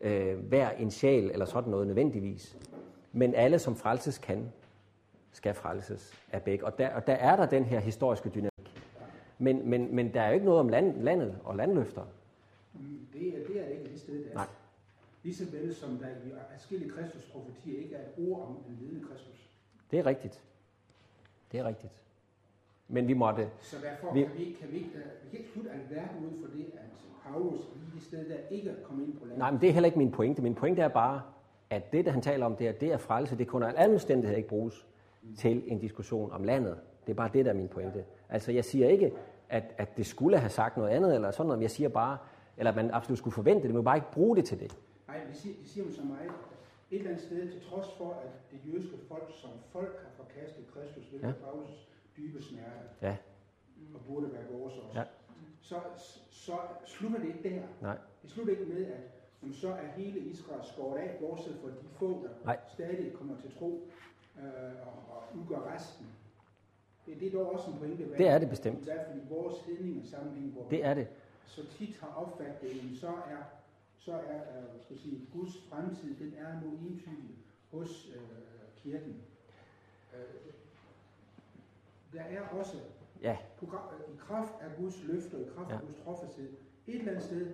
øh, 0.00 0.38
hver 0.38 0.70
en 0.70 0.90
sjæl 0.90 1.30
eller 1.30 1.44
sådan 1.44 1.70
noget 1.70 1.86
nødvendigvis. 1.86 2.56
Men 3.12 3.34
alle, 3.34 3.58
som 3.58 3.76
frelses 3.76 4.18
kan, 4.18 4.52
skal 5.32 5.54
frelses 5.54 6.14
af 6.32 6.42
begge. 6.42 6.64
Og 6.64 6.78
der, 6.78 6.94
og 6.94 7.06
der 7.06 7.12
er 7.12 7.36
der 7.36 7.46
den 7.46 7.64
her 7.64 7.80
historiske 7.80 8.28
dynamik. 8.28 8.82
Men, 9.38 9.70
men, 9.70 9.94
men 9.94 10.14
der 10.14 10.20
er 10.20 10.28
jo 10.28 10.34
ikke 10.34 10.46
noget 10.46 10.60
om 10.60 10.68
land, 10.68 11.02
landet 11.02 11.38
og 11.44 11.56
landløfter. 11.56 12.02
Det 13.12 13.28
er, 13.28 13.46
det 13.46 13.60
er 13.60 13.66
ikke 13.66 13.92
det 13.92 14.00
sted, 14.00 14.24
der 14.24 14.34
Nej. 14.34 14.46
Ligeså 15.22 15.44
vel 15.44 15.74
som 15.74 15.98
der 15.98 16.08
i 16.08 16.32
forskellige 16.58 16.90
Kristus 16.90 17.24
profetier 17.24 17.82
ikke 17.82 17.94
er 17.94 18.00
et 18.00 18.28
ord 18.28 18.46
om 18.46 18.56
en 18.68 18.78
lidende 18.80 19.06
Kristus. 19.06 19.48
Det 19.90 19.98
er 19.98 20.06
rigtigt. 20.06 20.42
Det 21.52 21.60
er 21.60 21.64
rigtigt. 21.64 22.00
Men 22.88 23.08
vi 23.08 23.14
måtte... 23.14 23.48
Så 23.60 23.76
derfor 23.82 24.12
Vi- 24.14 24.20
vi, 24.20 24.24
kan 24.26 24.36
vi, 24.38 24.44
ikke- 24.44 24.60
kan 24.60 24.68
vi, 24.70 24.76
ikke, 24.76 24.88
øh, 24.94 25.04
vi 25.24 25.28
kan 25.30 25.38
ikke 25.38 25.50
slutte 25.52 25.70
alverden 25.70 26.24
ud 26.26 26.40
for 26.40 26.56
det, 26.56 26.64
at 26.74 26.90
Paulus 27.32 27.60
lige 27.74 27.90
det 27.94 28.02
sted, 28.02 28.28
der 28.28 28.36
ikke 28.50 28.70
er 28.70 28.74
kommet 28.84 29.06
ind 29.06 29.12
på 29.16 29.24
landet. 29.24 29.38
Nej, 29.38 29.50
men 29.50 29.60
det 29.60 29.68
er 29.68 29.72
heller 29.72 29.86
ikke 29.86 29.98
min 29.98 30.10
pointe. 30.12 30.42
Min 30.42 30.54
pointe 30.54 30.82
er 30.82 30.88
bare, 30.88 31.22
at 31.70 31.92
det, 31.92 32.04
der 32.04 32.10
han 32.10 32.22
taler 32.22 32.46
om, 32.46 32.56
det 32.56 32.68
er, 32.68 32.72
det 32.72 32.92
er 32.92 32.96
frelse. 32.96 33.38
Det 33.38 33.48
kunne 33.48 33.66
under 33.66 33.78
alle 33.78 33.94
omstændigheder 33.94 34.36
ikke 34.36 34.48
bruges 34.48 34.86
til 35.38 35.62
en 35.66 35.78
diskussion 35.78 36.32
om 36.32 36.44
landet. 36.44 36.76
Det 37.06 37.12
er 37.12 37.16
bare 37.16 37.30
det, 37.32 37.44
der 37.44 37.50
er 37.50 37.54
min 37.54 37.68
pointe. 37.68 38.04
Altså, 38.28 38.52
jeg 38.52 38.64
siger 38.64 38.88
ikke, 38.88 39.12
at, 39.48 39.64
at 39.78 39.96
det 39.96 40.06
skulle 40.06 40.38
have 40.38 40.50
sagt 40.50 40.76
noget 40.76 40.90
andet, 40.90 41.14
eller 41.14 41.30
sådan 41.30 41.46
noget. 41.46 41.58
men 41.58 41.62
Jeg 41.62 41.70
siger 41.70 41.88
bare, 41.88 42.18
eller 42.56 42.70
at 42.70 42.76
man 42.76 42.90
absolut 42.90 43.18
skulle 43.18 43.34
forvente 43.34 43.66
det. 43.66 43.74
Må 43.74 43.82
bare 43.82 43.96
ikke 43.96 44.10
bruge 44.12 44.36
det 44.36 44.44
til 44.44 44.60
det. 44.60 44.76
Nej, 45.08 45.16
det 45.28 45.36
siger, 45.36 45.54
det 45.62 45.68
siger 45.68 45.84
man 45.84 45.94
så 45.94 46.02
meget. 46.02 46.30
Et 46.90 46.98
eller 46.98 47.10
andet 47.10 47.24
sted, 47.24 47.50
til 47.52 47.60
trods 47.70 47.86
for, 47.98 48.10
at 48.24 48.30
det 48.50 48.72
jødiske 48.72 48.96
folk 49.08 49.32
som 49.42 49.50
folk 49.72 49.92
har 50.02 50.10
forkastet 50.24 50.64
Kristus, 50.74 51.04
hvilket 51.08 51.26
ja. 51.28 51.32
Paulus 51.44 51.88
dybe 52.16 52.42
smerte, 52.42 52.88
Ja. 53.02 53.16
og 53.94 54.00
burde 54.06 54.32
være 54.32 54.44
vores 54.52 54.74
også, 54.74 54.98
Ja. 54.98 55.04
så, 55.62 55.80
så 56.30 56.58
slutter 56.86 57.18
det 57.18 57.26
ikke 57.28 57.50
der. 57.56 57.62
Nej. 57.82 57.98
Det 58.22 58.30
slutter 58.30 58.52
ikke 58.52 58.64
med, 58.64 58.84
at 58.86 59.00
jamen, 59.42 59.54
så 59.54 59.68
er 59.68 59.86
hele 59.86 60.20
Israel 60.20 60.60
skåret 60.64 60.98
af, 60.98 61.16
bortset 61.20 61.56
fra 61.62 61.68
de 61.68 61.88
få, 61.98 62.22
der 62.26 62.30
Nej. 62.44 62.58
stadig 62.72 63.12
kommer 63.12 63.40
til 63.40 63.52
tro 63.58 63.88
øh, 64.38 64.42
og, 64.86 65.16
og 65.16 65.22
udgør 65.38 65.74
resten. 65.74 66.06
Det, 67.06 67.20
det 67.20 67.28
er 67.34 67.38
dog 67.38 67.52
også 67.52 67.70
en 67.70 67.78
pointe. 67.78 68.04
hvad- 68.04 68.18
Det 68.18 68.28
er 68.28 68.38
det 68.38 68.48
bestemt. 68.50 68.80
I 68.80 68.84
hvert 68.84 69.06
fald 69.06 69.18
i 69.22 69.26
vores 69.28 69.60
hedninger 69.60 70.04
sammenhæng, 70.06 70.52
hvor 70.52 70.66
Det 70.70 70.84
er 70.84 70.94
det. 70.94 71.08
så 71.46 71.66
tit 71.66 71.96
har 72.00 72.08
jamen, 72.62 72.96
så 72.96 73.08
er, 73.08 73.42
så 73.98 74.12
er 74.12 74.58
øh, 74.58 74.80
skal 74.82 74.98
sige, 74.98 75.20
Guds 75.32 75.52
fremtid, 75.70 76.16
den 76.16 76.34
er 76.38 76.60
nu 76.60 76.70
entydig 76.88 77.36
hos 77.72 78.08
øh, 78.14 78.20
kirken. 78.82 79.16
Øh, 80.14 80.20
der 82.12 82.20
er 82.20 82.40
også 82.58 82.76
Ja. 83.22 83.36
på, 83.58 83.66
øh, 83.66 84.14
i 84.14 84.16
kraft 84.18 84.52
af 84.60 84.66
Guds 84.82 85.04
løfter, 85.08 85.38
i 85.38 85.44
kraft 85.56 85.70
af 85.70 85.74
Ja. 85.74 85.80
Guds 85.80 85.96
trofasthed, 86.04 86.48
et 86.86 86.94
eller 86.98 87.10
andet 87.10 87.24
sted 87.24 87.46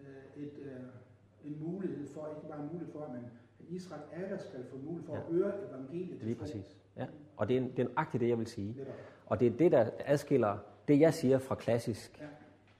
øh, 0.00 0.42
et, 0.44 0.52
øh, 0.62 1.50
en 1.52 1.56
mulighed 1.60 2.08
for, 2.08 2.28
ikke 2.36 2.48
bare 2.48 2.60
en 2.60 2.66
mulighed 2.72 2.92
for, 2.92 3.00
at 3.04 3.10
man 3.12 3.20
at 3.60 3.66
Israel 3.68 4.02
er 4.12 4.28
der 4.28 4.38
skal 4.38 4.64
få 4.70 4.76
mulighed 4.76 5.06
for 5.06 5.14
Ja. 5.14 5.20
at 5.20 5.26
høre 5.26 5.52
evangeliet. 5.68 6.22
Lige 6.22 6.34
præcis. 6.34 6.76
Ja. 6.96 7.06
Og 7.36 7.48
det 7.48 7.56
er, 7.56 7.60
det 7.60 7.78
er 7.78 7.84
nøjagtigt 7.84 8.20
det, 8.20 8.28
jeg 8.28 8.38
vil 8.38 8.46
sige. 8.46 8.74
Netop. 8.78 8.94
Og 9.26 9.40
det 9.40 9.46
er 9.46 9.56
det, 9.56 9.72
der 9.72 9.90
adskiller 10.04 10.58
det, 10.88 11.00
jeg 11.00 11.14
siger 11.14 11.38
fra 11.38 11.54
klassisk 11.54 12.22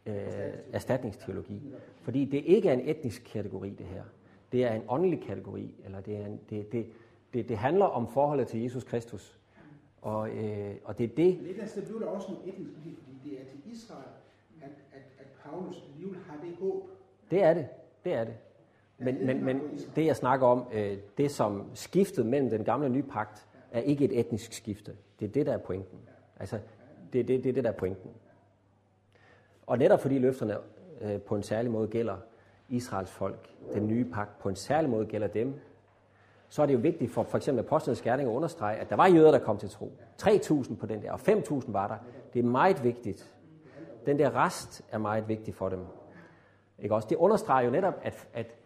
Ja. 0.07 0.49
øh, 0.49 0.55
erstatningsteologi. 0.73 1.75
Fordi 2.03 2.25
det 2.25 2.39
ikke 2.45 2.69
er 2.69 2.73
en 2.73 2.89
etnisk 2.89 3.23
kategori, 3.27 3.71
det 3.71 3.87
her. 3.87 4.03
Det 4.53 4.65
er 4.65 4.73
en 4.73 4.83
åndelig 4.89 5.23
kategori, 5.23 5.75
eller 5.85 6.01
det, 6.01 6.17
er 6.17 6.27
en, 6.27 6.41
det, 6.51 6.73
det, 6.73 6.87
det, 7.35 7.49
det 7.49 7.57
handler 7.59 7.85
om 7.85 8.09
forholdet 8.09 8.49
til 8.49 8.63
Jesus 8.63 8.85
Kristus. 8.85 9.40
Og, 10.03 10.31
øh, 10.31 10.75
og 10.85 10.99
det 10.99 11.05
er 11.05 11.15
det, 11.17 11.37
Men 11.37 11.45
et 11.45 11.51
eller 11.51 11.55
andet 11.55 11.71
sted 11.71 11.87
blev 11.87 12.01
der 12.01 12.07
også 12.07 12.33
noget 12.33 12.49
etnisk 12.49 12.71
det, 12.85 12.97
fordi 12.97 13.31
det 13.31 13.41
er 13.41 13.45
til 13.45 13.73
Israel, 13.73 14.09
at, 14.63 14.71
at, 14.93 15.03
at 15.19 15.27
Paulus 15.45 15.85
alligevel 15.93 16.19
har 16.29 16.39
det 16.45 16.57
håb. 16.61 16.91
det 17.31 17.43
er 17.43 17.55
det. 17.55 17.69
Det 18.05 18.13
er 18.13 18.25
det. 18.25 18.35
Men, 18.99 19.27
men, 19.27 19.45
men 19.45 19.61
det, 19.97 20.07
jeg 20.07 20.17
snakker 20.17 20.47
om, 20.47 20.65
øh, 20.73 20.99
det 21.19 21.31
som 21.31 21.71
skiftet 21.75 22.27
mellem 22.27 22.51
den 22.51 22.65
gamle 22.65 22.87
og 22.87 22.91
nye 22.91 23.03
pagt, 23.03 23.47
er 23.73 23.81
ikke 23.81 24.05
et 24.05 24.21
etnisk 24.21 24.53
skifte. 24.53 24.97
Det 25.21 25.29
er 25.29 25.33
det, 25.33 25.47
der 25.47 25.53
er 25.53 25.59
pointen. 25.59 25.99
Altså, 26.41 26.59
det 27.13 27.21
er 27.21 27.25
det, 27.25 27.45
det, 27.45 27.55
det 27.55 27.65
der 27.65 27.71
er 27.71 27.75
pointen. 27.75 28.11
Og 29.67 29.79
netop 29.79 30.01
fordi 30.01 30.19
løfterne 30.19 30.57
øh, 31.01 31.21
på 31.21 31.37
en 31.37 31.43
særlig 31.43 31.71
måde 31.71 31.89
gælder 31.89 32.17
Israels 32.69 33.11
folk, 33.11 33.49
den 33.75 33.89
nye 33.89 34.05
pagt 34.05 34.39
på 34.39 34.49
en 34.49 34.57
særlig 34.57 34.91
måde 34.91 35.07
gælder 35.07 35.27
dem, 35.27 35.55
så 36.51 36.63
er 36.63 36.67
det 36.67 36.75
jo 36.75 36.79
vigtigt 36.79 37.13
for 37.13 37.23
for 37.23 37.37
eksempel 37.37 37.65
apostlenes 37.65 38.03
gerning 38.03 38.29
at 38.29 38.33
understrege, 38.33 38.77
at 38.77 38.91
der 38.91 38.97
var 38.97 39.07
jøder, 39.07 39.31
der 39.31 39.39
kom 39.39 39.59
til 39.59 39.71
tro. 39.71 39.93
3.000 40.23 40.77
på 40.77 40.87
den 40.87 41.03
der, 41.03 41.13
og 41.13 41.21
5.000 41.21 41.73
var 41.73 41.89
der. 41.89 41.97
Det 42.35 42.39
er 42.39 42.49
meget 42.49 42.85
vigtigt. 42.85 43.35
Den 44.07 44.19
der 44.19 44.45
rest 44.45 44.83
er 44.93 44.99
meget 44.99 45.29
vigtig 45.29 45.55
for 45.55 45.69
dem. 45.69 45.79
Ikke 46.79 46.95
også? 46.95 47.09
Det 47.09 47.17
understreger 47.17 47.65
jo 47.65 47.71
netop, 47.71 47.95
at, 48.03 48.29
at 48.35 48.57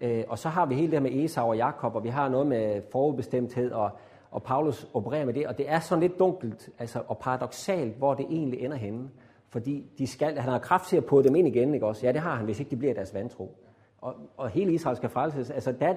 øh, 0.00 0.24
og 0.28 0.38
så 0.38 0.48
har 0.48 0.66
vi 0.66 0.74
hele 0.74 0.86
det 0.86 0.92
her 0.92 1.00
med 1.00 1.24
Esau 1.24 1.48
og 1.48 1.56
Jakob, 1.56 1.94
og 1.94 2.04
vi 2.04 2.08
har 2.08 2.28
noget 2.28 2.46
med 2.46 2.82
forudbestemthed, 2.92 3.72
og, 3.72 3.90
og 4.30 4.42
Paulus 4.42 4.86
opererer 4.94 5.24
med 5.24 5.34
det, 5.34 5.46
og 5.46 5.58
det 5.58 5.70
er 5.70 5.80
sådan 5.80 6.02
lidt 6.02 6.18
dunkelt 6.18 6.70
altså, 6.78 7.02
og 7.08 7.18
paradoxalt, 7.18 7.96
hvor 7.96 8.14
det 8.14 8.26
egentlig 8.30 8.60
ender 8.60 8.76
henne. 8.76 9.10
Fordi 9.48 9.86
de 9.98 10.06
skal, 10.06 10.38
han 10.38 10.52
har 10.52 10.58
kraft 10.58 10.88
til 10.88 10.96
at 10.96 11.04
på 11.04 11.22
dem 11.22 11.34
ind 11.34 11.48
igen, 11.48 11.74
ikke 11.74 11.86
også? 11.86 12.06
Ja, 12.06 12.12
det 12.12 12.20
har 12.20 12.34
han, 12.34 12.44
hvis 12.44 12.60
ikke 12.60 12.70
de 12.70 12.76
bliver 12.76 12.94
deres 12.94 13.14
vantro. 13.14 13.56
Og, 14.00 14.14
og 14.36 14.48
hele 14.48 14.72
Israel 14.72 14.96
skal 14.96 15.08
frelses. 15.08 15.50
Altså, 15.50 15.72
der, 15.72 15.94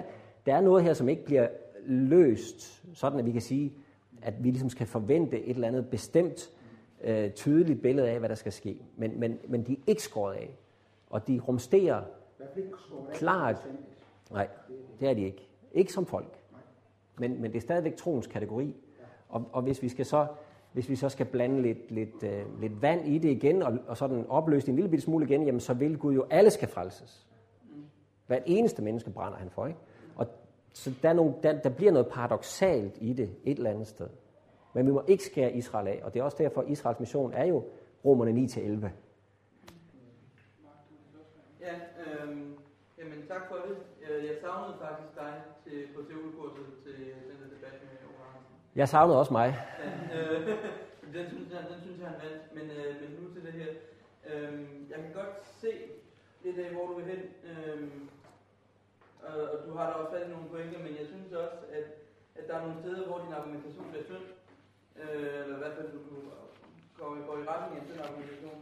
der 0.49 0.55
er 0.55 0.61
noget 0.61 0.83
her, 0.83 0.93
som 0.93 1.09
ikke 1.09 1.25
bliver 1.25 1.47
løst, 1.85 2.83
sådan 2.93 3.19
at 3.19 3.25
vi 3.25 3.31
kan 3.31 3.41
sige, 3.41 3.73
at 4.21 4.43
vi 4.43 4.49
ligesom 4.49 4.69
skal 4.69 4.87
forvente 4.87 5.43
et 5.43 5.55
eller 5.55 5.67
andet 5.67 5.89
bestemt, 5.89 6.51
øh, 7.03 7.31
tydeligt 7.31 7.81
billede 7.81 8.09
af, 8.09 8.19
hvad 8.19 8.29
der 8.29 8.35
skal 8.35 8.51
ske. 8.51 8.85
Men, 8.95 9.19
men, 9.19 9.39
men 9.47 9.63
de 9.63 9.73
er 9.73 9.77
ikke 9.87 10.01
skåret 10.01 10.35
af. 10.35 10.57
Og 11.09 11.27
de 11.27 11.39
rumsterer 11.39 12.01
Klart. 13.13 13.67
Nej, 14.31 14.47
det 14.99 15.09
er 15.09 15.13
de 15.13 15.21
ikke. 15.21 15.49
Ikke 15.71 15.93
som 15.93 16.05
folk. 16.05 16.39
Men, 17.19 17.41
men 17.41 17.51
det 17.51 17.57
er 17.57 17.61
stadigvæk 17.61 17.95
troens 17.95 18.27
kategori. 18.27 18.75
Og, 19.29 19.49
og 19.51 19.61
hvis, 19.61 19.81
vi 19.81 19.89
skal 19.89 20.05
så, 20.05 20.27
hvis 20.73 20.89
vi 20.89 20.95
så 20.95 21.09
skal 21.09 21.25
blande 21.25 21.61
lidt, 21.61 21.91
lidt, 21.91 22.23
øh, 22.23 22.61
lidt 22.61 22.81
vand 22.81 23.07
i 23.07 23.17
det 23.17 23.29
igen, 23.29 23.63
og, 23.63 23.77
og 23.87 23.97
sådan 23.97 24.25
opløse 24.29 24.65
det 24.65 24.73
en 24.73 24.79
lille 24.79 25.01
smule 25.01 25.25
igen, 25.25 25.43
jamen 25.43 25.59
så 25.59 25.73
vil 25.73 25.97
Gud 25.97 26.13
jo, 26.13 26.25
alle 26.29 26.49
skal 26.49 26.67
frelses. 26.67 27.27
Hvert 28.27 28.43
eneste 28.45 28.81
menneske 28.81 29.09
brænder 29.09 29.37
han 29.37 29.49
for, 29.49 29.67
ikke? 29.67 29.79
Og 30.19 30.27
så 30.73 30.91
der, 31.01 31.09
er 31.09 31.13
nogle, 31.13 31.33
der, 31.43 31.61
der 31.61 31.69
bliver 31.69 31.91
noget 31.91 32.07
paradoxalt 32.07 32.97
i 33.01 33.13
det 33.13 33.29
et 33.43 33.57
eller 33.57 33.69
andet 33.69 33.87
sted. 33.87 34.07
Men 34.73 34.87
vi 34.87 34.91
må 34.91 35.03
ikke 35.07 35.23
skære 35.23 35.51
Israel 35.53 35.87
af, 35.87 36.01
og 36.03 36.13
det 36.13 36.19
er 36.19 36.23
også 36.23 36.37
derfor, 36.39 36.61
at 36.61 36.69
Israels 36.69 36.99
mission 36.99 37.33
er 37.33 37.45
jo 37.45 37.63
romerne 38.05 38.31
9-11. 38.31 38.87
Ja, 41.61 41.75
øhm, 42.05 42.53
jamen 42.97 43.27
tak 43.27 43.41
for 43.49 43.55
det. 43.67 43.77
Øh, 44.09 44.25
Jeg 44.25 44.35
savnede 44.41 44.77
faktisk 44.81 45.15
dig 45.15 45.33
til, 45.63 45.87
på 45.95 46.01
teologikurset 46.09 46.65
til 46.83 46.93
den 46.97 47.35
der 47.41 47.47
debat 47.55 47.73
med 47.83 47.89
Andersen. 47.99 48.55
Jeg 48.75 48.89
savnede 48.89 49.19
også 49.19 49.33
mig. 49.33 49.55
Ja, 49.79 50.19
øh, 50.19 50.47
den, 51.15 51.25
synes 51.29 51.49
jeg, 51.51 51.59
den 51.71 51.81
synes 51.81 51.99
jeg, 51.99 52.07
han 52.07 52.19
vandt. 52.25 52.43
Men, 52.55 52.65
øh, 52.77 53.01
men 53.01 53.09
nu 53.19 53.33
til 53.33 53.41
det 53.45 53.53
her. 53.53 53.71
Øhm, 54.29 54.87
jeg 54.89 54.97
kan 55.03 55.13
godt 55.13 55.35
se 55.61 55.71
lidt 56.43 56.57
af, 56.59 56.73
hvor 56.73 56.85
du 56.87 56.93
vil 56.95 57.05
hen. 57.05 57.21
Øhm, 57.51 58.08
og, 59.33 59.41
og 59.53 59.57
du 59.65 59.71
har 59.77 59.85
da 59.87 59.93
også 59.99 60.11
fat 60.13 60.27
i 60.27 60.33
nogle 60.33 60.49
pointer, 60.53 60.79
men 60.85 60.93
jeg 60.99 61.07
synes 61.11 61.31
også, 61.43 61.59
at, 61.77 61.87
at 62.37 62.43
der 62.47 62.53
er 62.55 62.63
nogle 62.65 62.79
steder, 62.81 63.07
hvor 63.07 63.19
din 63.25 63.37
argumentation 63.39 63.85
bliver 63.91 64.05
tynd. 64.09 64.27
Øh, 65.01 65.35
eller 65.43 65.55
i 65.57 65.61
hvert 65.63 65.77
fald, 65.77 65.89
du 65.97 66.01
går, 66.97 67.09
går 67.27 67.37
i 67.41 67.47
retning 67.53 67.75
af 67.81 67.85
den 67.91 67.99
argumentation. 68.07 68.59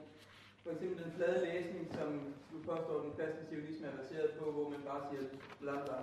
for 0.64 0.72
eksempel 0.74 1.04
den 1.04 1.14
flade 1.18 1.40
læsning, 1.48 1.84
som 1.98 2.10
du 2.52 2.58
påstår, 2.70 2.96
den 3.06 3.14
kristne 3.18 3.44
zionisme 3.50 3.88
er 3.88 3.98
baseret 4.02 4.30
på, 4.40 4.46
hvor 4.56 4.68
man 4.74 4.82
bare 4.90 5.02
siger 5.10 5.24
bla 5.62 5.76
bla. 5.86 5.98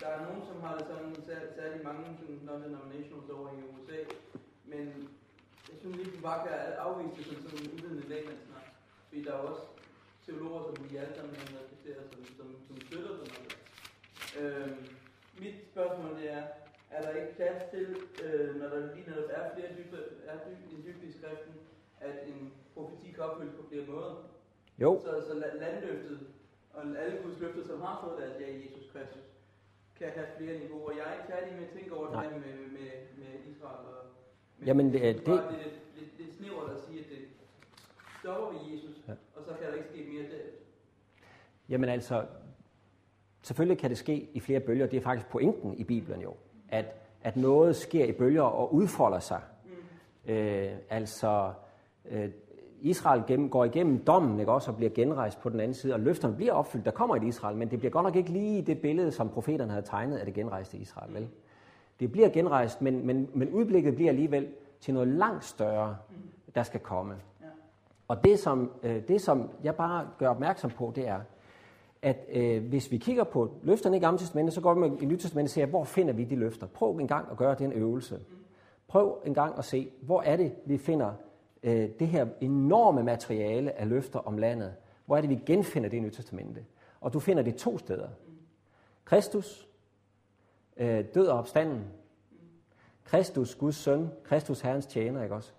Der 0.00 0.08
er 0.14 0.20
nogen, 0.26 0.42
som 0.48 0.56
har 0.64 0.72
det 0.78 0.86
sådan, 0.90 1.14
sær- 1.28 1.52
særligt 1.58 1.84
mange 1.88 2.04
sådan 2.20 2.40
non-denominationals 2.48 3.30
over 3.36 3.48
i 3.58 3.60
USA, 3.72 3.98
men 4.72 4.84
jeg 5.70 5.76
synes 5.80 5.96
ikke, 5.98 6.16
du 6.16 6.22
bare 6.30 6.40
kan 6.46 6.54
afvise 6.86 7.16
det 7.16 7.24
som 7.26 7.42
sådan 7.42 7.58
en 7.64 7.72
uvidende 7.74 8.08
lægmandssnak. 8.12 8.66
Fordi 9.08 9.24
der 9.24 9.32
er 9.32 9.42
også 9.50 9.62
teologer, 10.26 10.62
som 10.66 10.90
vi 10.90 10.96
alle 10.96 11.14
sammen 11.16 11.34
respekterer, 11.60 12.02
som, 12.10 12.20
som, 12.38 12.48
som 12.66 12.76
støtter 12.86 13.12
sådan 13.20 13.44
Øhm, 14.38 14.86
mit 15.40 15.54
spørgsmål 15.72 16.16
det 16.20 16.32
er, 16.32 16.42
er 16.90 17.02
der 17.02 17.10
ikke 17.10 17.34
plads 17.36 17.62
til, 17.70 17.96
øh, 18.24 18.56
når 18.60 18.68
der 18.68 18.94
lige 18.94 19.10
netop 19.10 19.30
er 19.30 19.54
flere 19.54 19.68
dybde, 19.78 20.02
er 20.26 20.36
dyb, 20.48 20.72
en 20.72 20.82
dybde 20.86 21.06
i 21.06 21.12
skriften, 21.12 21.52
at 22.00 22.28
en 22.28 22.52
profeti 22.74 23.12
kan 23.12 23.22
opfyldes 23.24 23.54
på 23.54 23.64
flere 23.68 23.86
måder? 23.86 24.14
Jo, 24.78 25.00
Så, 25.04 25.10
så 25.26 25.32
la- 25.32 25.56
landløftet 25.60 26.20
og 26.74 26.82
alle 26.98 27.18
Guds 27.22 27.38
løfter, 27.40 27.66
som 27.66 27.80
har 27.80 28.00
fået 28.04 28.18
deres 28.22 28.40
ja 28.40 28.46
i 28.46 28.66
Jesus 28.66 28.90
Kristus, 28.92 29.22
kan 29.98 30.10
have 30.10 30.26
flere 30.38 30.58
niveauer. 30.58 30.92
Jeg 30.92 31.04
er 31.08 31.12
ikke 31.12 31.32
færdig 31.32 31.52
med 31.56 31.66
at 31.66 31.72
tænke 31.72 31.94
over 31.94 32.04
det 32.06 32.12
Nej. 32.14 32.24
her 32.24 32.30
med, 32.38 32.54
med, 32.76 32.90
med 33.16 33.32
Israel. 33.52 33.86
Og, 33.86 34.04
med, 34.58 34.66
Jamen, 34.66 34.92
det- 34.92 35.02
det- 35.02 35.26
det 35.26 35.34
er 35.34 35.50
lidt, 35.50 35.74
lidt, 35.98 36.18
lidt 36.18 36.34
snævert 36.36 36.70
at 36.70 36.80
sige, 36.82 37.00
at 37.00 37.06
det 37.10 37.18
stopper 38.20 38.58
ved 38.58 38.72
Jesus, 38.72 38.96
Ja. 39.08 39.12
og 39.36 39.44
så 39.44 39.50
kan 39.60 39.66
der 39.68 39.74
ikke 39.74 39.88
ske 39.88 40.04
mere 40.12 40.22
derefter. 40.22 40.58
Jamen 41.68 41.88
altså, 41.88 42.26
selvfølgelig 43.50 43.78
kan 43.78 43.90
det 43.90 43.98
ske 43.98 44.28
i 44.34 44.40
flere 44.40 44.60
bølger. 44.60 44.86
Det 44.86 44.96
er 44.96 45.00
faktisk 45.00 45.28
pointen 45.28 45.74
i 45.74 45.84
Bibelen 45.84 46.20
jo. 46.20 46.34
At, 46.68 46.84
at 47.22 47.36
noget 47.36 47.76
sker 47.76 48.04
i 48.04 48.12
bølger 48.12 48.42
og 48.42 48.74
udfolder 48.74 49.18
sig. 49.18 49.40
Mm. 49.64 50.32
Øh, 50.32 50.72
altså, 50.90 51.52
øh, 52.10 52.28
Israel 52.80 53.22
gennem, 53.26 53.50
går 53.50 53.64
igennem 53.64 54.04
dommen 54.04 54.40
ikke 54.40 54.52
også, 54.52 54.70
og 54.70 54.76
bliver 54.76 54.90
genrejst 54.90 55.40
på 55.40 55.48
den 55.48 55.60
anden 55.60 55.74
side, 55.74 55.94
og 55.94 56.00
løfterne 56.00 56.36
bliver 56.36 56.52
opfyldt. 56.52 56.84
Der 56.84 56.90
kommer 56.90 57.16
et 57.16 57.22
Israel, 57.22 57.56
men 57.56 57.70
det 57.70 57.78
bliver 57.78 57.92
godt 57.92 58.04
nok 58.04 58.16
ikke 58.16 58.30
lige 58.30 58.62
det 58.62 58.80
billede, 58.80 59.12
som 59.12 59.28
profeterne 59.28 59.70
havde 59.70 59.86
tegnet 59.86 60.16
af 60.16 60.24
det 60.24 60.34
genrejste 60.34 60.76
Israel. 60.76 61.14
Vel? 61.14 61.28
Det 62.00 62.12
bliver 62.12 62.28
genrejst, 62.28 62.82
men, 62.82 63.06
men, 63.06 63.28
men 63.34 63.48
udblikket 63.48 63.94
bliver 63.94 64.10
alligevel 64.10 64.48
til 64.80 64.94
noget 64.94 65.08
langt 65.08 65.44
større, 65.44 65.96
der 66.54 66.62
skal 66.62 66.80
komme. 66.80 67.14
Ja. 67.40 67.46
Og 68.08 68.24
det 68.24 68.38
som, 68.38 68.70
øh, 68.82 69.02
det, 69.08 69.20
som 69.20 69.50
jeg 69.62 69.74
bare 69.74 70.08
gør 70.18 70.28
opmærksom 70.28 70.70
på, 70.70 70.92
det 70.96 71.08
er, 71.08 71.20
at 72.02 72.26
øh, 72.32 72.64
hvis 72.68 72.90
vi 72.90 72.98
kigger 72.98 73.24
på 73.24 73.54
løfterne 73.62 73.96
i 73.96 74.00
Gamle 74.00 74.18
Testamentet, 74.18 74.54
så 74.54 74.60
går 74.60 74.74
vi 74.74 74.80
med 74.80 75.02
i 75.02 75.04
Nye 75.04 75.16
Testamentet 75.16 75.50
og 75.50 75.54
siger, 75.54 75.66
hvor 75.66 75.84
finder 75.84 76.12
vi 76.12 76.24
de 76.24 76.36
løfter? 76.36 76.66
Prøv 76.66 76.96
en 76.96 77.08
gang 77.08 77.28
at 77.30 77.36
gøre 77.36 77.54
den 77.54 77.72
øvelse. 77.72 78.20
Prøv 78.88 79.22
en 79.24 79.34
gang 79.34 79.58
at 79.58 79.64
se, 79.64 79.90
hvor 80.02 80.22
er 80.22 80.36
det, 80.36 80.52
vi 80.64 80.78
finder 80.78 81.12
øh, 81.62 81.88
det 81.98 82.08
her 82.08 82.26
enorme 82.40 83.02
materiale 83.02 83.72
af 83.80 83.88
løfter 83.88 84.18
om 84.18 84.38
landet. 84.38 84.74
Hvor 85.06 85.16
er 85.16 85.20
det, 85.20 85.30
vi 85.30 85.38
genfinder 85.46 85.88
det 85.88 85.96
i 85.96 86.00
Nye 86.00 86.10
Testamentet? 86.10 86.64
Og 87.00 87.12
du 87.12 87.20
finder 87.20 87.42
det 87.42 87.56
to 87.56 87.78
steder. 87.78 88.08
Kristus, 89.04 89.68
øh, 90.76 91.04
død 91.14 91.26
og 91.26 91.38
opstanden. 91.38 91.84
Kristus, 93.04 93.54
Guds 93.54 93.76
søn, 93.76 94.08
Kristus, 94.24 94.60
Herrens 94.60 94.86
tjener, 94.86 95.22
ikke 95.22 95.34
også? 95.34 95.52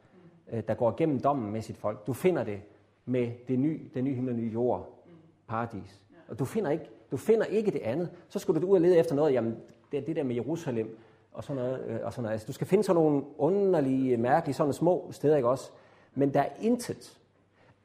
Øh, 0.51 0.63
der 0.68 0.73
går 0.73 0.95
gennem 0.97 1.19
dommen 1.19 1.51
med 1.51 1.61
sit 1.61 1.77
folk. 1.77 2.07
Du 2.07 2.13
finder 2.13 2.43
det 2.43 2.61
med 3.05 3.31
det 3.47 3.59
nye, 3.59 3.89
den 3.93 4.03
nye 4.03 4.13
himmel 4.13 4.34
og 4.34 4.39
nye 4.39 4.51
jord, 4.51 5.03
paradis. 5.47 6.01
Og 6.32 6.40
du 6.40 6.45
finder, 6.45 6.72
ikke, 6.72 6.90
du 7.12 7.18
finder 7.18 7.45
ikke 7.45 7.72
det 7.72 7.82
andet. 7.82 8.10
Så 8.30 8.40
skulle 8.40 8.62
du 8.62 8.68
ud 8.68 8.76
og 8.76 8.82
lede 8.82 8.98
efter 8.98 9.16
noget, 9.16 9.34
jamen 9.34 9.58
det, 9.91 9.98
er 9.98 10.02
det 10.02 10.16
der 10.16 10.24
med 10.24 10.36
Jerusalem, 10.36 10.98
og 11.34 11.44
sådan 11.44 11.62
noget. 11.64 11.86
øh, 11.88 11.99
Og 12.03 12.12
sådan 12.14 12.24
noget. 12.24 12.34
Altså, 12.34 12.48
du 12.48 12.53
skal 12.53 12.68
finde 12.68 12.84
sådan 12.84 13.02
nogle 13.02 13.24
underlige, 13.38 14.14
øh, 14.14 14.20
mærkelige, 14.20 14.56
sådan 14.56 14.74
små 14.74 15.08
steder, 15.12 15.36
ikke 15.36 15.49
også? 15.49 15.72
Men 16.16 16.34
der 16.34 16.41
er 16.41 16.49
intet. 16.62 17.18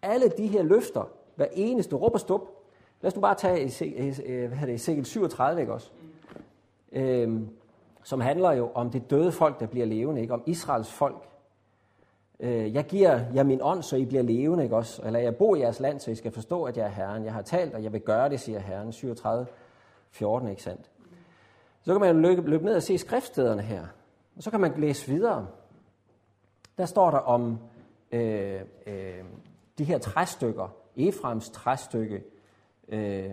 Alle 0.03 0.29
de 0.29 0.47
her 0.47 0.63
løfter, 0.63 1.09
hver 1.37 1.47
eneste 1.53 1.97
råb 1.97 2.15
og 2.15 2.21
stup, 2.21 2.41
lad 3.03 3.09
os 3.11 3.15
nu 3.15 3.21
bare 3.21 3.35
tage 3.35 3.87
i, 3.87 4.13
øh, 4.27 4.49
hvad 4.49 4.67
det, 4.67 4.75
Ezekiel 4.75 5.05
37, 5.05 5.61
ikke 5.61 5.73
også? 5.73 5.91
Øhm, 6.93 7.49
som 8.03 8.21
handler 8.21 8.53
jo 8.53 8.71
om 8.75 8.91
det 8.91 9.11
døde 9.11 9.33
folk, 9.33 9.61
der 9.61 9.67
bliver 9.67 9.87
levende, 9.87 10.21
ikke? 10.21 10.35
om 10.35 10.43
Israels 10.47 10.93
folk. 10.93 11.29
Øh, 12.41 12.75
jeg 12.75 12.85
giver 12.85 13.21
jer 13.35 13.43
min 13.43 13.61
ånd, 13.63 13.83
så 13.83 13.97
I 13.97 14.05
bliver 14.05 14.23
levende, 14.23 14.65
ikke 14.65 14.77
også? 14.77 15.03
Eller 15.03 15.21
jeg 15.21 15.37
bor 15.37 15.57
i 15.57 15.61
jeres 15.61 15.81
land, 15.81 16.01
så 16.01 16.11
I 16.11 16.15
skal 16.15 16.33
forstå, 16.33 16.65
at 16.65 16.77
jeg 16.77 16.87
er 16.87 16.91
Herren. 16.91 17.25
Jeg 17.25 17.33
har 17.33 17.43
talt, 17.43 17.75
og 17.75 17.83
jeg 17.83 17.93
vil 17.93 18.01
gøre 18.01 18.29
det, 18.29 18.41
siger 18.41 18.59
Herren. 18.59 18.93
37, 18.93 19.47
14, 20.11 20.49
ikke 20.49 20.63
sandt? 20.63 20.91
Så 21.83 21.93
kan 21.93 22.01
man 22.01 22.23
løbe, 22.23 22.51
løbe 22.51 22.65
ned 22.65 22.77
og 22.77 22.83
se 22.83 22.99
skriftstederne 22.99 23.63
her. 23.63 23.87
Og 24.37 24.43
så 24.43 24.51
kan 24.51 24.61
man 24.61 24.73
læse 24.77 25.09
videre. 25.09 25.47
Der 26.79 26.87
står 26.87 27.11
der 27.11 27.19
om 27.19 27.59
øh, 28.13 28.61
øh, 28.87 29.25
de 29.79 29.85
her 29.85 29.99
træstykker. 29.99 30.69
Efraims 30.97 31.51
træstykke, 31.51 32.23
øh, 32.89 33.31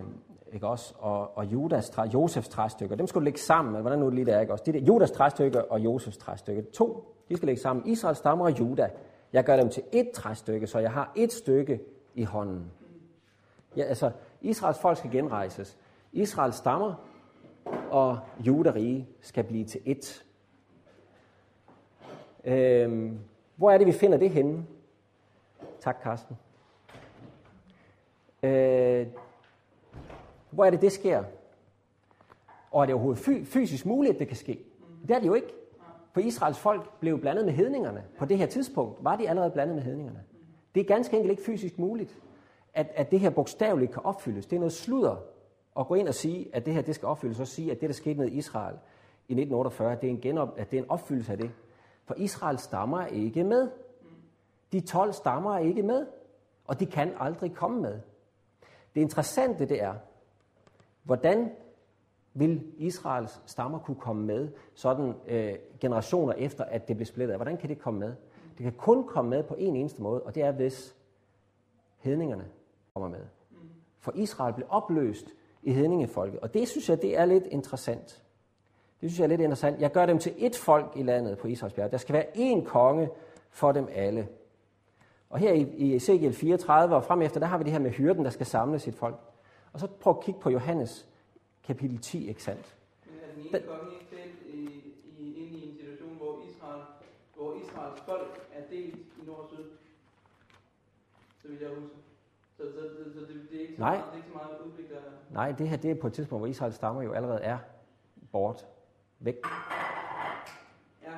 ikke 0.52 0.66
også? 0.66 0.94
Og, 0.98 1.38
og 1.38 1.46
Judas 1.46 1.90
træ, 1.90 2.02
Josefs 2.02 2.48
træstykker. 2.48 2.96
Dem 2.96 3.06
skulle 3.06 3.22
du 3.22 3.24
lægge 3.24 3.40
sammen. 3.40 3.80
Hvordan 3.80 3.98
nu 3.98 4.10
lige 4.10 4.24
det 4.24 4.34
er, 4.34 4.40
ikke 4.40 4.52
også? 4.52 4.64
Det 4.66 4.74
der, 4.74 4.80
Judas 4.80 5.10
træstykke 5.10 5.70
og 5.70 5.80
Josefs 5.80 6.16
træstykke. 6.16 6.62
To, 6.62 7.13
de 7.28 7.36
skal 7.36 7.46
lægge 7.46 7.62
sammen. 7.62 7.86
Israels 7.86 8.18
stammer 8.18 8.44
og 8.44 8.58
Juda. 8.58 8.90
Jeg 9.32 9.44
gør 9.44 9.56
dem 9.56 9.68
til 9.68 9.82
et 9.92 10.10
træstykke, 10.10 10.66
så 10.66 10.78
jeg 10.78 10.92
har 10.92 11.12
et 11.16 11.32
stykke 11.32 11.80
i 12.14 12.24
hånden. 12.24 12.70
Ja, 13.76 13.82
altså, 13.82 14.10
Israels 14.40 14.78
folk 14.78 14.98
skal 14.98 15.10
genrejses. 15.10 15.78
Israels 16.12 16.56
stammer 16.56 16.94
og 17.90 18.18
juderige 18.38 19.08
skal 19.20 19.44
blive 19.44 19.64
til 19.64 19.78
ét. 19.78 20.24
Øhm, 22.44 23.18
hvor 23.56 23.70
er 23.70 23.78
det, 23.78 23.86
vi 23.86 23.92
finder 23.92 24.18
det 24.18 24.30
henne? 24.30 24.66
Tak, 25.80 26.02
Carsten. 26.02 26.36
Øh, 28.42 29.06
hvor 30.50 30.64
er 30.64 30.70
det, 30.70 30.80
det 30.80 30.92
sker? 30.92 31.24
Og 32.70 32.82
er 32.82 32.86
det 32.86 32.94
overhovedet 32.94 33.24
fy- 33.24 33.44
fysisk 33.44 33.86
muligt, 33.86 34.14
at 34.14 34.18
det 34.18 34.28
kan 34.28 34.36
ske? 34.36 34.64
Det 35.08 35.16
er 35.16 35.18
det 35.18 35.26
jo 35.26 35.34
ikke. 35.34 35.63
For 36.14 36.20
Israels 36.20 36.58
folk 36.58 37.00
blev 37.00 37.20
blandet 37.20 37.44
med 37.44 37.52
hedningerne. 37.52 38.04
På 38.18 38.24
det 38.24 38.38
her 38.38 38.46
tidspunkt 38.46 39.04
var 39.04 39.16
de 39.16 39.28
allerede 39.28 39.50
blandet 39.50 39.74
med 39.74 39.82
hedningerne. 39.84 40.22
Det 40.74 40.80
er 40.80 40.84
ganske 40.84 41.16
enkelt 41.16 41.30
ikke 41.30 41.42
fysisk 41.42 41.78
muligt, 41.78 42.18
at, 42.74 42.86
at 42.94 43.10
det 43.10 43.20
her 43.20 43.30
bogstaveligt 43.30 43.92
kan 43.92 44.02
opfyldes. 44.04 44.46
Det 44.46 44.56
er 44.56 44.60
noget 44.60 44.72
sludder 44.72 45.16
at 45.78 45.86
gå 45.86 45.94
ind 45.94 46.08
og 46.08 46.14
sige, 46.14 46.54
at 46.54 46.66
det 46.66 46.74
her 46.74 46.82
det 46.82 46.94
skal 46.94 47.06
opfyldes, 47.06 47.40
og 47.40 47.46
sige, 47.46 47.70
at 47.70 47.80
det, 47.80 47.88
der 47.88 47.94
skete 47.94 48.18
med 48.18 48.28
Israel 48.28 48.74
i 49.28 49.32
1948, 49.32 49.94
det 50.00 50.04
er 50.04 50.10
en, 50.10 50.20
genop, 50.20 50.54
at 50.56 50.70
det 50.70 50.78
er 50.78 50.82
en 50.82 50.90
opfyldelse 50.90 51.32
af 51.32 51.38
det. 51.38 51.50
For 52.04 52.14
Israels 52.14 52.62
stammer 52.62 53.06
ikke 53.06 53.44
med. 53.44 53.70
De 54.72 54.80
12 54.80 55.12
stammer 55.12 55.58
ikke 55.58 55.82
med, 55.82 56.06
og 56.64 56.80
de 56.80 56.86
kan 56.86 57.12
aldrig 57.18 57.54
komme 57.54 57.82
med. 57.82 58.00
Det 58.94 59.00
interessante 59.00 59.66
det 59.66 59.82
er, 59.82 59.94
hvordan 61.02 61.50
vil 62.34 62.64
Israels 62.78 63.40
stammer 63.46 63.78
kunne 63.78 64.00
komme 64.00 64.26
med, 64.26 64.48
sådan 64.74 65.14
øh, 65.28 65.54
generationer 65.80 66.32
efter, 66.32 66.64
at 66.64 66.88
det 66.88 66.96
blev 66.96 67.06
splittet? 67.06 67.36
Hvordan 67.36 67.56
kan 67.56 67.68
det 67.68 67.78
komme 67.78 68.00
med? 68.00 68.14
Det 68.58 68.62
kan 68.62 68.72
kun 68.72 69.06
komme 69.06 69.30
med 69.30 69.42
på 69.42 69.54
en 69.54 69.76
eneste 69.76 70.02
måde, 70.02 70.22
og 70.22 70.34
det 70.34 70.42
er, 70.42 70.52
hvis 70.52 70.96
hedningerne 71.98 72.44
kommer 72.94 73.08
med. 73.08 73.26
For 74.00 74.12
Israel 74.14 74.54
blev 74.54 74.66
opløst 74.70 75.26
i 75.62 75.72
hedningefolket, 75.72 76.40
og 76.40 76.54
det 76.54 76.68
synes 76.68 76.88
jeg, 76.88 77.02
det 77.02 77.18
er 77.18 77.24
lidt 77.24 77.46
interessant. 77.46 78.24
Det 79.00 79.10
synes 79.10 79.18
jeg 79.18 79.24
er 79.24 79.28
lidt 79.28 79.40
interessant. 79.40 79.80
Jeg 79.80 79.92
gør 79.92 80.06
dem 80.06 80.18
til 80.18 80.30
ét 80.30 80.58
folk 80.58 80.92
i 80.96 81.02
landet 81.02 81.38
på 81.38 81.46
Israels 81.48 81.74
bjerg. 81.74 81.90
Der 81.90 81.96
skal 81.96 82.12
være 82.12 82.26
én 82.36 82.64
konge 82.64 83.08
for 83.50 83.72
dem 83.72 83.88
alle. 83.92 84.28
Og 85.30 85.38
her 85.38 85.52
i, 85.52 85.60
i 85.60 85.96
Ezekiel 85.96 86.32
34 86.32 86.96
og 86.96 87.04
frem 87.04 87.22
efter, 87.22 87.40
der 87.40 87.46
har 87.46 87.58
vi 87.58 87.64
det 87.64 87.72
her 87.72 87.78
med 87.78 87.90
hyrden, 87.90 88.24
der 88.24 88.30
skal 88.30 88.46
samle 88.46 88.78
sit 88.78 88.94
folk. 88.94 89.16
Og 89.72 89.80
så 89.80 89.86
prøv 89.86 90.10
at 90.10 90.24
kigge 90.24 90.40
på 90.40 90.50
Johannes 90.50 91.08
kapitel 91.66 91.98
10, 91.98 92.28
ikke 92.28 92.42
sandt? 92.42 92.76
Men 93.06 93.14
er 93.22 93.34
den 93.34 93.40
ene 93.46 93.58
Den- 93.58 93.66
konge 93.68 93.92
ikke 93.94 94.06
delt 94.16 94.54
i, 94.54 94.92
i, 95.18 95.34
inde 95.46 95.58
i 95.58 95.68
en 95.68 95.76
situation, 95.76 96.16
hvor, 96.16 96.42
Israel, 96.50 96.82
hvor 97.36 97.54
Israels 97.62 98.00
folk 98.00 98.48
er 98.54 98.62
delt 98.70 98.94
i 98.96 99.26
nord 99.26 99.38
og 99.38 99.48
syd? 99.48 99.64
Så 101.42 101.48
vil 101.48 101.58
jeg 101.60 101.68
huske. 101.68 101.96
Så, 102.56 102.62
så, 102.72 102.80
så, 102.80 103.12
så 103.14 103.20
det, 103.20 103.46
det, 103.50 103.56
er 103.56 103.60
ikke 103.60 103.74
så 103.76 103.80
Nej. 103.80 103.90
meget, 103.96 104.04
det 104.06 104.12
er 104.12 104.16
ikke 104.16 104.28
så 104.28 104.34
meget 104.34 104.58
udblik, 104.66 104.88
der 104.90 104.96
er. 104.96 105.00
Nej, 105.30 105.52
det 105.52 105.68
her 105.68 105.76
det 105.76 105.90
er 105.90 105.94
på 105.94 106.06
et 106.06 106.12
tidspunkt, 106.12 106.40
hvor 106.40 106.46
Israels 106.46 106.74
stammer 106.76 107.02
jo 107.02 107.12
allerede 107.12 107.40
er 107.40 107.58
bort. 108.32 108.66
Væk. 109.20 109.34
Ja, 111.02 111.10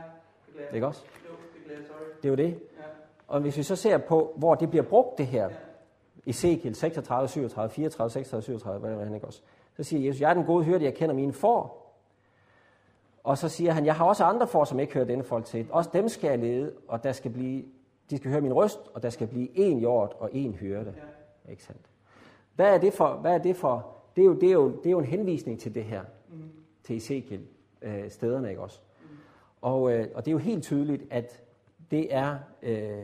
beklager. 0.47 0.73
Ikke 0.75 0.87
også? 0.87 1.05
Jo, 1.29 1.35
beklager, 1.59 1.87
sorry. 1.87 2.07
Det 2.23 2.25
er 2.25 2.29
jo 2.29 2.35
det. 2.37 2.61
Ja, 2.79 2.83
Og 3.29 3.41
hvis 3.41 3.57
vi 3.57 3.63
så 3.63 3.77
ser 3.77 3.99
på, 3.99 4.35
hvor 4.37 4.55
det 4.55 4.71
bliver 4.71 4.83
brugt 4.83 5.19
det 5.19 5.27
her, 5.27 5.49
ja. 5.49 5.57
Ezekiel 6.27 6.75
36, 6.75 7.29
37, 7.29 7.71
34, 7.71 8.11
36, 8.11 8.43
37, 8.43 8.81
hvad 8.81 8.91
er 8.91 8.95
det, 8.97 9.05
han 9.07 9.15
ikke 9.15 9.27
også? 9.27 9.43
Så 9.77 9.83
siger 9.83 10.07
Jesus, 10.07 10.21
jeg 10.21 10.31
er 10.31 10.35
den 10.35 10.45
gode 10.45 10.65
hyrde, 10.65 10.85
jeg 10.85 10.95
kender 10.95 11.15
mine 11.15 11.33
får. 11.33 11.83
Og 13.25 13.39
så 13.39 13.49
siger 13.49 13.73
han, 13.73 13.87
jeg 13.87 13.95
har 13.95 14.05
også 14.05 14.25
andre 14.25 14.47
får, 14.47 14.65
som 14.65 14.81
ikke 14.81 14.95
hører 14.95 15.05
denne 15.05 15.25
folk 15.25 15.45
til. 15.45 15.67
Også 15.71 15.91
dem 15.93 16.09
skal 16.09 16.29
jeg 16.29 16.39
lede, 16.39 16.73
og 16.89 17.05
der 17.05 17.13
skal 17.13 17.31
blive, 17.31 17.65
de 18.11 18.17
skal 18.17 18.31
høre 18.31 18.41
min 18.41 18.53
røst, 18.53 18.79
og 18.95 19.03
der 19.03 19.11
skal 19.11 19.27
blive 19.27 19.49
en 19.59 19.79
hjort 19.79 20.13
og 20.19 20.31
en 20.33 20.53
hyrde. 20.53 20.95
ja. 20.97 21.51
Ikke 21.51 21.63
sandt? 21.65 21.81
Hvad 22.55 22.75
er 22.75 22.79
det 22.79 22.93
for? 22.93 23.09
Hvad 23.09 23.35
er 23.35 23.39
det 23.39 23.57
for? 23.57 23.87
Det 24.17 24.23
er 24.23 24.27
jo, 24.27 24.35
det 24.35 24.49
er 24.49 24.53
jo, 24.53 24.69
det 24.77 24.87
er 24.87 24.91
jo 24.91 24.99
en 24.99 25.05
henvisning 25.05 25.61
til 25.61 25.75
det 25.75 25.85
her, 25.85 26.03
Mm. 26.31 26.43
til 26.85 26.97
Ezekiel 26.97 27.41
øh, 27.83 28.11
stederne, 28.11 28.49
ikke 28.51 28.61
også? 28.63 28.81
Og, 29.63 29.93
øh, 29.93 30.07
og 30.15 30.25
det 30.25 30.31
er 30.31 30.33
jo 30.33 30.39
helt 30.39 30.63
tydeligt, 30.63 31.03
at 31.11 31.43
det 31.91 32.15
er 32.15 32.39
øh, 32.63 33.03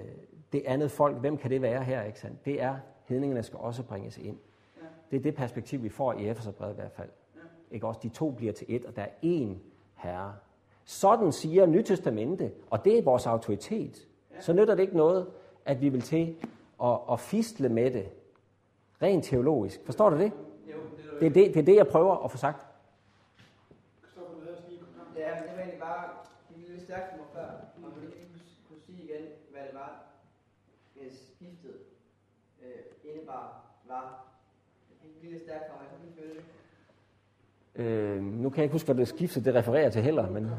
det 0.53 0.63
andet 0.67 0.91
folk. 0.91 1.17
Hvem 1.17 1.37
kan 1.37 1.51
det 1.51 1.63
være 1.63 1.85
her, 1.85 2.03
ikke 2.03 2.21
sandt? 2.21 2.45
Det 2.45 2.63
er 2.63 2.77
hedningerne 3.05 3.43
skal 3.43 3.59
også 3.59 3.83
bringes 3.83 4.19
ind. 4.19 4.37
Ja. 4.37 4.52
Det 5.13 5.19
er 5.19 5.23
det 5.23 5.35
perspektiv, 5.35 5.83
vi 5.83 5.89
får 5.89 6.13
i 6.13 6.29
Efeserbrevet 6.29 6.73
i 6.73 6.75
hvert 6.75 6.93
fald. 6.93 7.09
Ikke 7.71 7.87
også? 7.87 8.01
De 8.03 8.09
to 8.09 8.31
bliver 8.31 8.53
til 8.53 8.67
et, 8.69 8.85
og 8.85 8.97
der 8.97 9.03
er 9.03 9.09
én 9.25 9.57
herre. 9.95 10.35
Sådan 10.85 11.33
siger 11.33 11.67
Nytestamente, 11.67 12.53
og 12.71 12.85
det 12.85 12.99
er 12.99 13.03
vores 13.03 13.27
autoritet. 13.27 14.09
Så 14.41 14.53
nytter 14.53 14.75
det 14.75 14.83
ikke 14.83 14.97
noget, 14.97 15.27
at 15.65 15.81
vi 15.81 15.89
vil 15.89 16.01
til 16.01 16.37
at, 16.83 16.99
at 17.13 17.21
fistle 17.21 17.69
med 17.69 17.91
det, 17.91 18.09
rent 19.03 19.25
teologisk. 19.25 19.85
Forstår 19.85 20.11
du 20.11 20.17
det? 20.19 20.33
Jo, 20.73 20.77
det 21.21 21.27
er 21.27 21.31
Det 21.31 21.35
det, 21.55 21.57
er 21.57 21.63
det, 21.63 21.77
jeg 21.77 21.87
prøver 21.87 22.25
at 22.25 22.31
få 22.31 22.37
sagt. 22.37 22.67
Ja, 25.17 25.35
men 25.35 25.43
det 25.43 25.53
var 25.53 25.59
egentlig 25.59 25.81
bare, 25.81 26.09
det 26.49 26.57
blev 26.57 26.69
lidt 26.69 26.83
stærkt 26.83 27.11
for 27.11 27.17
mig 27.17 27.27
før, 27.33 27.47
og 27.75 27.81
man 27.81 28.03
ikke 28.03 28.27
kunne, 28.69 28.81
sige 28.87 29.03
igen, 29.03 29.23
hvad 29.51 29.63
det 29.63 29.75
var, 29.75 30.05
øh, 31.01 31.13
skiftet 31.13 31.77
øh, 32.63 33.11
indebar 33.13 33.65
var. 33.89 34.22
Det 35.33 35.39
lidt 35.41 35.49
stærkt 35.51 35.67
for 35.71 35.77
mig, 35.79 35.87
ikke 36.09 36.21
føle 36.21 36.35
det. 36.39 36.45
Øh, 37.83 38.23
nu 38.43 38.51
kan 38.51 38.57
jeg 38.57 38.65
ikke 38.65 38.73
huske, 38.79 38.87
hvad 38.87 38.95
det 39.01 39.09
skifte 39.09 39.45
det 39.45 39.55
refererer 39.55 39.91
til 39.91 40.03
heller, 40.03 40.31
men 40.31 40.45
og. 40.45 40.59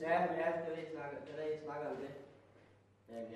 Ja, 0.00 0.14
ja, 0.40 0.48
det 0.56 0.64
var 0.68 0.74
det, 0.76 0.82
jeg 0.84 0.90
snakker, 0.94 1.16
det 1.24 1.32
var 1.36 1.42
det, 1.42 1.50
jeg 1.54 1.60
snakker 1.66 1.86
om 1.92 1.96
det. 2.02 2.10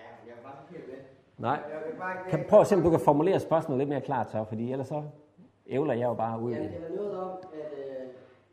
Ja, 0.01 0.09
jeg 0.29 0.35
var 0.37 0.43
bare 0.49 0.59
helt 0.71 0.87
med. 0.89 0.99
nej. 1.47 1.59
Jeg, 1.71 1.79
jeg, 1.91 1.99
bare, 1.99 2.13
ikke- 2.19 2.31
Kan 2.31 2.41
prøve 2.51 2.61
at 2.61 2.67
se, 2.67 2.75
om 2.79 2.83
du 2.87 2.91
kan 2.91 3.01
formulere 3.11 3.41
spørgsmålet 3.41 3.79
lidt 3.79 3.89
mere 3.95 4.01
klart, 4.11 4.31
så, 4.31 4.45
fordi 4.53 4.65
ellers 4.73 4.89
så 4.95 5.01
ævler 5.67 5.95
jeg 5.95 6.07
jo 6.13 6.15
bare 6.25 6.41
ud 6.45 6.53
Ja, 6.53 6.63
det. 6.63 6.71
det 6.73 6.83
var 6.83 6.95
noget 7.01 7.15
om, 7.27 7.33
at, 7.63 7.71
øh, 7.83 8.07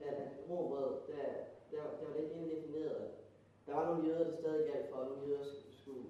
at 0.10 0.18
robrød, 0.50 0.92
der, 1.12 1.26
der, 1.72 1.82
der 2.00 2.04
var 2.08 2.14
lidt 2.20 2.32
indefineret. 2.42 3.02
Der 3.68 3.74
var 3.78 3.86
nogle 3.90 4.02
jøder, 4.08 4.24
der 4.30 4.36
stadig 4.42 4.64
galt 4.74 4.88
for, 4.92 4.98
at 5.04 5.08
nogle 5.12 5.24
jøder 5.30 5.46
skulle, 5.54 5.76
skulle 5.82 6.08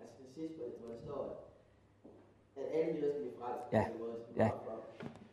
altså 0.00 0.14
til 0.20 0.28
sidst, 0.36 0.54
hvor 0.58 0.64
det, 0.66 0.74
hvor 0.82 0.90
det 0.94 1.00
står, 1.06 1.22
at 2.60 2.66
alle 2.78 2.92
jøder 3.00 3.12
skal 3.12 3.22
blive 3.24 3.36
frelst 3.40 3.64
Ja. 3.76 3.82
på 3.86 3.92
den 3.92 3.98
måde, 4.02 4.16
som 4.26 4.32
Ja. 4.42 4.48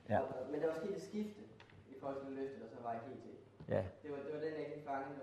Ja. 0.10 0.20
Og, 0.20 0.28
men 0.52 0.62
der 0.62 0.68
var 0.68 0.74
sket 0.76 0.96
et 0.96 1.02
skifte 1.02 1.42
i 1.90 1.96
forhold 2.00 2.26
til 2.26 2.36
løftet, 2.36 2.64
og 2.64 2.70
så 2.70 2.78
var 2.84 2.92
jeg 2.92 3.02
helt 3.08 3.22
til. 3.22 3.32
Ja. 3.70 3.84
Det 4.04 4.12
var, 4.12 4.18
det 4.18 4.34
var 4.34 4.40
den, 4.40 4.52
jeg 4.60 4.66
ikke 4.76 4.86
fanget. 4.86 5.16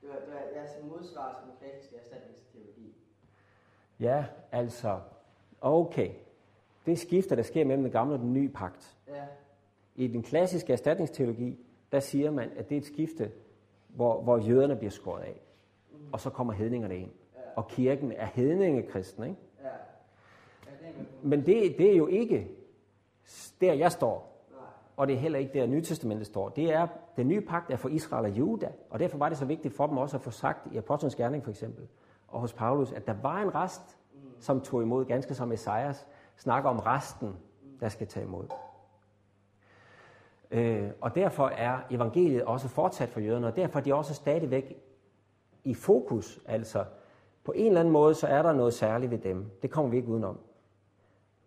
Det 0.00 0.08
var, 0.08 0.14
det 0.16 0.28
var, 0.34 0.40
det 0.40 0.54
var 0.54 0.60
jeg 0.60 0.68
som 0.78 0.88
modsvar 0.88 1.32
til 1.32 1.42
den 1.50 1.56
klassiske 1.60 1.96
erstatningsteologi. 1.96 2.94
Ja, 4.00 4.24
altså, 4.52 5.00
okay. 5.60 6.10
Det 6.86 6.98
skifte, 6.98 7.36
der 7.36 7.42
sker 7.42 7.64
mellem 7.64 7.82
den 7.82 7.92
gamle 7.92 8.14
og 8.14 8.20
den 8.20 8.32
nye 8.32 8.48
pagt. 8.48 8.96
Ja, 9.08 9.24
I 9.96 10.06
den 10.06 10.22
klassiske 10.22 10.72
erstatningsteologi, 10.72 11.58
der 11.92 12.00
siger 12.00 12.30
man, 12.30 12.50
at 12.56 12.68
det 12.68 12.74
er 12.74 12.80
et 12.80 12.86
skifte, 12.86 13.32
hvor, 13.88 14.22
hvor 14.22 14.38
jøderne 14.38 14.76
bliver 14.76 14.90
skåret 14.90 15.22
af. 15.22 15.40
Og 16.12 16.20
så 16.20 16.30
kommer 16.30 16.52
hedningerne 16.52 16.96
ind. 16.98 17.10
ja, 17.34 17.40
Og 17.56 17.68
kirken 17.68 18.12
er 18.12 18.26
hedningekristen, 18.26 19.24
ikke? 19.24 19.36
ja. 19.62 19.68
Ja, 19.68 19.74
det 20.80 20.88
er. 20.88 21.04
Men 21.22 21.46
det, 21.46 21.78
det 21.78 21.92
er 21.92 21.96
jo 21.96 22.06
ikke 22.06 22.48
der, 23.60 23.72
jeg 23.72 23.92
står. 23.92 24.46
Nej. 24.50 24.60
Og 24.96 25.06
det 25.06 25.14
er 25.16 25.20
heller 25.20 25.38
ikke 25.38 25.58
der, 25.58 25.66
Nytestamentet 25.66 26.26
står. 26.26 26.48
Det 26.48 26.72
er, 26.72 26.86
den 27.16 27.28
nye 27.28 27.40
pagt 27.40 27.70
er 27.70 27.76
for 27.76 27.88
Israel 27.88 28.24
og 28.24 28.30
Juda. 28.30 28.68
Og 28.90 28.98
derfor 28.98 29.18
var 29.18 29.28
det 29.28 29.38
så 29.38 29.44
vigtigt 29.44 29.76
for 29.76 29.86
dem 29.86 29.98
også 29.98 30.16
at 30.16 30.22
få 30.22 30.30
sagt 30.30 30.72
i 30.72 30.76
Apostlenes 30.76 31.14
Gerning 31.14 31.44
for 31.44 31.50
eksempel, 31.50 31.88
og 32.28 32.40
hos 32.40 32.52
Paulus, 32.52 32.92
at 32.92 33.06
der 33.06 33.14
var 33.22 33.42
en 33.42 33.54
rest, 33.54 33.98
som 34.40 34.60
tog 34.60 34.82
imod, 34.82 35.04
ganske 35.04 35.34
som 35.34 35.52
Esajas 35.52 36.06
snakker 36.36 36.70
om 36.70 36.78
resten, 36.78 37.36
der 37.80 37.88
skal 37.88 38.06
tage 38.06 38.26
imod. 38.26 38.46
Øh, 40.50 40.90
og 41.00 41.14
derfor 41.14 41.48
er 41.48 41.78
evangeliet 41.90 42.44
også 42.44 42.68
fortsat 42.68 43.08
for 43.08 43.20
jøderne, 43.20 43.46
og 43.46 43.56
derfor 43.56 43.78
er 43.78 43.82
de 43.82 43.94
også 43.94 44.14
stadigvæk 44.14 44.76
i 45.64 45.74
fokus. 45.74 46.40
Altså, 46.46 46.84
på 47.44 47.52
en 47.52 47.66
eller 47.66 47.80
anden 47.80 47.92
måde, 47.92 48.14
så 48.14 48.26
er 48.26 48.42
der 48.42 48.52
noget 48.52 48.74
særligt 48.74 49.10
ved 49.10 49.18
dem. 49.18 49.50
Det 49.62 49.70
kommer 49.70 49.90
vi 49.90 49.96
ikke 49.96 50.08
udenom. 50.08 50.38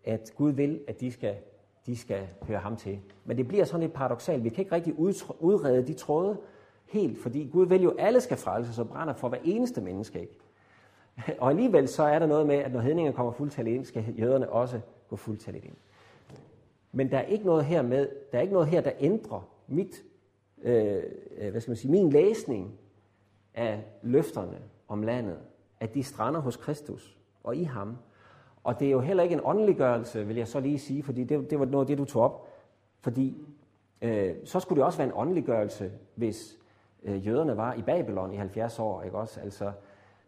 At 0.04 0.32
Gud 0.36 0.52
vil, 0.52 0.80
at 0.88 1.00
de 1.00 1.12
skal, 1.12 1.36
de 1.86 1.96
skal 1.96 2.28
høre 2.42 2.58
ham 2.58 2.76
til. 2.76 2.98
Men 3.24 3.36
det 3.36 3.48
bliver 3.48 3.64
sådan 3.64 3.80
lidt 3.80 3.92
paradoxalt. 3.92 4.44
Vi 4.44 4.48
kan 4.48 4.64
ikke 4.64 4.74
rigtig 4.74 4.94
udrede 5.40 5.86
de 5.86 5.94
tråde 5.94 6.38
helt, 6.86 7.22
fordi 7.22 7.48
Gud 7.52 7.66
vil 7.66 7.82
jo, 7.82 7.90
at 7.90 8.06
alle 8.06 8.20
skal 8.20 8.36
frelses 8.36 8.78
og 8.78 8.88
brænder 8.88 9.14
for 9.14 9.28
hver 9.28 9.38
eneste 9.44 9.80
menneske. 9.80 10.20
Ikke? 10.20 10.38
Og 11.40 11.50
alligevel 11.50 11.88
så 11.88 12.02
er 12.02 12.18
der 12.18 12.26
noget 12.26 12.46
med, 12.46 12.56
at 12.56 12.72
når 12.72 12.80
hedninger 12.80 13.12
kommer 13.12 13.32
fuldtalligt 13.32 13.76
ind, 13.76 13.84
skal 13.84 14.14
jøderne 14.18 14.48
også 14.48 14.80
gå 15.08 15.16
fuldtalligt 15.16 15.64
ind. 15.64 15.76
Men 16.92 17.10
der 17.10 17.18
er 17.18 17.22
ikke 17.22 17.44
noget 17.44 17.64
her 17.64 17.82
med, 17.82 18.08
der 18.32 18.38
er 18.38 18.42
ikke 18.42 18.54
noget 18.54 18.68
her, 18.68 18.80
der 18.80 18.92
ændrer 19.00 19.48
mit, 19.66 20.04
øh, 20.62 21.02
øh, 21.36 21.50
hvad 21.50 21.60
skal 21.60 21.70
man 21.70 21.76
sige, 21.76 21.90
min 21.90 22.10
læsning 22.10 22.78
af 23.54 23.84
løfterne 24.02 24.58
om 24.88 25.02
landet, 25.02 25.38
at 25.80 25.94
de 25.94 26.02
strander 26.02 26.40
hos 26.40 26.56
Kristus 26.56 27.16
og 27.44 27.56
i 27.56 27.62
ham. 27.62 27.96
Og 28.64 28.80
det 28.80 28.86
er 28.86 28.92
jo 28.92 29.00
heller 29.00 29.22
ikke 29.22 29.34
en 29.34 29.40
åndeliggørelse, 29.44 30.26
vil 30.26 30.36
jeg 30.36 30.48
så 30.48 30.60
lige 30.60 30.78
sige, 30.78 31.02
fordi 31.02 31.24
det, 31.24 31.50
det 31.50 31.58
var 31.58 31.64
noget 31.64 31.84
af 31.84 31.86
det, 31.86 31.98
du 31.98 32.04
tog 32.04 32.22
op. 32.22 32.48
Fordi 33.00 33.36
øh, 34.02 34.34
så 34.44 34.60
skulle 34.60 34.76
det 34.76 34.86
også 34.86 34.98
være 34.98 35.08
en 35.08 35.14
åndeliggørelse, 35.16 35.92
hvis 36.14 36.58
øh, 37.02 37.26
jøderne 37.26 37.56
var 37.56 37.74
i 37.74 37.82
Babylon 37.82 38.32
i 38.32 38.36
70 38.36 38.78
år, 38.78 39.02
ikke 39.02 39.18
også? 39.18 39.40
Altså, 39.40 39.72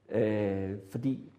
øh, 0.08 0.78
fordi 0.90 1.32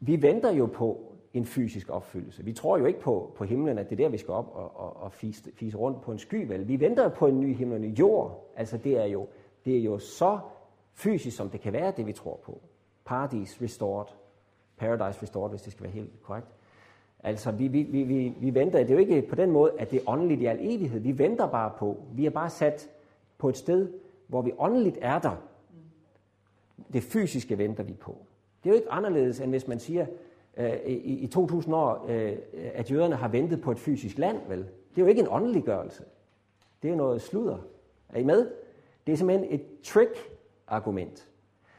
vi 0.00 0.22
venter 0.22 0.52
jo 0.52 0.66
på 0.66 1.14
en 1.32 1.44
fysisk 1.44 1.90
opfyldelse. 1.90 2.44
Vi 2.44 2.52
tror 2.52 2.78
jo 2.78 2.84
ikke 2.84 3.00
på, 3.00 3.32
på 3.36 3.44
himlen, 3.44 3.78
at 3.78 3.90
det 3.90 4.00
er 4.00 4.04
der, 4.04 4.08
vi 4.08 4.18
skal 4.18 4.34
op 4.34 4.50
og, 4.54 4.76
og, 4.76 4.96
og 4.96 5.12
fise, 5.12 5.50
fise 5.54 5.76
rundt 5.76 6.00
på 6.00 6.12
en 6.12 6.18
sky, 6.18 6.48
vel? 6.48 6.68
Vi 6.68 6.80
venter 6.80 7.08
på 7.08 7.26
en 7.26 7.40
ny 7.40 7.54
himmel 7.54 7.78
og 7.78 7.84
en 7.84 7.90
ny 7.90 7.98
jord. 7.98 8.52
Altså, 8.56 8.78
det 8.78 8.98
er, 8.98 9.04
jo, 9.04 9.28
det 9.64 9.78
er 9.78 9.82
jo 9.82 9.98
så 9.98 10.38
fysisk, 10.92 11.36
som 11.36 11.50
det 11.50 11.60
kan 11.60 11.72
være, 11.72 11.92
det 11.96 12.06
vi 12.06 12.12
tror 12.12 12.40
på. 12.44 12.60
Paradis 13.04 13.62
restored. 13.62 14.06
Paradise 14.76 15.22
restored, 15.22 15.50
hvis 15.50 15.62
det 15.62 15.72
skal 15.72 15.82
være 15.82 15.92
helt 15.92 16.22
korrekt. 16.22 16.46
Altså, 17.22 17.50
vi, 17.50 17.68
vi, 17.68 17.82
vi, 17.82 18.02
vi, 18.02 18.34
vi 18.40 18.54
venter, 18.54 18.78
det 18.78 18.90
er 18.90 18.94
jo 18.94 19.00
ikke 19.00 19.28
på 19.28 19.34
den 19.34 19.50
måde, 19.50 19.72
at 19.78 19.90
det 19.90 19.96
er 19.96 20.10
åndeligt 20.10 20.40
i 20.40 20.46
al 20.46 20.58
evighed. 20.60 21.00
Vi 21.00 21.18
venter 21.18 21.46
bare 21.46 21.72
på, 21.78 21.96
vi 22.12 22.26
er 22.26 22.30
bare 22.30 22.50
sat 22.50 22.90
på 23.38 23.48
et 23.48 23.56
sted, 23.56 23.92
hvor 24.26 24.42
vi 24.42 24.52
åndeligt 24.58 24.98
er 25.00 25.18
der. 25.18 25.36
Det 26.92 27.02
fysiske 27.02 27.58
venter 27.58 27.82
vi 27.82 27.92
på. 27.92 28.16
Det 28.64 28.70
er 28.70 28.74
jo 28.74 28.76
ikke 28.76 28.92
anderledes, 28.92 29.40
end 29.40 29.50
hvis 29.50 29.68
man 29.68 29.80
siger, 29.80 30.06
øh, 30.56 30.72
i, 30.86 31.18
i 31.18 31.26
2000 31.26 31.74
år, 31.74 32.06
øh, 32.08 32.36
at 32.74 32.90
jøderne 32.90 33.16
har 33.16 33.28
ventet 33.28 33.60
på 33.60 33.70
et 33.70 33.78
fysisk 33.78 34.18
land, 34.18 34.38
vel? 34.48 34.58
Det 34.58 35.00
er 35.00 35.02
jo 35.02 35.06
ikke 35.06 35.20
en 35.20 35.28
åndeliggørelse. 35.30 36.04
Det 36.82 36.90
er 36.90 36.96
noget 36.96 37.22
sludder. 37.22 37.58
Er 38.08 38.18
I 38.18 38.24
med? 38.24 38.50
Det 39.06 39.12
er 39.12 39.16
simpelthen 39.16 39.48
et 39.50 39.64
trick-argument, 39.82 41.28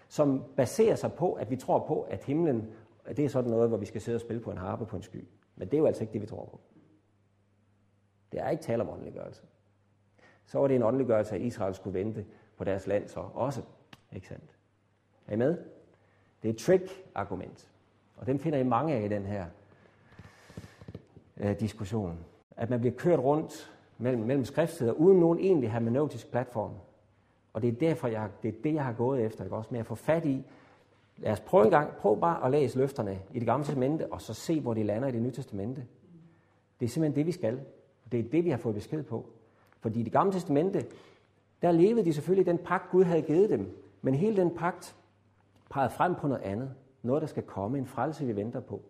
som 0.08 0.44
baserer 0.56 0.96
sig 0.96 1.14
på, 1.14 1.34
at 1.34 1.52
vi 1.52 1.56
tror 1.56 1.80
på, 1.80 2.02
at 2.02 2.24
himlen, 2.24 2.68
at 3.06 3.18
det 3.18 3.26
er 3.26 3.30
sådan 3.30 3.52
noget, 3.52 3.70
hvor 3.70 3.78
vi 3.78 3.86
skal 3.86 4.02
sidde 4.02 4.16
og 4.16 4.22
spille 4.22 4.42
på 4.42 4.52
en 4.52 4.58
harpe 4.58 4.86
på 4.86 4.96
en 4.96 5.02
sky. 5.02 5.28
Men 5.56 5.68
det 5.68 5.74
er 5.74 5.80
jo 5.80 5.86
altså 5.86 6.04
ikke 6.04 6.14
det, 6.14 6.22
vi 6.22 6.26
tror 6.26 6.46
på. 6.46 6.60
Det 8.32 8.40
er 8.40 8.50
ikke 8.50 8.64
tale 8.64 8.84
om 8.84 8.90
åndeliggørelse. 8.90 9.44
Så 10.46 10.60
var 10.60 10.68
det 10.68 10.76
en 10.76 10.84
åndeliggørelse, 10.84 11.36
at 11.36 11.42
Israel 11.42 11.76
skulle 11.76 12.00
vente 12.00 12.26
på 12.58 12.64
deres 12.64 12.88
land 12.88 13.08
så 13.08 13.20
også. 13.20 13.62
Ikke 14.12 14.28
sandt? 14.28 14.58
Er 15.28 15.34
I 15.34 15.36
med? 15.36 15.58
Det 16.42 16.50
er 16.50 16.54
et 16.54 16.60
trick-argument. 16.60 17.70
Og 18.18 18.28
dem 18.28 18.40
finder 18.40 18.60
I 18.60 18.64
mange 18.64 18.94
af 18.94 19.06
i 19.06 19.08
den 19.08 19.26
her 19.26 19.46
øh, 21.38 21.60
diskussion. 21.60 22.26
At 22.58 22.70
man 22.70 22.80
bliver 22.80 22.96
kørt 22.96 23.20
rundt 23.20 23.72
mellem, 23.98 24.24
mellem 24.24 24.46
skriftsteder, 24.46 24.92
uden 24.92 25.20
nogen 25.20 25.40
egentlig 25.40 25.72
hermeneutisk 25.72 26.32
platform. 26.32 26.74
Og 27.54 27.62
det 27.62 27.68
er 27.68 27.72
derfor, 27.72 28.08
jeg, 28.08 28.30
det 28.44 28.48
er 28.48 28.62
det, 28.64 28.74
jeg 28.74 28.86
har 28.86 28.94
gået 28.94 29.22
efter, 29.22 29.44
ikke? 29.44 29.56
også 29.56 29.70
med 29.72 29.80
at 29.80 29.86
få 29.86 29.96
fat 29.96 30.26
i. 30.26 30.44
Lad 31.18 31.32
os 31.32 31.40
prøve 31.40 31.66
en 31.66 31.72
gang, 31.72 31.96
prøv 31.96 32.20
bare 32.20 32.46
at 32.46 32.52
læse 32.52 32.78
løfterne 32.78 33.20
i 33.34 33.40
det 33.40 33.46
gamle 33.46 33.66
testamente, 33.66 34.14
og 34.14 34.22
så 34.22 34.34
se, 34.34 34.60
hvor 34.62 34.74
de 34.74 34.84
lander 34.84 35.08
i 35.08 35.12
det 35.12 35.22
nye 35.22 35.32
testamente. 35.32 35.86
Det 36.80 36.86
er 36.86 36.90
simpelthen 36.90 37.16
det, 37.16 37.26
vi 37.26 37.32
skal. 37.32 37.62
Det 38.12 38.20
er 38.20 38.24
det, 38.24 38.46
vi 38.46 38.50
har 38.50 38.58
fået 38.58 38.76
besked 38.76 39.04
på. 39.04 39.26
Fordi 39.80 40.00
i 40.00 40.04
det 40.04 40.12
gamle 40.12 40.34
testamente, 40.34 40.86
der 41.62 41.72
levede 41.72 42.06
de 42.06 42.14
selvfølgelig 42.14 42.46
den 42.46 42.58
pagt, 42.58 42.92
Gud 42.92 43.04
havde 43.04 43.22
givet 43.22 43.50
dem. 43.50 43.78
Men 44.02 44.16
hele 44.16 44.38
den 44.38 44.56
pagt 44.56 44.96
pegede 45.70 45.90
frem 45.90 46.16
på 46.16 46.28
noget 46.28 46.42
andet. 46.42 46.74
Noget, 47.04 47.22
der 47.22 47.28
skal 47.28 47.44
komme. 47.44 47.78
En 47.78 47.86
frelse, 47.86 48.26
vi 48.26 48.36
venter 48.36 48.60
på. 48.60 48.82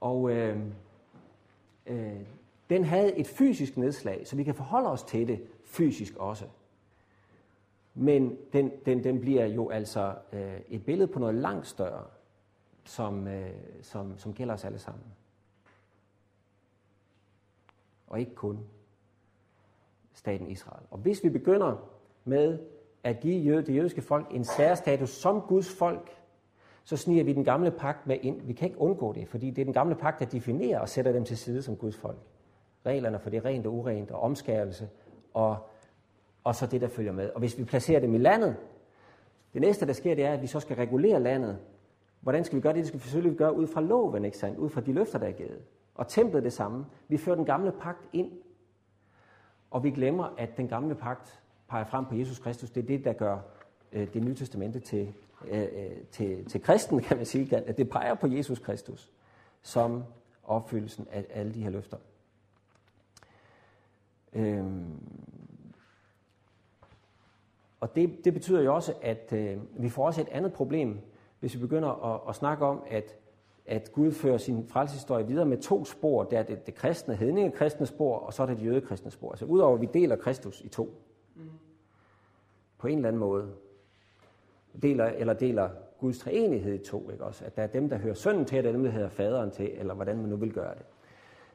Og 0.00 0.30
øh, 0.30 0.58
øh, 1.86 2.20
den 2.70 2.84
havde 2.84 3.18
et 3.18 3.26
fysisk 3.26 3.76
nedslag, 3.76 4.26
så 4.26 4.36
vi 4.36 4.44
kan 4.44 4.54
forholde 4.54 4.90
os 4.90 5.02
til 5.02 5.28
det 5.28 5.40
fysisk 5.64 6.16
også. 6.16 6.44
Men 7.94 8.36
den, 8.52 8.72
den, 8.86 9.04
den 9.04 9.20
bliver 9.20 9.46
jo 9.46 9.68
altså 9.68 10.14
øh, 10.32 10.60
et 10.68 10.84
billede 10.84 11.08
på 11.08 11.18
noget 11.18 11.34
langt 11.34 11.66
større, 11.66 12.04
som, 12.84 13.28
øh, 13.28 13.50
som, 13.82 14.18
som 14.18 14.34
gælder 14.34 14.54
os 14.54 14.64
alle 14.64 14.78
sammen. 14.78 15.04
Og 18.06 18.20
ikke 18.20 18.34
kun 18.34 18.58
staten 20.12 20.50
Israel. 20.50 20.82
Og 20.90 20.98
hvis 20.98 21.24
vi 21.24 21.28
begynder 21.28 21.88
med 22.24 22.58
at 23.02 23.20
give 23.20 23.62
det 23.62 23.76
jødiske 23.76 24.02
folk 24.02 24.26
en 24.30 24.44
særstatus 24.44 25.10
som 25.10 25.40
Guds 25.40 25.74
folk, 25.74 26.10
så 26.84 26.96
sniger 26.96 27.24
vi 27.24 27.32
den 27.32 27.44
gamle 27.44 27.70
pagt 27.70 28.06
med 28.06 28.18
ind. 28.22 28.42
Vi 28.42 28.52
kan 28.52 28.68
ikke 28.68 28.80
undgå 28.80 29.12
det, 29.12 29.28
fordi 29.28 29.50
det 29.50 29.60
er 29.60 29.64
den 29.64 29.74
gamle 29.74 29.94
pagt, 29.94 30.20
der 30.20 30.26
definerer 30.26 30.80
og 30.80 30.88
sætter 30.88 31.12
dem 31.12 31.24
til 31.24 31.38
side 31.38 31.62
som 31.62 31.76
Guds 31.76 31.96
folk. 31.96 32.18
Reglerne 32.86 33.18
for 33.18 33.30
det 33.30 33.44
rent 33.44 33.66
og 33.66 33.72
urent 33.72 34.10
og 34.10 34.20
omskærelse 34.20 34.88
og, 35.34 35.56
og 36.44 36.54
så 36.54 36.66
det, 36.66 36.80
der 36.80 36.88
følger 36.88 37.12
med. 37.12 37.30
Og 37.30 37.38
hvis 37.38 37.58
vi 37.58 37.64
placerer 37.64 38.00
dem 38.00 38.14
i 38.14 38.18
landet, 38.18 38.56
det 39.52 39.60
næste, 39.60 39.86
der 39.86 39.92
sker, 39.92 40.14
det 40.14 40.24
er, 40.24 40.32
at 40.32 40.42
vi 40.42 40.46
så 40.46 40.60
skal 40.60 40.76
regulere 40.76 41.20
landet. 41.20 41.58
Hvordan 42.20 42.44
skal 42.44 42.56
vi 42.56 42.60
gøre 42.60 42.72
det? 42.72 42.78
Det 42.78 42.86
skal 42.86 43.00
vi 43.00 43.04
selvfølgelig 43.04 43.38
gøre 43.38 43.56
ud 43.56 43.66
fra 43.66 43.80
loven, 43.80 44.24
ikke 44.24 44.38
sandt? 44.38 44.58
Ud 44.58 44.70
fra 44.70 44.80
de 44.80 44.92
løfter, 44.92 45.18
der 45.18 45.26
er 45.26 45.32
givet. 45.32 45.58
Og 45.94 46.08
templet 46.08 46.42
det 46.42 46.52
samme. 46.52 46.86
Vi 47.08 47.16
fører 47.16 47.36
den 47.36 47.44
gamle 47.44 47.72
pagt 47.72 48.08
ind, 48.12 48.32
og 49.70 49.84
vi 49.84 49.90
glemmer, 49.90 50.34
at 50.38 50.56
den 50.56 50.68
gamle 50.68 50.94
pagt 50.94 51.42
peger 51.68 51.84
frem 51.84 52.04
på 52.04 52.14
Jesus 52.14 52.38
Kristus. 52.38 52.70
Det 52.70 52.82
er 52.82 52.86
det, 52.86 53.04
der 53.04 53.12
gør 53.12 53.38
øh, 53.92 54.14
det 54.14 54.24
nye 54.24 54.34
testamente 54.34 54.80
til, 54.80 55.14
øh, 55.48 55.62
øh 55.62 55.90
til, 56.10 56.44
til 56.44 56.62
kristen, 56.62 57.00
kan 57.00 57.16
man 57.16 57.26
sige. 57.26 57.56
At 57.56 57.78
det 57.78 57.90
peger 57.90 58.14
på 58.14 58.26
Jesus 58.26 58.58
Kristus 58.58 59.12
som 59.62 60.04
opfyldelsen 60.44 61.06
af 61.10 61.26
alle 61.30 61.54
de 61.54 61.62
her 61.62 61.70
løfter. 61.70 61.96
Øhm, 64.32 65.00
og 67.82 67.96
det, 67.96 68.24
det 68.24 68.32
betyder 68.32 68.62
jo 68.62 68.74
også, 68.74 68.94
at 69.02 69.32
øh, 69.32 69.58
vi 69.82 69.88
får 69.88 70.06
også 70.06 70.20
et 70.20 70.28
andet 70.28 70.52
problem, 70.52 70.98
hvis 71.40 71.54
vi 71.54 71.60
begynder 71.60 72.14
at, 72.14 72.20
at 72.28 72.34
snakke 72.34 72.64
om, 72.64 72.82
at, 72.90 73.16
at 73.66 73.92
Gud 73.92 74.12
fører 74.12 74.38
sin 74.38 74.66
frelseshistorie 74.68 75.26
videre 75.26 75.46
med 75.46 75.58
to 75.58 75.84
spor. 75.84 76.24
Der 76.24 76.38
er 76.38 76.42
det, 76.42 76.66
det 76.66 76.74
kristne, 76.74 77.14
hedninge 77.14 77.50
kristne 77.50 77.86
spor, 77.86 78.18
og 78.18 78.32
så 78.32 78.42
er 78.42 78.46
det 78.46 78.56
det 78.56 78.64
jødekristne 78.64 79.10
spor. 79.10 79.30
Altså 79.30 79.44
udover 79.44 79.74
at 79.74 79.80
vi 79.80 79.88
deler 79.94 80.16
Kristus 80.16 80.60
i 80.60 80.68
to. 80.68 81.02
Mm. 81.36 81.42
På 82.78 82.86
en 82.86 82.96
eller 82.96 83.08
anden 83.08 83.20
måde. 83.20 83.50
Deler, 84.82 85.04
eller 85.04 85.32
deler 85.32 85.68
Guds 85.98 86.18
treenighed 86.18 86.74
i 86.74 86.84
to. 86.84 87.10
Ikke 87.10 87.24
også? 87.24 87.44
At 87.44 87.56
der 87.56 87.62
er 87.62 87.66
dem, 87.66 87.88
der 87.88 87.96
hører 87.96 88.14
sønnen 88.14 88.44
til, 88.44 88.58
og 88.58 88.64
der 88.64 88.70
er 88.70 88.74
dem, 88.74 88.84
der 88.84 88.90
hedder 88.90 89.08
faderen 89.08 89.50
til, 89.50 89.70
eller 89.78 89.94
hvordan 89.94 90.16
man 90.16 90.28
nu 90.28 90.36
vil 90.36 90.52
gøre 90.52 90.74
det. 90.74 90.84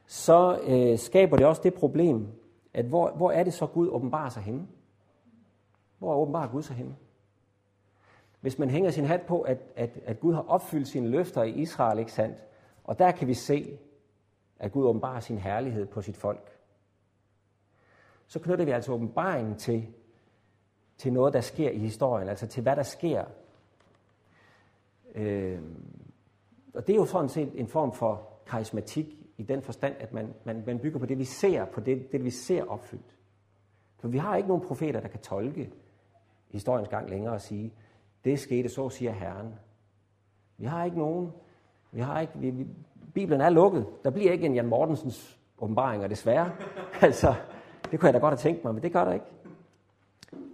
Så 0.06 0.60
øh, 0.68 0.98
skaber 0.98 1.38
det 1.38 1.46
også 1.46 1.62
det 1.64 1.74
problem, 1.74 2.28
at 2.74 2.86
hvor, 2.86 3.12
hvor 3.12 3.32
er 3.32 3.44
det 3.44 3.54
så 3.54 3.66
Gud 3.68 3.90
åbenbarer 3.90 4.30
sig 4.30 4.44
henne? 4.44 4.68
Hvor 5.98 6.16
åbenbart 6.16 6.52
Gud 6.52 6.62
sig 6.62 6.76
henne? 6.76 6.96
Hvis 8.42 8.60
man 8.60 8.70
hænger 8.70 8.92
sin 8.92 9.06
hat 9.06 9.22
på, 9.22 9.42
at, 9.42 9.58
at, 9.76 10.00
at 10.06 10.20
Gud 10.20 10.34
har 10.34 10.42
opfyldt 10.42 10.88
sine 10.88 11.08
løfter 11.08 11.44
i 11.44 11.52
Israel, 11.52 12.00
ikke 12.00 12.12
sandt? 12.12 12.38
Og 12.84 13.00
der 13.00 13.12
kan 13.12 13.28
vi 13.28 13.34
se, 13.34 13.80
at 14.60 14.72
Gud 14.72 14.86
åbenbarer 14.86 15.20
sin 15.20 15.38
herlighed 15.38 15.86
på 15.86 16.02
sit 16.02 16.18
folk. 16.18 16.58
Så 18.28 18.40
knytter 18.40 18.66
vi 18.66 18.72
altså 18.72 18.92
åbenbaringen 18.92 19.56
til, 19.56 19.88
til 20.98 21.14
noget, 21.14 21.34
der 21.34 21.42
sker 21.42 21.70
i 21.70 21.78
historien, 21.78 22.30
altså 22.30 22.48
til 22.48 22.64
hvad 22.64 22.76
der 22.76 22.84
sker. 22.84 23.26
Øh, 25.16 25.62
og 26.74 26.88
det 26.88 26.94
er 26.94 26.98
jo 26.98 27.06
sådan 27.06 27.30
set 27.30 27.60
en 27.60 27.68
form 27.68 27.94
for 27.94 28.30
karismatik 28.46 29.18
i 29.38 29.44
den 29.44 29.62
forstand, 29.62 29.96
at 30.00 30.14
man, 30.14 30.34
man, 30.44 30.64
man 30.66 30.80
bygger 30.80 31.00
på 31.00 31.06
det, 31.06 31.18
vi 31.18 31.24
ser, 31.24 31.66
på 31.66 31.82
det, 31.82 32.12
det, 32.12 32.24
vi 32.24 32.30
ser 32.30 32.64
opfyldt. 32.64 33.16
For 34.00 34.08
vi 34.08 34.18
har 34.18 34.36
ikke 34.36 34.48
nogen 34.48 34.68
profeter, 34.68 35.00
der 35.00 35.08
kan 35.08 35.20
tolke 35.20 35.72
historiens 36.50 36.90
gang 36.90 37.10
længere 37.10 37.34
og 37.34 37.42
sige, 37.42 37.74
det 38.26 38.40
skete, 38.40 38.70
så 38.70 38.90
siger 38.90 39.12
Herren. 39.12 39.56
Vi 40.58 40.66
har 40.66 40.86
ikke 40.86 40.98
nogen. 40.98 41.34
Vi 41.92 42.02
har 42.02 42.20
ikke, 42.20 42.34
vi, 42.36 42.50
vi, 42.50 42.68
Bibelen 43.14 43.42
er 43.42 43.50
lukket. 43.50 43.86
Der 44.04 44.10
bliver 44.10 44.32
ikke 44.32 44.46
en 44.46 44.56
Jan 44.56 44.68
Mortensens 44.68 45.40
åbenbaringer, 45.60 46.08
desværre. 46.08 46.52
altså, 47.02 47.36
det 47.92 48.00
kunne 48.00 48.08
jeg 48.08 48.14
da 48.14 48.20
godt 48.20 48.32
have 48.32 48.38
tænkt 48.38 48.64
mig, 48.64 48.74
men 48.74 48.84
det 48.84 48.94
gør 48.94 49.06
der 49.06 49.14
ikke. 49.14 49.26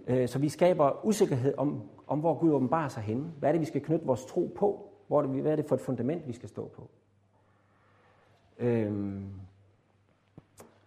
Øh, 0.06 0.28
så 0.28 0.38
vi 0.38 0.48
skaber 0.48 1.06
usikkerhed 1.06 1.54
om, 1.56 1.82
om, 2.06 2.20
hvor 2.20 2.34
Gud 2.34 2.52
åbenbarer 2.52 2.88
sig 2.88 3.02
henne. 3.02 3.32
Hvad 3.38 3.48
er 3.48 3.52
det, 3.52 3.60
vi 3.60 3.66
skal 3.66 3.80
knytte 3.80 4.06
vores 4.06 4.24
tro 4.24 4.52
på? 4.56 4.90
Hvor 5.06 5.22
er 5.22 5.26
det, 5.26 5.42
hvad 5.42 5.52
er 5.52 5.56
det 5.56 5.66
for 5.66 5.74
et 5.74 5.80
fundament, 5.80 6.28
vi 6.28 6.32
skal 6.32 6.48
stå 6.48 6.68
på? 6.68 6.88
Øhm, 8.58 9.30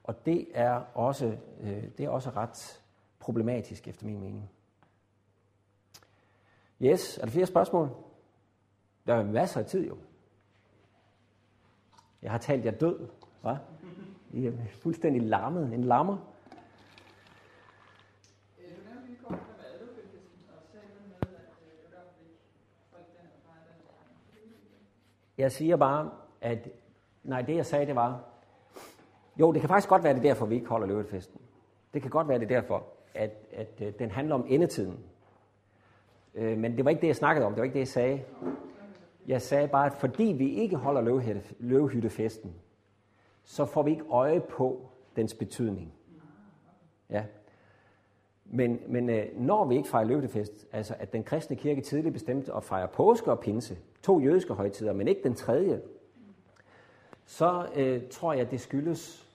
og 0.03 0.25
det 0.25 0.47
er, 0.53 0.81
også, 0.93 1.37
øh, 1.61 1.83
det 1.97 2.05
er 2.05 2.09
også 2.09 2.29
ret 2.29 2.81
problematisk, 3.19 3.87
efter 3.87 4.05
min 4.05 4.19
mening. 4.19 4.49
Yes, 6.81 7.17
er 7.17 7.21
der 7.21 7.31
flere 7.31 7.45
spørgsmål? 7.45 7.89
Der 9.07 9.13
er 9.13 9.23
masser 9.23 9.59
af 9.59 9.65
tid 9.65 9.87
jo. 9.87 9.97
Jeg 12.21 12.31
har 12.31 12.37
talt 12.37 12.65
jer 12.65 12.71
død, 12.71 13.07
hva? 13.41 13.57
I 14.33 14.45
er 14.45 14.51
fuldstændig 14.81 15.21
larmet. 15.21 15.73
En 15.73 15.83
lammer. 15.83 16.17
Jeg 25.37 25.51
siger 25.51 25.75
bare, 25.75 26.11
at 26.41 26.69
nej, 27.23 27.41
det 27.41 27.55
jeg 27.55 27.65
sagde, 27.65 27.85
det 27.85 27.95
var, 27.95 28.23
jo, 29.39 29.51
det 29.51 29.61
kan 29.61 29.69
faktisk 29.69 29.89
godt 29.89 30.03
være, 30.03 30.13
det 30.13 30.23
derfor, 30.23 30.45
vi 30.45 30.55
ikke 30.55 30.67
holder 30.67 30.87
løvetfesten. 30.87 31.41
Det 31.93 32.01
kan 32.01 32.11
godt 32.11 32.27
være, 32.27 32.39
det 32.39 32.49
derfor, 32.49 32.83
at, 33.13 33.31
at, 33.51 33.81
at 33.81 33.99
den 33.99 34.11
handler 34.11 34.35
om 34.35 34.45
endetiden. 34.47 34.99
Øh, 36.35 36.57
men 36.57 36.77
det 36.77 36.85
var 36.85 36.91
ikke 36.91 37.01
det, 37.01 37.07
jeg 37.07 37.15
snakkede 37.15 37.45
om. 37.45 37.53
Det 37.53 37.59
var 37.59 37.63
ikke 37.63 37.73
det, 37.73 37.79
jeg 37.79 37.87
sagde. 37.87 38.23
Jeg 39.27 39.41
sagde 39.41 39.67
bare, 39.67 39.85
at 39.85 39.93
fordi 39.93 40.23
vi 40.23 40.49
ikke 40.49 40.75
holder 40.75 41.01
løvehyttefesten, 41.59 42.53
så 43.43 43.65
får 43.65 43.83
vi 43.83 43.91
ikke 43.91 44.05
øje 44.09 44.39
på 44.39 44.89
dens 45.15 45.33
betydning. 45.33 45.93
Ja. 47.09 47.23
Men, 48.45 48.79
men 48.87 49.09
øh, 49.09 49.25
når 49.39 49.65
vi 49.65 49.75
ikke 49.75 49.89
fejrer 49.89 50.05
løvehyttefest, 50.05 50.67
altså 50.71 50.95
at 50.99 51.13
den 51.13 51.23
kristne 51.23 51.55
kirke 51.55 51.81
tidligt 51.81 52.13
bestemte 52.13 52.53
at 52.53 52.63
fejre 52.63 52.87
påske 52.87 53.31
og 53.31 53.39
pinse, 53.39 53.77
to 54.03 54.19
jødiske 54.19 54.53
højtider, 54.53 54.93
men 54.93 55.07
ikke 55.07 55.23
den 55.23 55.35
tredje, 55.35 55.81
så 57.25 57.67
øh, 57.75 58.01
tror 58.11 58.33
jeg, 58.33 58.41
at 58.41 58.51
det 58.51 58.61
skyldes, 58.61 59.27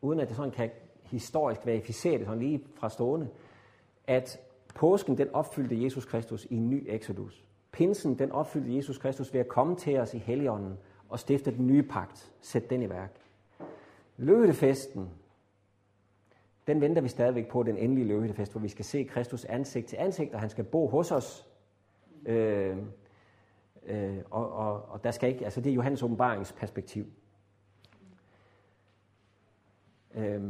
uden 0.00 0.20
at 0.20 0.28
det 0.28 0.36
sådan 0.36 0.50
kan 0.50 0.70
historisk 1.02 1.66
verificere 1.66 2.18
det 2.18 2.26
sådan 2.26 2.38
lige 2.38 2.64
fra 2.74 2.88
stående, 2.88 3.28
at 4.06 4.40
Påsken 4.78 5.18
den 5.18 5.34
opfyldte 5.34 5.82
Jesus 5.82 6.04
Kristus 6.04 6.44
i 6.44 6.54
en 6.54 6.70
ny 6.70 6.84
eksodus. 6.88 7.44
Pinsen 7.72 8.18
den 8.18 8.32
opfyldte 8.32 8.76
Jesus 8.76 8.98
Kristus 8.98 9.32
ved 9.32 9.40
at 9.40 9.48
komme 9.48 9.76
til 9.76 9.98
os 9.98 10.14
i 10.14 10.18
Helligånden 10.18 10.78
og 11.08 11.18
stifte 11.18 11.50
den 11.50 11.66
nye 11.66 11.82
pagt. 11.82 12.32
Sæt 12.40 12.70
den 12.70 12.82
i 12.82 12.88
værk. 12.88 13.20
Løvetefesten, 14.16 15.10
den 16.66 16.80
venter 16.80 17.02
vi 17.02 17.08
stadigvæk 17.08 17.48
på, 17.48 17.62
den 17.62 17.76
endelige 17.76 18.06
løvetefest, 18.06 18.52
hvor 18.52 18.60
vi 18.60 18.68
skal 18.68 18.84
se 18.84 19.04
Kristus 19.04 19.44
ansigt 19.44 19.86
til 19.86 19.96
ansigt, 19.96 20.34
og 20.34 20.40
han 20.40 20.50
skal 20.50 20.64
bo 20.64 20.86
hos 20.86 21.12
os. 21.12 21.48
Øh, 22.26 22.76
øh, 23.86 24.18
og, 24.30 24.52
og, 24.52 24.82
og 24.82 25.04
der 25.04 25.10
skal 25.10 25.28
ikke, 25.28 25.44
altså 25.44 25.60
det 25.60 25.70
er 25.70 25.74
Johannes 25.74 26.02
åbenbaringsperspektiv. 26.02 27.06
Øh, 30.14 30.42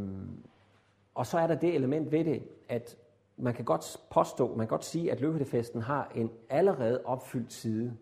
og 1.14 1.26
så 1.26 1.38
er 1.38 1.46
der 1.46 1.54
det 1.54 1.74
element 1.74 2.12
ved 2.12 2.24
det, 2.24 2.42
at 2.68 2.96
man 3.38 3.54
kan 3.54 3.64
godt 3.64 3.96
påstå, 4.10 4.48
man 4.48 4.58
kan 4.58 4.68
godt 4.68 4.84
sige, 4.84 5.12
at 5.12 5.20
løvehyttefesten 5.20 5.82
har 5.82 6.12
en 6.14 6.30
allerede 6.48 7.04
opfyldt 7.04 7.52
side 7.52 7.96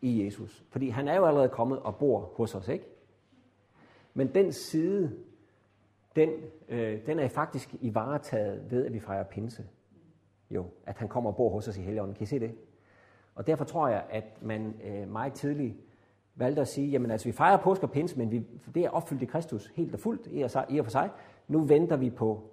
i 0.00 0.24
Jesus. 0.24 0.64
Fordi 0.70 0.88
han 0.88 1.08
er 1.08 1.16
jo 1.16 1.26
allerede 1.26 1.48
kommet 1.48 1.78
og 1.78 1.96
bor 1.96 2.32
hos 2.34 2.54
os, 2.54 2.68
ikke? 2.68 2.84
Men 4.14 4.34
den 4.34 4.52
side, 4.52 5.12
den, 6.16 6.30
øh, 6.68 7.06
den 7.06 7.18
er 7.18 7.28
faktisk 7.28 7.74
i 7.80 7.94
varetaget 7.94 8.70
ved, 8.70 8.86
at 8.86 8.92
vi 8.92 9.00
fejrer 9.00 9.24
pinse. 9.24 9.66
Jo, 10.50 10.66
at 10.86 10.98
han 10.98 11.08
kommer 11.08 11.30
og 11.30 11.36
bor 11.36 11.50
hos 11.50 11.68
os 11.68 11.76
i 11.76 11.82
Helligånden. 11.82 12.14
Kan 12.14 12.22
I 12.22 12.26
se 12.26 12.38
det? 12.38 12.54
Og 13.34 13.46
derfor 13.46 13.64
tror 13.64 13.88
jeg, 13.88 14.04
at 14.10 14.42
man 14.42 14.74
øh, 14.84 15.10
meget 15.10 15.32
tidligt 15.32 15.76
valgte 16.34 16.60
at 16.60 16.68
sige, 16.68 16.88
jamen 16.88 17.10
altså 17.10 17.28
vi 17.28 17.32
fejrer 17.32 17.56
påske 17.56 17.84
og 17.84 17.90
pinse, 17.90 18.18
men 18.18 18.30
vi, 18.30 18.46
det 18.74 18.84
er 18.84 18.90
opfyldt 18.90 19.22
i 19.22 19.26
Kristus 19.26 19.72
helt 19.74 19.94
og 19.94 20.00
fuldt 20.00 20.28
i 20.70 20.78
og 20.78 20.84
for 20.84 20.90
sig. 20.90 21.10
Nu 21.48 21.60
venter 21.60 21.96
vi 21.96 22.10
på 22.10 22.50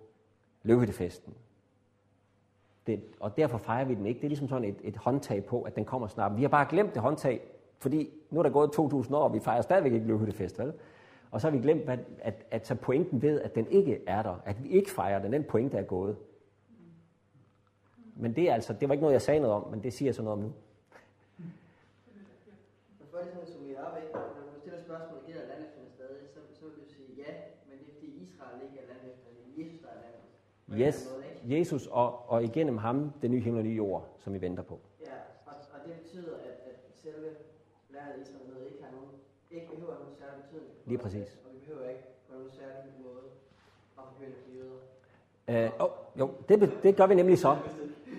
løvehyttefesten. 0.64 1.34
Det, 2.88 3.02
og 3.20 3.38
derfor 3.38 3.57
fejrer 3.57 3.86
vi 3.86 3.95
den 3.95 4.06
ikke. 4.06 4.18
Det 4.18 4.26
er 4.26 4.30
ligesom 4.30 4.48
sådan 4.48 4.70
et, 4.70 4.76
et 4.84 4.98
håndtag 4.98 5.45
på, 5.45 5.62
at 5.62 5.76
den 5.76 5.86
kommer 5.86 6.07
snart. 6.07 6.38
Vi 6.38 6.41
har 6.41 6.49
bare 6.49 6.68
glemt 6.70 6.94
det 6.94 7.02
håndtag, 7.02 7.41
fordi 7.80 8.10
nu 8.30 8.40
er 8.40 8.44
der 8.44 8.49
gået 8.49 8.72
2000 8.72 9.16
år, 9.16 9.24
og 9.24 9.34
vi 9.34 9.40
fejrer 9.40 9.62
stadigvæk 9.62 9.94
ikke 9.94 10.07
Løvhyttefest, 10.07 10.60
vel? 10.60 10.74
Og 11.32 11.41
så 11.41 11.48
har 11.48 11.56
vi 11.57 11.62
glemt, 11.62 11.90
at, 11.90 11.99
at, 12.20 12.45
at 12.52 12.68
så 12.68 12.76
pointen 12.76 13.22
ved, 13.22 13.41
at 13.41 13.56
den 13.56 13.68
ikke 13.68 14.02
er 14.07 14.22
der, 14.24 14.41
at 14.45 14.64
vi 14.64 14.70
ikke 14.70 14.91
fejrer 14.91 15.22
den, 15.22 15.34
den 15.34 15.44
pointe 15.44 15.78
er 15.78 15.84
gået. 15.84 16.18
Men 18.16 18.36
det 18.36 18.49
er 18.49 18.53
altså, 18.53 18.74
det 18.74 18.90
var 18.90 18.94
ikke 18.94 19.02
noget, 19.02 19.14
jeg 19.14 19.22
sagde 19.22 19.40
noget 19.40 19.56
om, 19.56 19.72
men 19.72 19.84
det 19.84 19.94
siger 19.94 20.07
jeg 20.07 20.16
så 20.16 20.22
noget 20.22 20.38
om 20.40 20.44
nu. 20.44 20.53
For 23.12 23.18
det 23.18 23.48
sådan 23.48 23.78
op, 23.86 23.98
ikke? 24.02 24.14
Når 24.14 24.53
du 24.56 24.60
stiller 24.60 24.80
spørgsmål, 24.88 25.20
gider 25.28 25.44
landeften 25.52 25.84
stadig, 25.98 26.22
så, 26.34 26.40
så 26.60 26.66
vil 26.66 26.76
du 26.84 26.88
sige 26.95 27.07
ja, 27.24 27.32
men 27.68 27.74
det 27.80 27.88
er 27.90 27.94
fordi 27.98 28.10
Israel 28.26 28.57
ikke 28.66 28.78
er 28.84 28.88
landeften, 28.94 29.30
det 29.38 29.44
er 29.48 29.53
Jesus, 29.62 29.80
der 29.84 29.90
er 29.95 29.99
landeften. 30.06 30.32
Yes. 30.82 30.98
Jesus 31.45 31.88
og, 31.88 32.30
og 32.30 32.43
igennem 32.43 32.77
ham 32.77 33.13
det 33.22 33.31
nye 33.31 33.39
himmel 33.39 33.59
og 33.59 33.65
nye 33.65 33.76
jord, 33.76 34.07
som 34.17 34.34
vi 34.34 34.41
venter 34.41 34.63
på. 34.63 34.80
Ja, 35.01 35.11
og, 35.45 35.53
og 35.73 35.80
det 35.88 35.95
betyder, 36.03 36.35
at, 36.35 36.55
at 36.69 36.76
selve 36.93 37.30
læret 37.89 38.22
Israel 38.22 38.65
ikke 38.72 38.84
har 38.84 38.91
nogen, 38.91 39.09
ikke 39.51 39.67
behøver 39.73 39.93
nogen 39.93 40.15
særlig 40.15 40.43
betydning. 40.43 40.73
Lige 40.85 40.97
præcis. 40.97 41.39
Og 41.45 41.53
vi 41.53 41.59
behøver 41.59 41.89
ikke 41.89 42.03
på 42.30 42.34
nogen 42.34 42.51
særlig 42.51 42.91
måde 43.03 43.26
at 43.97 44.03
begynde 44.13 44.35
for 44.43 44.51
jøder. 44.55 45.65
Øh, 45.65 45.72
oh, 45.80 45.89
jo, 46.19 46.31
det, 46.49 46.80
det 46.84 46.95
gør 46.95 47.07
vi 47.07 47.15
nemlig 47.15 47.38
så. 47.38 47.57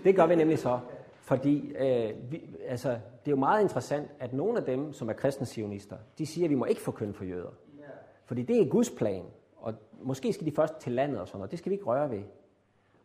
Det 0.05 0.17
gør 0.17 0.27
vi 0.27 0.35
nemlig 0.35 0.59
så. 0.59 0.81
Fordi 1.15 1.73
øh, 1.73 2.33
vi, 2.33 2.57
altså, 2.67 2.91
det 2.91 3.27
er 3.27 3.31
jo 3.31 3.37
meget 3.37 3.63
interessant, 3.63 4.11
at 4.21 4.33
nogle 4.33 4.59
af 4.59 4.65
dem, 4.65 4.93
som 4.93 5.09
er 5.09 5.13
kristne 5.13 5.47
sionister, 5.47 5.97
de 6.19 6.27
siger, 6.27 6.45
at 6.45 6.51
vi 6.51 6.55
må 6.55 6.65
ikke 6.65 6.81
forkynde 6.81 7.15
for 7.15 7.25
jøder. 7.25 7.53
Ja. 7.79 7.85
Fordi 8.25 8.43
det 8.43 8.63
er 8.63 8.69
Guds 8.69 8.91
plan. 8.91 9.25
Og 9.57 9.75
måske 10.03 10.33
skal 10.33 10.47
de 10.47 10.53
først 10.53 10.75
til 10.79 10.93
landet 10.93 11.21
og 11.21 11.29
sådan 11.29 11.39
noget. 11.39 11.51
Det 11.51 11.59
skal 11.59 11.71
vi 11.71 11.75
ikke 11.75 11.85
røre 11.85 12.11
ved. 12.11 12.23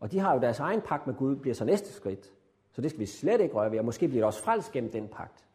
Og 0.02 0.12
de 0.12 0.20
har 0.20 0.34
jo 0.34 0.42
deres 0.42 0.60
egen 0.60 0.82
pagt 0.82 1.08
med 1.08 1.16
Gud, 1.16 1.36
bliver 1.36 1.56
så 1.56 1.66
næste 1.66 1.94
skridt. 1.94 2.32
Så 2.72 2.82
det 2.82 2.90
skal 2.90 3.00
vi 3.00 3.06
slet 3.06 3.42
ikke 3.42 3.56
røre 3.56 3.72
ved, 3.72 3.80
og 3.80 3.86
måske 3.86 4.08
bliver 4.08 4.22
det 4.22 4.26
også 4.26 4.44
frelst 4.44 4.72
gennem 4.72 4.92
den 4.92 5.08
pagt. 5.08 5.46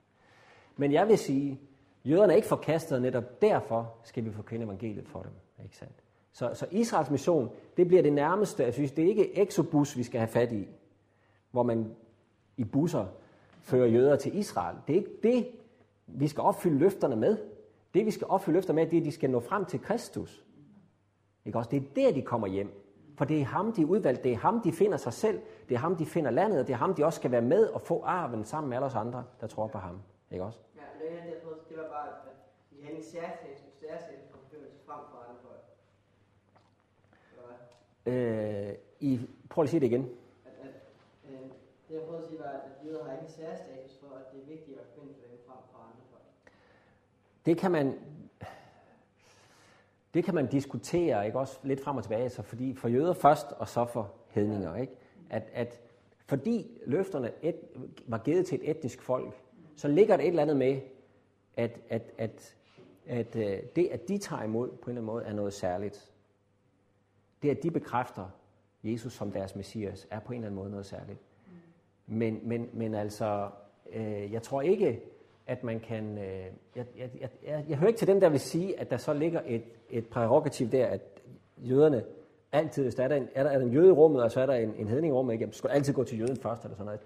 Men 0.77 0.93
jeg 0.93 1.09
vil 1.09 1.19
sige, 1.19 1.61
Jøderne 2.07 2.33
er 2.33 2.37
ikke 2.37 2.49
forkastet, 2.49 2.97
og 2.97 3.03
netop 3.03 3.43
derfor 3.43 3.95
skal 4.03 4.25
vi 4.25 4.33
forkynde 4.33 4.65
evangeliet 4.65 5.09
for 5.09 5.23
dem. 5.23 5.33
Ikke 5.65 5.77
sandt? 5.77 5.95
Så, 6.33 6.51
så 6.55 6.67
Israels 6.71 7.11
mission, 7.11 7.51
det 7.77 7.89
bliver 7.89 8.03
det 8.03 8.13
nærmeste. 8.13 8.63
Jeg 8.63 8.75
synes, 8.75 8.93
det 8.93 9.05
er 9.05 9.09
ikke 9.09 9.43
exobus, 9.43 9.97
vi 9.97 10.03
skal 10.03 10.21
have 10.21 10.29
fat 10.29 10.53
i, 10.53 10.69
hvor 11.51 11.63
man 11.63 11.95
i 12.57 12.65
busser 12.65 13.07
fører 13.61 13.87
jøder 13.87 14.17
til 14.17 14.39
Israel. 14.39 14.77
Det 14.87 14.93
er 14.93 14.99
ikke 14.99 15.23
det, 15.23 15.49
vi 16.07 16.29
skal 16.29 16.43
opfylde 16.43 16.79
løfterne 16.79 17.17
med. 17.17 17.39
Det, 17.95 18.07
vi 18.07 18.11
skal 18.11 18.27
opfylde 18.27 18.57
løfterne 18.57 18.75
med, 18.75 18.87
det 18.87 18.97
er, 18.97 19.01
at 19.01 19.07
de 19.07 19.13
skal 19.13 19.31
nå 19.31 19.41
frem 19.41 19.65
til 19.65 19.81
Kristus. 19.81 20.45
Ikke 21.45 21.59
også? 21.59 21.71
Det 21.71 21.77
er 21.77 21.87
der, 21.97 22.13
de 22.13 22.23
kommer 22.23 22.47
hjem. 22.47 22.86
For 23.17 23.25
det 23.25 23.41
er 23.41 23.45
ham, 23.45 23.73
de 23.73 23.83
er 23.83 23.87
udvalgt. 23.87 24.25
Det 24.25 24.33
er 24.33 24.37
ham, 24.37 24.61
de 24.61 24.73
finder 24.73 24.97
sig 24.97 25.13
selv. 25.13 25.43
Det 25.69 25.75
er 25.75 25.79
ham, 25.79 25.97
de 25.97 26.07
finder 26.07 26.31
landet. 26.31 26.61
Og 26.61 26.67
det 26.67 26.73
er 26.73 26.77
ham, 26.77 26.95
de 26.95 27.05
også 27.05 27.17
skal 27.17 27.31
være 27.31 27.43
med 27.43 27.67
og 27.67 27.81
få 27.81 28.03
arven 28.03 28.45
sammen 28.45 28.69
med 28.69 28.77
alle 28.77 28.87
os 28.87 28.95
andre, 28.95 29.25
der 29.41 29.47
tror 29.47 29.67
på 29.67 29.79
ham. 29.79 30.03
Ikke 30.31 30.45
også? 30.45 30.61
Ja, 30.77 31.05
det, 31.05 31.19
er, 31.19 31.25
det, 31.25 31.35
det 31.69 31.77
var 31.77 31.89
bare, 31.89 32.09
at 32.09 32.15
de 32.71 32.83
havde 32.83 32.97
en 32.97 33.05
særstatus, 33.05 33.73
særstatus 33.81 34.25
for 34.31 34.39
forfølgelse 34.39 34.79
frem 34.87 35.01
for 35.11 35.19
andre 35.19 35.39
folk. 35.43 35.65
Øh, 38.07 38.75
I, 39.01 39.21
prøv 39.51 39.65
at 39.65 39.71
sige 39.71 39.81
det 39.81 39.87
igen. 39.87 40.11
At, 40.45 40.67
at, 40.67 40.75
øh, 41.29 41.41
det 41.89 41.95
jeg 41.95 42.03
prøvede 42.03 42.23
at 42.23 42.29
sige 42.29 42.39
var, 42.39 42.45
at 42.45 42.87
jøder 42.87 43.05
har 43.05 43.13
ikke 43.13 43.25
en 43.25 43.31
særstatus 43.31 43.99
for, 44.01 44.17
at 44.17 44.33
det 44.33 44.41
er 44.43 44.47
vigtigt 44.47 44.79
at 44.79 44.87
finde 44.95 45.15
for 45.21 45.27
dem 45.31 45.39
frem 45.47 45.61
for 45.71 45.79
andre 45.79 46.03
folk. 46.11 46.23
Det 47.47 47.59
kan 47.59 47.71
man, 47.71 47.99
det 50.17 50.25
kan 50.25 50.35
man 50.35 50.47
diskutere, 50.47 51.27
ikke 51.27 51.39
også 51.39 51.59
lidt 51.63 51.81
frem 51.81 51.97
og 51.97 52.03
tilbage, 52.03 52.29
så 52.31 52.43
fordi 52.43 52.75
for 52.75 52.89
jøder 52.89 53.13
først, 53.13 53.47
og 53.53 53.69
så 53.69 53.85
for 53.85 54.13
hedninger, 54.29 54.77
ikke? 54.77 54.93
At, 55.31 55.43
at 55.53 55.81
fordi 56.27 56.81
løfterne 56.87 57.33
et, 57.43 57.57
var 58.07 58.19
givet 58.19 58.47
til 58.47 58.61
et 58.63 58.71
etnisk 58.71 59.03
folk, 59.03 59.43
så 59.77 59.89
ligger 59.89 60.17
der 60.17 60.25
et 60.25 60.29
eller 60.29 60.43
andet 60.43 60.57
med, 60.57 60.81
at, 61.57 61.81
at, 61.89 62.03
at, 62.19 62.57
at 63.07 63.37
øh, 63.37 63.59
det, 63.77 63.89
at 63.93 64.09
de 64.09 64.19
tager 64.19 64.43
imod 64.43 64.69
på 64.69 64.75
en 64.75 64.79
eller 64.81 64.91
anden 64.91 65.05
måde, 65.05 65.25
er 65.25 65.33
noget 65.33 65.53
særligt. 65.53 66.13
Det, 67.43 67.51
at 67.51 67.63
de 67.63 67.71
bekræfter 67.71 68.29
Jesus 68.85 69.13
som 69.13 69.33
deres 69.33 69.57
messias, 69.57 70.07
er 70.11 70.21
på 70.21 70.33
en 70.33 70.39
eller 70.39 70.47
anden 70.47 70.57
måde 70.57 70.71
noget 70.71 70.87
særligt. 70.87 71.19
Men, 72.07 72.41
men, 72.43 72.69
men 72.73 72.95
altså, 72.95 73.51
øh, 73.93 74.33
jeg 74.33 74.43
tror 74.43 74.63
ikke, 74.63 75.03
at 75.47 75.65
man 75.65 75.81
kan... 75.81 76.19
Øh, 76.19 76.25
jeg, 76.77 76.87
jeg, 76.99 77.11
jeg, 77.21 77.29
jeg, 77.47 77.65
jeg 77.69 77.79
hører 77.79 77.89
ikke 77.89 77.99
til 77.99 78.09
dem, 78.09 78.21
der 78.21 78.29
vil 78.29 78.41
sige, 78.41 78.81
at 78.81 78.91
der 78.91 78.97
så 78.97 79.15
ligger 79.15 79.41
et, 79.47 79.63
et 79.91 80.07
prærogativ 80.07 80.71
der, 80.71 80.87
at 80.87 81.01
jøderne 81.59 82.05
altid, 82.53 82.83
hvis 82.83 82.95
der 82.95 83.05
er, 83.05 83.09
der 83.09 83.17
en, 83.17 83.29
er, 83.35 83.43
der, 83.43 83.51
er 83.51 83.59
der 83.59 83.67
en 83.67 83.73
jøde 83.73 83.89
i 83.89 83.93
rummet, 83.93 84.23
og 84.23 84.31
så 84.31 84.41
er 84.41 84.47
der 84.47 84.55
en, 84.55 84.75
en 84.79 84.89
hedning 84.89 85.13
i 85.13 85.15
rummet. 85.15 85.41
Jamen, 85.41 85.53
skal 85.53 85.71
altid 85.71 85.95
gå 85.95 86.05
til 86.05 86.19
jøden 86.19 86.37
først, 86.37 86.65
eller 86.65 86.77
sådan 86.77 86.85
noget. 86.85 87.01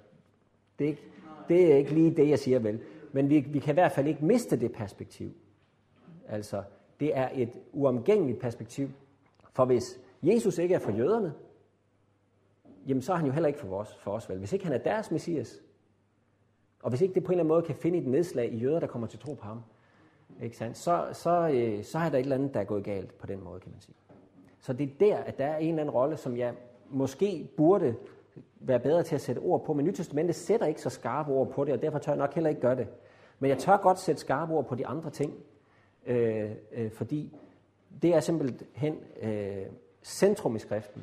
Det 0.78 0.84
er, 0.84 0.88
ikke, 0.88 1.02
det 1.48 1.72
er 1.72 1.76
ikke 1.76 1.94
lige 1.94 2.16
det, 2.16 2.28
jeg 2.28 2.38
siger 2.38 2.58
vel. 2.58 2.80
Men 3.12 3.30
vi, 3.30 3.40
vi 3.40 3.58
kan 3.58 3.72
i 3.72 3.74
hvert 3.74 3.92
fald 3.92 4.06
ikke 4.06 4.24
miste 4.24 4.60
det 4.60 4.72
perspektiv. 4.72 5.32
Altså, 6.28 6.62
det 7.00 7.16
er 7.16 7.28
et 7.34 7.50
uomgængeligt 7.72 8.40
perspektiv. 8.40 8.88
For 9.52 9.64
hvis 9.64 10.00
Jesus 10.22 10.58
ikke 10.58 10.74
er 10.74 10.78
for 10.78 10.92
jøderne, 10.92 11.32
jamen 12.88 13.02
så 13.02 13.12
er 13.12 13.16
han 13.16 13.26
jo 13.26 13.32
heller 13.32 13.48
ikke 13.48 13.60
for 13.60 13.76
os, 13.76 13.94
for 13.94 14.10
os 14.10 14.28
vel. 14.28 14.38
Hvis 14.38 14.52
ikke 14.52 14.64
han 14.64 14.74
er 14.74 14.78
deres 14.78 15.10
messias, 15.10 15.62
og 16.82 16.90
hvis 16.90 17.00
ikke 17.00 17.14
det 17.14 17.24
på 17.24 17.32
en 17.32 17.32
eller 17.32 17.44
anden 17.44 17.54
måde 17.54 17.62
kan 17.62 17.74
finde 17.74 17.98
et 17.98 18.06
nedslag 18.06 18.52
i 18.52 18.56
jøder, 18.56 18.80
der 18.80 18.86
kommer 18.86 19.08
til 19.08 19.18
tro 19.18 19.34
på 19.34 19.46
ham, 19.46 19.62
ikke 20.42 20.56
sandt? 20.56 20.78
Så, 20.78 21.08
så, 21.12 21.48
øh, 21.48 21.84
så 21.84 21.98
er 21.98 22.08
der 22.08 22.18
et 22.18 22.22
eller 22.22 22.36
andet, 22.36 22.54
der 22.54 22.60
er 22.60 22.64
gået 22.64 22.84
galt 22.84 23.18
på 23.18 23.26
den 23.26 23.44
måde, 23.44 23.60
kan 23.60 23.72
man 23.72 23.80
sige. 23.80 23.94
Så 24.60 24.72
det 24.72 24.84
er 24.84 24.90
der, 25.00 25.16
at 25.16 25.38
der 25.38 25.46
er 25.46 25.56
en 25.56 25.68
eller 25.68 25.82
anden 25.82 25.94
rolle, 25.94 26.16
som 26.16 26.36
jeg 26.36 26.54
måske 26.90 27.48
burde 27.56 27.94
være 28.60 28.80
bedre 28.80 29.02
til 29.02 29.14
at 29.14 29.20
sætte 29.20 29.40
ord 29.40 29.64
på, 29.64 29.72
men 29.72 29.84
Nytestamentet 29.86 30.36
sætter 30.36 30.66
ikke 30.66 30.80
så 30.80 30.90
skarpe 30.90 31.32
ord 31.32 31.50
på 31.50 31.64
det, 31.64 31.74
og 31.74 31.82
derfor 31.82 31.98
tør 31.98 32.12
jeg 32.12 32.18
nok 32.18 32.34
heller 32.34 32.50
ikke 32.50 32.62
gøre 32.62 32.76
det. 32.76 32.88
Men 33.38 33.50
jeg 33.50 33.58
tør 33.58 33.76
godt 33.76 33.98
sætte 33.98 34.20
skarpe 34.20 34.54
ord 34.54 34.66
på 34.66 34.74
de 34.74 34.86
andre 34.86 35.10
ting, 35.10 35.34
øh, 36.06 36.50
øh, 36.72 36.90
fordi 36.90 37.36
det 38.02 38.14
er 38.14 38.20
simpelthen 38.20 38.98
øh, 39.22 39.66
centrum 40.02 40.56
i 40.56 40.58
skriften, 40.58 41.02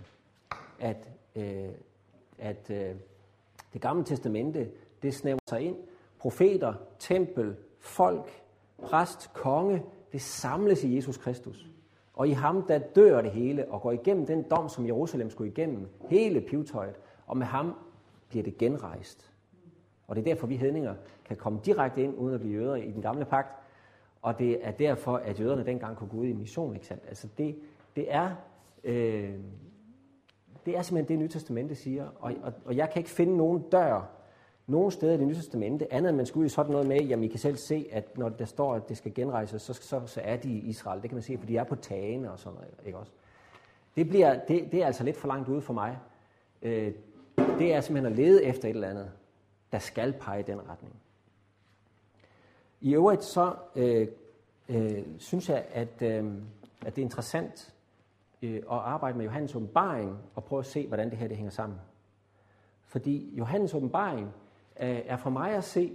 at, 0.80 1.10
øh, 1.36 1.70
at 2.40 2.70
øh, 2.70 2.96
det 3.74 3.82
gamle 3.82 4.04
testamente, 4.04 4.70
det 5.08 5.16
snæver 5.16 5.40
sig 5.50 5.62
ind. 5.62 5.76
Profeter, 6.20 6.74
tempel, 7.00 7.56
folk, 7.80 8.44
præst, 8.84 9.34
konge, 9.34 9.84
det 10.12 10.22
samles 10.22 10.84
i 10.84 10.96
Jesus 10.96 11.18
Kristus. 11.18 11.68
Og 12.14 12.28
i 12.28 12.32
ham, 12.32 12.64
der 12.64 12.78
dør 12.78 13.22
det 13.22 13.32
hele 13.32 13.72
og 13.72 13.82
går 13.82 13.92
igennem 13.92 14.26
den 14.26 14.44
dom, 14.44 14.70
som 14.70 14.86
Jerusalem 14.86 15.30
skulle 15.30 15.52
igennem, 15.52 15.88
hele 16.10 16.42
pivtøjet, 16.42 16.96
og 17.28 17.38
med 17.38 17.46
ham 17.46 17.74
bliver 18.30 18.44
det 18.44 18.58
genrejst. 18.58 19.32
Og 20.08 20.16
det 20.16 20.22
er 20.22 20.26
derfor, 20.26 20.48
vi 20.48 20.56
hedninger 20.56 20.96
kan 21.26 21.38
komme 21.38 21.60
direkte 21.66 22.04
ind, 22.04 22.18
uden 22.18 22.34
at 22.34 22.40
blive 22.40 22.54
jøder 22.54 22.76
i 22.76 22.92
den 22.92 23.02
gamle 23.02 23.26
pagt. 23.26 23.56
Og 24.22 24.40
det 24.40 24.68
er 24.68 24.72
derfor, 24.72 25.18
at 25.18 25.40
jøderne 25.40 25.66
dengang 25.66 25.98
kunne 25.98 26.10
gå 26.10 26.18
ud 26.18 26.26
i 26.26 26.34
mission. 26.34 26.74
Ikke 26.74 26.88
sandt? 26.88 27.04
Altså 27.08 27.28
det, 27.38 27.56
det, 27.96 28.14
er, 28.14 28.36
øh, 28.84 29.34
det 30.66 30.78
er 30.78 30.82
simpelthen 30.82 31.08
det, 31.08 31.20
Nye 31.20 31.28
Testamente 31.28 31.76
siger. 31.76 32.08
Og, 32.20 32.34
og, 32.44 32.54
og 32.66 32.76
jeg 32.76 32.90
kan 32.90 33.00
ikke 33.00 33.10
finde 33.10 33.38
nogen 33.38 33.62
dør, 33.72 34.17
nogle 34.68 34.92
steder 34.92 35.14
i 35.14 35.18
det 35.18 35.28
nye 35.28 35.36
testamente, 35.36 35.94
andet 35.94 36.10
end 36.10 36.18
man 36.18 36.26
skulle 36.26 36.42
ud 36.42 36.46
i 36.46 36.50
sådan 36.50 36.72
noget 36.72 36.88
med, 36.88 37.02
jamen 37.02 37.24
I 37.24 37.28
kan 37.28 37.40
selv 37.40 37.58
se, 37.58 37.88
at 37.92 38.18
når 38.18 38.30
der 38.30 38.46
står, 38.46 38.76
at 38.76 38.90
det 38.90 38.98
skal 38.98 39.14
genrejses, 39.14 39.62
så, 39.62 39.74
så, 39.74 40.02
så 40.06 40.22
er 40.24 40.38
de 40.38 40.50
i 40.50 40.58
Israel. 40.58 41.02
Det 41.02 41.10
kan 41.10 41.16
man 41.16 41.24
se, 41.24 41.38
for 41.38 41.46
de 41.46 41.58
er 41.58 41.64
på 41.64 41.76
tagene 41.76 42.32
og 42.32 42.40
sådan 42.40 42.54
noget. 42.54 42.74
Ikke 42.86 42.98
også? 42.98 43.12
Det, 43.96 44.10
bliver, 44.10 44.40
det, 44.48 44.72
det 44.72 44.82
er 44.82 44.86
altså 44.86 45.04
lidt 45.04 45.18
for 45.18 45.28
langt 45.28 45.50
ude 45.50 45.62
for 45.62 45.74
mig. 45.74 45.98
Øh, 46.62 46.94
det 47.38 47.74
er 47.74 47.82
simpelthen 47.82 48.14
at 48.14 48.20
lede 48.20 48.44
efter 48.44 48.70
et 48.70 48.74
eller 48.74 48.90
andet, 48.90 49.12
der 49.72 49.80
skal 49.80 50.14
pege 50.14 50.40
i 50.40 50.44
den 50.44 50.70
retning. 50.70 50.96
I 52.82 52.94
øvrigt 52.94 53.24
så 53.24 53.54
øh, 53.76 54.08
øh, 54.70 55.04
synes 55.18 55.50
jeg, 55.50 55.66
at, 55.72 56.02
øh, 56.02 56.32
at 56.86 56.96
det 56.96 57.02
er 57.02 57.06
interessant 57.06 57.74
øh, 58.42 58.56
at 58.56 58.64
arbejde 58.68 59.18
med 59.18 59.26
Johannes 59.26 59.56
åbenbaring 59.56 60.18
og 60.36 60.44
prøve 60.44 60.60
at 60.60 60.66
se, 60.66 60.88
hvordan 60.88 61.10
det 61.10 61.18
her 61.18 61.28
det 61.28 61.38
hænger 61.38 61.52
sammen. 61.52 61.80
Fordi 62.86 63.34
Johannes 63.38 63.74
åbenbaring 63.74 64.34
Øh, 64.80 65.00
er 65.06 65.18
for 65.18 65.30
mig 65.30 65.52
at 65.52 65.64
se 65.64 65.94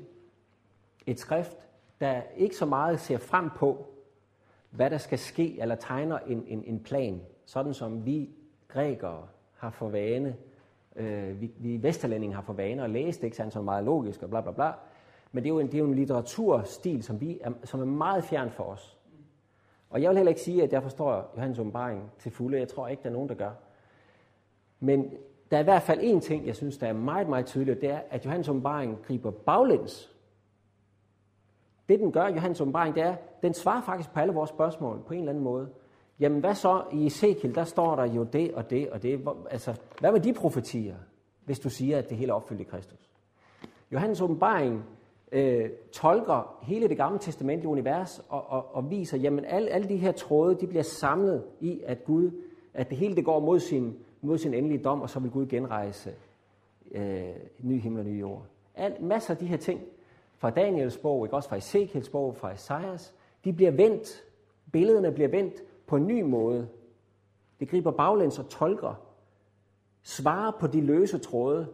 et 1.06 1.20
skrift, 1.20 1.56
der 2.00 2.22
ikke 2.36 2.56
så 2.56 2.66
meget 2.66 3.00
ser 3.00 3.18
frem 3.18 3.50
på, 3.50 3.86
hvad 4.70 4.90
der 4.90 4.98
skal 4.98 5.18
ske, 5.18 5.60
eller 5.60 5.74
tegner 5.74 6.18
en, 6.18 6.44
en, 6.46 6.64
en 6.64 6.80
plan, 6.80 7.20
sådan 7.44 7.74
som 7.74 8.06
vi 8.06 8.30
grækere 8.68 9.26
har 9.56 9.70
for 9.70 9.88
vane, 9.88 10.36
øh, 10.96 11.40
vi, 11.40 11.50
vi 11.58 11.82
vesterlændinge 11.82 12.34
har 12.34 12.42
for 12.42 12.52
vane 12.52 12.84
at 12.84 12.90
læse 12.90 13.18
det, 13.18 13.24
ikke 13.24 13.36
sandt, 13.36 13.52
som 13.52 13.64
meget 13.64 13.84
logisk 13.84 14.22
og 14.22 14.30
bla 14.30 14.40
bla 14.40 14.52
bla. 14.52 14.72
Men 15.32 15.44
det 15.44 15.50
er 15.50 15.54
jo 15.54 15.60
en, 15.60 15.66
det 15.66 15.74
er 15.74 15.78
jo 15.78 15.84
en 15.84 15.94
litteraturstil, 15.94 17.02
som, 17.02 17.20
vi 17.20 17.38
er, 17.40 17.52
som 17.64 17.80
er 17.80 17.84
meget 17.84 18.24
fjern 18.24 18.50
for 18.50 18.64
os. 18.64 18.98
Og 19.90 20.02
jeg 20.02 20.08
vil 20.08 20.16
heller 20.16 20.30
ikke 20.30 20.40
sige, 20.40 20.62
at 20.62 20.72
jeg 20.72 20.82
forstår 20.82 21.32
Johannes 21.36 21.58
åbenbaring 21.58 22.10
til 22.18 22.32
fulde. 22.32 22.58
Jeg 22.58 22.68
tror 22.68 22.88
ikke, 22.88 23.02
der 23.02 23.08
er 23.08 23.12
nogen, 23.12 23.28
der 23.28 23.34
gør. 23.34 23.50
Men 24.80 25.12
der 25.52 25.58
er 25.58 25.62
i 25.62 25.64
hvert 25.64 25.82
fald 25.82 26.00
en 26.02 26.20
ting, 26.20 26.46
jeg 26.46 26.56
synes, 26.56 26.78
der 26.78 26.86
er 26.86 26.92
meget, 26.92 27.28
meget 27.28 27.46
tydeligt, 27.46 27.80
det 27.80 27.90
er, 27.90 28.00
at 28.10 28.24
Johannes 28.24 28.48
åbenbaring 28.48 28.98
griber 29.06 29.30
baglæns. 29.30 30.12
Det, 31.88 32.00
den 32.00 32.12
gør, 32.12 32.28
Johannes 32.28 32.60
åbenbaring, 32.60 32.94
det 32.94 33.02
er, 33.02 33.16
den 33.42 33.54
svarer 33.54 33.82
faktisk 33.82 34.12
på 34.12 34.20
alle 34.20 34.34
vores 34.34 34.50
spørgsmål 34.50 35.02
på 35.06 35.14
en 35.14 35.20
eller 35.20 35.32
anden 35.32 35.44
måde. 35.44 35.68
Jamen, 36.20 36.40
hvad 36.40 36.54
så 36.54 36.82
i 36.92 37.06
Ezekiel, 37.06 37.54
der 37.54 37.64
står 37.64 37.96
der 37.96 38.04
jo 38.04 38.24
det 38.24 38.54
og 38.54 38.70
det 38.70 38.90
og 38.90 39.02
det. 39.02 39.28
Altså, 39.50 39.80
hvad 40.00 40.12
med 40.12 40.20
de 40.20 40.32
profetier, 40.32 40.96
hvis 41.44 41.58
du 41.58 41.70
siger, 41.70 41.98
at 41.98 42.08
det 42.08 42.16
hele 42.16 42.30
er 42.30 42.36
opfyldt 42.36 42.60
i 42.60 42.64
Kristus? 42.64 43.10
Johannes 43.92 44.20
åbenbaring 44.20 44.84
øh, 45.32 45.70
tolker 45.92 46.58
hele 46.62 46.88
det 46.88 46.96
gamle 46.96 47.18
testamentlige 47.18 47.68
univers 47.68 48.24
og, 48.28 48.50
og, 48.50 48.74
og 48.74 48.90
viser, 48.90 49.18
jamen 49.18 49.44
alle, 49.44 49.68
alle 49.68 49.88
de 49.88 49.96
her 49.96 50.12
tråde, 50.12 50.54
de 50.60 50.66
bliver 50.66 50.82
samlet 50.82 51.44
i, 51.60 51.80
at 51.86 52.04
Gud, 52.04 52.30
at 52.74 52.90
det 52.90 52.98
hele 52.98 53.16
det 53.16 53.24
går 53.24 53.40
mod 53.40 53.60
sin, 53.60 53.96
mod 54.22 54.38
sin 54.38 54.54
endelige 54.54 54.82
dom, 54.84 55.02
og 55.02 55.10
så 55.10 55.20
vil 55.20 55.30
Gud 55.30 55.46
genrejse 55.46 56.14
øh, 56.90 57.34
ny 57.58 57.80
himmel 57.80 58.00
og 58.00 58.06
ny 58.06 58.20
jord. 58.20 58.42
Al, 58.74 59.02
masser 59.02 59.34
af 59.34 59.38
de 59.38 59.46
her 59.46 59.56
ting 59.56 59.80
fra 60.36 60.50
Daniels 60.50 60.98
bog, 60.98 61.26
ikke 61.26 61.36
også 61.36 61.48
fra 61.48 61.56
Ezekiels 61.56 62.08
bog, 62.08 62.36
fra 62.36 62.52
Esajas, 62.52 63.14
de 63.44 63.52
bliver 63.52 63.70
vendt, 63.70 64.24
billederne 64.72 65.12
bliver 65.12 65.28
vendt 65.28 65.54
på 65.86 65.96
en 65.96 66.06
ny 66.06 66.22
måde. 66.22 66.68
Det 67.60 67.68
griber 67.68 67.90
baglæns 67.90 68.38
og 68.38 68.48
tolker, 68.48 68.94
svarer 70.02 70.52
på 70.60 70.66
de 70.66 70.80
løse 70.80 71.18
tråde 71.18 71.66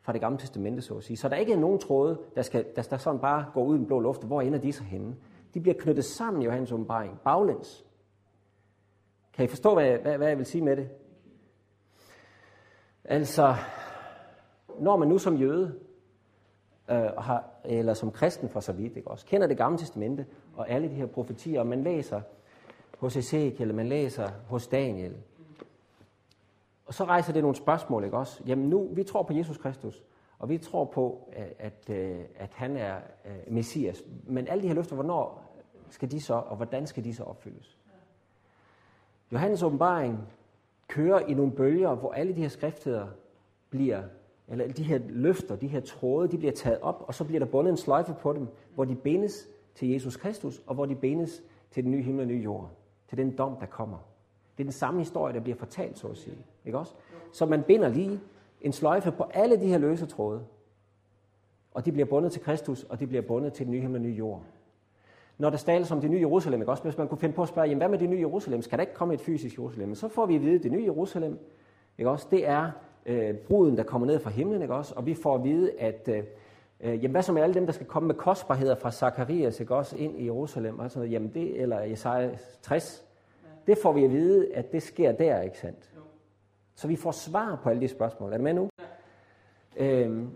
fra 0.00 0.12
det 0.12 0.20
gamle 0.20 0.38
testamente, 0.38 0.82
så 0.82 0.94
at 0.94 1.04
sige. 1.04 1.16
Så 1.16 1.28
der 1.28 1.36
ikke 1.36 1.52
er 1.52 1.58
nogen 1.58 1.78
tråde, 1.78 2.18
der, 2.34 2.42
skal, 2.42 2.66
der, 2.76 2.82
der 2.82 2.96
sådan 2.96 3.20
bare 3.20 3.46
går 3.54 3.64
ud 3.64 3.74
i 3.74 3.78
den 3.78 3.86
blå 3.86 4.00
luft. 4.00 4.24
Hvor 4.24 4.40
ender 4.40 4.58
de 4.58 4.72
så 4.72 4.82
henne? 4.82 5.16
De 5.54 5.60
bliver 5.60 5.74
knyttet 5.78 6.04
sammen 6.04 6.42
i 6.42 6.44
Johannes 6.44 6.72
åbenbaring, 6.72 7.20
baglæns. 7.24 7.84
Kan 9.32 9.44
I 9.44 9.48
forstå, 9.48 9.74
hvad, 9.74 9.98
hvad, 9.98 10.16
hvad 10.16 10.28
jeg 10.28 10.38
vil 10.38 10.46
sige 10.46 10.64
med 10.64 10.76
det? 10.76 10.88
Altså, 13.04 13.54
når 14.78 14.96
man 14.96 15.08
nu 15.08 15.18
som 15.18 15.36
jøde, 15.36 15.74
øh, 16.90 16.96
har, 16.96 17.44
eller 17.64 17.94
som 17.94 18.10
kristen 18.10 18.48
for 18.48 18.60
så 18.60 18.72
vidt, 18.72 18.96
ikke 18.96 19.10
også, 19.10 19.26
kender 19.26 19.46
det 19.46 19.56
gamle 19.56 19.78
testamente 19.78 20.26
og 20.56 20.70
alle 20.70 20.88
de 20.88 20.94
her 20.94 21.06
profetier, 21.06 21.60
og 21.60 21.66
man 21.66 21.82
læser 21.82 22.20
hos 22.98 23.16
Ezekiel, 23.16 23.74
man 23.74 23.88
læser 23.88 24.28
hos 24.48 24.66
Daniel, 24.66 25.16
og 26.86 26.94
så 26.94 27.04
rejser 27.04 27.32
det 27.32 27.42
nogle 27.42 27.56
spørgsmål, 27.56 28.04
ikke 28.04 28.16
også? 28.16 28.42
Jamen 28.46 28.68
nu, 28.68 28.88
vi 28.92 29.02
tror 29.02 29.22
på 29.22 29.32
Jesus 29.32 29.58
Kristus, 29.58 30.02
og 30.38 30.48
vi 30.48 30.58
tror 30.58 30.84
på, 30.84 31.28
øh, 31.36 31.44
at, 31.58 31.90
at, 31.90 32.26
at 32.36 32.50
han 32.54 32.76
er 32.76 32.96
uh, 33.24 33.52
Messias. 33.52 34.02
Men 34.26 34.48
alle 34.48 34.62
de 34.62 34.68
her 34.68 34.74
løfter, 34.74 34.94
hvornår, 34.94 35.44
skal 35.90 36.10
de 36.10 36.20
så, 36.20 36.34
og 36.34 36.56
hvordan 36.56 36.86
skal 36.86 37.04
de 37.04 37.14
så 37.14 37.22
opfyldes? 37.22 37.78
Johannes 39.32 39.62
åbenbaring 39.62 40.28
kører 40.88 41.20
i 41.20 41.34
nogle 41.34 41.52
bølger, 41.52 41.94
hvor 41.94 42.12
alle 42.12 42.34
de 42.34 42.40
her 42.40 42.48
skriftheder 42.48 43.06
bliver, 43.70 44.02
eller 44.48 44.72
de 44.72 44.82
her 44.82 45.00
løfter, 45.08 45.56
de 45.56 45.66
her 45.66 45.80
tråde, 45.80 46.28
de 46.28 46.38
bliver 46.38 46.52
taget 46.52 46.80
op, 46.80 47.04
og 47.06 47.14
så 47.14 47.24
bliver 47.24 47.38
der 47.38 47.46
bundet 47.46 47.70
en 47.70 47.76
sløjfe 47.76 48.14
på 48.20 48.32
dem, 48.32 48.48
hvor 48.74 48.84
de 48.84 48.94
bindes 48.94 49.48
til 49.74 49.88
Jesus 49.88 50.16
Kristus, 50.16 50.62
og 50.66 50.74
hvor 50.74 50.86
de 50.86 50.94
bindes 50.94 51.42
til 51.70 51.84
den 51.84 51.90
nye 51.90 52.02
himmel 52.02 52.22
og 52.22 52.28
nye 52.28 52.42
jord, 52.42 52.70
til 53.08 53.18
den 53.18 53.36
dom, 53.36 53.56
der 53.60 53.66
kommer. 53.66 53.98
Det 54.56 54.62
er 54.62 54.64
den 54.64 54.72
samme 54.72 55.00
historie, 55.00 55.34
der 55.34 55.40
bliver 55.40 55.56
fortalt, 55.56 55.98
så 55.98 56.08
at 56.08 56.16
sige. 56.16 56.36
Ikke 56.64 56.78
også? 56.78 56.94
Så 57.32 57.46
man 57.46 57.62
binder 57.62 57.88
lige 57.88 58.20
en 58.60 58.72
sløjfe 58.72 59.10
på 59.10 59.22
alle 59.22 59.60
de 59.60 59.66
her 59.66 59.78
løse 59.78 60.06
tråde, 60.06 60.44
og 61.74 61.84
de 61.84 61.92
bliver 61.92 62.06
bundet 62.06 62.32
til 62.32 62.42
Kristus, 62.42 62.82
og 62.82 63.00
de 63.00 63.06
bliver 63.06 63.22
bundet 63.22 63.52
til 63.52 63.66
den 63.66 63.72
nye 63.72 63.80
himmel 63.80 64.00
og 64.00 64.02
nye 64.02 64.14
jord. 64.14 64.42
Når 65.38 65.50
der 65.50 65.56
tales 65.56 65.90
om 65.90 66.00
det 66.00 66.10
nye 66.10 66.20
Jerusalem, 66.20 66.60
ikke 66.60 66.72
også? 66.72 66.82
hvis 66.82 66.98
man 66.98 67.08
kunne 67.08 67.18
finde 67.18 67.34
på 67.34 67.42
at 67.42 67.48
spørge, 67.48 67.68
jamen, 67.68 67.78
hvad 67.78 67.88
med 67.88 67.98
det 67.98 68.08
nye 68.08 68.18
Jerusalem? 68.18 68.62
Skal 68.62 68.78
der 68.78 68.82
ikke 68.82 68.94
komme 68.94 69.14
et 69.14 69.20
fysisk 69.20 69.58
Jerusalem? 69.58 69.94
Så 69.94 70.08
får 70.08 70.26
vi 70.26 70.34
at 70.34 70.42
vide, 70.42 70.54
at 70.54 70.62
det 70.62 70.72
nye 70.72 70.84
Jerusalem, 70.84 71.38
ikke 71.98 72.10
også? 72.10 72.26
det 72.30 72.48
er 72.48 72.70
øh, 73.06 73.34
bruden, 73.34 73.76
der 73.76 73.82
kommer 73.82 74.06
ned 74.06 74.20
fra 74.20 74.30
himlen, 74.30 74.62
ikke 74.62 74.74
også? 74.74 74.94
og 74.96 75.06
vi 75.06 75.14
får 75.14 75.34
at 75.34 75.44
vide, 75.44 75.80
at 75.80 76.08
øh, 76.08 76.22
øh 76.80 76.94
jamen, 76.94 77.10
hvad 77.10 77.22
så 77.22 77.32
med 77.32 77.42
alle 77.42 77.54
dem, 77.54 77.66
der 77.66 77.72
skal 77.72 77.86
komme 77.86 78.06
med 78.06 78.14
kostbarheder 78.14 78.74
fra 78.74 78.90
Zakarias, 78.90 79.60
ikke 79.60 79.74
også, 79.74 79.96
ind 79.96 80.18
i 80.18 80.24
Jerusalem, 80.24 80.80
altså, 80.80 81.02
jamen 81.02 81.30
det, 81.34 81.60
eller 81.60 81.80
Jesaja 81.80 82.30
60, 82.62 83.04
det 83.66 83.78
får 83.78 83.92
vi 83.92 84.04
at 84.04 84.10
vide, 84.10 84.54
at 84.54 84.72
det 84.72 84.82
sker 84.82 85.12
der, 85.12 85.40
ikke 85.40 85.58
sandt? 85.58 85.90
Så 86.74 86.88
vi 86.88 86.96
får 86.96 87.10
svar 87.10 87.60
på 87.62 87.68
alle 87.68 87.82
de 87.82 87.88
spørgsmål. 87.88 88.32
Er 88.32 88.36
du 88.36 88.42
med 88.42 88.54
nu? 88.54 88.68
Øh, 89.76 89.86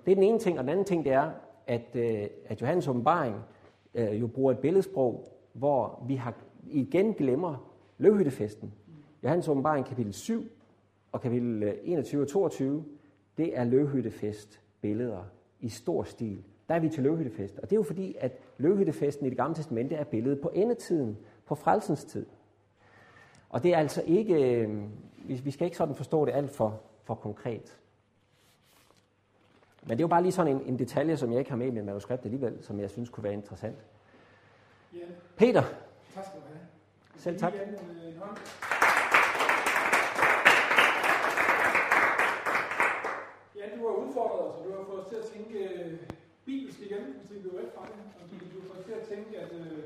det 0.05 0.11
er 0.11 0.15
den 0.15 0.23
ene 0.23 0.39
ting, 0.39 0.59
og 0.59 0.65
den 0.65 0.71
anden 0.71 0.85
ting, 0.85 1.05
det 1.05 1.13
er, 1.13 1.31
at, 1.67 1.87
øh, 1.95 2.27
at 2.47 2.61
Johannes 2.61 2.89
åbenbaring 2.89 3.37
øh, 3.95 4.21
jo 4.21 4.27
bruger 4.27 4.53
et 4.53 4.59
billedsprog, 4.59 5.39
hvor 5.53 6.05
vi 6.07 6.15
har 6.15 6.35
igen 6.67 7.13
glemmer 7.13 7.73
løvhyttefesten. 7.99 8.73
Johannes 9.23 9.49
åbenbaring 9.49 9.87
kapitel 9.87 10.13
7 10.13 10.51
og 11.13 11.21
kapitel 11.21 11.63
øh, 11.63 11.75
21 11.83 12.23
og 12.23 12.29
22, 12.29 12.85
det 13.39 13.59
er 13.59 13.65
løvhyttefest 13.65 14.61
billeder 14.81 15.25
i 15.61 15.69
stor 15.69 16.03
stil. 16.03 16.45
Der 16.69 16.75
er 16.75 16.79
vi 16.79 16.89
til 16.89 17.03
løvhyttefest. 17.03 17.59
Og 17.59 17.71
det 17.71 17.73
er 17.73 17.81
jo 17.81 17.83
fordi, 17.83 18.17
at 18.21 18.33
løvhyttefesten 18.59 19.27
i 19.27 19.29
det 19.29 19.37
gamle 19.37 19.55
testamente 19.55 19.95
er 19.95 20.05
billedet 20.05 20.41
på 20.41 20.51
endetiden, 20.55 21.19
på 21.47 21.55
frelsens 21.55 22.05
tid. 22.05 22.27
Og 23.51 23.63
det 23.63 23.75
er 23.75 23.79
altså 23.79 24.03
ikke, 24.07 24.63
øh, 24.63 24.83
vi 25.45 25.51
skal 25.51 25.65
ikke 25.65 25.77
sådan 25.77 25.95
forstå 25.95 26.25
det 26.25 26.33
alt 26.33 26.51
for, 26.51 26.81
for 27.05 27.15
konkret. 27.15 27.79
Men 29.89 29.99
det 29.99 30.03
er 30.03 30.05
jo 30.05 30.09
bare 30.09 30.23
lige 30.23 30.33
sådan 30.33 30.57
en, 30.57 30.63
en 30.67 30.79
detalje, 30.79 31.17
som 31.17 31.31
jeg 31.33 31.39
ikke 31.39 31.51
har 31.51 31.57
med 31.57 31.67
i 31.67 31.71
mit 31.71 31.85
manuskript 31.85 32.25
alligevel, 32.25 32.59
som 32.63 32.81
jeg 32.81 32.91
synes 32.91 33.09
kunne 33.09 33.25
være 33.25 33.33
interessant. 33.33 33.77
Ja. 34.95 34.99
Peter. 35.37 35.63
Tak 36.15 36.25
skal 36.25 36.41
du 36.41 36.47
have. 36.47 36.61
Selv 37.17 37.39
tak. 37.39 37.53
Ja, 43.59 43.65
du 43.77 43.81
har 43.87 43.95
udfordret 43.95 44.41
os, 44.49 44.57
og 44.59 44.65
du 44.65 44.71
har 44.77 44.85
fået 44.85 45.01
os 45.01 45.09
til 45.09 45.17
at 45.17 45.25
tænke 45.25 45.59
uh, 45.85 45.93
bibelsk 46.47 46.81
igen, 46.81 47.05
hvis 47.21 47.31
vi 47.31 47.39
blev 47.39 47.53
væk 47.61 47.75
fra 47.75 47.85
det. 47.87 47.95
Og 48.21 48.31
du 48.31 48.61
har 48.61 48.67
fået 48.69 48.79
os 48.79 48.85
til 48.87 48.93
at 48.93 49.03
tænke, 49.17 49.39
at 49.39 49.53
uh, 49.53 49.79